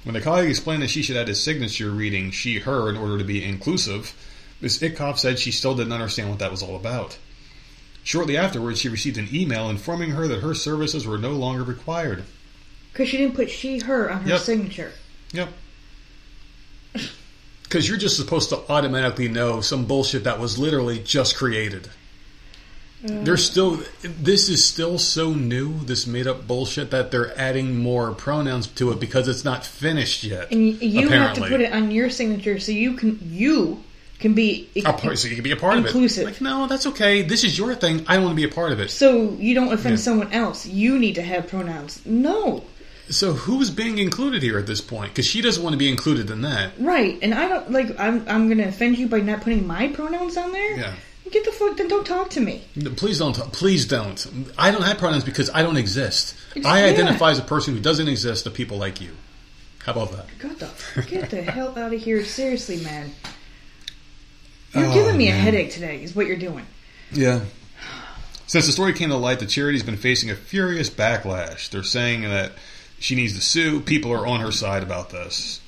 When 0.03 0.13
the 0.13 0.21
colleague 0.21 0.49
explained 0.49 0.83
that 0.83 0.89
she 0.89 1.01
should 1.01 1.17
add 1.17 1.27
his 1.27 1.41
signature 1.41 1.89
reading 1.89 2.31
she, 2.31 2.59
her 2.59 2.89
in 2.89 2.95
order 2.95 3.17
to 3.17 3.23
be 3.23 3.43
inclusive, 3.43 4.13
Ms. 4.61 4.79
Itkoff 4.79 5.17
said 5.17 5.39
she 5.39 5.51
still 5.51 5.75
didn't 5.75 5.93
understand 5.93 6.29
what 6.29 6.39
that 6.39 6.51
was 6.51 6.61
all 6.61 6.75
about. 6.75 7.17
Shortly 8.03 8.37
afterwards, 8.37 8.79
she 8.79 8.89
received 8.89 9.17
an 9.17 9.29
email 9.33 9.69
informing 9.69 10.11
her 10.11 10.27
that 10.27 10.41
her 10.41 10.53
services 10.53 11.07
were 11.07 11.17
no 11.17 11.31
longer 11.31 11.63
required. 11.63 12.23
Because 12.99 13.11
she 13.11 13.15
didn't 13.17 13.35
put 13.35 13.49
she, 13.49 13.79
her 13.79 14.11
on 14.11 14.23
her 14.23 14.29
Yep. 14.31 14.39
signature. 14.41 14.91
Yep. 15.31 15.47
because 17.63 17.87
you're 17.87 17.97
just 17.97 18.17
supposed 18.17 18.49
to 18.49 18.59
automatically 18.69 19.29
know 19.29 19.61
some 19.61 19.85
bullshit 19.85 20.25
that 20.25 20.37
was 20.37 20.57
literally 20.59 20.99
just 20.99 21.37
created. 21.37 21.87
Mm. 23.05 23.23
There's 23.23 23.45
still 23.49 23.79
this 24.01 24.49
is 24.49 24.65
still 24.65 24.99
so 24.99 25.33
new, 25.33 25.79
this 25.85 26.05
made 26.05 26.27
up 26.27 26.45
bullshit 26.45 26.91
that 26.91 27.09
they're 27.11 27.37
adding 27.39 27.77
more 27.77 28.11
pronouns 28.11 28.67
to 28.67 28.91
it 28.91 28.99
because 28.99 29.29
it's 29.29 29.45
not 29.45 29.65
finished 29.65 30.25
yet. 30.25 30.51
And 30.51 30.81
you 30.81 31.07
have 31.07 31.35
to 31.35 31.41
put 31.47 31.61
it 31.61 31.71
on 31.71 31.91
your 31.91 32.09
signature 32.09 32.59
so 32.59 32.73
you 32.73 32.95
can 32.95 33.17
you 33.23 33.81
can 34.19 34.33
be 34.33 34.67
a 34.75 34.91
part, 34.91 35.17
so 35.17 35.29
you 35.29 35.35
can 35.35 35.45
be 35.45 35.51
a 35.51 35.55
part 35.55 35.77
Inclusive. 35.77 36.23
of 36.23 36.29
it. 36.29 36.33
Like, 36.33 36.41
no, 36.41 36.67
that's 36.67 36.87
okay. 36.87 37.21
This 37.21 37.45
is 37.45 37.57
your 37.57 37.73
thing. 37.75 38.03
I 38.09 38.15
don't 38.15 38.25
want 38.25 38.33
to 38.33 38.41
be 38.45 38.51
a 38.51 38.53
part 38.53 38.73
of 38.73 38.81
it. 38.81 38.91
so 38.91 39.31
you 39.39 39.55
don't 39.55 39.71
offend 39.71 39.93
Yeah. 39.93 40.01
someone 40.03 40.33
else. 40.33 40.65
You 40.65 40.99
need 40.99 41.15
to 41.15 41.21
have 41.21 41.47
pronouns. 41.47 42.01
No, 42.05 42.65
So 43.09 43.33
who's 43.33 43.69
being 43.71 43.97
included 43.97 44.43
here 44.43 44.57
at 44.59 44.67
this 44.67 44.81
point? 44.81 45.11
Because 45.11 45.25
she 45.25 45.41
doesn't 45.41 45.63
want 45.63 45.73
to 45.73 45.77
be 45.77 45.89
included 45.89 46.29
in 46.29 46.41
that. 46.41 46.73
right? 46.79 47.17
And 47.21 47.33
I 47.33 47.47
don't 47.47 47.71
like. 47.71 47.99
I'm 47.99 48.27
I'm 48.29 48.49
gonna 48.49 48.67
offend 48.67 48.97
you 48.97 49.07
by 49.07 49.19
not 49.21 49.41
putting 49.41 49.65
my 49.65 49.87
pronouns 49.89 50.37
on 50.37 50.51
there. 50.51 50.77
Yeah. 50.77 50.93
Get 51.31 51.45
the 51.45 51.51
fuck. 51.51 51.77
Then 51.77 51.87
don't 51.87 52.05
talk 52.07 52.31
to 52.31 52.41
me. 52.41 52.63
Please 52.95 53.19
don't. 53.19 53.35
Please 53.51 53.85
don't. 53.85 54.51
I 54.57 54.71
don't 54.71 54.81
have 54.83 54.97
pronouns 54.97 55.23
because 55.23 55.49
I 55.51 55.61
don't 55.61 55.77
exist. 55.77 56.35
It's- 56.55 56.65
I 56.65 56.81
yeah. 56.85 56.91
identify 56.91 57.31
as 57.31 57.37
a 57.39 57.43
person 57.43 57.75
who 57.75 57.79
doesn't 57.79 58.07
exist 58.07 58.45
to 58.45 58.49
people 58.51 58.77
like 58.77 58.99
you. 58.99 59.11
How 59.85 59.91
about 59.93 60.11
that? 60.11 60.25
Get 60.39 60.59
the 60.59 61.01
get 61.07 61.29
the 61.31 61.41
hell 61.43 61.77
out 61.77 61.93
of 61.93 62.01
here. 62.01 62.23
Seriously, 62.25 62.77
man. 62.83 63.11
You're 64.73 64.85
Oh, 64.85 64.93
giving 64.93 65.17
me 65.17 65.29
a 65.29 65.31
man. 65.31 65.41
headache 65.43 65.71
today. 65.71 66.03
Is 66.03 66.15
what 66.15 66.27
you're 66.27 66.37
doing. 66.37 66.65
Yeah. 67.11 67.41
Since 68.47 68.65
the 68.65 68.71
story 68.71 68.93
came 68.93 69.09
to 69.09 69.15
light, 69.15 69.39
the 69.39 69.45
charity's 69.45 69.83
been 69.83 69.97
facing 69.97 70.29
a 70.31 70.35
furious 70.35 70.89
backlash. 70.89 71.69
They're 71.69 71.83
saying 71.83 72.21
that 72.21 72.53
she 72.99 73.15
needs 73.15 73.33
to 73.35 73.41
sue. 73.41 73.79
People 73.81 74.11
are 74.13 74.25
on 74.27 74.39
her 74.41 74.51
side 74.51 74.83
about 74.83 75.09
this. 75.09 75.61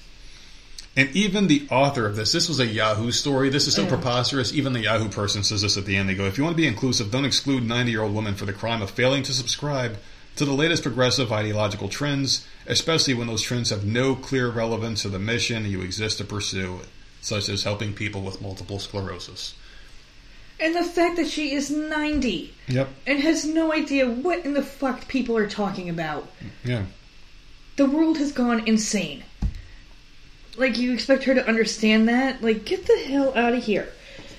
And 0.97 1.09
even 1.15 1.47
the 1.47 1.67
author 1.71 2.05
of 2.05 2.17
this, 2.17 2.33
this 2.33 2.49
was 2.49 2.59
a 2.59 2.65
Yahoo 2.65 3.11
story. 3.11 3.49
This 3.49 3.65
is 3.67 3.75
so 3.75 3.83
Yeah. 3.83 3.89
preposterous. 3.89 4.53
Even 4.53 4.73
the 4.73 4.81
Yahoo 4.81 5.07
person 5.07 5.41
says 5.43 5.61
this 5.61 5.77
at 5.77 5.85
the 5.85 5.95
end. 5.95 6.09
They 6.09 6.15
go, 6.15 6.25
if 6.25 6.37
you 6.37 6.43
want 6.43 6.55
to 6.57 6.61
be 6.61 6.67
inclusive, 6.67 7.11
don't 7.11 7.23
exclude 7.23 7.65
90 7.65 7.91
year 7.91 8.01
old 8.01 8.13
women 8.13 8.35
for 8.35 8.45
the 8.45 8.51
crime 8.53 8.81
of 8.81 8.91
failing 8.91 9.23
to 9.23 9.33
subscribe 9.33 9.97
to 10.35 10.43
the 10.45 10.51
latest 10.51 10.83
progressive 10.83 11.31
ideological 11.31 11.87
trends, 11.87 12.45
especially 12.67 13.13
when 13.13 13.27
those 13.27 13.41
trends 13.41 13.69
have 13.69 13.85
no 13.85 14.15
clear 14.15 14.49
relevance 14.49 15.01
to 15.03 15.09
the 15.09 15.19
mission 15.19 15.69
you 15.69 15.81
exist 15.81 16.17
to 16.17 16.25
pursue, 16.25 16.81
such 17.21 17.47
as 17.47 17.63
helping 17.63 17.93
people 17.93 18.21
with 18.21 18.41
multiple 18.41 18.79
sclerosis. 18.79 19.53
And 20.59 20.75
the 20.75 20.83
fact 20.83 21.15
that 21.15 21.27
she 21.29 21.53
is 21.53 21.71
90 21.71 22.53
Yep. 22.67 22.89
and 23.07 23.19
has 23.21 23.45
no 23.45 23.73
idea 23.73 24.07
what 24.09 24.45
in 24.45 24.53
the 24.53 24.61
fuck 24.61 25.07
people 25.07 25.35
are 25.37 25.49
talking 25.49 25.89
about. 25.89 26.29
Yeah. 26.63 26.83
The 27.81 27.87
world 27.89 28.19
has 28.19 28.31
gone 28.31 28.67
insane. 28.67 29.23
Like, 30.55 30.77
you 30.77 30.93
expect 30.93 31.23
her 31.23 31.33
to 31.33 31.47
understand 31.47 32.07
that? 32.09 32.43
Like, 32.43 32.63
get 32.63 32.85
the 32.85 32.95
hell 33.07 33.35
out 33.35 33.55
of 33.55 33.63
here. 33.63 33.89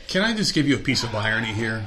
Can 0.07 0.22
I 0.22 0.32
just 0.32 0.55
give 0.55 0.68
you 0.68 0.76
a 0.76 0.78
piece 0.78 1.03
of 1.03 1.12
irony 1.12 1.53
here? 1.53 1.86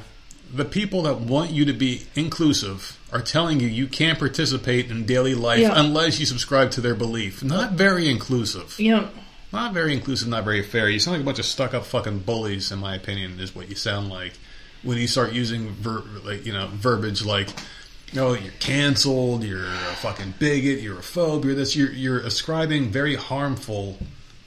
The 0.52 0.66
people 0.66 1.00
that 1.04 1.18
want 1.18 1.52
you 1.52 1.64
to 1.64 1.72
be 1.72 2.02
inclusive 2.14 2.98
are 3.10 3.22
telling 3.22 3.58
you 3.58 3.68
you 3.68 3.86
can't 3.86 4.18
participate 4.18 4.90
in 4.90 5.06
daily 5.06 5.34
life 5.34 5.60
Yeah. 5.60 5.72
unless 5.80 6.20
you 6.20 6.26
subscribe 6.26 6.72
to 6.72 6.82
their 6.82 6.94
belief. 6.94 7.42
Not 7.42 7.72
very 7.72 8.10
inclusive. 8.10 8.78
Know, 8.78 9.08
Not 9.50 9.72
very 9.72 9.94
inclusive, 9.94 10.28
not 10.28 10.44
very 10.44 10.62
fair. 10.62 10.90
You 10.90 10.98
sound 10.98 11.14
like 11.14 11.22
a 11.22 11.24
bunch 11.24 11.38
of 11.38 11.46
stuck 11.46 11.72
up 11.72 11.86
fucking 11.86 12.18
bullies, 12.18 12.70
in 12.70 12.80
my 12.80 12.94
opinion, 12.94 13.40
is 13.40 13.54
what 13.54 13.70
you 13.70 13.76
sound 13.76 14.10
like. 14.10 14.34
When 14.82 14.98
you 14.98 15.08
start 15.08 15.32
using 15.32 15.70
ver- 15.70 16.04
like 16.22 16.44
you 16.44 16.52
know 16.52 16.66
verbiage 16.70 17.24
like, 17.24 17.48
"Oh, 18.14 18.34
you're 18.34 18.52
canceled. 18.60 19.42
You're 19.44 19.64
a 19.66 19.96
fucking 19.96 20.34
bigot. 20.38 20.80
You're 20.80 20.98
a 20.98 21.02
phobe. 21.02 21.44
You're 21.44 21.54
this." 21.54 21.74
You're 21.74 21.92
you're 21.92 22.20
ascribing 22.20 22.90
very 22.90 23.14
harmful 23.14 23.98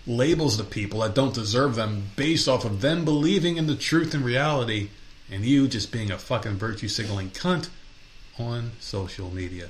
labels 0.08 0.58
to 0.58 0.64
people 0.64 1.02
that 1.02 1.16
don't 1.16 1.34
deserve 1.34 1.76
them 1.76 2.12
based 2.16 2.48
off 2.48 2.66
of 2.66 2.82
them 2.82 3.06
believing 3.06 3.58
in 3.58 3.68
the 3.68 3.76
truth 3.76 4.14
and 4.14 4.24
reality, 4.24 4.90
and 5.32 5.46
you 5.46 5.68
just 5.68 5.92
being 5.92 6.12
a 6.12 6.18
fucking 6.18 6.58
virtue 6.58 6.88
signaling 6.88 7.30
cunt 7.32 7.70
on 8.38 8.72
social 8.80 9.30
media. 9.30 9.70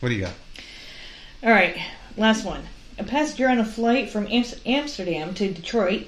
What 0.00 0.08
do 0.08 0.14
you 0.14 0.22
got? 0.22 0.34
all 1.42 1.50
right, 1.50 1.76
last 2.16 2.44
one. 2.44 2.62
A 2.98 3.04
passenger 3.04 3.48
on 3.48 3.58
a 3.58 3.64
flight 3.64 4.10
from 4.10 4.28
Amsterdam 4.30 5.34
to 5.34 5.52
Detroit 5.52 6.06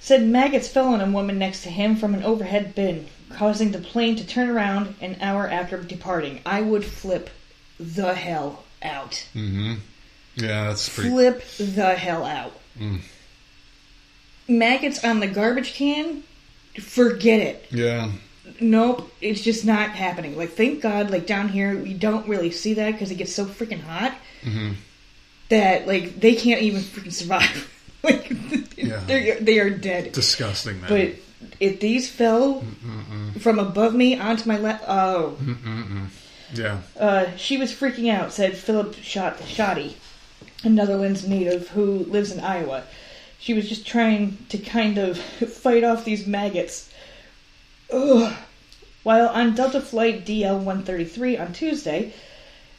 said 0.00 0.22
maggots 0.22 0.68
fell 0.68 0.88
on 0.88 1.00
a 1.00 1.10
woman 1.10 1.38
next 1.38 1.62
to 1.62 1.70
him 1.70 1.96
from 1.96 2.14
an 2.14 2.22
overhead 2.22 2.74
bin, 2.74 3.06
causing 3.30 3.72
the 3.72 3.78
plane 3.78 4.16
to 4.16 4.26
turn 4.26 4.48
around 4.48 4.94
an 5.00 5.16
hour 5.20 5.48
after 5.48 5.78
departing. 5.82 6.40
I 6.46 6.60
would 6.60 6.84
flip 6.84 7.30
the 7.80 8.14
hell 8.14 8.64
out. 8.82 9.12
Mm-hmm. 9.34 9.74
Yeah, 10.36 10.68
that's 10.68 10.88
pretty. 10.88 11.10
Flip 11.10 11.44
the 11.58 11.94
hell 11.94 12.24
out. 12.24 12.52
Mm. 12.78 13.00
Maggots 14.48 15.04
on 15.04 15.20
the 15.20 15.26
garbage 15.26 15.74
can? 15.74 16.22
Forget 16.80 17.40
it. 17.40 17.66
Yeah. 17.70 18.10
Nope, 18.60 19.10
it's 19.20 19.40
just 19.40 19.64
not 19.64 19.90
happening. 19.90 20.36
Like, 20.36 20.50
thank 20.50 20.82
God, 20.82 21.10
like 21.10 21.26
down 21.26 21.48
here, 21.48 21.76
we 21.76 21.94
don't 21.94 22.28
really 22.28 22.50
see 22.50 22.74
that 22.74 22.92
because 22.92 23.10
it 23.10 23.14
gets 23.16 23.34
so 23.34 23.46
freaking 23.46 23.80
hot 23.80 24.14
Mm-hmm. 24.42 24.72
that 25.48 25.86
like 25.86 26.20
they 26.20 26.34
can't 26.34 26.60
even 26.60 26.82
freaking 26.82 27.12
survive. 27.12 27.70
like, 28.02 28.30
Yeah. 28.76 29.00
they're 29.40 29.70
dead. 29.70 30.12
Disgusting, 30.12 30.80
man. 30.82 30.90
But 30.90 31.14
if 31.60 31.80
these 31.80 32.10
fell 32.10 32.64
from 33.40 33.58
above 33.58 33.94
me 33.94 34.18
onto 34.18 34.48
my 34.48 34.58
left, 34.58 34.84
oh, 34.88 35.36
Mm-mm-mm. 35.40 36.06
Yeah. 36.52 36.80
uh, 36.98 37.36
she 37.36 37.56
was 37.56 37.72
freaking 37.72 38.12
out. 38.12 38.32
Said 38.32 38.56
Philip 38.56 38.94
Shot 38.96 39.38
Schotte, 39.38 39.94
a 40.62 40.68
Netherlands 40.68 41.26
native 41.26 41.68
who 41.68 42.00
lives 42.04 42.30
in 42.32 42.40
Iowa. 42.40 42.84
She 43.38 43.54
was 43.54 43.68
just 43.68 43.86
trying 43.86 44.38
to 44.48 44.58
kind 44.58 44.96
of 44.98 45.18
fight 45.18 45.84
off 45.84 46.04
these 46.04 46.26
maggots. 46.26 46.90
Ugh. 47.92 48.32
While 49.02 49.28
on 49.28 49.54
Delta 49.54 49.82
Flight 49.82 50.24
DL 50.24 50.56
133 50.56 51.36
on 51.36 51.52
Tuesday, 51.52 52.14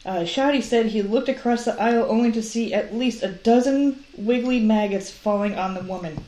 uh, 0.05 0.21
Schotte 0.21 0.63
said 0.63 0.87
he 0.87 1.01
looked 1.03 1.29
across 1.29 1.65
the 1.65 1.79
aisle 1.79 2.07
only 2.09 2.31
to 2.31 2.41
see 2.41 2.73
at 2.73 2.95
least 2.95 3.21
a 3.21 3.27
dozen 3.27 4.03
wiggly 4.17 4.59
maggots 4.59 5.11
falling 5.11 5.55
on 5.55 5.75
the 5.75 5.81
woman. 5.83 6.23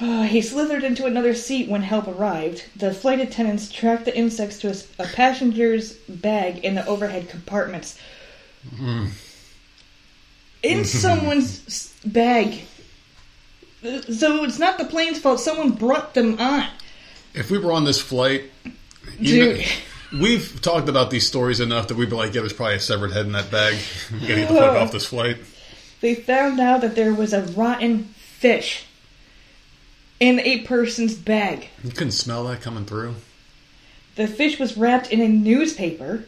He 0.28 0.40
slithered 0.40 0.84
into 0.84 1.06
another 1.06 1.34
seat 1.34 1.68
when 1.68 1.82
help 1.82 2.08
arrived. 2.08 2.64
The 2.76 2.92
flight 2.92 3.20
attendants 3.20 3.70
tracked 3.70 4.04
the 4.04 4.16
insects 4.16 4.58
to 4.60 4.70
a, 4.70 5.06
passenger's 5.06 5.94
bag 6.08 6.58
in 6.64 6.74
the 6.74 6.86
overhead 6.86 7.28
compartments. 7.28 7.98
Hmm. 8.76 9.06
In 10.62 10.84
someone's 10.84 11.94
bag. 12.04 12.62
So 13.82 14.44
it's 14.44 14.58
not 14.58 14.78
the 14.78 14.84
plane's 14.84 15.18
fault. 15.18 15.40
Someone 15.40 15.72
brought 15.72 16.14
them 16.14 16.38
on. 16.38 16.68
If 17.34 17.50
we 17.50 17.58
were 17.58 17.72
on 17.72 17.84
this 17.84 18.00
flight, 18.00 18.50
Dude. 19.20 19.58
know, 19.58 20.20
we've 20.20 20.60
talked 20.62 20.88
about 20.88 21.10
these 21.10 21.26
stories 21.26 21.58
enough 21.60 21.88
that 21.88 21.96
we'd 21.96 22.10
be 22.10 22.16
like, 22.16 22.34
yeah, 22.34 22.42
there's 22.42 22.52
probably 22.52 22.76
a 22.76 22.80
severed 22.80 23.12
head 23.12 23.26
in 23.26 23.32
that 23.32 23.50
bag. 23.50 23.76
We 24.12 24.20
gotta 24.20 24.34
get 24.34 24.48
the 24.48 24.54
fuck 24.54 24.76
off 24.76 24.92
this 24.92 25.06
flight. 25.06 25.38
They 26.00 26.14
found 26.14 26.60
out 26.60 26.80
that 26.82 26.94
there 26.94 27.14
was 27.14 27.32
a 27.32 27.42
rotten 27.42 28.04
fish 28.04 28.86
in 30.22 30.38
a 30.38 30.60
person's 30.60 31.14
bag. 31.14 31.68
You 31.82 31.90
couldn't 31.90 32.12
smell 32.12 32.44
that 32.44 32.60
coming 32.60 32.84
through. 32.84 33.16
The 34.14 34.28
fish 34.28 34.56
was 34.56 34.76
wrapped 34.76 35.10
in 35.10 35.20
a 35.20 35.26
newspaper, 35.26 36.26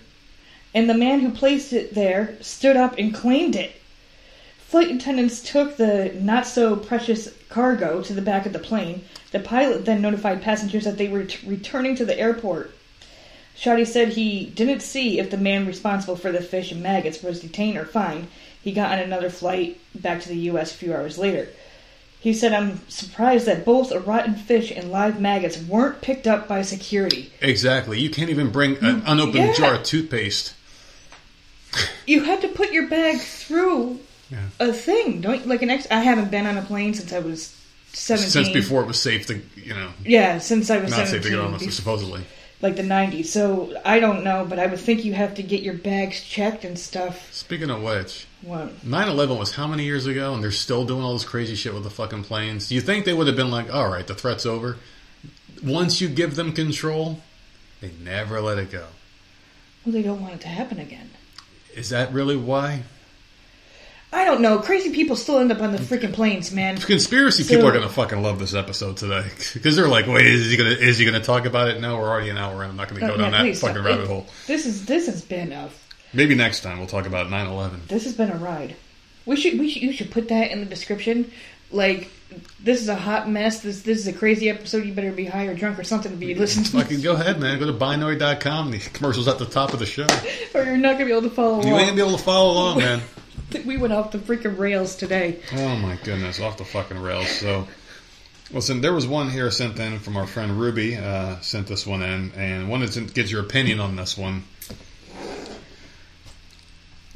and 0.75 0.91
the 0.91 0.95
man 0.95 1.21
who 1.21 1.31
placed 1.31 1.73
it 1.73 1.95
there 1.95 2.37
stood 2.41 2.77
up 2.77 2.97
and 2.99 3.15
claimed 3.15 3.55
it. 3.55 3.81
Flight 4.59 4.91
attendants 4.91 5.41
took 5.41 5.77
the 5.77 6.13
not 6.19 6.45
so 6.45 6.75
precious 6.75 7.33
cargo 7.49 8.03
to 8.03 8.13
the 8.13 8.21
back 8.21 8.47
of 8.47 8.53
the 8.53 8.59
plane. 8.59 9.05
The 9.31 9.39
pilot 9.39 9.85
then 9.85 10.03
notified 10.03 10.43
passengers 10.43 10.83
that 10.83 10.99
they 10.99 11.07
were 11.07 11.27
t- 11.27 11.47
returning 11.47 11.95
to 11.95 12.05
the 12.05 12.19
airport. 12.19 12.75
Schotte 13.57 13.87
said 13.87 14.09
he 14.09 14.47
didn't 14.47 14.83
see 14.83 15.21
if 15.21 15.31
the 15.31 15.37
man 15.37 15.69
responsible 15.69 16.17
for 16.17 16.33
the 16.33 16.43
fish 16.43 16.73
and 16.73 16.83
maggots 16.83 17.23
was 17.23 17.39
detained 17.39 17.79
or 17.79 17.85
fined. 17.85 18.27
He 18.61 18.73
got 18.73 18.91
on 18.91 18.99
another 18.99 19.31
flight 19.31 19.79
back 19.95 20.21
to 20.23 20.29
the 20.31 20.49
U.S. 20.51 20.73
a 20.73 20.77
few 20.77 20.93
hours 20.93 21.17
later. 21.17 21.47
He 22.25 22.33
said, 22.33 22.55
I'm 22.55 22.81
surprised 22.89 23.45
that 23.45 23.67
both 23.67 23.93
a 23.93 24.01
rotten 24.01 24.35
fish 24.35 24.71
and 24.71 24.91
live 24.91 25.21
maggots 25.21 25.59
weren't 25.59 26.01
picked 26.01 26.27
up 26.27 26.49
by 26.49 26.63
security. 26.63 27.31
Exactly. 27.43 28.01
You 28.01 28.09
can't 28.09 28.31
even 28.31 28.51
bring 28.51 28.77
an 28.79 29.03
mm, 29.03 29.05
unopened 29.05 29.35
Yeah. 29.35 29.53
jar 29.53 29.75
of 29.75 29.83
toothpaste. 29.83 30.55
You 32.07 32.23
had 32.25 32.41
to 32.41 32.49
put 32.49 32.73
your 32.73 32.89
bag 32.89 33.21
through 33.21 34.01
Yeah. 34.31 34.39
a 34.59 34.73
thing, 34.73 35.21
don't 35.21 35.43
you? 35.43 35.47
Like 35.47 35.61
an 35.61 35.69
ex. 35.69 35.87
I 35.91 36.01
haven't 36.01 36.31
been 36.31 36.47
on 36.47 36.57
a 36.57 36.63
plane 36.63 36.95
since 36.95 37.13
I 37.13 37.19
was 37.19 37.55
seventeen. 37.93 38.31
Since 38.31 38.49
before 38.49 38.81
it 38.81 38.87
was 38.87 38.99
safe 38.99 39.27
to, 39.27 39.35
you 39.57 39.75
know, 39.75 39.91
Yeah, 40.03 40.39
since 40.39 40.71
I 40.71 40.79
was 40.79 40.93
not 40.93 41.07
safe 41.09 41.23
to 41.25 41.29
get 41.29 41.39
on, 41.39 41.59
be- 41.59 41.69
supposedly. 41.71 42.23
Like 42.65 42.77
the 42.77 42.83
'90s. 42.83 43.27
So 43.27 43.77
I 43.85 44.01
don't 44.01 44.25
know, 44.25 44.47
but 44.49 44.59
I 44.59 44.67
would 44.67 44.81
think 44.81 45.05
you 45.05 45.13
have 45.13 45.35
to 45.35 45.43
get 45.43 45.63
your 45.63 45.75
bags 45.75 46.21
checked 46.23 46.65
and 46.65 46.79
stuff. 46.79 47.33
Speaking 47.33 47.71
of 47.71 47.83
which, 47.83 48.27
What? 48.43 48.83
9 48.83 49.09
11 49.09 49.39
was 49.39 49.53
how 49.53 49.69
many 49.69 49.85
years 49.85 50.07
ago, 50.07 50.35
and 50.35 50.43
they're 50.43 50.51
still 50.51 50.85
doing 50.85 51.03
all 51.03 51.13
this 51.13 51.25
crazy 51.25 51.55
shit 51.55 51.75
with 51.75 51.85
the 51.85 51.91
fucking 51.91 52.25
planes? 52.25 52.69
Do 52.69 52.75
you 52.75 52.81
think 52.81 53.05
they 53.05 53.13
would 53.13 53.27
have 53.27 53.37
been 53.37 53.51
like, 53.51 53.73
all 53.73 53.89
right, 53.89 54.07
the 54.07 54.15
threat's 54.15 54.47
over? 54.47 54.79
Once 55.63 56.01
you 56.01 56.09
give 56.09 56.37
them 56.37 56.53
control, 56.53 57.21
they 57.81 57.93
never 58.03 58.41
let 58.41 58.59
it 58.59 58.73
go. 58.73 58.87
Well, 59.85 59.93
they 59.93 60.03
don't 60.03 60.23
want 60.23 60.35
it 60.35 60.41
to 60.41 60.49
happen 60.49 60.79
again. 60.79 61.11
Is 61.75 61.91
that 61.91 62.13
really 62.13 62.37
why? 62.37 62.85
I 64.15 64.25
don't 64.25 64.41
know. 64.41 64.59
Crazy 64.61 64.91
people 64.91 65.17
still 65.17 65.39
end 65.41 65.51
up 65.51 65.61
on 65.61 65.73
the 65.73 65.79
freaking 65.79 66.13
planes, 66.13 66.53
man. 66.53 66.77
Conspiracy 66.79 67.43
So- 67.43 67.55
people 67.55 67.69
are 67.69 67.73
gonna 67.73 67.89
fucking 67.89 68.23
love 68.23 68.39
this 68.39 68.55
episode 68.55 68.97
today 68.97 69.25
because 69.55 69.75
they're 69.77 69.89
like, 69.89 70.07
wait, 70.07 70.25
is 70.27 70.51
he 70.51 70.57
gonna 70.57 70.71
is 70.71 70.99
he 70.99 71.05
gonna 71.05 71.21
talk 71.21 71.47
about 71.47 71.69
it? 71.69 71.81
No, 71.81 71.97
we're 71.99 72.09
already 72.09 72.31
an 72.31 72.39
hour 72.39 72.63
in. 72.65 72.71
I'm 72.71 72.77
not 72.77 72.89
gonna 72.89 73.01
go 73.01 73.09
No, 73.09 73.17
down 73.17 73.33
no, 73.33 73.39
that 73.39 73.57
fucking 73.57 73.75
stop. 73.75 73.77
rabbit 73.85 74.03
It- 74.05 74.07
hole. 74.09 74.27
This 74.47 74.67
is 74.67 74.87
this 74.87 75.07
has 75.07 75.23
been 75.23 75.53
a 75.53 75.69
Maybe 76.13 76.37
next 76.37 76.61
time 76.63 76.79
we'll 76.79 76.87
talk 76.87 77.07
about 77.07 77.27
9/11. 77.29 77.89
this 77.89 78.05
has 78.05 78.13
been 78.15 78.31
a 78.31 78.37
ride. 78.37 78.77
We 79.27 79.35
should 79.37 79.59
we 79.59 79.69
should 79.69 79.83
you 79.83 79.93
should 79.93 80.11
put 80.13 80.29
that 80.29 80.53
in 80.53 80.61
the 80.61 80.67
description. 80.67 81.33
Like 81.73 82.09
this 82.63 82.81
is 82.81 82.89
a 82.89 82.95
hot 82.95 83.29
mess. 83.29 83.61
This 83.61 83.83
this 83.83 83.99
is 83.99 84.07
a 84.07 84.13
crazy 84.13 84.49
episode. 84.49 84.85
You 84.85 84.93
better 84.93 85.11
be 85.11 85.25
high 85.25 85.47
or 85.47 85.55
drunk 85.55 85.79
or 85.79 85.83
something 85.85 86.13
to 86.13 86.17
be 86.17 86.35
listening. 86.37 86.67
To. 86.67 86.71
Fucking 86.83 87.01
go 87.03 87.15
ahead, 87.15 87.41
man. 87.41 87.59
Go 87.59 87.67
to 87.67 87.73
binary.com. 87.73 88.71
The 88.71 88.79
commercial's 88.79 89.27
at 89.27 89.39
the 89.41 89.47
top 89.47 89.73
of 89.73 89.81
the 89.81 89.87
show. 89.87 90.07
or 90.55 90.63
you're 90.63 90.77
not 90.77 90.93
gonna 90.93 91.07
be 91.07 91.11
able 91.11 91.23
to 91.23 91.31
follow 91.31 91.63
You 91.65 91.75
ain't 91.75 91.87
gonna 91.89 91.95
be 91.95 92.01
able 92.01 92.17
to 92.17 92.23
follow 92.23 92.53
along, 92.53 92.79
man. 92.79 93.01
We 93.65 93.77
went 93.77 93.93
off 93.93 94.11
the 94.11 94.19
freaking 94.19 94.59
rails 94.59 94.97
today. 94.97 95.41
Oh 95.53 95.77
my 95.77 95.97
goodness, 96.03 96.41
off 96.41 96.59
the 96.59 96.65
fucking 96.65 97.01
rails. 97.01 97.29
So, 97.29 97.69
listen, 98.51 98.81
there 98.81 98.93
was 98.93 99.07
one 99.07 99.31
here 99.31 99.51
sent 99.51 99.79
in 99.79 99.99
from 99.99 100.17
our 100.17 100.27
friend 100.27 100.59
Ruby. 100.59 100.97
Uh, 100.97 101.41
sent 101.41 101.67
this 101.67 101.87
one 101.87 102.03
in, 102.03 102.33
and 102.37 102.69
wanted 102.69 102.93
to 102.93 103.03
get 103.03 103.31
your 103.31 103.43
opinion 103.43 103.81
on 103.81 103.97
this 103.97 104.19
one. 104.19 104.45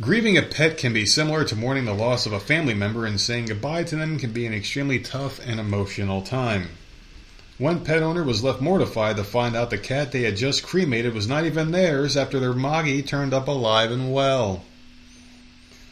Grieving 0.01 0.39
a 0.39 0.43
pet 0.43 0.79
can 0.79 0.93
be 0.93 1.05
similar 1.05 1.45
to 1.45 1.57
mourning 1.57 1.85
the 1.85 1.93
loss 1.93 2.25
of 2.25 2.33
a 2.33 2.39
family 2.39 2.75
member, 2.75 3.05
and 3.05 3.21
saying 3.21 3.47
goodbye 3.47 3.83
to 3.83 3.97
them 3.97 4.19
can 4.19 4.33
be 4.33 4.47
an 4.47 4.55
extremely 4.55 5.01
tough 5.01 5.41
and 5.45 5.59
emotional 5.59 6.23
time. 6.23 6.69
One 7.59 7.85
pet 7.85 8.05
owner 8.05 8.23
was 8.23 8.45
left 8.45 8.61
mortified 8.61 9.17
to 9.17 9.25
find 9.25 9.57
out 9.57 9.71
the 9.71 9.79
cat 9.79 10.13
they 10.13 10.23
had 10.23 10.37
just 10.37 10.63
cremated 10.63 11.15
was 11.15 11.27
not 11.27 11.45
even 11.45 11.73
theirs 11.73 12.17
after 12.17 12.39
their 12.39 12.53
Moggy 12.53 13.03
turned 13.03 13.35
up 13.35 13.49
alive 13.49 13.91
and 13.91 14.13
well. 14.13 14.63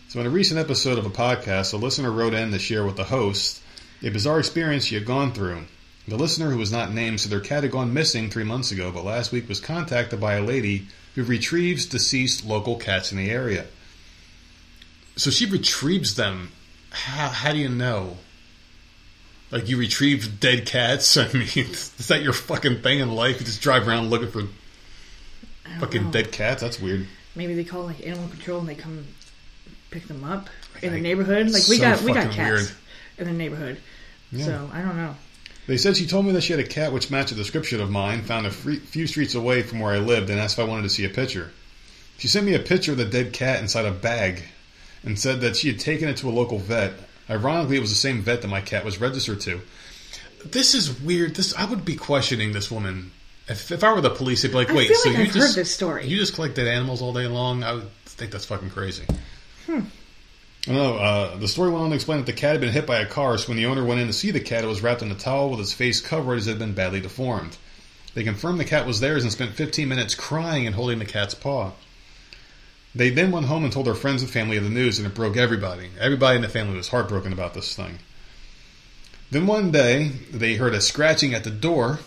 So, 0.08 0.20
in 0.20 0.26
a 0.26 0.30
recent 0.30 0.60
episode 0.60 0.98
of 0.98 1.06
a 1.06 1.10
podcast, 1.10 1.74
a 1.74 1.76
listener 1.76 2.12
wrote 2.12 2.32
in 2.32 2.52
to 2.52 2.60
share 2.60 2.84
with 2.84 2.96
the 2.96 3.04
host 3.04 3.60
a 4.02 4.08
bizarre 4.08 4.38
experience 4.38 4.84
she 4.84 4.94
had 4.94 5.04
gone 5.04 5.32
through. 5.32 5.64
The 6.06 6.16
listener, 6.16 6.50
who 6.50 6.58
was 6.58 6.70
not 6.70 6.92
named, 6.92 7.20
said 7.20 7.32
their 7.32 7.40
cat 7.40 7.64
had 7.64 7.72
gone 7.72 7.92
missing 7.92 8.30
three 8.30 8.44
months 8.44 8.70
ago, 8.70 8.92
but 8.92 9.04
last 9.04 9.32
week 9.32 9.48
was 9.48 9.58
contacted 9.58 10.20
by 10.20 10.34
a 10.34 10.44
lady 10.44 10.86
who 11.16 11.24
retrieves 11.24 11.86
deceased 11.86 12.44
local 12.44 12.76
cats 12.76 13.10
in 13.10 13.18
the 13.18 13.28
area. 13.28 13.66
So 15.16 15.30
she 15.30 15.44
retrieves 15.46 16.14
them. 16.14 16.52
How, 16.90 17.28
how 17.28 17.52
do 17.52 17.58
you 17.58 17.68
know? 17.68 18.16
Like 19.50 19.68
you 19.68 19.76
retrieve 19.76 20.38
dead 20.38 20.66
cats? 20.66 21.16
I 21.16 21.32
mean, 21.32 21.42
is 21.46 22.06
that 22.06 22.22
your 22.22 22.32
fucking 22.32 22.82
thing 22.82 23.00
in 23.00 23.10
life? 23.10 23.40
You 23.40 23.46
just 23.46 23.60
drive 23.60 23.88
around 23.88 24.10
looking 24.10 24.30
for 24.30 24.44
fucking 25.80 26.04
know. 26.04 26.10
dead 26.12 26.30
cats? 26.30 26.62
That's 26.62 26.78
weird. 26.78 27.08
Maybe 27.34 27.54
they 27.54 27.64
call 27.64 27.86
like 27.86 28.06
animal 28.06 28.28
control 28.28 28.60
and 28.60 28.68
they 28.68 28.76
come 28.76 29.04
pick 29.96 30.08
them 30.08 30.24
up 30.24 30.50
in 30.82 30.92
the 30.92 31.00
neighborhood. 31.00 31.46
Like 31.46 31.66
we 31.68 31.78
so 31.78 31.82
got 31.82 32.02
we 32.02 32.12
got 32.12 32.24
fucking 32.24 32.32
cats 32.32 32.50
weird. 32.50 32.72
in 33.16 33.26
the 33.26 33.32
neighborhood. 33.32 33.80
Yeah. 34.30 34.44
So 34.44 34.70
I 34.72 34.82
don't 34.82 34.96
know. 34.96 35.14
They 35.66 35.78
said 35.78 35.96
she 35.96 36.06
told 36.06 36.26
me 36.26 36.32
that 36.32 36.42
she 36.42 36.52
had 36.52 36.60
a 36.60 36.68
cat 36.68 36.92
which 36.92 37.10
matched 37.10 37.32
a 37.32 37.34
description 37.34 37.80
of 37.80 37.90
mine, 37.90 38.22
found 38.22 38.46
a 38.46 38.50
free, 38.50 38.76
few 38.76 39.06
streets 39.06 39.34
away 39.34 39.62
from 39.62 39.80
where 39.80 39.94
I 39.94 39.98
lived, 39.98 40.28
and 40.28 40.38
asked 40.38 40.58
if 40.58 40.64
I 40.64 40.68
wanted 40.68 40.82
to 40.82 40.90
see 40.90 41.06
a 41.06 41.08
picture. 41.08 41.50
She 42.18 42.28
sent 42.28 42.44
me 42.44 42.54
a 42.54 42.58
picture 42.58 42.92
of 42.92 42.98
the 42.98 43.06
dead 43.06 43.32
cat 43.32 43.60
inside 43.60 43.86
a 43.86 43.90
bag 43.90 44.42
and 45.02 45.18
said 45.18 45.40
that 45.40 45.56
she 45.56 45.68
had 45.68 45.80
taken 45.80 46.08
it 46.08 46.18
to 46.18 46.28
a 46.28 46.30
local 46.30 46.58
vet. 46.58 46.92
Ironically, 47.30 47.78
it 47.78 47.80
was 47.80 47.90
the 47.90 47.96
same 47.96 48.20
vet 48.20 48.42
that 48.42 48.48
my 48.48 48.60
cat 48.60 48.84
was 48.84 49.00
registered 49.00 49.40
to. 49.42 49.62
This 50.44 50.74
is 50.74 51.00
weird. 51.00 51.34
This 51.34 51.54
I 51.54 51.64
would 51.64 51.86
be 51.86 51.96
questioning 51.96 52.52
this 52.52 52.70
woman. 52.70 53.12
If, 53.48 53.72
if 53.72 53.82
I 53.82 53.92
were 53.94 54.02
the 54.02 54.10
police, 54.10 54.42
they'd 54.42 54.48
be 54.48 54.54
like, 54.54 54.70
I 54.70 54.74
"Wait, 54.74 54.88
feel 54.88 54.96
so 54.98 55.08
like 55.08 55.18
you 55.18 55.24
I've 55.24 55.32
just 55.32 55.48
heard 55.48 55.62
this 55.62 55.72
story." 55.72 56.06
you 56.06 56.18
just 56.18 56.34
collect 56.34 56.54
dead 56.54 56.68
animals 56.68 57.00
all 57.00 57.14
day 57.14 57.26
long?" 57.26 57.64
I 57.64 57.72
would 57.74 57.90
think 58.04 58.30
that's 58.30 58.44
fucking 58.44 58.70
crazy. 58.70 59.04
Hmm. 59.66 59.80
I 60.68 60.72
don't 60.72 60.76
know. 60.76 60.96
Uh, 60.96 61.36
the 61.36 61.48
story 61.48 61.70
went 61.70 61.84
on 61.84 61.90
to 61.90 61.94
explain 61.94 62.18
that 62.18 62.26
the 62.26 62.32
cat 62.32 62.52
had 62.52 62.60
been 62.60 62.72
hit 62.72 62.86
by 62.86 62.98
a 62.98 63.06
car, 63.06 63.38
so 63.38 63.48
when 63.48 63.56
the 63.56 63.66
owner 63.66 63.84
went 63.84 64.00
in 64.00 64.08
to 64.08 64.12
see 64.12 64.30
the 64.30 64.40
cat, 64.40 64.64
it 64.64 64.68
was 64.68 64.82
wrapped 64.82 65.02
in 65.02 65.12
a 65.12 65.14
towel 65.14 65.50
with 65.50 65.60
its 65.60 65.72
face 65.72 66.00
covered 66.00 66.38
as 66.38 66.46
it 66.46 66.50
had 66.50 66.58
been 66.58 66.74
badly 66.74 67.00
deformed. 67.00 67.56
They 68.14 68.24
confirmed 68.24 68.58
the 68.58 68.64
cat 68.64 68.86
was 68.86 69.00
theirs 69.00 69.22
and 69.22 69.30
spent 69.30 69.54
15 69.54 69.88
minutes 69.88 70.14
crying 70.14 70.66
and 70.66 70.74
holding 70.74 70.98
the 70.98 71.04
cat's 71.04 71.34
paw. 71.34 71.72
They 72.94 73.10
then 73.10 73.30
went 73.30 73.46
home 73.46 73.62
and 73.62 73.72
told 73.72 73.86
their 73.86 73.94
friends 73.94 74.22
and 74.22 74.30
family 74.30 74.56
of 74.56 74.64
the 74.64 74.70
news, 74.70 74.98
and 74.98 75.06
it 75.06 75.14
broke 75.14 75.36
everybody. 75.36 75.90
Everybody 76.00 76.36
in 76.36 76.42
the 76.42 76.48
family 76.48 76.76
was 76.76 76.88
heartbroken 76.88 77.32
about 77.32 77.52
this 77.52 77.76
thing. 77.76 77.98
Then 79.30 79.46
one 79.46 79.70
day, 79.70 80.08
they 80.32 80.54
heard 80.54 80.72
a 80.72 80.80
scratching 80.80 81.34
at 81.34 81.44
the 81.44 81.50
door. 81.50 82.00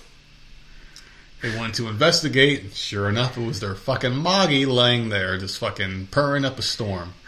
They 1.41 1.57
went 1.57 1.75
to 1.75 1.87
investigate. 1.87 2.61
and 2.61 2.73
Sure 2.73 3.07
enough, 3.07 3.37
it 3.37 3.45
was 3.45 3.59
their 3.59 3.75
fucking 3.75 4.15
Moggy 4.15 4.65
laying 4.65 5.09
there, 5.09 5.37
just 5.37 5.57
fucking 5.57 6.07
purring 6.07 6.45
up 6.45 6.59
a 6.59 6.61
storm. 6.61 7.13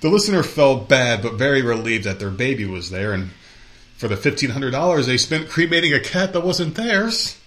The 0.00 0.10
listener 0.10 0.42
felt 0.42 0.88
bad, 0.88 1.22
but 1.22 1.34
very 1.34 1.62
relieved 1.62 2.04
that 2.04 2.18
their 2.18 2.30
baby 2.30 2.66
was 2.66 2.90
there, 2.90 3.12
and 3.12 3.30
for 3.96 4.08
the 4.08 4.16
fifteen 4.16 4.50
hundred 4.50 4.72
dollars 4.72 5.06
they 5.06 5.16
spent 5.16 5.48
cremating 5.48 5.94
a 5.94 6.00
cat 6.00 6.32
that 6.32 6.44
wasn't 6.44 6.74
theirs. 6.74 7.38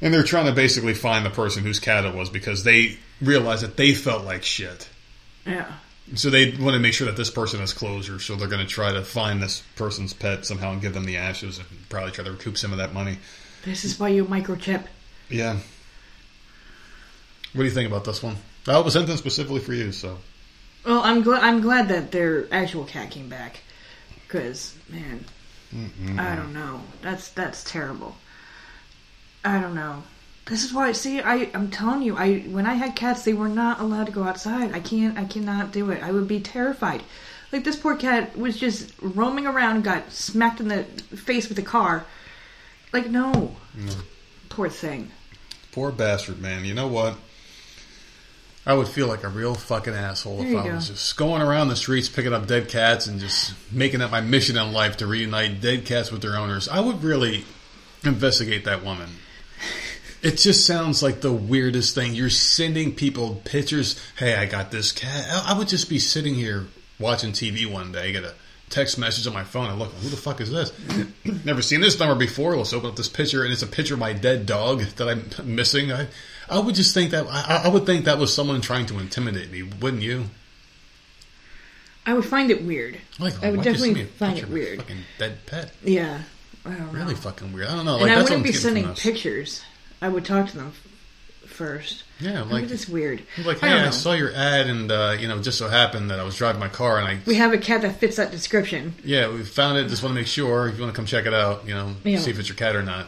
And 0.00 0.12
they're 0.12 0.24
trying 0.24 0.46
to 0.46 0.52
basically 0.52 0.94
find 0.94 1.24
the 1.24 1.30
person 1.30 1.62
whose 1.62 1.78
cat 1.78 2.04
it 2.04 2.14
was 2.14 2.28
because 2.28 2.64
they 2.64 2.98
realized 3.20 3.62
that 3.62 3.76
they 3.76 3.94
felt 3.94 4.24
like 4.24 4.42
shit. 4.42 4.88
Yeah. 5.46 5.72
So 6.14 6.30
they 6.30 6.50
want 6.56 6.74
to 6.74 6.80
make 6.80 6.94
sure 6.94 7.06
that 7.06 7.16
this 7.16 7.30
person 7.30 7.60
has 7.60 7.72
closure. 7.72 8.18
So 8.18 8.34
they're 8.34 8.48
going 8.48 8.64
to 8.64 8.70
try 8.70 8.92
to 8.92 9.02
find 9.02 9.42
this 9.42 9.62
person's 9.76 10.12
pet 10.12 10.44
somehow 10.44 10.72
and 10.72 10.80
give 10.80 10.94
them 10.94 11.04
the 11.04 11.16
ashes 11.16 11.58
and 11.58 11.66
probably 11.88 12.10
try 12.10 12.24
to 12.24 12.32
recoup 12.32 12.58
some 12.58 12.72
of 12.72 12.78
that 12.78 12.92
money. 12.92 13.18
This 13.64 13.84
is 13.84 13.98
why 13.98 14.08
you 14.08 14.24
microchip. 14.24 14.86
Yeah. 15.30 15.54
What 17.52 17.62
do 17.62 17.64
you 17.64 17.70
think 17.70 17.88
about 17.88 18.04
this 18.04 18.22
one? 18.22 18.36
I 18.66 18.78
was 18.78 18.94
sent 18.94 19.08
in 19.08 19.16
specifically 19.16 19.60
for 19.60 19.74
you, 19.74 19.92
so 19.92 20.18
Well, 20.84 21.00
I'm 21.00 21.22
glad 21.22 21.42
I'm 21.42 21.60
glad 21.60 21.88
that 21.88 22.10
their 22.10 22.52
actual 22.52 22.84
cat 22.84 23.10
came 23.10 23.28
back. 23.28 23.60
Because 24.26 24.74
man, 24.88 25.24
I 26.18 26.34
don't 26.34 26.52
know. 26.54 26.80
That's 27.02 27.28
that's 27.30 27.64
terrible. 27.64 28.16
I 29.44 29.60
don't 29.60 29.74
know. 29.74 30.02
This 30.46 30.64
is 30.64 30.72
why. 30.72 30.92
See, 30.92 31.20
I 31.20 31.50
I'm 31.54 31.70
telling 31.70 32.02
you, 32.02 32.16
I 32.16 32.40
when 32.40 32.66
I 32.66 32.74
had 32.74 32.96
cats, 32.96 33.24
they 33.24 33.32
were 33.32 33.48
not 33.48 33.80
allowed 33.80 34.06
to 34.06 34.12
go 34.12 34.24
outside. 34.24 34.74
I 34.74 34.80
can't. 34.80 35.18
I 35.18 35.24
cannot 35.24 35.72
do 35.72 35.90
it. 35.90 36.02
I 36.02 36.10
would 36.10 36.26
be 36.26 36.40
terrified. 36.40 37.02
Like 37.52 37.64
this 37.64 37.76
poor 37.76 37.96
cat 37.96 38.36
was 38.36 38.58
just 38.58 38.92
roaming 39.00 39.46
around, 39.46 39.84
got 39.84 40.10
smacked 40.10 40.60
in 40.60 40.68
the 40.68 40.84
face 40.84 41.48
with 41.48 41.58
a 41.58 41.62
car. 41.62 42.06
Like 42.92 43.08
no, 43.08 43.56
poor 44.48 44.68
thing. 44.68 45.10
Poor 45.70 45.92
bastard, 45.92 46.40
man. 46.40 46.64
You 46.64 46.74
know 46.74 46.88
what? 46.88 47.16
I 48.64 48.74
would 48.74 48.88
feel 48.88 49.08
like 49.08 49.24
a 49.24 49.28
real 49.28 49.54
fucking 49.54 49.92
asshole 49.92 50.42
if 50.42 50.56
I 50.56 50.68
go. 50.68 50.74
was 50.74 50.88
just 50.88 51.16
going 51.16 51.42
around 51.42 51.68
the 51.68 51.76
streets 51.76 52.08
picking 52.08 52.32
up 52.32 52.46
dead 52.46 52.68
cats 52.68 53.06
and 53.06 53.18
just 53.18 53.54
making 53.72 54.00
that 54.00 54.12
my 54.12 54.20
mission 54.20 54.56
in 54.56 54.72
life 54.72 54.98
to 54.98 55.06
reunite 55.06 55.60
dead 55.60 55.84
cats 55.84 56.12
with 56.12 56.22
their 56.22 56.36
owners. 56.36 56.68
I 56.68 56.78
would 56.78 57.02
really 57.02 57.44
investigate 58.04 58.64
that 58.66 58.84
woman. 58.84 59.08
It 60.22 60.36
just 60.36 60.66
sounds 60.66 61.02
like 61.02 61.20
the 61.20 61.32
weirdest 61.32 61.96
thing. 61.96 62.14
You're 62.14 62.30
sending 62.30 62.94
people 62.94 63.40
pictures. 63.44 64.00
Hey, 64.16 64.36
I 64.36 64.46
got 64.46 64.70
this 64.70 64.92
cat. 64.92 65.26
I 65.28 65.58
would 65.58 65.66
just 65.66 65.90
be 65.90 65.98
sitting 65.98 66.34
here 66.34 66.66
watching 67.00 67.32
TV 67.32 67.70
one 67.70 67.90
day, 67.90 68.12
get 68.12 68.22
a 68.22 68.34
text 68.70 68.98
message 68.98 69.26
on 69.26 69.34
my 69.34 69.42
phone. 69.42 69.68
I 69.68 69.74
look, 69.74 69.92
who 69.94 70.08
the 70.08 70.16
fuck 70.16 70.40
is 70.40 70.50
this? 70.50 70.72
Never 71.44 71.60
seen 71.60 71.80
this 71.80 71.98
number 71.98 72.14
before. 72.14 72.56
Let's 72.56 72.72
open 72.72 72.90
up 72.90 72.96
this 72.96 73.08
picture, 73.08 73.42
and 73.42 73.52
it's 73.52 73.62
a 73.62 73.66
picture 73.66 73.94
of 73.94 74.00
my 74.00 74.12
dead 74.12 74.46
dog 74.46 74.80
that 74.82 75.08
I'm 75.08 75.54
missing. 75.54 75.90
I, 75.90 76.06
I 76.48 76.60
would 76.60 76.76
just 76.76 76.94
think 76.94 77.10
that 77.10 77.26
I, 77.28 77.62
I 77.64 77.68
would 77.68 77.84
think 77.84 78.04
that 78.04 78.18
was 78.18 78.32
someone 78.32 78.60
trying 78.60 78.86
to 78.86 79.00
intimidate 79.00 79.50
me, 79.50 79.64
wouldn't 79.64 80.02
you? 80.02 80.26
I 82.06 82.14
would 82.14 82.24
find 82.24 82.50
it 82.50 82.64
weird. 82.64 82.98
Like, 83.18 83.42
I 83.42 83.50
would 83.50 83.58
why'd 83.58 83.66
you 83.66 83.74
send 83.74 83.94
definitely 83.94 84.04
find 84.04 84.38
it 84.38 84.48
weird. 84.48 84.78
Fucking 84.80 84.98
dead 85.18 85.46
pet. 85.46 85.72
Yeah, 85.84 86.22
I 86.64 86.70
don't 86.70 86.92
know. 86.92 86.98
Really 86.98 87.14
fucking 87.14 87.52
weird. 87.52 87.68
I 87.68 87.76
don't 87.76 87.84
know. 87.84 87.94
Like 87.94 88.02
and 88.02 88.10
I 88.12 88.14
that's 88.16 88.30
wouldn't 88.30 88.46
be 88.46 88.52
sending 88.52 88.94
pictures. 88.94 89.62
I 90.02 90.08
would 90.08 90.24
talk 90.26 90.48
to 90.50 90.56
them 90.56 90.72
first. 91.46 92.04
Yeah, 92.20 92.42
Like, 92.42 92.70
it's 92.70 92.88
weird. 92.88 93.22
like 93.44 93.62
I 93.62 93.68
hey, 93.68 93.74
I, 93.74 93.84
know. 93.86 93.90
saw 93.90 94.12
your 94.12 94.32
ad, 94.34 94.68
and 94.68 94.90
uh, 94.92 95.16
you 95.18 95.28
know, 95.28 95.40
just 95.40 95.58
so 95.58 95.68
happened 95.68 96.10
that 96.10 96.18
I 96.20 96.24
was 96.24 96.36
driving 96.36 96.60
my 96.60 96.68
car, 96.68 96.98
and 96.98 97.06
I 97.08 97.18
We 97.26 97.34
have 97.36 97.52
a 97.52 97.58
cat 97.58 97.82
that 97.82 97.96
fits 98.00 98.16
that 98.16 98.30
description. 98.30 98.94
Yeah, 99.04 99.28
we 99.28 99.42
found 99.44 99.78
it. 99.78 99.88
Just 99.88 100.02
want 100.02 100.12
to 100.14 100.20
make 100.20 100.26
sure 100.28 100.68
if 100.68 100.76
you 100.76 100.82
want 100.82 100.94
to 100.94 100.96
come 100.96 101.06
check 101.06 101.26
it 101.26 101.34
out, 101.34 101.66
you 101.66 101.74
know, 101.74 101.94
Yeah. 102.04 102.18
see 102.18 102.30
if 102.30 102.38
it's 102.38 102.48
your 102.48 102.56
cat 102.56 102.74
or 102.76 102.82
not. 102.82 103.06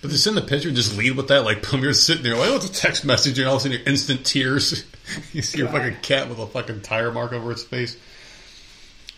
But 0.00 0.10
to 0.12 0.18
send 0.18 0.36
the 0.36 0.42
picture, 0.42 0.70
just 0.70 0.96
lead 0.96 1.16
with 1.16 1.28
that. 1.28 1.44
Like, 1.44 1.62
boom, 1.70 1.82
you're 1.82 1.92
sitting 1.92 2.22
there, 2.22 2.36
like, 2.36 2.48
oh, 2.50 2.56
it's 2.56 2.66
a 2.66 2.72
text 2.72 3.04
message, 3.04 3.38
and 3.38 3.48
all 3.48 3.56
of 3.56 3.60
a 3.60 3.62
sudden, 3.64 3.78
you're 3.78 3.88
instant 3.88 4.24
tears. 4.24 4.84
you 5.32 5.42
see 5.42 5.58
your 5.58 5.68
fucking 5.68 5.96
cat 6.02 6.28
with 6.28 6.38
a 6.38 6.46
fucking 6.46 6.82
tire 6.82 7.10
mark 7.10 7.32
over 7.32 7.50
its 7.52 7.64
face. 7.64 7.96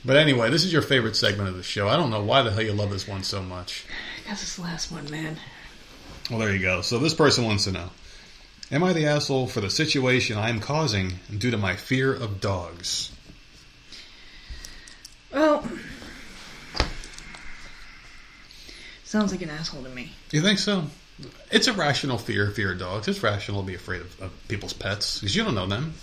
But 0.05 0.17
anyway, 0.17 0.49
this 0.49 0.65
is 0.65 0.73
your 0.73 0.81
favorite 0.83 1.17
segment 1.17 1.51
of 1.51 1.57
the 1.57 1.63
show. 1.63 1.87
I 1.89 1.97
don't 1.97 2.09
know 2.11 2.23
why 2.23 2.41
the 2.43 2.51
hell 2.51 2.63
you 2.63 2.73
love 2.73 2.91
this 2.91 3.07
one 3.07 3.23
so 3.25 3.43
much. 3.43 3.85
That's 4.27 4.57
the 4.57 4.63
last 4.63 4.91
one, 4.93 5.11
man. 5.11 5.37
Well, 6.31 6.39
there 6.39 6.55
you 6.55 6.61
go. 6.61 6.81
So 6.83 6.99
this 6.99 7.15
person 7.15 7.45
wants 7.45 7.65
to 7.65 7.73
know: 7.73 7.91
Am 8.71 8.85
I 8.85 8.93
the 8.93 9.07
asshole 9.07 9.49
for 9.49 9.61
the 9.61 9.71
situation 9.71 10.39
I 10.39 10.49
am 10.49 10.61
causing 10.61 11.15
due 11.37 11.51
to 11.51 11.59
my 11.59 11.75
fear 11.75 12.15
of 12.15 12.41
dogs? 12.41 13.11
Well, 15.33 15.69
sounds 19.05 19.33
like 19.33 19.43
an 19.43 19.51
asshole 19.51 19.83
to 19.83 19.89
me. 19.89 20.13
You 20.31 20.41
think 20.41 20.61
so? 20.61 20.85
It's 21.51 21.67
a 21.67 21.73
rational 21.73 22.17
fear, 22.17 22.51
fear 22.51 22.73
of 22.73 22.79
dogs. 22.79 23.09
It's 23.09 23.23
rational 23.23 23.63
to 23.63 23.67
be 23.67 23.75
afraid 23.75 24.01
of, 24.01 24.21
of 24.21 24.49
people's 24.49 24.73
pets 24.73 25.19
because 25.19 25.35
you 25.35 25.45
don't 25.45 25.55
know 25.55 25.67
them. 25.67 25.95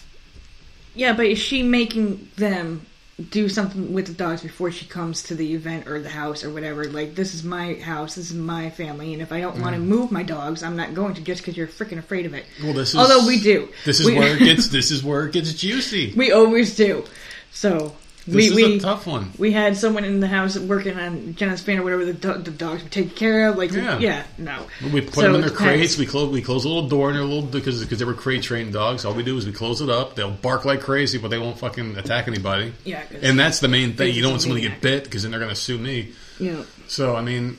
Yeah, 0.94 1.14
but 1.14 1.26
is 1.26 1.40
she 1.40 1.64
making 1.64 2.30
them 2.36 2.86
do 3.30 3.50
something 3.50 3.94
with 3.94 4.06
the 4.08 4.14
dogs 4.14 4.44
before 4.44 4.72
she 4.72 4.86
comes 4.86 5.24
to 5.24 5.36
the 5.36 5.54
event 5.54 5.88
or 5.88 6.00
the 6.00 6.10
house 6.10 6.44
or 6.44 6.52
whatever? 6.52 6.86
Like, 6.86 7.16
this 7.16 7.34
is 7.34 7.44
my 7.44 7.74
house, 7.76 8.16
this 8.16 8.30
is 8.30 8.36
my 8.36 8.70
family, 8.70 9.14
and 9.14 9.22
if 9.22 9.32
I 9.32 9.42
don't 9.42 9.60
want 9.60 9.76
to 9.76 9.82
mm. 9.82 9.86
move 9.86 10.12
my 10.12 10.24
dogs, 10.24 10.62
I'm 10.62 10.76
not 10.76 10.94
going 10.94 11.16
to 11.16 11.22
just 11.22 11.42
because 11.42 11.58
you're 11.58 11.68
freaking 11.68 11.98
afraid 11.98 12.26
of 12.26 12.34
it. 12.34 12.46
Well, 12.64 12.74
this 12.74 12.90
is 12.90 12.96
Although 12.96 13.26
we 13.26 13.40
do. 13.40 13.70
This 13.86 14.00
is 14.00 14.06
We- 14.06 14.16
where 14.16 14.36
it 14.36 14.40
gets. 14.44 14.70
This 14.70 14.92
is 14.92 15.04
where 15.04 15.28
it 15.28 15.34
gets 15.34 15.54
juicy. 15.54 16.14
We 16.16 16.32
always 16.32 16.76
do. 16.76 17.06
So 17.52 17.96
This 18.28 18.36
we 18.36 18.46
is 18.48 18.56
we 18.56 18.76
a 18.76 18.80
tough 18.80 19.08
one. 19.08 19.32
we 19.38 19.52
had 19.54 19.78
someone 19.78 20.04
in 20.04 20.20
the 20.20 20.28
house 20.28 20.58
working 20.60 21.00
on 21.00 21.34
Jenna's 21.36 21.62
fan 21.62 21.80
or 21.80 21.84
whatever 21.84 22.04
the, 22.06 22.14
do- 22.14 22.38
the 22.38 22.52
dogs 22.52 22.84
were 22.84 22.90
taken 22.90 23.12
care 23.12 23.48
of. 23.48 23.56
Like 23.58 23.72
Yeah. 23.72 23.98
yeah, 24.00 24.24
no. 24.38 24.68
We 24.94 25.00
put 25.02 25.16
So 25.16 25.22
them 25.22 25.36
in 25.36 25.42
their 25.42 25.50
crates. 25.50 25.98
We 25.98 26.06
close. 26.06 26.30
We 26.30 26.42
close 26.42 26.66
a 26.66 26.68
little 26.68 26.90
door 26.90 27.10
in 27.10 27.16
their 27.16 27.24
little 27.26 27.42
because 27.42 27.82
because 27.84 28.00
they 28.00 28.06
were 28.06 28.14
crate 28.14 28.44
trained 28.44 28.74
dogs. 28.74 29.06
All 29.06 29.14
we 29.14 29.24
do 29.24 29.38
is 29.38 29.46
we 29.46 29.54
close 29.54 29.80
it 29.82 29.90
up. 29.90 30.16
They'll 30.16 30.32
bark 30.32 30.66
like 30.66 30.82
crazy, 30.82 31.18
but 31.18 31.30
they 31.30 31.40
won't 31.40 31.58
fucking 31.58 31.98
attack 31.98 32.28
anybody. 32.28 32.74
Yeah, 32.84 33.04
And 33.22 33.40
that's 33.40 33.60
the 33.62 33.68
main 33.70 33.94
thing. 33.96 34.14
You 34.14 34.22
don't 34.22 34.32
want 34.32 34.42
someone 34.42 34.62
to 34.62 34.68
get 34.68 34.82
bit 34.82 35.04
because 35.06 35.22
then 35.24 35.32
they're 35.32 35.40
going 35.40 35.50
to 35.50 35.56
sue 35.56 35.78
me. 35.78 36.12
Yeah. 36.40 36.64
So 36.88 37.16
I 37.16 37.22
mean, 37.22 37.58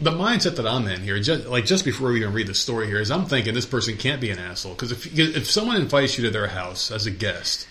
the 0.00 0.10
mindset 0.10 0.56
that 0.56 0.66
I'm 0.66 0.86
in 0.88 1.00
here, 1.02 1.18
just, 1.20 1.46
like 1.46 1.64
just 1.64 1.84
before 1.84 2.10
we 2.10 2.20
even 2.20 2.32
read 2.34 2.48
the 2.48 2.54
story 2.54 2.86
here, 2.86 3.00
is 3.00 3.10
I'm 3.10 3.24
thinking 3.26 3.54
this 3.54 3.66
person 3.66 3.96
can't 3.96 4.20
be 4.20 4.30
an 4.30 4.38
asshole 4.38 4.74
because 4.74 4.92
if 4.92 5.16
if 5.18 5.50
someone 5.50 5.76
invites 5.76 6.18
you 6.18 6.24
to 6.24 6.30
their 6.30 6.48
house 6.48 6.90
as 6.90 7.06
a 7.06 7.10
guest, 7.10 7.66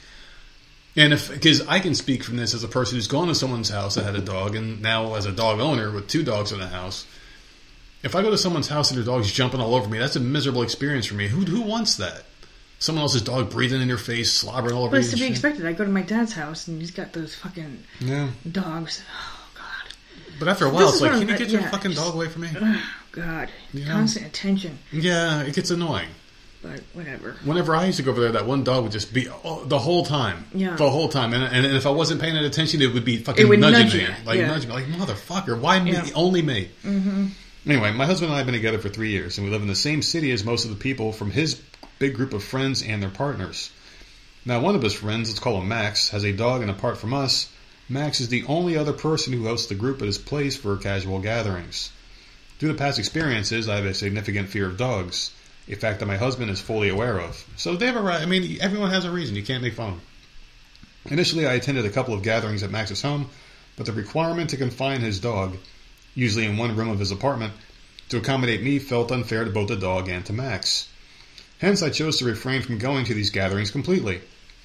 and 0.95 1.13
if 1.13 1.29
because 1.31 1.65
I 1.67 1.79
can 1.79 1.95
speak 1.95 2.23
from 2.23 2.37
this 2.37 2.53
as 2.53 2.63
a 2.63 2.67
person 2.67 2.95
who's 2.95 3.07
gone 3.07 3.27
to 3.27 3.35
someone's 3.35 3.69
house 3.69 3.95
that 3.95 4.03
had 4.03 4.15
a 4.15 4.21
dog, 4.21 4.55
and 4.55 4.81
now 4.81 5.15
as 5.15 5.25
a 5.25 5.31
dog 5.31 5.59
owner 5.59 5.91
with 5.91 6.07
two 6.07 6.23
dogs 6.23 6.51
in 6.51 6.59
the 6.59 6.67
house. 6.67 7.05
If 8.03 8.15
I 8.15 8.23
go 8.23 8.31
to 8.31 8.37
someone's 8.37 8.67
house 8.67 8.89
and 8.89 8.97
their 8.97 9.05
dog's 9.05 9.31
jumping 9.31 9.59
all 9.61 9.75
over 9.75 9.87
me, 9.87 9.99
that's 9.99 10.15
a 10.15 10.19
miserable 10.19 10.63
experience 10.63 11.05
for 11.05 11.13
me. 11.13 11.27
Who 11.27 11.41
who 11.41 11.61
wants 11.61 11.97
that? 11.97 12.23
Someone 12.79 13.03
else's 13.03 13.21
dog 13.21 13.51
breathing 13.51 13.79
in 13.79 13.87
your 13.87 13.99
face, 13.99 14.33
slobbering 14.33 14.73
all 14.73 14.85
over 14.85 14.91
But 14.91 14.95
you. 14.97 15.01
it's 15.01 15.09
to 15.11 15.15
be 15.17 15.21
shit. 15.21 15.29
expected. 15.31 15.67
I 15.67 15.73
go 15.73 15.85
to 15.85 15.91
my 15.91 16.01
dad's 16.01 16.33
house 16.33 16.67
and 16.67 16.81
he's 16.81 16.89
got 16.89 17.13
those 17.13 17.35
fucking 17.35 17.83
Yeah, 17.99 18.29
dogs. 18.51 19.03
Oh 19.07 19.49
God, 19.53 19.93
but 20.39 20.47
after 20.47 20.65
a 20.65 20.69
while, 20.71 20.85
This 20.87 20.93
it's 20.93 21.01
like, 21.03 21.11
can 21.11 21.21
you 21.29 21.37
get 21.37 21.49
your 21.49 21.61
yeah, 21.61 21.69
fucking 21.69 21.91
just- 21.91 22.03
dog 22.03 22.15
away 22.15 22.27
from 22.27 22.41
me? 22.41 22.49
oh 22.59 22.83
God, 23.11 23.49
Yeah. 23.71 23.85
constant 23.85 24.25
attention. 24.25 24.79
Yeah, 24.91 25.41
it 25.43 25.53
gets 25.53 25.69
annoying. 25.69 26.09
But 26.61 26.81
whatever. 26.93 27.35
Whenever 27.43 27.75
I 27.75 27.85
used 27.87 27.97
to 27.97 28.03
go 28.03 28.11
over 28.11 28.21
there, 28.21 28.33
that 28.33 28.45
one 28.45 28.63
dog 28.63 28.83
would 28.83 28.91
just 28.91 29.13
be 29.13 29.27
oh, 29.29 29.65
the 29.65 29.79
whole 29.79 30.05
time. 30.05 30.45
Yeah. 30.53 30.75
The 30.75 30.89
whole 30.89 31.09
time. 31.09 31.33
And, 31.33 31.43
and 31.43 31.65
and 31.65 31.75
if 31.75 31.87
I 31.87 31.89
wasn't 31.89 32.21
paying 32.21 32.35
attention, 32.37 32.81
it 32.81 32.93
would 32.93 33.05
be 33.05 33.17
fucking 33.17 33.49
would 33.49 33.59
nudging 33.59 33.81
nudge 33.81 33.93
me. 33.95 34.01
you, 34.01 34.25
Like, 34.25 34.39
yeah. 34.39 34.47
nudge 34.47 34.67
me. 34.67 34.73
Like, 34.73 34.85
motherfucker, 34.85 35.59
why 35.59 35.79
me? 35.79 35.93
Yeah. 35.93 36.07
Only 36.13 36.41
me. 36.41 36.69
Mm-hmm. 36.83 37.27
Anyway, 37.65 37.91
my 37.91 38.05
husband 38.05 38.29
and 38.29 38.35
I 38.35 38.37
have 38.37 38.45
been 38.45 38.53
together 38.53 38.79
for 38.79 38.89
three 38.89 39.09
years, 39.09 39.37
and 39.37 39.45
we 39.45 39.51
live 39.51 39.61
in 39.61 39.67
the 39.67 39.75
same 39.75 40.01
city 40.01 40.31
as 40.31 40.43
most 40.43 40.65
of 40.65 40.71
the 40.71 40.77
people 40.77 41.11
from 41.13 41.31
his 41.31 41.61
big 41.99 42.15
group 42.15 42.33
of 42.33 42.43
friends 42.43 42.81
and 42.81 43.01
their 43.01 43.09
partners. 43.09 43.71
Now, 44.45 44.59
one 44.59 44.75
of 44.75 44.81
his 44.81 44.93
friends, 44.93 45.29
let's 45.29 45.39
call 45.39 45.61
him 45.61 45.67
Max, 45.67 46.09
has 46.09 46.23
a 46.23 46.31
dog, 46.31 46.61
and 46.61 46.71
apart 46.71 46.97
from 46.97 47.13
us, 47.13 47.49
Max 47.87 48.19
is 48.19 48.29
the 48.29 48.43
only 48.45 48.77
other 48.77 48.93
person 48.93 49.33
who 49.33 49.45
hosts 49.45 49.67
the 49.67 49.75
group 49.75 50.01
at 50.01 50.07
his 50.07 50.17
place 50.17 50.57
for 50.57 50.75
casual 50.77 51.19
gatherings. 51.19 51.91
Due 52.57 52.69
to 52.69 52.73
past 52.73 52.97
experiences, 52.97 53.69
I 53.69 53.75
have 53.75 53.85
a 53.85 53.93
significant 53.93 54.49
fear 54.49 54.65
of 54.65 54.77
dogs, 54.77 55.31
a 55.71 55.75
fact 55.75 55.99
that 55.99 56.05
my 56.05 56.17
husband 56.17 56.51
is 56.51 56.59
fully 56.59 56.89
aware 56.89 57.19
of. 57.19 57.43
So 57.55 57.75
they 57.75 57.85
have 57.85 57.95
a 57.95 58.01
right. 58.01 58.21
I 58.21 58.25
mean, 58.25 58.57
everyone 58.61 58.91
has 58.91 59.05
a 59.05 59.11
reason. 59.11 59.35
You 59.35 59.43
can't 59.43 59.63
make 59.63 59.73
fun 59.73 59.89
of 59.89 59.95
them. 59.95 60.05
Initially, 61.13 61.47
I 61.47 61.53
attended 61.53 61.85
a 61.85 61.89
couple 61.89 62.13
of 62.13 62.23
gatherings 62.23 62.61
at 62.61 62.69
Max's 62.69 63.01
home, 63.01 63.29
but 63.75 63.85
the 63.85 63.91
requirement 63.91 64.51
to 64.51 64.57
confine 64.57 65.01
his 65.01 65.19
dog, 65.19 65.57
usually 66.13 66.45
in 66.45 66.57
one 66.57 66.75
room 66.75 66.89
of 66.89 66.99
his 66.99 67.11
apartment, 67.11 67.53
to 68.09 68.17
accommodate 68.17 68.61
me 68.61 68.77
felt 68.77 69.11
unfair 69.11 69.45
to 69.45 69.49
both 69.49 69.69
the 69.69 69.75
dog 69.75 70.09
and 70.09 70.25
to 70.25 70.33
Max. 70.33 70.87
Hence, 71.59 71.81
I 71.81 71.89
chose 71.89 72.17
to 72.17 72.25
refrain 72.25 72.61
from 72.61 72.77
going 72.77 73.05
to 73.05 73.13
these 73.13 73.29
gatherings 73.29 73.71
completely. 73.71 74.21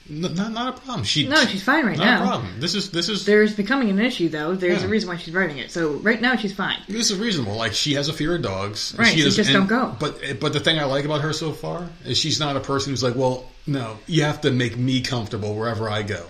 N- 0.09 0.21
not, 0.21 0.53
not 0.53 0.69
a 0.77 0.81
problem. 0.81 1.05
She 1.05 1.27
No, 1.27 1.45
she's 1.47 1.63
fine 1.63 1.85
right 1.85 1.97
not 1.99 2.05
now. 2.05 2.19
Not 2.19 2.23
a 2.25 2.29
problem. 2.29 2.61
This 2.61 2.75
is 2.75 2.91
this 2.91 3.09
is 3.09 3.25
There's 3.25 3.55
becoming 3.55 3.91
an 3.91 3.99
issue 3.99 4.29
though. 4.29 4.55
There's 4.55 4.81
Yeah. 4.83 4.87
a 4.87 4.91
reason 4.91 5.09
why 5.09 5.17
she's 5.17 5.35
writing 5.35 5.59
it. 5.59 5.71
So 5.73 5.95
right 5.95 6.21
now 6.21 6.37
she's 6.37 6.53
fine. 6.53 6.79
This 6.89 7.11
is 7.11 7.19
reasonable. 7.19 7.57
Like 7.57 7.73
she 7.75 7.95
has 7.95 8.09
a 8.09 8.13
fear 8.13 8.37
of 8.37 8.43
dogs. 8.43 8.95
Right, 8.97 9.15
She 9.15 9.23
does- 9.23 9.35
just 9.37 9.51
and- 9.51 9.59
don't 9.59 9.67
go. 9.67 9.97
But 9.99 10.39
but 10.41 10.53
the 10.53 10.61
thing 10.61 10.79
I 10.79 10.85
like 10.85 11.05
about 11.05 11.23
her 11.23 11.33
so 11.33 11.53
far 11.53 11.89
is 12.05 12.17
she's 12.19 12.39
not 12.39 12.57
a 12.57 12.61
person 12.61 12.93
who's 12.93 13.03
like, 13.03 13.17
well, 13.17 13.51
no, 13.67 13.99
you 14.07 14.23
have 14.23 14.43
to 14.43 14.53
make 14.53 14.77
me 14.77 15.01
comfortable 15.01 15.55
wherever 15.57 15.91
I 15.91 16.03
go. 16.03 16.25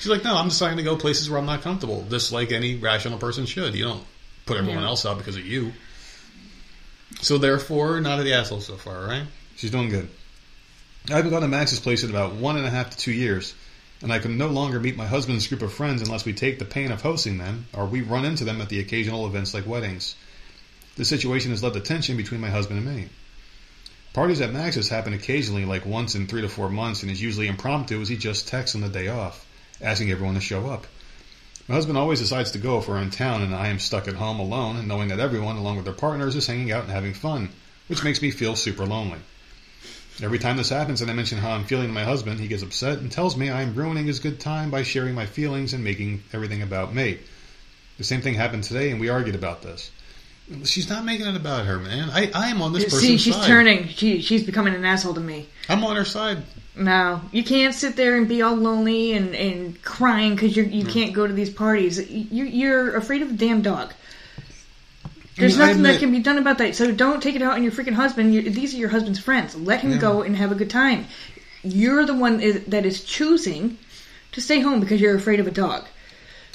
She's 0.00 0.08
like, 0.08 0.24
no, 0.24 0.36
I'm 0.36 0.48
deciding 0.48 0.78
to 0.78 0.82
go 0.84 0.96
places 0.96 1.28
where 1.28 1.38
I'm 1.38 1.46
not 1.46 1.60
comfortable, 1.62 2.06
just 2.08 2.32
like 2.32 2.52
any 2.52 2.76
rational 2.76 3.18
person 3.18 3.44
should. 3.46 3.74
You 3.74 3.84
don't 3.84 4.04
put 4.46 4.56
everyone 4.56 4.82
Yeah. 4.82 4.88
else 4.88 5.04
out 5.04 5.18
because 5.18 5.36
of 5.36 5.44
you. 5.44 5.72
So 7.20 7.36
therefore, 7.36 8.00
not 8.00 8.22
the 8.22 8.32
asshole 8.32 8.60
so 8.60 8.76
far, 8.76 9.04
right? 9.06 9.24
She's 9.56 9.70
doing 9.72 9.88
good. 9.88 10.08
I 11.10 11.16
haven't 11.16 11.30
gone 11.30 11.40
to 11.40 11.48
Max's 11.48 11.80
place 11.80 12.04
in 12.04 12.10
about 12.10 12.34
one 12.34 12.58
and 12.58 12.66
a 12.66 12.70
half 12.70 12.90
to 12.90 12.96
two 12.98 13.12
years, 13.12 13.54
and 14.02 14.12
I 14.12 14.18
can 14.18 14.36
no 14.36 14.48
longer 14.48 14.78
meet 14.78 14.94
my 14.94 15.06
husband's 15.06 15.46
group 15.46 15.62
of 15.62 15.72
friends 15.72 16.02
unless 16.02 16.26
we 16.26 16.34
take 16.34 16.58
the 16.58 16.66
pain 16.66 16.92
of 16.92 17.00
hosting 17.00 17.38
them, 17.38 17.66
or 17.72 17.86
we 17.86 18.02
run 18.02 18.26
into 18.26 18.44
them 18.44 18.60
at 18.60 18.68
the 18.68 18.78
occasional 18.78 19.26
events 19.26 19.54
like 19.54 19.66
weddings. 19.66 20.16
The 20.96 21.06
situation 21.06 21.50
has 21.50 21.62
led 21.62 21.72
to 21.72 21.80
tension 21.80 22.18
between 22.18 22.42
my 22.42 22.50
husband 22.50 22.80
and 22.80 22.94
me. 22.94 23.08
Parties 24.12 24.42
at 24.42 24.52
Max's 24.52 24.90
happen 24.90 25.14
occasionally, 25.14 25.64
like 25.64 25.86
once 25.86 26.14
in 26.14 26.26
three 26.26 26.42
to 26.42 26.48
four 26.48 26.68
months, 26.68 27.02
and 27.02 27.10
is 27.10 27.22
usually 27.22 27.48
impromptu 27.48 28.02
as 28.02 28.10
he 28.10 28.18
just 28.18 28.46
texts 28.46 28.74
on 28.74 28.82
the 28.82 28.88
day 28.90 29.08
off, 29.08 29.46
asking 29.80 30.10
everyone 30.10 30.34
to 30.34 30.42
show 30.42 30.68
up. 30.68 30.86
My 31.68 31.76
husband 31.76 31.96
always 31.96 32.20
decides 32.20 32.50
to 32.50 32.58
go 32.58 32.80
if 32.80 32.86
we're 32.86 32.98
in 32.98 33.10
town, 33.10 33.40
and 33.40 33.54
I 33.54 33.68
am 33.68 33.78
stuck 33.78 34.08
at 34.08 34.14
home 34.16 34.40
alone, 34.40 34.76
and 34.76 34.86
knowing 34.86 35.08
that 35.08 35.20
everyone, 35.20 35.56
along 35.56 35.76
with 35.76 35.86
their 35.86 35.94
partners, 35.94 36.36
is 36.36 36.46
hanging 36.46 36.70
out 36.70 36.82
and 36.82 36.92
having 36.92 37.14
fun, 37.14 37.48
which 37.86 38.04
makes 38.04 38.20
me 38.20 38.30
feel 38.30 38.56
super 38.56 38.84
lonely. 38.84 39.20
Every 40.20 40.38
time 40.38 40.56
this 40.56 40.70
happens 40.70 41.00
and 41.00 41.10
I 41.10 41.14
mention 41.14 41.38
how 41.38 41.50
I'm 41.50 41.64
feeling 41.64 41.86
to 41.86 41.92
my 41.92 42.02
husband, 42.04 42.40
he 42.40 42.48
gets 42.48 42.62
upset 42.62 42.98
and 42.98 43.10
tells 43.10 43.36
me 43.36 43.50
I'm 43.50 43.74
ruining 43.74 44.06
his 44.06 44.18
good 44.18 44.40
time 44.40 44.70
by 44.70 44.82
sharing 44.82 45.14
my 45.14 45.26
feelings 45.26 45.74
and 45.74 45.84
making 45.84 46.22
everything 46.32 46.62
about 46.62 46.92
me. 46.92 47.18
The 47.98 48.04
same 48.04 48.20
thing 48.20 48.34
happened 48.34 48.64
today, 48.64 48.90
and 48.90 49.00
we 49.00 49.08
argued 49.08 49.36
about 49.36 49.62
this. 49.62 49.90
She's 50.64 50.88
not 50.88 51.04
making 51.04 51.26
it 51.26 51.36
about 51.36 51.66
her, 51.66 51.78
man. 51.78 52.10
I, 52.10 52.30
I 52.34 52.48
am 52.48 52.62
on 52.62 52.72
this 52.72 52.84
person's 52.84 53.02
See, 53.02 53.18
she's 53.18 53.34
side. 53.34 53.46
turning. 53.46 53.88
She 53.88 54.22
she's 54.22 54.44
becoming 54.44 54.74
an 54.74 54.84
asshole 54.84 55.14
to 55.14 55.20
me. 55.20 55.46
I'm 55.68 55.84
on 55.84 55.94
her 55.96 56.06
side. 56.06 56.38
No, 56.74 57.20
you 57.32 57.44
can't 57.44 57.74
sit 57.74 57.96
there 57.96 58.16
and 58.16 58.26
be 58.26 58.40
all 58.40 58.54
lonely 58.54 59.12
and, 59.12 59.34
and 59.34 59.82
crying 59.82 60.34
because 60.34 60.56
you 60.56 60.62
you 60.62 60.86
can't 60.86 61.12
go 61.12 61.26
to 61.26 61.32
these 61.34 61.50
parties. 61.50 61.98
You, 62.10 62.44
you're 62.44 62.96
afraid 62.96 63.20
of 63.20 63.28
the 63.28 63.36
damn 63.36 63.60
dog. 63.60 63.92
There's 65.38 65.56
I 65.56 65.58
mean, 65.58 65.62
I 65.62 65.66
nothing 65.68 65.82
that 65.84 65.98
can 66.00 66.10
be 66.12 66.18
done 66.20 66.38
about 66.38 66.58
that. 66.58 66.74
So 66.74 66.90
don't 66.92 67.22
take 67.22 67.36
it 67.36 67.42
out 67.42 67.52
on 67.54 67.62
your 67.62 67.72
freaking 67.72 67.94
husband. 67.94 68.34
You, 68.34 68.42
these 68.50 68.74
are 68.74 68.78
your 68.78 68.88
husband's 68.88 69.18
friends. 69.20 69.54
Let 69.54 69.80
him 69.80 69.92
Yeah. 69.92 69.98
go 69.98 70.22
and 70.22 70.36
have 70.36 70.52
a 70.52 70.54
good 70.54 70.70
time. 70.70 71.06
You're 71.62 72.04
the 72.04 72.14
one 72.14 72.40
is, 72.40 72.64
that 72.66 72.84
is 72.86 73.02
choosing 73.04 73.78
to 74.32 74.40
stay 74.40 74.60
home 74.60 74.80
because 74.80 75.00
you're 75.00 75.14
afraid 75.16 75.40
of 75.40 75.46
a 75.46 75.50
dog. 75.50 75.86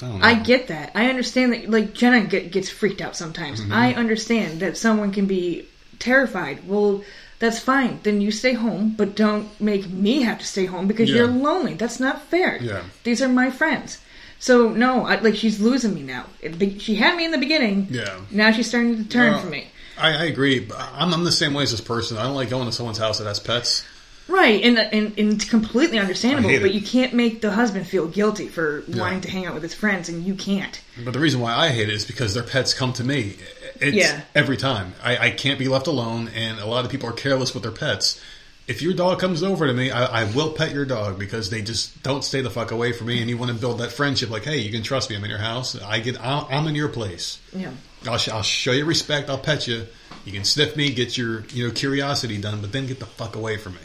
I. 0.02 0.32
I 0.32 0.34
get 0.34 0.68
that. 0.68 0.92
I 0.94 1.08
understand 1.08 1.52
that. 1.52 1.70
Like 1.70 1.94
Jenna 1.94 2.22
get, 2.24 2.50
gets 2.52 2.68
freaked 2.68 3.00
out 3.00 3.16
sometimes. 3.16 3.60
Mm-hmm. 3.60 3.72
I 3.72 3.94
understand 3.94 4.60
that 4.60 4.76
someone 4.76 5.12
can 5.12 5.26
be 5.26 5.66
terrified. 5.98 6.68
Well, 6.68 7.02
that's 7.38 7.58
fine. 7.58 8.00
Then 8.02 8.20
you 8.20 8.30
stay 8.30 8.52
home, 8.52 8.94
but 8.96 9.14
don't 9.16 9.48
make 9.60 9.88
me 9.88 10.22
have 10.22 10.38
to 10.40 10.46
stay 10.46 10.66
home 10.66 10.86
because 10.88 11.08
Yeah. 11.08 11.16
you're 11.16 11.28
lonely. 11.28 11.74
That's 11.74 12.00
not 12.00 12.22
fair. 12.24 12.58
Yeah. 12.60 12.82
These 13.04 13.22
are 13.22 13.28
my 13.28 13.50
friends. 13.50 13.98
So 14.38 14.68
no, 14.70 15.06
I, 15.06 15.20
like 15.20 15.36
she's 15.36 15.60
losing 15.60 15.94
me 15.94 16.02
now. 16.02 16.26
It, 16.42 16.80
she 16.82 16.96
had 16.96 17.16
me 17.16 17.24
in 17.24 17.30
the 17.30 17.38
beginning. 17.38 17.88
Yeah. 17.90 18.20
Now 18.30 18.50
she's 18.52 18.68
starting 18.68 18.96
to 18.98 19.04
turn 19.08 19.32
Well, 19.32 19.40
for 19.40 19.48
me. 19.48 19.68
I, 19.98 20.10
I 20.10 20.24
agree. 20.24 20.68
I'm, 20.76 21.14
I'm 21.14 21.24
the 21.24 21.32
same 21.32 21.54
way 21.54 21.62
as 21.62 21.70
this 21.70 21.80
person. 21.80 22.18
I 22.18 22.24
don't 22.24 22.34
like 22.34 22.50
going 22.50 22.66
to 22.66 22.72
someone's 22.72 22.98
house 22.98 23.18
that 23.18 23.26
has 23.26 23.38
pets. 23.40 23.84
Right, 24.26 24.62
and, 24.64 24.78
and 24.78 25.18
and 25.18 25.32
it's 25.34 25.44
completely 25.44 25.98
understandable. 25.98 26.48
But 26.48 26.70
it. 26.70 26.72
you 26.72 26.80
can't 26.80 27.12
make 27.12 27.42
the 27.42 27.50
husband 27.50 27.86
feel 27.86 28.08
guilty 28.08 28.48
for 28.48 28.82
Yeah. 28.88 29.00
wanting 29.02 29.20
to 29.20 29.30
hang 29.30 29.44
out 29.44 29.52
with 29.52 29.62
his 29.62 29.74
friends, 29.74 30.08
and 30.08 30.24
you 30.24 30.34
can't. 30.34 30.80
But 31.04 31.12
the 31.12 31.20
reason 31.20 31.40
why 31.40 31.54
I 31.54 31.68
hate 31.68 31.90
it 31.90 31.94
is 31.94 32.06
because 32.06 32.32
their 32.32 32.42
pets 32.42 32.72
come 32.72 32.94
to 32.94 33.04
me. 33.04 33.36
It's 33.82 33.94
Yeah. 33.94 34.22
every 34.34 34.56
time. 34.56 34.94
I, 35.02 35.18
I 35.26 35.30
can't 35.30 35.58
be 35.58 35.68
left 35.68 35.86
alone, 35.88 36.28
and 36.34 36.58
a 36.58 36.64
lot 36.64 36.86
of 36.86 36.90
people 36.90 37.06
are 37.10 37.12
careless 37.12 37.52
with 37.52 37.64
their 37.64 37.72
pets. 37.72 38.18
If 38.66 38.80
your 38.80 38.94
dog 38.94 39.18
comes 39.18 39.42
over 39.42 39.66
to 39.66 39.74
me, 39.74 39.90
I, 39.90 40.22
I 40.22 40.24
will 40.32 40.52
pet 40.52 40.72
your 40.72 40.86
dog 40.86 41.18
because 41.18 41.50
they 41.50 41.60
just 41.60 42.02
don't 42.02 42.24
stay 42.24 42.40
the 42.40 42.48
fuck 42.50 42.70
away 42.70 42.92
from 42.92 43.08
me, 43.08 43.20
and 43.20 43.28
you 43.28 43.36
want 43.36 43.52
to 43.52 43.58
build 43.58 43.78
that 43.80 43.92
friendship. 43.92 44.30
Like, 44.30 44.44
hey, 44.44 44.58
you 44.58 44.72
can 44.72 44.82
trust 44.82 45.10
me. 45.10 45.16
I'm 45.16 45.24
in 45.24 45.30
your 45.30 45.38
house. 45.38 45.80
I 45.82 46.00
get. 46.00 46.18
I'm 46.18 46.46
I'm 46.50 46.66
in 46.66 46.74
your 46.74 46.88
place. 46.88 47.38
Yeah. 47.52 47.72
I'll, 48.06 48.18
sh- 48.18 48.28
I'll 48.28 48.42
show 48.42 48.72
you 48.72 48.84
respect. 48.84 49.28
I'll 49.28 49.38
pet 49.38 49.66
you. 49.66 49.86
You 50.24 50.32
can 50.32 50.44
sniff 50.44 50.76
me, 50.76 50.92
get 50.92 51.18
your 51.18 51.44
you 51.46 51.66
know 51.68 51.74
curiosity 51.74 52.38
done, 52.38 52.60
but 52.62 52.72
then 52.72 52.86
get 52.86 53.00
the 53.00 53.06
fuck 53.06 53.36
away 53.36 53.58
from 53.58 53.74
me. 53.74 53.80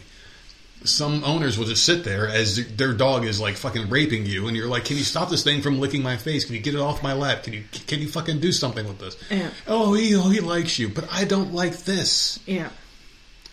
Some 0.85 1.25
owners 1.25 1.57
will 1.57 1.65
just 1.65 1.83
sit 1.85 2.05
there 2.05 2.29
as 2.29 2.65
their 2.77 2.93
dog 2.93 3.25
is 3.25 3.41
like 3.41 3.57
fucking 3.57 3.89
raping 3.89 4.25
you, 4.25 4.47
and 4.47 4.55
you're 4.55 4.69
like, 4.69 4.85
"Can 4.85 4.95
you 4.95 5.03
stop 5.03 5.29
this 5.29 5.43
thing 5.43 5.61
from 5.61 5.81
licking 5.81 6.01
my 6.01 6.15
face? 6.15 6.45
Can 6.45 6.55
you 6.55 6.61
get 6.61 6.73
it 6.73 6.79
off 6.79 7.03
my 7.03 7.11
lap? 7.11 7.43
Can 7.43 7.51
you 7.51 7.65
can 7.87 7.99
you 7.99 8.07
fucking 8.07 8.39
do 8.39 8.53
something 8.53 8.87
with 8.87 8.99
this?" 8.99 9.17
Yeah. 9.29 9.49
Oh, 9.67 9.93
he 9.93 10.15
oh, 10.15 10.29
he 10.29 10.39
likes 10.39 10.79
you, 10.79 10.87
but 10.87 11.05
I 11.11 11.25
don't 11.25 11.53
like 11.53 11.79
this. 11.79 12.39
Yeah. 12.45 12.69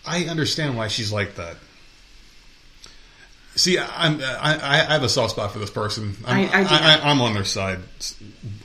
I 0.07 0.25
understand 0.25 0.77
why 0.77 0.87
she's 0.87 1.11
like 1.11 1.35
that. 1.35 1.57
See, 3.55 3.79
I'm, 3.79 4.21
I, 4.21 4.59
I 4.61 4.93
have 4.93 5.01
a 5.03 5.09
soft 5.09 5.31
spot 5.31 5.51
for 5.51 5.57
this 5.57 5.71
person. 5.71 6.15
I'm, 6.25 6.47
I- 6.47 6.61
I 6.61 6.99
I, 7.09 7.11
am 7.11 7.21
on 7.21 7.33
their 7.33 7.43
side, 7.43 7.79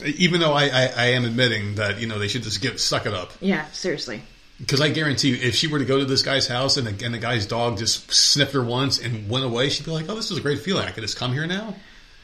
even 0.04 0.40
though 0.40 0.52
I, 0.52 0.64
I, 0.64 0.92
I 0.96 1.04
am 1.12 1.24
admitting 1.24 1.76
that 1.76 1.98
you 1.98 2.06
know 2.06 2.18
they 2.18 2.28
should 2.28 2.42
just 2.42 2.60
get 2.60 2.78
suck 2.78 3.06
it 3.06 3.14
up. 3.14 3.32
Yeah. 3.40 3.66
Seriously. 3.70 4.22
Because 4.58 4.80
I 4.82 4.90
guarantee 4.90 5.30
you, 5.30 5.36
if 5.36 5.54
she 5.56 5.66
were 5.66 5.78
to 5.78 5.84
go 5.86 5.98
to 5.98 6.04
this 6.04 6.22
guy's 6.22 6.46
house 6.46 6.76
and 6.76 6.86
the, 6.86 7.04
and 7.04 7.12
the 7.14 7.18
guy's 7.18 7.46
dog 7.46 7.78
just 7.78 8.12
sniffed 8.12 8.52
her 8.52 8.62
once 8.62 9.00
and 9.00 9.28
went 9.30 9.44
away, 9.46 9.70
she'd 9.70 9.86
be 9.86 9.90
like, 9.90 10.08
"Oh, 10.10 10.14
this 10.14 10.30
is 10.30 10.36
a 10.36 10.42
great 10.42 10.60
feeling. 10.60 10.86
I 10.86 10.90
could 10.90 11.02
just 11.02 11.16
come 11.16 11.32
here 11.32 11.46
now," 11.46 11.74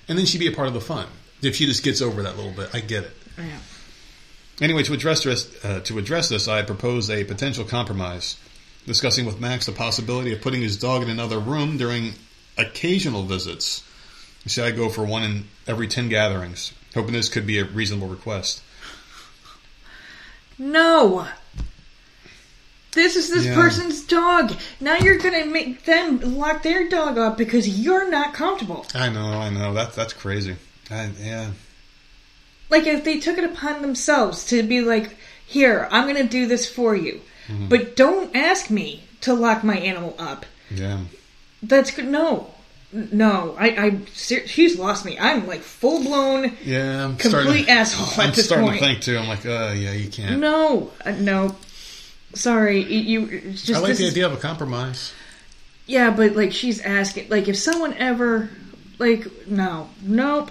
and 0.06 0.18
then 0.18 0.26
she'd 0.26 0.38
be 0.38 0.46
a 0.46 0.52
part 0.52 0.68
of 0.68 0.74
the 0.74 0.80
fun. 0.80 1.06
If 1.42 1.56
she 1.56 1.64
just 1.66 1.82
gets 1.82 2.02
over 2.02 2.22
that 2.22 2.36
little 2.36 2.52
bit, 2.52 2.68
I 2.74 2.80
get 2.80 3.04
it. 3.04 3.16
Yeah. 3.38 3.44
Anyway, 4.60 4.82
to 4.82 4.92
address 4.92 5.22
this, 5.24 5.64
uh, 5.64 5.80
to 5.84 5.98
address 5.98 6.28
this, 6.28 6.48
I 6.48 6.62
propose 6.62 7.08
a 7.10 7.24
potential 7.24 7.64
compromise, 7.64 8.36
discussing 8.88 9.26
with 9.26 9.38
Max 9.40 9.66
the 9.66 9.72
possibility 9.72 10.32
of 10.32 10.40
putting 10.40 10.62
his 10.62 10.76
dog 10.76 11.02
in 11.02 11.10
another 11.10 11.38
room 11.38 11.76
during 11.76 12.14
occasional 12.56 13.22
visits. 13.22 13.84
Say 14.46 14.66
I 14.66 14.70
go 14.70 14.88
for 14.88 15.04
one 15.04 15.22
in 15.22 15.44
every 15.66 15.86
ten 15.86 16.08
gatherings, 16.08 16.72
hoping 16.94 17.12
this 17.12 17.28
could 17.28 17.46
be 17.46 17.58
a 17.58 17.64
reasonable 17.64 18.08
request. 18.08 18.62
No. 20.58 21.28
This 22.92 23.14
is 23.14 23.30
this 23.30 23.44
Yeah. 23.44 23.54
person's 23.54 24.00
dog. 24.02 24.56
Now 24.80 24.96
you're 24.96 25.18
gonna 25.18 25.44
make 25.44 25.84
them 25.84 26.36
lock 26.38 26.62
their 26.62 26.88
dog 26.88 27.18
up 27.18 27.36
because 27.36 27.68
you're 27.68 28.10
not 28.10 28.32
comfortable. 28.34 28.86
I 28.94 29.10
know, 29.10 29.38
I 29.38 29.50
know. 29.50 29.74
That's 29.74 29.94
that's 29.94 30.14
crazy. 30.14 30.56
I, 30.90 31.10
yeah, 31.20 31.50
Like 32.70 32.86
if 32.86 33.04
they 33.04 33.18
took 33.20 33.36
it 33.38 33.44
upon 33.44 33.82
themselves 33.82 34.44
to 34.46 34.62
be 34.62 34.80
like, 34.80 35.16
"Here, 35.46 35.86
I'm 35.90 36.06
gonna 36.06 36.24
do 36.24 36.46
this 36.46 36.66
for 36.68 36.96
you," 36.96 37.20
Mm-hmm. 37.48 37.68
but 37.68 37.96
don't 37.96 38.34
ask 38.36 38.70
me 38.70 39.02
to 39.22 39.34
lock 39.34 39.64
my 39.64 39.76
animal 39.76 40.14
up. 40.18 40.46
yeah. 40.70 40.98
That's 41.62 41.90
good. 41.90 42.06
No, 42.06 42.52
no. 42.92 43.56
I, 43.58 43.68
I, 43.86 44.00
she's 44.14 44.78
lost 44.78 45.04
me. 45.04 45.18
I'm 45.18 45.46
like 45.48 45.60
full 45.60 46.04
blown. 46.04 46.52
Yeah, 46.64 47.04
I'm 47.06 47.16
Complete 47.16 47.64
to, 47.66 47.70
asshole 47.72 48.22
I'm 48.22 48.30
at 48.30 48.36
this 48.36 48.44
starting 48.46 48.68
point. 48.68 48.78
to 48.80 48.86
think 48.86 49.00
too. 49.02 49.18
I'm 49.18 49.26
like, 49.26 49.44
uh, 49.44 49.72
yeah, 49.76 49.92
you 49.92 50.08
can't. 50.08 50.38
No, 50.40 50.92
uh, 51.04 51.10
no. 51.12 51.56
Sorry, 52.34 52.82
you. 52.84 53.50
just 53.52 53.70
I 53.70 53.78
like 53.80 53.96
the 53.96 54.04
is- 54.04 54.12
idea 54.12 54.26
of 54.26 54.34
a 54.34 54.36
compromise. 54.36 55.12
Yeah, 55.86 56.10
but 56.10 56.36
like 56.36 56.52
she's 56.52 56.80
asking, 56.80 57.28
like 57.30 57.48
if 57.48 57.56
someone 57.56 57.94
ever, 57.94 58.50
like 58.98 59.26
no, 59.48 59.88
nope. 60.02 60.50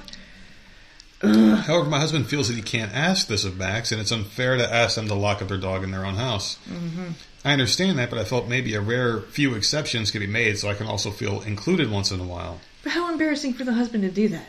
However, 1.22 1.85
my 1.89 1.99
husband 1.99 2.27
feels 2.27 2.48
that 2.48 2.56
he 2.56 2.61
can't 2.61 2.94
ask 2.94 3.27
this 3.27 3.44
of 3.44 3.57
Max, 3.57 3.91
and 3.91 3.99
it's 3.99 4.11
unfair 4.11 4.56
to 4.57 4.73
ask 4.73 4.95
them 4.95 5.07
to 5.07 5.15
lock 5.15 5.41
up 5.41 5.48
their 5.48 5.57
dog 5.57 5.84
in 5.84 5.91
their 5.91 6.06
own 6.06 6.15
house. 6.15 6.57
Mm-hmm. 6.69 7.11
I 7.44 7.53
understand 7.53 7.98
that, 7.98 8.10
but 8.10 8.19
I 8.19 8.23
felt 8.23 8.48
maybe 8.48 8.76
a 8.76 8.81
rare 8.81 9.22
few 9.22 9.56
exceptions 9.56 10.11
could 10.11 10.19
be 10.22 10.27
made, 10.27 10.60
so 10.60 10.69
I 10.69 10.73
can 10.76 10.85
also 10.85 11.10
feel 11.11 11.41
included 11.41 11.89
once 11.89 12.11
in 12.11 12.19
a 12.19 12.23
while. 12.23 12.60
But 12.84 12.91
how 12.91 13.11
embarrassing 13.11 13.53
for 13.53 13.64
the 13.64 13.73
husband 13.73 14.03
to 14.03 14.11
do 14.11 14.27
that. 14.30 14.48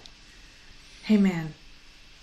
Hey 1.05 1.16
man, 1.16 1.55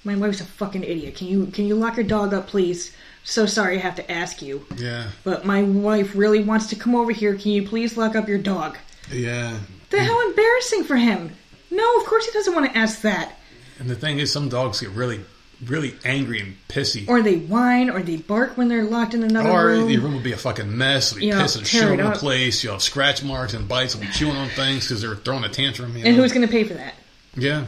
my 0.03 0.15
wife's 0.15 0.41
a 0.41 0.45
fucking 0.45 0.83
idiot. 0.83 1.15
Can 1.15 1.27
you 1.27 1.47
can 1.47 1.65
you 1.65 1.73
lock 1.75 1.95
your 1.95 2.05
dog 2.05 2.33
up, 2.33 2.47
please? 2.47 2.95
So 3.23 3.47
sorry 3.47 3.77
I 3.77 3.81
have 3.81 3.95
to 3.95 4.11
ask 4.11 4.41
you, 4.43 4.65
Yeah, 4.77 5.07
but 5.23 5.43
my 5.45 5.63
wife 5.63 6.15
really 6.15 6.43
wants 6.43 6.67
to 6.67 6.75
come 6.75 6.93
over 6.93 7.11
here. 7.11 7.33
Can 7.35 7.51
you 7.51 7.67
please 7.67 7.97
lock 7.97 8.15
up 8.15 8.27
your 8.27 8.37
dog? 8.37 8.77
yeah. 9.11 9.57
The 9.89 10.03
how 10.03 10.27
embarrassing 10.29 10.83
for 10.83 10.97
him. 10.97 11.31
No, 11.71 11.97
of 11.99 12.05
course 12.05 12.25
he 12.25 12.31
doesn't 12.31 12.53
want 12.53 12.71
to 12.71 12.77
ask 12.77 13.01
that. 13.01 13.37
And 13.79 13.89
the 13.89 13.95
thing 13.95 14.19
is, 14.19 14.31
some 14.31 14.49
dogs 14.49 14.79
get 14.81 14.89
really, 14.91 15.21
really 15.65 15.95
angry 16.05 16.39
and 16.39 16.55
pissy. 16.69 17.07
Or 17.09 17.21
they 17.21 17.35
whine, 17.37 17.89
or 17.89 18.01
they 18.01 18.17
bark 18.17 18.57
when 18.57 18.67
they're 18.69 18.83
locked 18.85 19.13
in 19.13 19.23
another 19.23 19.49
Or 19.49 19.65
room. 19.67 19.89
your 19.89 20.01
room 20.01 20.13
will 20.13 20.21
be 20.21 20.31
a 20.31 20.37
fucking 20.37 20.77
mess. 20.77 21.11
It'll 21.11 21.19
be 21.21 21.27
Yeah, 21.27 21.41
piss 21.41 21.55
and 21.57 21.67
shit 21.67 21.83
it 21.83 21.99
over 21.99 22.03
the 22.03 22.11
place. 22.11 22.63
You'll 22.63 22.73
have 22.73 22.81
scratch 22.81 23.23
marks 23.23 23.53
and 23.53 23.67
bites. 23.67 23.95
Will 23.95 24.01
be 24.03 24.07
chewing 24.09 24.35
on 24.37 24.49
things 24.49 24.87
because 24.87 25.01
they're 25.01 25.15
throwing 25.15 25.43
a 25.43 25.49
tantrum. 25.49 25.95
You 25.97 26.05
and 26.05 26.15
know? 26.15 26.23
who's 26.23 26.31
going 26.31 26.45
to 26.45 26.51
pay 26.51 26.63
for 26.63 26.75
that? 26.75 26.93
Yeah. 27.35 27.65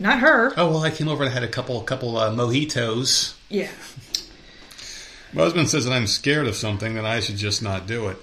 Not 0.00 0.20
her. 0.20 0.52
Oh 0.56 0.68
well, 0.70 0.82
I 0.84 0.90
came 0.90 1.08
over 1.08 1.24
and 1.24 1.30
I 1.30 1.34
had 1.34 1.42
a 1.42 1.48
couple, 1.48 1.80
couple 1.82 2.16
uh, 2.16 2.30
mojitos. 2.30 3.34
Yeah. 3.48 3.68
My 5.32 5.42
husband 5.42 5.68
says 5.68 5.84
that 5.84 5.92
I'm 5.92 6.06
scared 6.06 6.46
of 6.46 6.54
something, 6.54 6.94
then 6.94 7.04
I 7.04 7.20
should 7.20 7.36
just 7.36 7.62
not 7.62 7.86
do 7.86 8.08
it. 8.08 8.16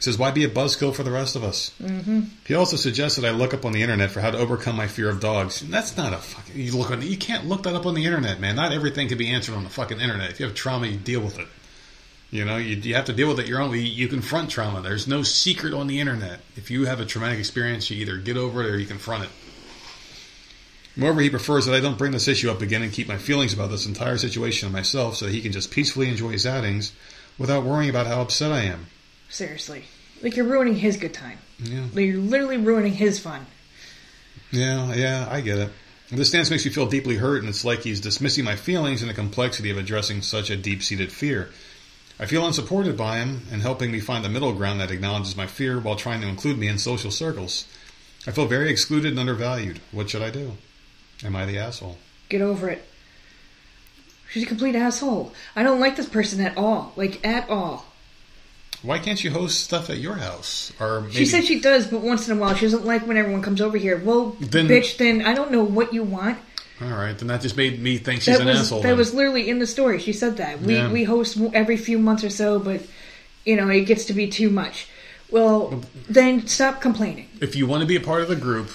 He 0.00 0.04
says, 0.04 0.16
why 0.16 0.30
be 0.30 0.44
a 0.44 0.48
buzzkill 0.48 0.94
for 0.94 1.02
the 1.02 1.10
rest 1.10 1.36
of 1.36 1.44
us? 1.44 1.74
Mm-hmm. 1.78 2.22
He 2.46 2.54
also 2.54 2.78
suggests 2.78 3.18
that 3.18 3.28
I 3.28 3.36
look 3.36 3.52
up 3.52 3.66
on 3.66 3.72
the 3.72 3.82
internet 3.82 4.10
for 4.10 4.22
how 4.22 4.30
to 4.30 4.38
overcome 4.38 4.74
my 4.74 4.86
fear 4.86 5.10
of 5.10 5.20
dogs. 5.20 5.60
And 5.60 5.70
that's 5.70 5.94
not 5.94 6.14
a 6.14 6.16
fucking. 6.16 6.58
You 6.58 6.72
look 6.72 6.90
on. 6.90 7.02
You 7.02 7.18
can't 7.18 7.44
look 7.44 7.64
that 7.64 7.74
up 7.74 7.84
on 7.84 7.92
the 7.92 8.06
internet, 8.06 8.40
man. 8.40 8.56
Not 8.56 8.72
everything 8.72 9.08
can 9.08 9.18
be 9.18 9.28
answered 9.28 9.54
on 9.54 9.62
the 9.62 9.68
fucking 9.68 10.00
internet. 10.00 10.30
If 10.30 10.40
you 10.40 10.46
have 10.46 10.54
trauma, 10.54 10.86
you 10.86 10.96
deal 10.96 11.20
with 11.20 11.38
it. 11.38 11.48
You 12.30 12.46
know, 12.46 12.56
you, 12.56 12.76
you 12.76 12.94
have 12.94 13.04
to 13.04 13.12
deal 13.12 13.28
with 13.28 13.40
it 13.40 13.46
your 13.46 13.60
own. 13.60 13.72
You, 13.72 13.80
you 13.80 14.08
confront 14.08 14.48
trauma. 14.48 14.80
There's 14.80 15.06
no 15.06 15.22
secret 15.22 15.74
on 15.74 15.86
the 15.86 16.00
internet. 16.00 16.40
If 16.56 16.70
you 16.70 16.86
have 16.86 17.00
a 17.00 17.04
traumatic 17.04 17.38
experience, 17.38 17.90
you 17.90 18.00
either 18.00 18.16
get 18.16 18.38
over 18.38 18.62
it 18.62 18.70
or 18.70 18.78
you 18.78 18.86
confront 18.86 19.24
it. 19.24 19.30
Moreover, 20.96 21.20
he 21.20 21.28
prefers 21.28 21.66
that 21.66 21.74
I 21.74 21.80
don't 21.80 21.98
bring 21.98 22.12
this 22.12 22.26
issue 22.26 22.50
up 22.50 22.62
again 22.62 22.80
and 22.80 22.90
keep 22.90 23.06
my 23.06 23.18
feelings 23.18 23.52
about 23.52 23.68
this 23.68 23.84
entire 23.84 24.16
situation 24.16 24.66
to 24.66 24.72
myself 24.72 25.16
so 25.16 25.26
that 25.26 25.34
he 25.34 25.42
can 25.42 25.52
just 25.52 25.70
peacefully 25.70 26.08
enjoy 26.08 26.30
his 26.30 26.46
outings 26.46 26.92
without 27.36 27.64
worrying 27.64 27.90
about 27.90 28.06
how 28.06 28.22
upset 28.22 28.50
I 28.50 28.62
am. 28.62 28.86
Seriously. 29.30 29.84
Like 30.22 30.36
you're 30.36 30.46
ruining 30.46 30.76
his 30.76 30.96
good 30.96 31.14
time. 31.14 31.38
Yeah. 31.58 31.86
Like 31.94 32.04
you're 32.04 32.18
literally 32.18 32.58
ruining 32.58 32.92
his 32.92 33.18
fun. 33.18 33.46
Yeah, 34.50 34.92
yeah, 34.94 35.28
I 35.30 35.40
get 35.40 35.58
it. 35.58 35.70
This 36.10 36.28
stance 36.28 36.50
makes 36.50 36.64
me 36.64 36.72
feel 36.72 36.86
deeply 36.86 37.16
hurt, 37.16 37.38
and 37.38 37.48
it's 37.48 37.64
like 37.64 37.82
he's 37.82 38.00
dismissing 38.00 38.44
my 38.44 38.56
feelings 38.56 39.00
and 39.00 39.08
the 39.08 39.14
complexity 39.14 39.70
of 39.70 39.78
addressing 39.78 40.22
such 40.22 40.50
a 40.50 40.56
deep 40.56 40.82
seated 40.82 41.12
fear. 41.12 41.50
I 42.18 42.26
feel 42.26 42.44
unsupported 42.44 42.96
by 42.96 43.18
him 43.18 43.42
and 43.52 43.62
helping 43.62 43.92
me 43.92 44.00
find 44.00 44.24
the 44.24 44.28
middle 44.28 44.52
ground 44.52 44.80
that 44.80 44.90
acknowledges 44.90 45.36
my 45.36 45.46
fear 45.46 45.78
while 45.78 45.94
trying 45.94 46.20
to 46.22 46.26
include 46.26 46.58
me 46.58 46.66
in 46.66 46.78
social 46.78 47.12
circles. 47.12 47.64
I 48.26 48.32
feel 48.32 48.46
very 48.46 48.70
excluded 48.70 49.12
and 49.12 49.20
undervalued. 49.20 49.80
What 49.92 50.10
should 50.10 50.20
I 50.20 50.30
do? 50.30 50.56
Am 51.24 51.36
I 51.36 51.46
the 51.46 51.58
asshole? 51.58 51.96
Get 52.28 52.42
over 52.42 52.68
it. 52.68 52.84
She's 54.30 54.42
a 54.42 54.46
complete 54.46 54.74
asshole. 54.74 55.32
I 55.54 55.62
don't 55.62 55.80
like 55.80 55.96
this 55.96 56.08
person 56.08 56.40
at 56.40 56.58
all. 56.58 56.92
Like 56.96 57.24
at 57.24 57.48
all. 57.48 57.86
Why 58.82 58.98
can't 58.98 59.22
you 59.22 59.30
host 59.30 59.60
stuff 59.62 59.90
at 59.90 59.98
your 59.98 60.14
house? 60.14 60.72
Or 60.80 61.02
maybe 61.02 61.14
She 61.14 61.26
said 61.26 61.44
she 61.44 61.60
does, 61.60 61.86
but 61.86 62.00
once 62.00 62.28
in 62.28 62.36
a 62.36 62.40
while 62.40 62.54
she 62.54 62.64
doesn't 62.66 62.84
like 62.86 63.06
when 63.06 63.16
everyone 63.16 63.42
comes 63.42 63.60
over 63.60 63.76
here. 63.76 64.00
Well, 64.02 64.36
Then- 64.40 64.68
bitch, 64.68 64.96
then 64.96 65.22
I 65.24 65.34
don't 65.34 65.50
know 65.52 65.62
what 65.64 65.92
you 65.92 66.02
want. 66.02 66.38
All 66.82 66.88
right, 66.88 67.16
then 67.18 67.28
that 67.28 67.42
just 67.42 67.58
made 67.58 67.78
me 67.82 67.98
think 67.98 68.22
she's 68.22 68.34
that 68.38 68.40
an 68.40 68.46
was 68.46 68.60
asshole. 68.60 68.80
that 68.80 68.88
then. 68.88 68.96
was 68.96 69.12
literally 69.12 69.50
in 69.50 69.58
the 69.58 69.66
story. 69.66 69.98
She 69.98 70.14
said 70.14 70.38
that 70.38 70.62
we 70.62 70.76
Yeah. 70.76 70.90
we 70.90 71.04
host 71.04 71.36
every 71.52 71.76
few 71.76 71.98
months 71.98 72.24
or 72.24 72.30
so, 72.30 72.58
but 72.58 72.80
you 73.44 73.54
know 73.56 73.68
it 73.68 73.82
gets 73.82 74.06
to 74.06 74.14
be 74.14 74.28
too 74.28 74.48
much. 74.48 74.86
Well, 75.30 75.82
then 76.08 76.46
stop 76.46 76.80
complaining. 76.80 77.28
if 77.40 77.54
you 77.54 77.66
want 77.66 77.82
to 77.82 77.86
be 77.86 77.96
a 77.96 78.00
part 78.00 78.22
of 78.22 78.28
the 78.28 78.34
group 78.36 78.70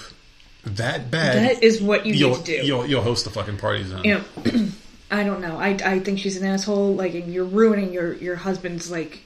that 0.64 1.10
bad, 1.10 1.36
That 1.56 1.62
is 1.64 1.82
what 1.82 2.06
you 2.06 2.14
you'll, 2.14 2.36
need 2.36 2.44
to 2.46 2.60
do. 2.60 2.66
you'll 2.66 2.86
you'll 2.86 3.02
host 3.02 3.24
the 3.24 3.30
fucking 3.30 3.56
parties 3.56 3.90
then. 3.90 4.04
you 4.04 4.14
know, 4.14 4.68
I 5.10 5.24
don't 5.24 5.40
know. 5.40 5.58
I, 5.58 5.70
I 5.84 5.98
think 5.98 6.20
she's 6.20 6.36
an 6.36 6.46
asshole. 6.46 6.94
Like, 6.94 7.14
and 7.14 7.32
you're 7.34 7.44
ruining 7.44 7.92
your 7.92 8.14
your 8.14 8.36
husband's 8.36 8.88
like 8.88 9.18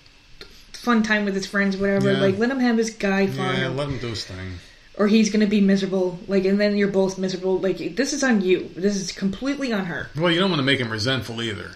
fun 0.81 1.03
time 1.03 1.25
with 1.25 1.35
his 1.35 1.47
friends, 1.47 1.77
whatever. 1.77 2.13
Yeah. 2.13 2.21
Like, 2.21 2.39
let 2.39 2.51
him 2.51 2.61
have 2.61 2.77
his 2.79 2.91
guy 2.91 3.27
fun, 3.27 3.57
Yeah, 3.57 3.67
or, 3.67 3.71
let 3.71 3.89
him 3.89 3.99
do 3.99 4.09
his 4.09 4.25
thing. 4.25 4.55
or 4.97 5.07
he's 5.09 5.31
gonna 5.31 5.47
be 5.47 5.61
miserable. 5.61 6.19
Like, 6.27 6.45
and 6.45 6.61
then 6.61 6.77
you're 6.77 6.89
both 6.89 7.19
miserable. 7.19 7.59
Like, 7.59 7.97
this 7.97 8.13
is 8.13 8.23
on 8.25 8.41
you. 8.41 8.71
This 8.75 8.97
is 8.97 9.13
completely 9.13 9.73
on 9.73 9.85
her. 9.87 10.09
Well, 10.17 10.31
you 10.33 10.41
don't 10.41 10.51
want 10.51 10.61
to 10.61 10.65
make 10.67 10.81
him 10.81 10.91
resentful 10.91 11.41
either. 11.43 11.71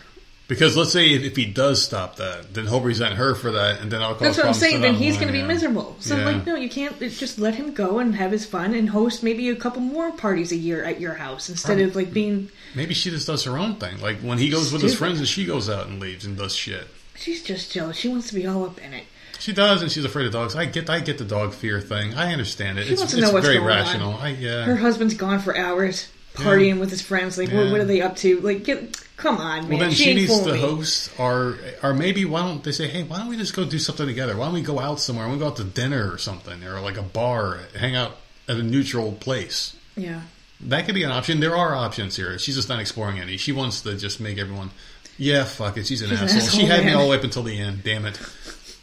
Because 0.46 0.76
let's 0.76 0.92
say 0.92 1.14
if, 1.14 1.22
if 1.22 1.36
he 1.36 1.46
does 1.46 1.82
stop 1.82 2.16
that, 2.16 2.52
then 2.52 2.66
he'll 2.66 2.82
resent 2.82 3.14
her 3.14 3.34
for 3.34 3.52
that, 3.52 3.80
and 3.80 3.90
then 3.90 4.02
I'll 4.02 4.12
cause 4.12 4.20
That's 4.20 4.36
what 4.36 4.46
I'm 4.48 4.52
saying. 4.52 4.82
Then 4.82 4.94
he's 4.94 5.16
gonna 5.16 5.32
be 5.32 5.38
Yeah. 5.38 5.46
miserable. 5.46 5.96
So, 6.00 6.18
Yeah. 6.18 6.26
like, 6.26 6.46
no, 6.46 6.54
you 6.54 6.68
can't. 6.68 7.00
Just 7.00 7.38
let 7.38 7.54
him 7.54 7.72
go 7.72 7.98
and 7.98 8.14
have 8.14 8.30
his 8.30 8.44
fun 8.44 8.74
and 8.74 8.90
host 8.90 9.22
maybe 9.22 9.48
a 9.48 9.56
couple 9.56 9.80
more 9.80 10.12
parties 10.12 10.52
a 10.52 10.56
year 10.56 10.84
at 10.84 11.00
your 11.00 11.14
house 11.14 11.48
instead 11.48 11.80
of 11.80 11.96
like 11.96 12.12
being. 12.12 12.50
Maybe 12.74 12.92
she 12.92 13.08
just 13.08 13.26
does 13.26 13.44
her 13.44 13.56
own 13.56 13.76
thing. 13.76 14.02
Like 14.02 14.18
when 14.20 14.36
he 14.36 14.50
goes 14.50 14.70
with 14.70 14.82
his 14.82 14.94
friends, 14.94 15.18
and 15.18 15.26
she 15.26 15.46
goes 15.46 15.70
out 15.70 15.86
and 15.86 15.98
leaves 15.98 16.26
and 16.26 16.36
does 16.36 16.54
shit. 16.54 16.86
She's 17.14 17.42
just 17.42 17.72
jealous. 17.72 17.96
She 17.96 18.08
wants 18.08 18.28
to 18.28 18.34
be 18.34 18.46
all 18.46 18.64
up 18.64 18.78
in 18.80 18.92
it. 18.92 19.04
She 19.38 19.52
does, 19.52 19.82
and 19.82 19.90
she's 19.90 20.04
afraid 20.04 20.26
of 20.26 20.32
dogs. 20.32 20.56
I 20.56 20.64
get, 20.64 20.88
I 20.88 21.00
get 21.00 21.18
the 21.18 21.24
dog 21.24 21.52
fear 21.52 21.80
thing. 21.80 22.14
I 22.14 22.32
understand 22.32 22.78
it. 22.78 22.86
She 22.86 22.92
it's 22.92 23.00
wants 23.00 23.12
to 23.12 23.18
it's 23.18 23.26
know 23.28 23.32
what's 23.34 23.46
very 23.46 23.58
going 23.58 23.70
on. 23.70 23.76
rational. 23.76 24.14
I 24.14 24.28
yeah. 24.30 24.64
Her 24.64 24.76
husband's 24.76 25.14
gone 25.14 25.40
for 25.40 25.56
hours 25.56 26.08
partying 26.34 26.80
with 26.80 26.90
his 26.90 27.02
friends. 27.02 27.38
Like, 27.38 27.50
what, 27.50 27.66
Yeah. 27.66 27.72
what 27.72 27.80
are 27.80 27.84
they 27.84 28.00
up 28.00 28.16
to? 28.16 28.40
Like, 28.40 28.64
get, 28.64 29.00
come 29.16 29.36
on, 29.38 29.62
man. 29.62 29.70
Well, 29.70 29.78
then 29.78 29.90
she, 29.90 30.04
she, 30.04 30.14
needs 30.14 30.40
to 30.40 30.52
me. 30.52 30.60
host, 30.60 31.10
or 31.18 31.58
or 31.82 31.94
maybe 31.94 32.24
why 32.24 32.40
don't 32.40 32.62
they 32.64 32.72
say, 32.72 32.88
hey, 32.88 33.02
why 33.02 33.18
don't 33.18 33.28
we 33.28 33.36
just 33.36 33.54
go 33.54 33.64
do 33.64 33.78
something 33.78 34.06
together? 34.06 34.36
Why 34.36 34.46
don't 34.46 34.54
we 34.54 34.62
go 34.62 34.78
out 34.78 35.00
somewhere? 35.00 35.26
Why 35.26 35.32
don't 35.32 35.38
we 35.40 35.44
go 35.44 35.50
out 35.50 35.56
to 35.56 35.64
dinner 35.64 36.10
or 36.12 36.18
something, 36.18 36.64
or 36.64 36.80
like 36.80 36.96
a 36.96 37.02
bar, 37.02 37.60
hang 37.78 37.94
out 37.96 38.16
at 38.48 38.56
a 38.56 38.62
neutral 38.62 39.12
place. 39.12 39.76
Yeah. 39.96 40.22
That 40.60 40.86
could 40.86 40.94
be 40.94 41.02
an 41.02 41.10
option. 41.10 41.40
There 41.40 41.56
are 41.56 41.74
options 41.74 42.16
here. 42.16 42.38
She's 42.38 42.54
just 42.54 42.68
not 42.68 42.80
exploring 42.80 43.18
any. 43.18 43.36
She 43.36 43.52
wants 43.52 43.82
to 43.82 43.96
just 43.96 44.20
make 44.20 44.38
everyone, 44.38 44.70
yeah, 45.18 45.44
fuck 45.44 45.76
it. 45.76 45.86
She's 45.86 46.02
an 46.02 46.10
She's 46.10 46.18
an 46.20 46.24
asshole. 46.24 46.40
asshole, 46.42 46.60
she 46.60 46.66
had 46.66 46.84
me 46.84 46.92
all 46.92 47.04
the 47.04 47.10
way 47.10 47.16
up 47.16 47.24
until 47.24 47.42
the 47.42 47.58
end. 47.58 47.82
Damn 47.84 48.04
it. 48.06 48.20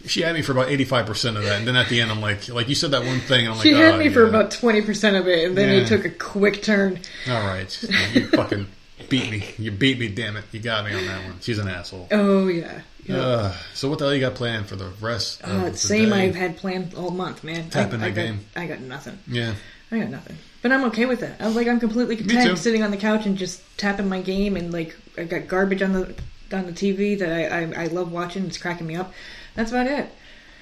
She 0.06 0.22
had 0.22 0.34
me 0.34 0.42
for 0.42 0.52
about 0.54 0.70
eighty 0.70 0.84
five 0.86 1.06
percent 1.06 1.38
of 1.38 1.44
that, 1.44 1.60
and 1.60 1.68
then 1.68 1.76
at 1.76 1.88
the 1.90 2.02
end, 2.02 2.10
I'm 2.12 2.22
like, 2.22 2.50
like 2.50 2.68
you 2.68 2.74
said 2.76 2.92
that 2.92 3.04
one 3.06 3.20
thing, 3.20 3.46
and 3.46 3.54
I'm 3.56 3.62
She 3.62 3.72
like, 3.74 3.78
she 3.78 3.86
had 3.86 3.94
oh, 3.94 3.98
me 4.00 4.10
for 4.10 4.26
about 4.26 4.50
20% 4.50 5.20
of 5.20 5.28
it, 5.28 5.46
and 5.48 5.56
then 5.58 5.70
Yeah. 5.70 5.82
it 5.84 5.88
took 5.88 6.06
a 6.06 6.10
quick 6.10 6.64
turn. 6.64 7.00
All 7.30 7.46
right, 7.46 7.84
you 8.14 8.28
fucking 8.30 8.66
beat 9.10 9.30
me. 9.30 9.44
You 9.60 9.70
beat 9.70 10.00
me. 10.00 10.08
Damn 10.08 10.38
it, 10.38 10.46
you 10.52 10.60
got 10.60 10.86
me 10.86 10.94
on 10.96 11.06
that 11.06 11.24
one. 11.26 11.36
She's 11.42 11.60
an 11.60 11.68
asshole. 11.68 12.08
Oh, 12.12 12.48
yeah. 12.48 12.82
yeah. 13.06 13.16
Uh, 13.20 13.54
so 13.76 13.90
what 13.90 14.00
the 14.00 14.06
hell 14.06 14.14
you 14.16 14.22
got 14.22 14.34
planned 14.34 14.66
for 14.66 14.76
the 14.76 14.90
rest? 15.02 15.44
of 15.44 15.50
Uh, 15.52 15.70
the 15.70 15.78
same 15.78 16.10
day? 16.10 16.24
I've 16.30 16.36
had 16.36 16.58
planned 16.58 16.96
all 16.96 17.12
month, 17.12 17.44
man. 17.44 17.70
Tap 17.70 17.92
I, 17.92 17.96
in 17.96 18.02
I 18.02 18.10
that 18.10 18.16
got, 18.16 18.22
game. 18.24 18.40
I 18.56 18.66
got 18.66 18.80
nothing. 18.80 19.20
Yeah, 19.28 19.54
I 19.92 20.00
got 20.00 20.10
nothing. 20.10 20.38
But 20.62 20.72
I'm 20.72 20.84
okay 20.86 21.06
with 21.06 21.24
it. 21.24 21.34
I'm 21.40 21.56
like 21.56 21.68
I'm 21.68 21.80
completely 21.80 22.18
content 22.18 22.58
sitting 22.58 22.84
on 22.84 22.92
the 22.92 22.98
couch 22.98 23.26
and 23.26 23.38
just 23.38 23.62
tapping 23.78 24.10
my 24.10 24.22
game 24.22 24.56
and 24.56 24.72
like 24.72 24.96
I 25.18 25.24
got 25.24 25.48
garbage 25.48 25.82
on 25.82 25.94
the 25.94 26.16
on 26.52 26.66
the 26.66 26.74
TV 26.74 27.18
that 27.20 27.32
I, 27.32 27.62
I 27.62 27.84
I 27.84 27.88
love 27.88 28.12
watching. 28.12 28.46
It's 28.46 28.58
cracking 28.58 28.88
me 28.88 28.96
up. 28.96 29.14
That's 29.56 29.72
about 29.72 29.88
it. 29.88 30.10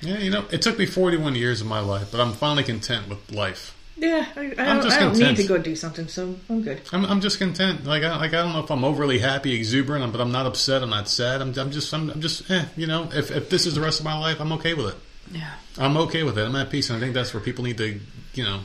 Yeah, 0.01 0.19
you 0.19 0.29
know, 0.29 0.45
it 0.51 0.61
took 0.61 0.79
me 0.79 0.85
41 0.85 1.35
years 1.35 1.59
of 1.61 1.67
my 1.67 1.81
life, 1.81 2.11
but 2.11 2.21
I'm 2.21 2.31
finally 2.31 2.63
content 2.63 3.09
with 3.09 3.31
life. 3.31 3.75
Yeah, 3.97 4.25
I, 4.37 4.39
I 4.39 4.45
don't, 4.45 4.85
I 4.85 4.99
don't 4.99 5.17
need 5.17 5.35
to 5.35 5.43
go 5.43 5.57
do 5.57 5.75
something, 5.75 6.07
so 6.07 6.35
I'm 6.49 6.61
good. 6.61 6.81
I'm, 6.93 7.05
I'm 7.05 7.19
just 7.19 7.37
content. 7.37 7.83
Like 7.85 8.03
I, 8.03 8.15
like 8.15 8.33
I 8.33 8.41
don't 8.41 8.53
know 8.53 8.63
if 8.63 8.71
I'm 8.71 8.85
overly 8.85 9.19
happy, 9.19 9.53
exuberant, 9.53 10.09
but 10.13 10.21
I'm 10.21 10.31
not 10.31 10.45
upset. 10.45 10.81
I'm 10.81 10.89
not 10.89 11.09
sad. 11.09 11.41
I'm, 11.41 11.53
I'm 11.59 11.69
just, 11.69 11.93
I'm, 11.93 12.09
I'm 12.09 12.21
just, 12.21 12.49
eh, 12.49 12.63
you 12.77 12.87
know, 12.87 13.09
if, 13.13 13.29
if 13.29 13.49
this 13.49 13.65
is 13.65 13.75
the 13.75 13.81
rest 13.81 13.99
of 13.99 14.05
my 14.05 14.17
life, 14.17 14.39
I'm 14.39 14.53
okay 14.53 14.73
with 14.73 14.87
it. 14.87 14.95
Yeah. 15.33 15.53
I'm 15.77 15.97
okay 15.97 16.23
with 16.23 16.37
it. 16.37 16.45
I'm 16.45 16.55
at 16.55 16.69
peace, 16.69 16.89
and 16.89 16.95
I 16.95 17.01
think 17.01 17.13
that's 17.13 17.33
where 17.33 17.43
people 17.43 17.65
need 17.65 17.77
to, 17.79 17.99
you 18.35 18.43
know, 18.45 18.61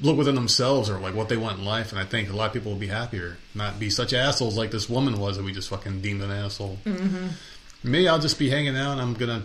look 0.00 0.16
within 0.16 0.34
themselves 0.34 0.90
or 0.90 0.98
like 0.98 1.14
what 1.14 1.28
they 1.28 1.36
want 1.36 1.58
in 1.58 1.64
life. 1.64 1.90
And 1.92 2.00
I 2.00 2.04
think 2.04 2.28
a 2.30 2.32
lot 2.36 2.48
of 2.48 2.52
people 2.52 2.72
will 2.72 2.78
be 2.78 2.88
happier, 2.88 3.38
not 3.54 3.78
be 3.78 3.88
such 3.90 4.12
assholes 4.12 4.56
like 4.56 4.70
this 4.70 4.88
woman 4.90 5.18
was 5.18 5.36
that 5.36 5.42
we 5.44 5.52
just 5.52 5.68
fucking 5.70 6.00
deemed 6.02 6.22
an 6.22 6.30
asshole. 6.30 6.78
Mm-hmm. 6.84 7.90
Me, 7.90 8.06
I'll 8.08 8.18
just 8.18 8.38
be 8.38 8.50
hanging 8.50 8.76
out. 8.76 8.92
and 8.92 9.00
I'm 9.00 9.14
gonna 9.14 9.42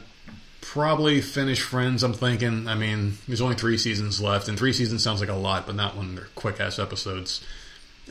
probably 0.61 1.21
finish 1.21 1.61
Friends. 1.61 2.03
I'm 2.03 2.13
thinking. 2.13 2.67
I 2.67 2.75
mean, 2.75 3.17
there's 3.27 3.41
only 3.41 3.55
three 3.55 3.77
seasons 3.77 4.19
left, 4.21 4.47
and 4.47 4.57
three 4.57 4.73
seasons 4.73 5.03
sounds 5.03 5.19
like 5.19 5.29
a 5.29 5.33
lot, 5.35 5.65
but 5.65 5.75
not 5.75 5.95
when 5.95 6.15
they're 6.15 6.27
quick 6.35 6.59
ass 6.59 6.79
episodes. 6.79 7.43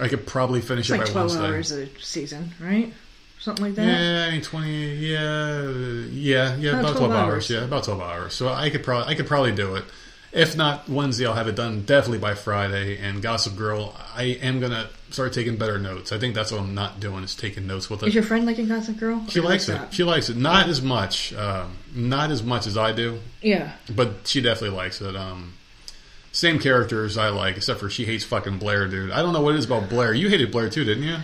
I 0.01 0.09
could 0.09 0.27
probably 0.27 0.61
finish 0.61 0.89
It's 0.89 0.95
it 0.95 0.99
like 0.99 1.07
by 1.09 1.13
12 1.13 1.31
Wednesday. 1.31 1.47
hours 1.47 1.71
a 1.73 1.89
season, 2.01 2.53
right? 2.61 2.93
Something 3.41 3.65
like 3.67 3.75
that. 3.77 3.87
Yeah, 3.87 4.27
I 4.29 4.31
mean 4.33 4.43
twenty. 4.43 4.95
Yeah, 4.97 5.63
yeah, 6.11 6.57
yeah. 6.57 6.71
Oh, 6.73 6.81
about 6.81 6.97
12 6.97 6.97
twelve 6.97 7.13
hours. 7.13 7.33
hours. 7.33 7.51
Yeah, 7.51 7.65
about 7.65 7.85
twelve 7.85 8.01
hours. 8.01 8.35
So 8.35 8.49
I 8.51 8.71
could 8.71 8.85
probably, 8.85 9.13
I 9.13 9.15
could 9.17 9.27
probably 9.27 9.53
do 9.53 9.77
it. 9.77 9.85
If 10.33 10.57
not 10.57 10.89
Wednesday, 10.89 11.27
I'll 11.27 11.35
have 11.35 11.49
it 11.49 11.57
done 11.57 11.83
definitely 11.83 12.19
by 12.19 12.35
Friday. 12.35 12.99
And 12.99 13.21
Gossip 13.21 13.57
Girl, 13.57 13.97
I 14.15 14.25
am 14.43 14.61
gonna 14.61 14.89
start 15.11 15.33
taking 15.33 15.57
better 15.57 15.77
notes. 15.79 16.13
I 16.13 16.19
think 16.19 16.37
that's 16.37 16.53
what 16.53 16.61
I'm 16.61 16.73
not 16.75 17.01
doing 17.01 17.25
is 17.25 17.35
taking 17.35 17.67
notes 17.67 17.91
with 17.91 18.03
Is 18.05 18.09
it. 18.11 18.15
your 18.15 18.23
friend 18.23 18.47
liking 18.47 18.69
Gossip 18.69 18.97
Girl? 18.99 19.25
She 19.29 19.41
likes 19.41 19.69
it. 19.69 19.73
that? 19.73 19.93
She 19.93 20.05
likes 20.05 20.29
it. 20.29 20.37
Not 20.37 20.69
as 20.69 20.81
much. 20.83 21.33
Um, 21.35 21.77
not 21.93 22.31
as 22.31 22.45
much 22.45 22.69
as 22.69 22.79
I 22.79 22.93
do, 22.93 23.19
Yeah. 23.43 23.73
but 23.93 24.19
she 24.25 24.41
definitely 24.41 24.77
likes 24.77 25.01
it. 25.01 25.17
Um, 25.17 25.55
same 26.31 26.61
characters 26.61 27.19
I 27.19 27.31
like, 27.31 27.57
except 27.57 27.81
for 27.81 27.91
she 27.91 28.05
hates 28.05 28.23
fucking 28.23 28.59
Blair, 28.59 28.87
dude. 28.87 29.11
I 29.11 29.23
don't 29.23 29.33
know 29.33 29.41
what 29.41 29.57
it 29.57 29.59
is 29.59 29.65
about 29.65 29.89
Blair. 29.89 30.15
You 30.15 30.29
hated 30.29 30.53
Blair 30.53 30.71
too, 30.71 30.85
didn't 30.85 31.03
you? 31.03 31.17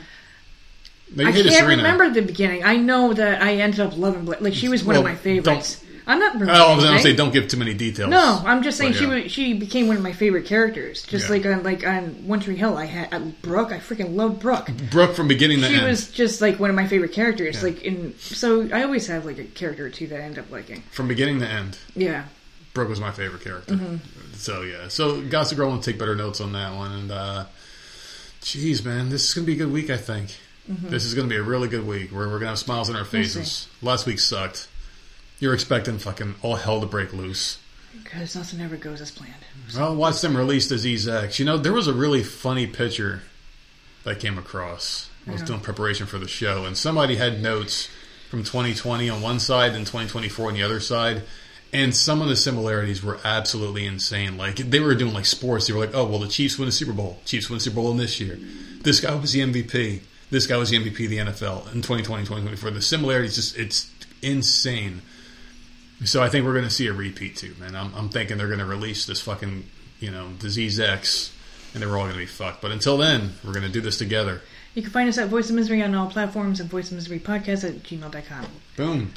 No, 1.15 1.23
you 1.23 1.29
I 1.29 1.33
can't 1.33 1.49
Serena. 1.53 1.77
remember 1.77 2.11
the 2.11 2.23
beginning. 2.23 2.65
I 2.65 2.77
know 2.79 3.13
that 3.15 3.41
I 3.41 3.55
ended 3.59 3.79
up 3.79 3.97
loving 3.97 4.25
Blair. 4.25 4.39
Like 4.41 4.55
she 4.55 4.69
was 4.69 4.83
one 4.83 4.95
Well, 4.97 5.07
of 5.07 5.13
my 5.13 5.15
favorites. 5.15 5.81
I'm 6.09 6.19
not. 6.21 6.37
Oh, 6.41 6.73
I 6.73 6.77
was 6.77 6.85
gonna 6.85 7.01
say, 7.01 7.17
don't 7.17 7.33
give 7.33 7.49
too 7.49 7.57
many 7.57 7.75
details. 7.75 8.11
No, 8.11 8.41
I'm 8.47 8.63
just 8.63 8.79
saying 8.79 8.93
But, 8.93 8.99
she 8.99 9.05
yeah. 9.07 9.23
was, 9.25 9.33
she 9.33 9.53
became 9.55 9.89
one 9.89 9.97
of 9.97 10.03
my 10.05 10.13
favorite 10.13 10.45
characters. 10.47 11.03
Just 11.03 11.27
Yeah. 11.27 11.33
like 11.33 11.47
on 11.47 11.63
like 11.65 11.85
on 11.87 12.27
One 12.29 12.39
Tree 12.39 12.55
Hill, 12.57 12.77
I 12.77 12.85
had 12.85 13.13
uh, 13.13 13.19
Brooke. 13.43 13.73
I 13.73 13.79
freaking 13.79 14.15
loved 14.15 14.39
Brooke. 14.41 14.71
Brooke 14.91 15.17
from 15.17 15.27
beginning 15.27 15.61
to 15.63 15.67
She 15.67 15.75
end. 15.75 15.83
She 15.83 15.87
was 15.89 16.11
just 16.13 16.41
like 16.41 16.61
one 16.61 16.71
of 16.71 16.77
my 16.77 16.87
favorite 16.87 17.13
characters. 17.13 17.57
Yeah. 17.57 17.63
Like 17.63 17.83
in 17.83 18.17
so 18.19 18.69
I 18.73 18.85
always 18.85 19.07
have 19.09 19.25
like 19.27 19.39
a 19.39 19.45
character 19.45 19.87
or 19.87 19.91
two 19.91 20.07
that 20.07 20.21
I 20.21 20.23
end 20.23 20.39
up 20.39 20.49
liking. 20.51 20.83
from 20.93 21.09
beginning 21.09 21.41
to 21.41 21.49
end. 21.49 21.77
Yeah. 21.97 22.25
Brooke 22.73 22.89
was 22.91 23.01
my 23.01 23.11
favorite 23.11 23.43
character. 23.43 23.75
Mm-hmm. 23.75 23.97
So 24.35 24.63
yeah, 24.63 24.87
so 24.89 25.23
Gossip 25.23 25.57
Girl 25.57 25.71
will 25.71 25.81
take 25.81 25.99
better 25.99 26.15
notes 26.15 26.41
on 26.41 26.53
that 26.53 26.77
one. 26.77 26.93
And 26.93 27.11
uh, 27.11 27.45
jeez, 28.43 28.85
man, 28.85 29.09
this 29.09 29.27
is 29.29 29.35
gonna 29.35 29.47
be 29.47 29.55
a 29.55 29.57
good 29.57 29.73
week. 29.73 29.91
I 29.91 29.97
think 29.97 30.37
this 30.69 31.05
is 31.05 31.15
gonna 31.15 31.29
be 31.29 31.37
a 31.37 31.43
really 31.43 31.69
good 31.69 31.87
week 31.87 32.11
where 32.13 32.29
we're 32.29 32.39
gonna 32.39 32.51
have 32.51 32.59
smiles 32.59 32.91
on 32.91 32.97
our 32.97 33.03
Mm-hmm. 33.03 33.11
Faces. 33.11 33.69
Last 33.83 34.07
week 34.07 34.19
sucked. 34.21 34.69
You're 35.39 35.55
expecting 35.55 35.99
fucking 35.99 36.37
all 36.43 36.57
hell 36.57 36.81
to 36.81 36.87
break 36.87 37.13
loose. 37.13 37.59
Because 38.03 38.37
nothing 38.37 38.61
ever 38.61 38.77
goes 38.77 39.01
as 39.01 39.11
planned. 39.11 39.35
Well, 39.75 39.95
watch 39.95 40.21
them 40.21 40.37
release 40.37 40.69
the 40.69 40.77
ZX. 40.77 41.39
You 41.39 41.45
know, 41.45 41.59
there 41.59 41.73
was 41.73 41.89
a 41.89 41.93
really 41.93 42.23
funny 42.23 42.67
picture 42.67 43.23
that 44.05 44.21
came 44.21 44.39
across. 44.39 45.11
I 45.27 45.33
was 45.33 45.43
doing 45.43 45.61
preparation 45.61 46.07
for 46.07 46.19
the 46.19 46.29
show, 46.29 46.65
and 46.65 46.79
somebody 46.79 47.17
had 47.17 47.43
notes 47.43 47.89
from 48.31 48.45
2020 48.45 49.11
on 49.11 49.21
one 49.21 49.41
side 49.41 49.75
and 49.75 49.85
2024 49.85 50.49
on 50.49 50.55
the 50.55 50.63
other 50.63 50.79
side. 50.79 51.23
And 51.73 51.95
some 51.95 52.23
of 52.23 52.29
the 52.29 52.37
similarities 52.37 53.03
were 53.03 53.19
absolutely 53.25 53.87
insane. 53.87 54.39
Like 54.39 54.57
they 54.57 54.79
were 54.79 54.95
doing 54.95 55.13
like 55.13 55.27
sports. 55.27 55.67
They 55.67 55.73
were 55.73 55.81
like, 55.81 55.95
"Oh, 55.95 56.07
well, 56.07 56.21
the 56.21 56.29
Chiefs 56.29 56.59
win 56.59 56.67
the 56.67 56.73
Super 56.73 56.93
Bowl. 56.93 57.19
Chiefs 57.25 57.51
win 57.51 57.57
the 57.57 57.65
Super 57.65 57.77
Bowl 57.77 57.91
in 57.91 57.97
this 57.97 58.21
year. 58.21 58.39
This 58.83 59.01
guy 59.01 59.15
was 59.17 59.33
the 59.33 59.41
MVP. 59.41 60.01
This 60.31 60.47
guy 60.47 60.57
was 60.57 60.71
the 60.71 60.79
MVP 60.79 61.05
of 61.05 61.11
the 61.11 61.19
NFL 61.19 61.67
in 61.75 61.83
2020, 61.83 62.23
2024." 62.23 62.71
The 62.71 62.81
similarities 62.81 63.35
just—it's 63.35 63.91
insane. 64.23 65.03
So 66.05 66.23
I 66.23 66.29
think 66.29 66.45
we're 66.45 66.53
going 66.53 66.65
to 66.65 66.71
see 66.71 66.87
a 66.89 66.93
repeat 66.93 67.37
too, 67.37 67.55
man. 67.59 67.75
I'm, 67.75 67.95
I'm 67.95 68.09
thinking 68.09 68.37
they're 68.37 68.49
going 68.49 68.59
to 68.59 68.67
release 68.67 69.07
this 69.07 69.21
fucking, 69.21 69.69
you 69.99 70.11
know, 70.11 70.29
disease 70.39 70.79
X, 70.79 71.35
and 71.73 71.83
then 71.83 71.89
we're 71.91 71.97
all 71.97 72.05
going 72.05 72.15
to 72.15 72.19
be 72.19 72.27
fucked. 72.27 72.61
But 72.61 72.71
until 72.71 72.99
then, 72.99 73.33
we're 73.45 73.53
going 73.53 73.65
to 73.65 73.73
do 73.73 73.81
this 73.81 73.97
together. 73.97 74.43
You 74.75 74.83
can 74.83 74.91
find 74.91 75.09
us 75.09 75.17
at 75.17 75.29
Voice 75.29 75.49
of 75.49 75.57
Misery 75.57 75.83
on 75.83 75.95
all 75.95 76.11
platforms 76.11 76.61
and 76.61 76.69
Voice 76.69 76.91
of 76.91 76.97
Misery 76.97 77.19
Podcast 77.19 77.67
at 77.67 77.83
gmail.com. 77.83 78.47
Boom. 78.77 79.15